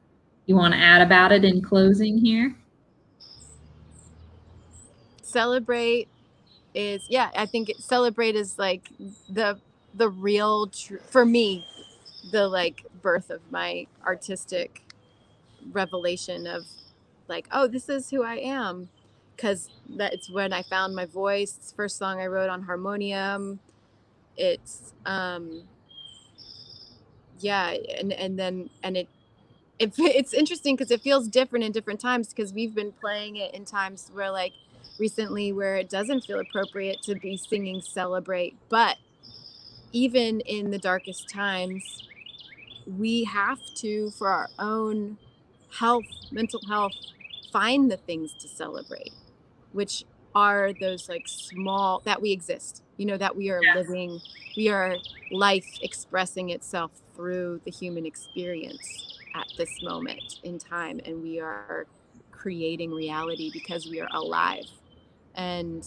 you 0.45 0.55
wanna 0.55 0.77
add 0.77 1.01
about 1.01 1.33
it 1.33 1.43
in 1.43 1.61
closing 1.61 2.17
here? 2.17 2.55
celebrate 5.21 6.07
is 6.73 7.05
yeah 7.09 7.29
i 7.35 7.45
think 7.45 7.67
it, 7.67 7.77
celebrate 7.79 8.37
is 8.37 8.57
like 8.57 8.87
the 9.27 9.59
the 9.95 10.07
real 10.07 10.67
tr- 10.67 10.95
for 11.09 11.25
me 11.25 11.65
the 12.31 12.47
like 12.47 12.85
birth 13.01 13.29
of 13.29 13.41
my 13.51 13.85
artistic 14.05 14.81
revelation 15.73 16.47
of 16.47 16.65
like 17.27 17.49
oh 17.51 17.67
this 17.67 17.89
is 17.89 18.09
who 18.09 18.23
i 18.23 18.35
am 18.35 18.87
because 19.35 19.69
that's 19.89 20.29
when 20.29 20.53
i 20.53 20.61
found 20.63 20.95
my 20.95 21.05
voice 21.05 21.73
first 21.75 21.97
song 21.97 22.19
i 22.19 22.27
wrote 22.27 22.49
on 22.49 22.63
harmonium. 22.63 23.59
It's 24.37 24.93
um 25.05 25.63
yeah 27.39 27.75
and 27.99 28.13
and 28.13 28.39
then 28.39 28.69
and 28.83 28.97
it 28.97 29.09
it, 29.79 29.93
it's 29.99 30.33
interesting 30.33 30.75
because 30.75 30.91
it 30.91 31.01
feels 31.01 31.27
different 31.27 31.65
in 31.65 31.71
different 31.71 31.99
times 31.99 32.29
because 32.29 32.53
we've 32.53 32.75
been 32.75 32.91
playing 32.93 33.37
it 33.37 33.53
in 33.53 33.65
times 33.65 34.09
where 34.13 34.31
like 34.31 34.53
recently 34.99 35.51
where 35.51 35.75
it 35.75 35.89
doesn't 35.89 36.21
feel 36.25 36.39
appropriate 36.39 37.01
to 37.03 37.15
be 37.15 37.37
singing 37.37 37.81
celebrate 37.81 38.55
but 38.69 38.97
even 39.93 40.41
in 40.41 40.71
the 40.71 40.79
darkest 40.79 41.29
times 41.29 42.07
we 42.85 43.23
have 43.25 43.59
to 43.75 44.11
for 44.11 44.29
our 44.29 44.49
own 44.59 45.17
health 45.79 46.05
mental 46.31 46.61
health 46.67 46.93
find 47.51 47.91
the 47.91 47.97
things 47.97 48.33
to 48.33 48.47
celebrate 48.47 49.13
which 49.75 50.05
are 50.33 50.73
those 50.79 51.09
like 51.09 51.27
small 51.27 52.01
that 52.05 52.21
we 52.21 52.31
exist 52.31 52.83
you 52.97 53.05
know 53.05 53.17
that 53.17 53.35
we 53.35 53.49
are 53.49 53.61
Yes. 53.63 53.75
living 53.75 54.19
we 54.57 54.69
are 54.69 54.95
life 55.31 55.67
expressing 55.81 56.49
itself 56.49 56.91
through 57.15 57.61
the 57.65 57.71
human 57.71 58.05
experience 58.05 59.19
at 59.35 59.47
this 59.57 59.81
moment 59.83 60.39
in 60.43 60.57
time 60.59 60.99
and 61.05 61.21
we 61.21 61.39
are 61.39 61.85
creating 62.31 62.91
reality 62.91 63.51
because 63.53 63.85
we 63.85 63.99
are 64.01 64.09
alive 64.13 64.65
and 65.35 65.85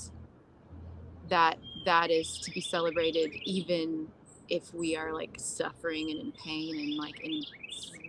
that 1.29 1.59
that 1.85 2.11
is 2.11 2.39
to 2.39 2.51
be 2.53 2.61
celebrated 2.61 3.31
even 3.45 4.09
if 4.49 4.73
we 4.75 4.97
are 4.97 5.13
like 5.13 5.35
suffering 5.39 6.11
and 6.11 6.21
in 6.21 6.33
pain 6.33 6.79
and 6.79 6.97
like 6.97 7.21
in 7.21 7.43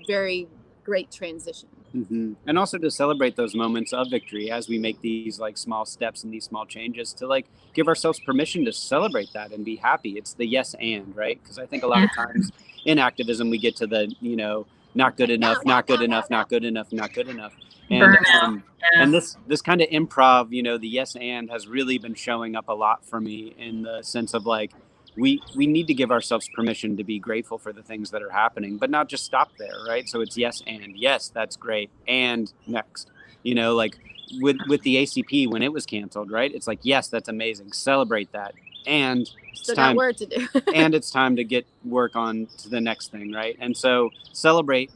very 0.07 0.47
great 0.83 1.11
transition 1.11 1.69
hmm 1.91 2.33
And 2.45 2.59
also 2.59 2.77
to 2.77 2.91
celebrate 2.91 3.35
those 3.35 3.55
moments 3.55 3.93
of 3.93 4.09
victory 4.09 4.51
as 4.51 4.67
we 4.69 4.77
make 4.77 5.01
these 5.01 5.39
like 5.39 5.57
small 5.57 5.85
steps 5.85 6.23
and 6.23 6.33
these 6.33 6.45
small 6.45 6.65
changes 6.65 7.13
to 7.13 7.27
like 7.27 7.47
give 7.73 7.87
ourselves 7.87 8.19
permission 8.19 8.65
to 8.65 8.73
celebrate 8.73 9.31
that 9.33 9.51
and 9.51 9.65
be 9.65 9.75
happy. 9.75 10.11
It's 10.11 10.33
the 10.33 10.45
yes 10.45 10.75
and, 10.79 11.15
right? 11.15 11.41
Because 11.41 11.57
I 11.57 11.65
think 11.65 11.83
a 11.83 11.87
lot 11.87 12.03
of 12.03 12.13
times 12.13 12.51
in 12.85 12.99
activism 12.99 13.49
we 13.49 13.57
get 13.57 13.75
to 13.77 13.87
the, 13.87 14.13
you 14.21 14.35
know, 14.35 14.65
not 14.95 15.17
good 15.17 15.29
enough, 15.29 15.65
not 15.65 15.87
good 15.87 16.01
enough, 16.01 16.29
not 16.29 16.49
good 16.49 16.65
enough, 16.65 16.91
not 16.91 17.13
good 17.13 17.27
enough. 17.27 17.53
And 17.89 18.17
um, 18.33 18.63
Yeah. 18.93 19.03
and 19.03 19.13
this 19.13 19.37
this 19.47 19.61
kind 19.61 19.81
of 19.81 19.89
improv, 19.89 20.51
you 20.51 20.63
know, 20.63 20.77
the 20.77 20.87
yes 20.87 21.15
and 21.15 21.49
has 21.49 21.67
really 21.67 21.97
been 21.97 22.15
showing 22.15 22.55
up 22.55 22.69
a 22.69 22.73
lot 22.73 23.05
for 23.05 23.19
me 23.19 23.53
in 23.57 23.81
the 23.83 24.01
sense 24.03 24.33
of 24.33 24.45
like 24.45 24.71
we 25.17 25.41
we 25.55 25.67
need 25.67 25.87
to 25.87 25.93
give 25.93 26.11
ourselves 26.11 26.49
permission 26.49 26.97
to 26.97 27.03
be 27.03 27.19
grateful 27.19 27.57
for 27.57 27.73
the 27.73 27.83
things 27.83 28.11
that 28.11 28.21
are 28.21 28.29
happening, 28.29 28.77
but 28.77 28.89
not 28.89 29.09
just 29.09 29.25
stop 29.25 29.51
there, 29.57 29.77
right? 29.87 30.07
So 30.07 30.21
it's 30.21 30.37
yes 30.37 30.61
and 30.67 30.95
yes, 30.95 31.29
that's 31.33 31.55
great, 31.55 31.89
and 32.07 32.51
next, 32.67 33.09
you 33.43 33.55
know, 33.55 33.75
like 33.75 33.97
with 34.39 34.57
with 34.67 34.81
the 34.83 34.97
ACP 34.97 35.49
when 35.49 35.63
it 35.63 35.73
was 35.73 35.85
canceled, 35.85 36.31
right? 36.31 36.53
It's 36.53 36.67
like 36.67 36.79
yes, 36.83 37.07
that's 37.07 37.29
amazing, 37.29 37.73
celebrate 37.73 38.31
that, 38.31 38.53
and 38.85 39.29
it's 39.51 39.73
time 39.73 39.97
to 39.97 40.25
do 40.25 40.47
and 40.73 40.95
it's 40.95 41.11
time 41.11 41.35
to 41.35 41.43
get 41.43 41.65
work 41.83 42.15
on 42.15 42.47
to 42.59 42.69
the 42.69 42.81
next 42.81 43.11
thing, 43.11 43.31
right? 43.31 43.57
And 43.59 43.75
so 43.75 44.11
celebrate 44.33 44.91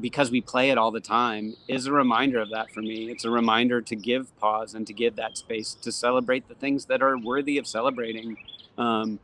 because 0.00 0.30
we 0.30 0.40
play 0.40 0.70
it 0.70 0.78
all 0.78 0.90
the 0.90 1.00
time 1.00 1.56
is 1.68 1.86
a 1.86 1.92
reminder 1.92 2.40
of 2.40 2.50
that 2.50 2.70
for 2.70 2.82
me. 2.82 3.10
It's 3.10 3.24
a 3.24 3.30
reminder 3.30 3.80
to 3.80 3.96
give 3.96 4.36
pause 4.38 4.74
and 4.74 4.86
to 4.86 4.92
give 4.92 5.16
that 5.16 5.38
space 5.38 5.74
to 5.82 5.90
celebrate 5.92 6.48
the 6.48 6.54
things 6.54 6.86
that 6.86 7.02
are 7.02 7.16
worthy 7.16 7.58
of 7.58 7.66
celebrating. 7.66 8.36
Um, 8.76 9.18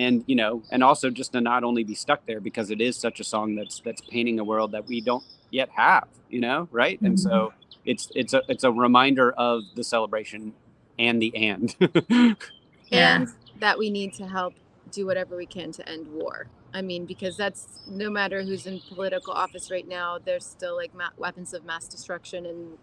and 0.00 0.24
you 0.26 0.34
know, 0.34 0.62
and 0.70 0.82
also 0.82 1.10
just 1.10 1.32
to 1.32 1.40
not 1.40 1.62
only 1.62 1.84
be 1.84 1.94
stuck 1.94 2.24
there 2.26 2.40
because 2.40 2.70
it 2.70 2.80
is 2.80 2.96
such 2.96 3.20
a 3.20 3.24
song 3.24 3.54
that's 3.54 3.80
that's 3.80 4.00
painting 4.00 4.38
a 4.40 4.44
world 4.44 4.72
that 4.72 4.86
we 4.86 5.00
don't 5.00 5.24
yet 5.50 5.68
have, 5.70 6.08
you 6.28 6.40
know, 6.40 6.68
right? 6.70 7.00
And 7.02 7.18
so 7.18 7.30
mm-hmm. 7.30 7.78
it's 7.84 8.10
it's 8.14 8.32
a 8.32 8.42
it's 8.48 8.64
a 8.64 8.72
reminder 8.72 9.32
of 9.32 9.62
the 9.76 9.84
celebration 9.84 10.54
and 10.98 11.20
the 11.20 11.36
and. 11.36 12.36
And 12.92 13.28
that 13.60 13.78
we 13.78 13.88
need 13.88 14.14
to 14.14 14.26
help 14.26 14.54
do 14.90 15.06
whatever 15.06 15.36
we 15.36 15.46
can 15.46 15.70
to 15.72 15.88
end 15.88 16.08
war. 16.08 16.48
I 16.74 16.82
mean, 16.82 17.06
because 17.06 17.36
that's 17.36 17.68
no 17.88 18.10
matter 18.10 18.42
who's 18.42 18.66
in 18.66 18.80
political 18.80 19.32
office 19.32 19.70
right 19.70 19.86
now, 19.86 20.18
there's 20.18 20.44
still 20.44 20.74
like 20.74 20.92
ma- 20.94 21.10
weapons 21.16 21.54
of 21.54 21.64
mass 21.64 21.86
destruction 21.86 22.46
and 22.46 22.78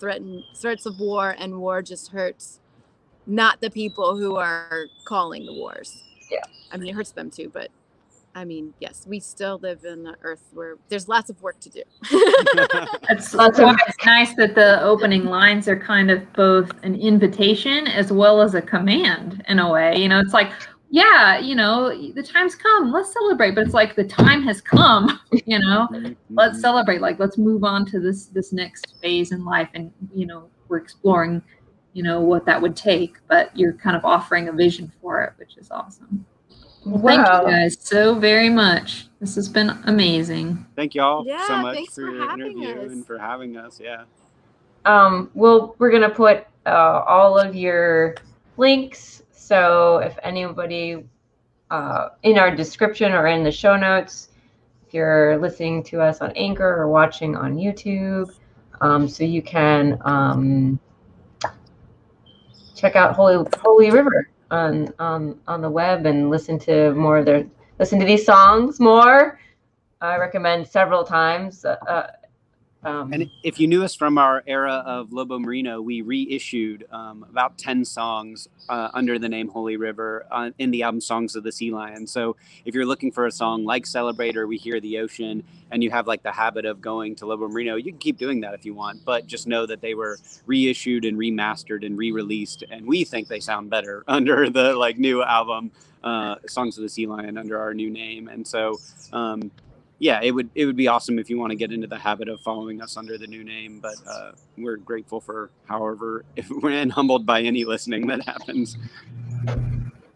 threaten 0.00 0.42
threats 0.54 0.84
of 0.84 0.98
war, 0.98 1.36
and 1.38 1.60
war 1.60 1.80
just 1.80 2.10
hurts 2.10 2.60
not 3.26 3.60
the 3.60 3.70
people 3.70 4.16
who 4.16 4.36
are 4.36 4.86
calling 5.04 5.46
the 5.46 5.52
wars. 5.52 6.02
Yeah. 6.30 6.40
I 6.72 6.76
mean, 6.76 6.90
it 6.90 6.94
hurts 6.94 7.12
them 7.12 7.30
too, 7.30 7.50
but 7.52 7.70
I 8.36 8.44
mean, 8.44 8.74
yes, 8.80 9.06
we 9.08 9.18
still 9.18 9.58
live 9.62 9.84
in 9.84 10.02
the 10.02 10.14
earth 10.20 10.42
where 10.52 10.76
there's 10.90 11.08
lots 11.08 11.30
of 11.30 11.40
work 11.40 11.58
to 11.60 11.70
do. 11.70 11.82
That's 13.08 13.32
Lots 13.32 13.58
of- 13.58 13.64
why 13.64 13.76
it's 13.88 14.04
nice 14.04 14.34
that 14.34 14.54
the 14.54 14.82
opening 14.82 15.24
lines 15.24 15.68
are 15.68 15.78
kind 15.78 16.10
of 16.10 16.30
both 16.34 16.70
an 16.82 16.96
invitation 16.96 17.86
as 17.86 18.12
well 18.12 18.42
as 18.42 18.54
a 18.54 18.60
command 18.60 19.42
in 19.48 19.58
a 19.58 19.70
way. 19.70 19.96
You 19.96 20.10
know, 20.10 20.20
it's 20.20 20.34
like, 20.34 20.52
yeah, 20.90 21.38
you 21.38 21.54
know, 21.54 21.88
the 22.12 22.22
time's 22.22 22.54
come. 22.54 22.92
Let's 22.92 23.10
celebrate. 23.10 23.54
But 23.54 23.64
it's 23.64 23.74
like 23.74 23.96
the 23.96 24.04
time 24.04 24.42
has 24.42 24.60
come. 24.60 25.18
You 25.44 25.60
know, 25.60 25.86
let's 26.30 26.54
mm-hmm. 26.54 26.60
celebrate. 26.60 27.00
Like, 27.00 27.20
let's 27.20 27.38
move 27.38 27.62
on 27.62 27.86
to 27.86 28.00
this 28.00 28.26
this 28.26 28.52
next 28.52 28.94
phase 29.00 29.30
in 29.30 29.44
life, 29.44 29.68
and 29.74 29.92
you 30.12 30.26
know, 30.26 30.48
we're 30.68 30.78
exploring, 30.78 31.40
you 31.96 32.02
know, 32.02 32.20
what 32.20 32.44
that 32.44 32.60
would 32.60 32.76
take. 32.76 33.16
But 33.26 33.56
you're 33.56 33.72
kind 33.72 33.96
of 33.96 34.04
offering 34.04 34.48
a 34.48 34.52
vision 34.52 34.92
for 35.00 35.22
it, 35.22 35.32
which 35.38 35.56
is 35.56 35.70
awesome. 35.70 36.26
Well, 36.84 37.02
Thank 37.02 37.26
you 37.26 37.50
guys 37.50 37.78
so 37.80 38.14
very 38.14 38.50
much. 38.50 39.08
This 39.18 39.34
has 39.36 39.48
been 39.48 39.70
amazing. 39.86 40.66
Thank 40.76 40.94
you 40.94 41.00
all 41.00 41.24
so 41.24 41.56
much 41.56 41.88
for 41.88 41.94
for 41.94 42.10
your 42.10 42.32
interview 42.32 42.82
us. 42.82 42.92
and 42.92 43.06
for 43.06 43.18
having 43.18 43.56
us. 43.56 43.80
Yeah. 43.80 44.04
Um, 44.84 45.30
well, 45.32 45.74
we're 45.78 45.90
gonna 45.90 46.10
put 46.10 46.46
uh, 46.66 47.02
all 47.08 47.38
of 47.38 47.56
your 47.56 48.14
links. 48.58 49.22
So 49.32 49.98
if 49.98 50.18
anybody 50.22 51.02
uh, 51.70 52.10
in 52.24 52.36
our 52.38 52.54
description 52.54 53.12
or 53.12 53.26
in 53.26 53.42
the 53.42 53.50
show 53.50 53.74
notes, 53.74 54.28
if 54.86 54.92
you're 54.92 55.38
listening 55.38 55.82
to 55.84 56.02
us 56.02 56.20
on 56.20 56.30
Anchor 56.32 56.76
or 56.76 56.88
watching 56.88 57.36
on 57.36 57.56
YouTube, 57.56 58.30
um, 58.82 59.08
so 59.08 59.24
you 59.24 59.40
can 59.40 59.98
um, 60.04 60.78
check 62.76 62.94
out 62.94 63.14
Holy 63.14 63.44
Holy 63.58 63.90
River 63.90 64.28
on 64.50 64.92
um, 64.98 65.40
on 65.48 65.60
the 65.60 65.70
web 65.70 66.06
and 66.06 66.30
listen 66.30 66.58
to 66.60 66.92
more 66.94 67.18
of 67.18 67.24
their 67.24 67.46
listen 67.78 67.98
to 67.98 68.06
these 68.06 68.24
songs 68.24 68.78
more. 68.78 69.40
I 70.00 70.18
recommend 70.18 70.68
several 70.68 71.02
times. 71.02 71.64
Uh, 71.64 71.76
uh, 71.88 72.06
um, 72.84 73.12
And 73.12 73.30
if 73.42 73.58
you 73.58 73.66
knew 73.66 73.82
us 73.82 73.94
from 73.94 74.18
our 74.18 74.42
era 74.46 74.82
of 74.86 75.12
Lobo 75.12 75.38
Marino, 75.38 75.80
we 75.80 76.02
reissued 76.02 76.86
um, 76.90 77.26
about 77.28 77.58
10 77.58 77.84
songs 77.84 78.48
uh, 78.68 78.90
under 78.94 79.18
the 79.18 79.28
name 79.28 79.48
Holy 79.48 79.76
River 79.76 80.26
uh, 80.30 80.50
in 80.58 80.70
the 80.70 80.82
album 80.82 81.00
Songs 81.00 81.36
of 81.36 81.42
the 81.42 81.52
Sea 81.52 81.70
Lion. 81.70 82.06
So 82.06 82.36
if 82.64 82.74
you're 82.74 82.86
looking 82.86 83.10
for 83.10 83.26
a 83.26 83.32
song 83.32 83.64
like 83.64 83.84
Celebrator, 83.84 84.46
We 84.46 84.56
Hear 84.56 84.80
the 84.80 84.98
Ocean, 84.98 85.42
and 85.70 85.82
you 85.82 85.90
have 85.90 86.06
like 86.06 86.22
the 86.22 86.32
habit 86.32 86.64
of 86.64 86.80
going 86.80 87.16
to 87.16 87.26
Lobo 87.26 87.48
Marino, 87.48 87.76
you 87.76 87.92
can 87.92 87.98
keep 87.98 88.18
doing 88.18 88.40
that 88.40 88.54
if 88.54 88.64
you 88.64 88.74
want, 88.74 89.04
but 89.04 89.26
just 89.26 89.46
know 89.46 89.66
that 89.66 89.80
they 89.80 89.94
were 89.94 90.18
reissued 90.46 91.04
and 91.04 91.18
remastered 91.18 91.84
and 91.84 91.98
re-released. 91.98 92.62
And 92.70 92.86
we 92.86 93.04
think 93.04 93.28
they 93.28 93.40
sound 93.40 93.70
better 93.70 94.04
under 94.08 94.50
the 94.50 94.74
like 94.74 94.98
new 94.98 95.22
album, 95.22 95.72
uh, 96.04 96.36
Songs 96.46 96.78
of 96.78 96.82
the 96.82 96.88
Sea 96.88 97.06
Lion 97.06 97.36
under 97.36 97.58
our 97.58 97.74
new 97.74 97.90
name. 97.90 98.28
And 98.28 98.46
so, 98.46 98.78
um, 99.12 99.50
yeah, 99.98 100.20
it 100.22 100.30
would 100.30 100.50
it 100.54 100.66
would 100.66 100.76
be 100.76 100.88
awesome 100.88 101.18
if 101.18 101.30
you 101.30 101.38
want 101.38 101.50
to 101.50 101.56
get 101.56 101.72
into 101.72 101.86
the 101.86 101.98
habit 101.98 102.28
of 102.28 102.40
following 102.40 102.82
us 102.82 102.96
under 102.96 103.16
the 103.16 103.26
new 103.26 103.42
name. 103.44 103.80
But 103.80 103.96
uh, 104.06 104.32
we're 104.58 104.76
grateful 104.76 105.20
for 105.20 105.50
however 105.66 106.24
if 106.36 106.50
we're 106.50 106.70
and 106.70 106.92
humbled 106.92 107.24
by 107.24 107.42
any 107.42 107.64
listening 107.64 108.06
that 108.08 108.24
happens. 108.24 108.76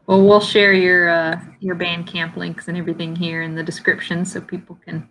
Well, 0.06 0.26
we'll 0.26 0.40
share 0.40 0.72
your 0.72 1.08
uh, 1.08 1.40
your 1.60 1.76
Bandcamp 1.76 2.36
links 2.36 2.68
and 2.68 2.76
everything 2.76 3.16
here 3.16 3.42
in 3.42 3.54
the 3.54 3.62
description 3.62 4.24
so 4.24 4.40
people 4.40 4.78
can 4.84 5.08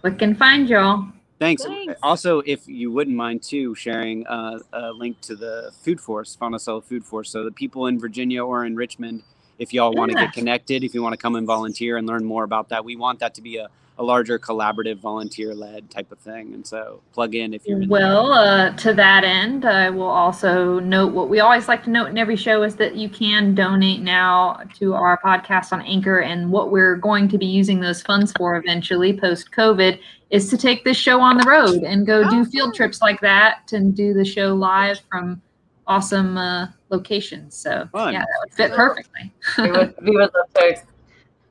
click 0.00 0.22
and 0.22 0.38
find 0.38 0.68
y'all. 0.68 1.06
Thanks. 1.40 1.64
Thanks. 1.64 1.94
Also, 2.02 2.40
if 2.46 2.66
you 2.66 2.92
wouldn't 2.92 3.16
mind 3.16 3.42
too 3.42 3.74
sharing 3.74 4.26
uh, 4.28 4.60
a 4.72 4.92
link 4.92 5.20
to 5.22 5.34
the 5.34 5.72
Food 5.82 6.00
Forest, 6.00 6.38
Fonticello 6.38 6.82
Food 6.82 7.04
Forest, 7.04 7.32
so 7.32 7.44
the 7.44 7.50
people 7.50 7.88
in 7.88 7.98
Virginia 7.98 8.42
or 8.42 8.64
in 8.64 8.76
Richmond, 8.76 9.22
if 9.58 9.72
y'all 9.72 9.92
want 9.92 10.12
to 10.12 10.18
Yeah. 10.18 10.26
get 10.26 10.34
connected, 10.34 10.84
if 10.84 10.94
you 10.94 11.02
want 11.02 11.12
to 11.12 11.18
come 11.18 11.36
and 11.36 11.46
volunteer 11.46 11.96
and 11.96 12.06
learn 12.06 12.24
more 12.24 12.44
about 12.44 12.68
that, 12.70 12.84
we 12.84 12.96
want 12.96 13.20
that 13.20 13.34
to 13.34 13.42
be 13.42 13.56
a, 13.56 13.68
a 13.96 14.02
larger 14.02 14.38
collaborative 14.40 14.98
volunteer 14.98 15.54
led 15.54 15.88
type 15.88 16.10
of 16.10 16.18
thing 16.18 16.52
and 16.52 16.66
so 16.66 17.00
plug 17.12 17.36
in 17.36 17.54
if 17.54 17.64
you're 17.64 17.80
in 17.80 17.88
Well, 17.88 18.32
uh, 18.32 18.70
to 18.78 18.92
that 18.94 19.22
end, 19.22 19.64
I 19.64 19.88
will 19.90 20.02
also 20.10 20.80
note 20.80 21.12
what 21.12 21.28
we 21.28 21.38
always 21.38 21.68
like 21.68 21.84
to 21.84 21.90
note 21.90 22.08
in 22.08 22.18
every 22.18 22.34
show 22.34 22.64
is 22.64 22.74
that 22.76 22.96
you 22.96 23.08
can 23.08 23.54
donate 23.54 24.00
now 24.00 24.60
to 24.78 24.94
our 24.94 25.20
podcast 25.24 25.72
on 25.72 25.80
Anchor. 25.82 26.18
And 26.18 26.50
what 26.50 26.72
we're 26.72 26.96
going 26.96 27.28
to 27.28 27.38
be 27.38 27.46
using 27.46 27.78
those 27.78 28.02
funds 28.02 28.32
for 28.36 28.56
eventually 28.56 29.16
post 29.16 29.52
COVID 29.52 30.00
is 30.30 30.50
to 30.50 30.58
take 30.58 30.82
this 30.82 30.96
show 30.96 31.20
on 31.20 31.36
the 31.36 31.48
road 31.48 31.84
and 31.84 32.04
go 32.04 32.28
do 32.28 32.44
field 32.44 32.74
trips 32.74 33.00
like 33.00 33.20
that 33.20 33.72
and 33.72 33.94
do 33.94 34.12
the 34.12 34.24
show 34.24 34.54
live 34.54 34.98
from 35.08 35.40
awesome 35.86 36.36
uh, 36.36 36.66
locations. 36.96 37.56
So, 37.56 37.88
Fun. 37.92 38.12
yeah, 38.14 38.20
that 38.20 38.38
would 38.42 38.54
fit 38.54 38.72
perfectly. 38.72 39.32
we 39.62 39.70
would 39.70 39.94
we 40.02 40.10
would 40.16 40.30
love 40.34 40.50
to 40.54 40.82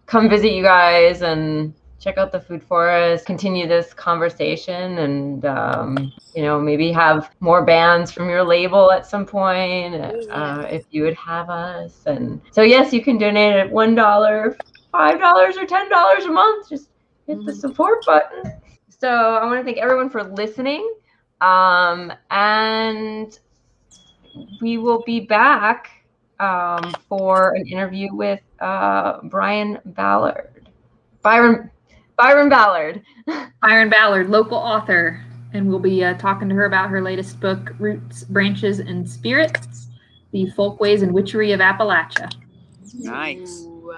come 0.06 0.30
visit 0.30 0.52
you 0.53 0.64
guys 0.64 1.22
and 1.22 1.74
check 1.99 2.18
out 2.18 2.32
the 2.34 2.40
food 2.40 2.61
forest 2.61 3.26
continue 3.26 3.65
this 3.65 3.94
conversation 3.94 4.98
and 4.98 5.45
um, 5.45 6.11
you 6.36 6.41
know 6.41 6.60
maybe 6.60 6.91
have 6.91 7.32
more 7.40 7.64
bands 7.64 8.11
from 8.11 8.30
your 8.30 8.44
label 8.44 8.91
at 8.91 9.06
some 9.06 9.26
point 9.26 9.95
uh, 9.95 10.68
if 10.70 10.84
you 10.91 11.03
would 11.03 11.15
have 11.15 11.49
us 11.49 12.06
and 12.06 12.41
so 12.52 12.61
yes 12.61 12.91
you 12.91 13.02
can 13.02 13.18
donate 13.18 13.56
at 13.56 13.72
one 13.72 13.95
dollar 13.95 14.57
five 14.91 15.18
dollars 15.18 15.56
or 15.57 15.65
ten 15.65 15.90
dollars 15.90 16.26
a 16.26 16.32
month 16.32 16.68
just 16.70 16.90
hit 17.26 17.44
the 17.45 17.52
Mhm. 17.53 17.61
support 17.61 18.06
button 18.06 18.44
so 18.90 19.10
i 19.10 19.45
want 19.45 19.60
to 19.60 19.64
thank 19.64 19.78
everyone 19.78 20.10
for 20.10 20.24
listening 20.24 20.84
um, 21.40 22.11
and 22.32 23.40
we 24.61 24.77
will 24.77 25.03
be 25.03 25.19
back 25.19 25.89
um, 26.39 26.93
for 27.07 27.55
an 27.55 27.68
interview 27.68 28.14
with 28.14 28.41
uh, 28.60 29.19
Brian 29.23 29.80
Ballard. 29.85 30.68
Byron 31.22 31.69
Byron 32.18 32.49
Ballard. 32.49 33.03
Byron 33.61 33.89
Ballard, 33.89 34.30
local 34.30 34.57
author, 34.57 35.23
and 35.53 35.68
we'll 35.68 35.80
be 35.80 36.03
uh, 36.03 36.15
talking 36.15 36.49
to 36.49 36.55
her 36.55 36.65
about 36.65 36.89
her 36.89 37.01
latest 37.01 37.39
book, 37.39 37.73
Roots, 37.80 38.23
Branches, 38.23 38.80
and 38.80 39.10
Spirits 39.10 39.88
The 40.31 40.49
Folkways 40.51 41.01
and 41.01 41.14
Witchery 41.14 41.51
of 41.53 41.60
Appalachia. 41.60 42.31
Nice. 42.95 43.65
Ooh, 43.65 43.93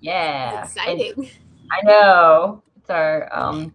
yeah. 0.00 0.64
exciting. 0.64 1.28
I 1.70 1.82
know. 1.84 2.62
It's 2.76 2.90
our 2.90 3.28
um 3.36 3.74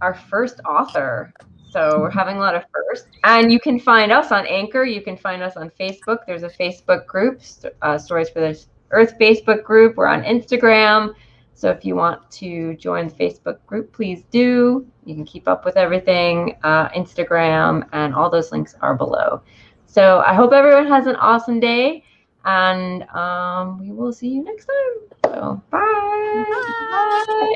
our 0.00 0.14
first 0.14 0.60
author. 0.64 1.32
So 1.70 2.00
we're 2.00 2.10
having 2.10 2.36
a 2.36 2.40
lot 2.40 2.54
of 2.54 2.64
firsts. 2.72 3.08
And 3.24 3.52
you 3.52 3.60
can 3.60 3.78
find 3.78 4.10
us 4.10 4.32
on 4.32 4.46
Anchor. 4.46 4.84
You 4.84 5.00
can 5.00 5.16
find 5.16 5.42
us 5.42 5.56
on 5.56 5.70
Facebook. 5.70 6.18
There's 6.26 6.42
a 6.42 6.48
Facebook 6.48 7.06
group, 7.06 7.40
uh, 7.82 7.96
Stories 7.98 8.30
From 8.30 8.42
the 8.42 8.64
Earth 8.90 9.14
Facebook 9.20 9.62
group. 9.62 9.96
We're 9.96 10.06
on 10.06 10.22
Instagram. 10.22 11.14
So 11.54 11.70
if 11.70 11.84
you 11.84 11.94
want 11.94 12.28
to 12.32 12.74
join 12.76 13.08
the 13.08 13.14
Facebook 13.14 13.58
group, 13.66 13.92
please 13.92 14.24
do. 14.30 14.86
You 15.04 15.14
can 15.14 15.24
keep 15.24 15.46
up 15.46 15.64
with 15.64 15.76
everything, 15.76 16.56
uh, 16.64 16.88
Instagram, 16.90 17.86
and 17.92 18.14
all 18.14 18.30
those 18.30 18.50
links 18.50 18.74
are 18.80 18.94
below. 18.94 19.42
So 19.86 20.22
I 20.26 20.34
hope 20.34 20.52
everyone 20.52 20.86
has 20.86 21.06
an 21.06 21.16
awesome 21.16 21.60
day, 21.60 22.02
and 22.46 23.02
um, 23.10 23.78
we 23.78 23.92
will 23.92 24.12
see 24.12 24.28
you 24.28 24.42
next 24.42 24.66
time. 24.66 25.34
So 25.34 25.62
bye. 25.70 26.44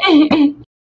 bye. 0.03 0.55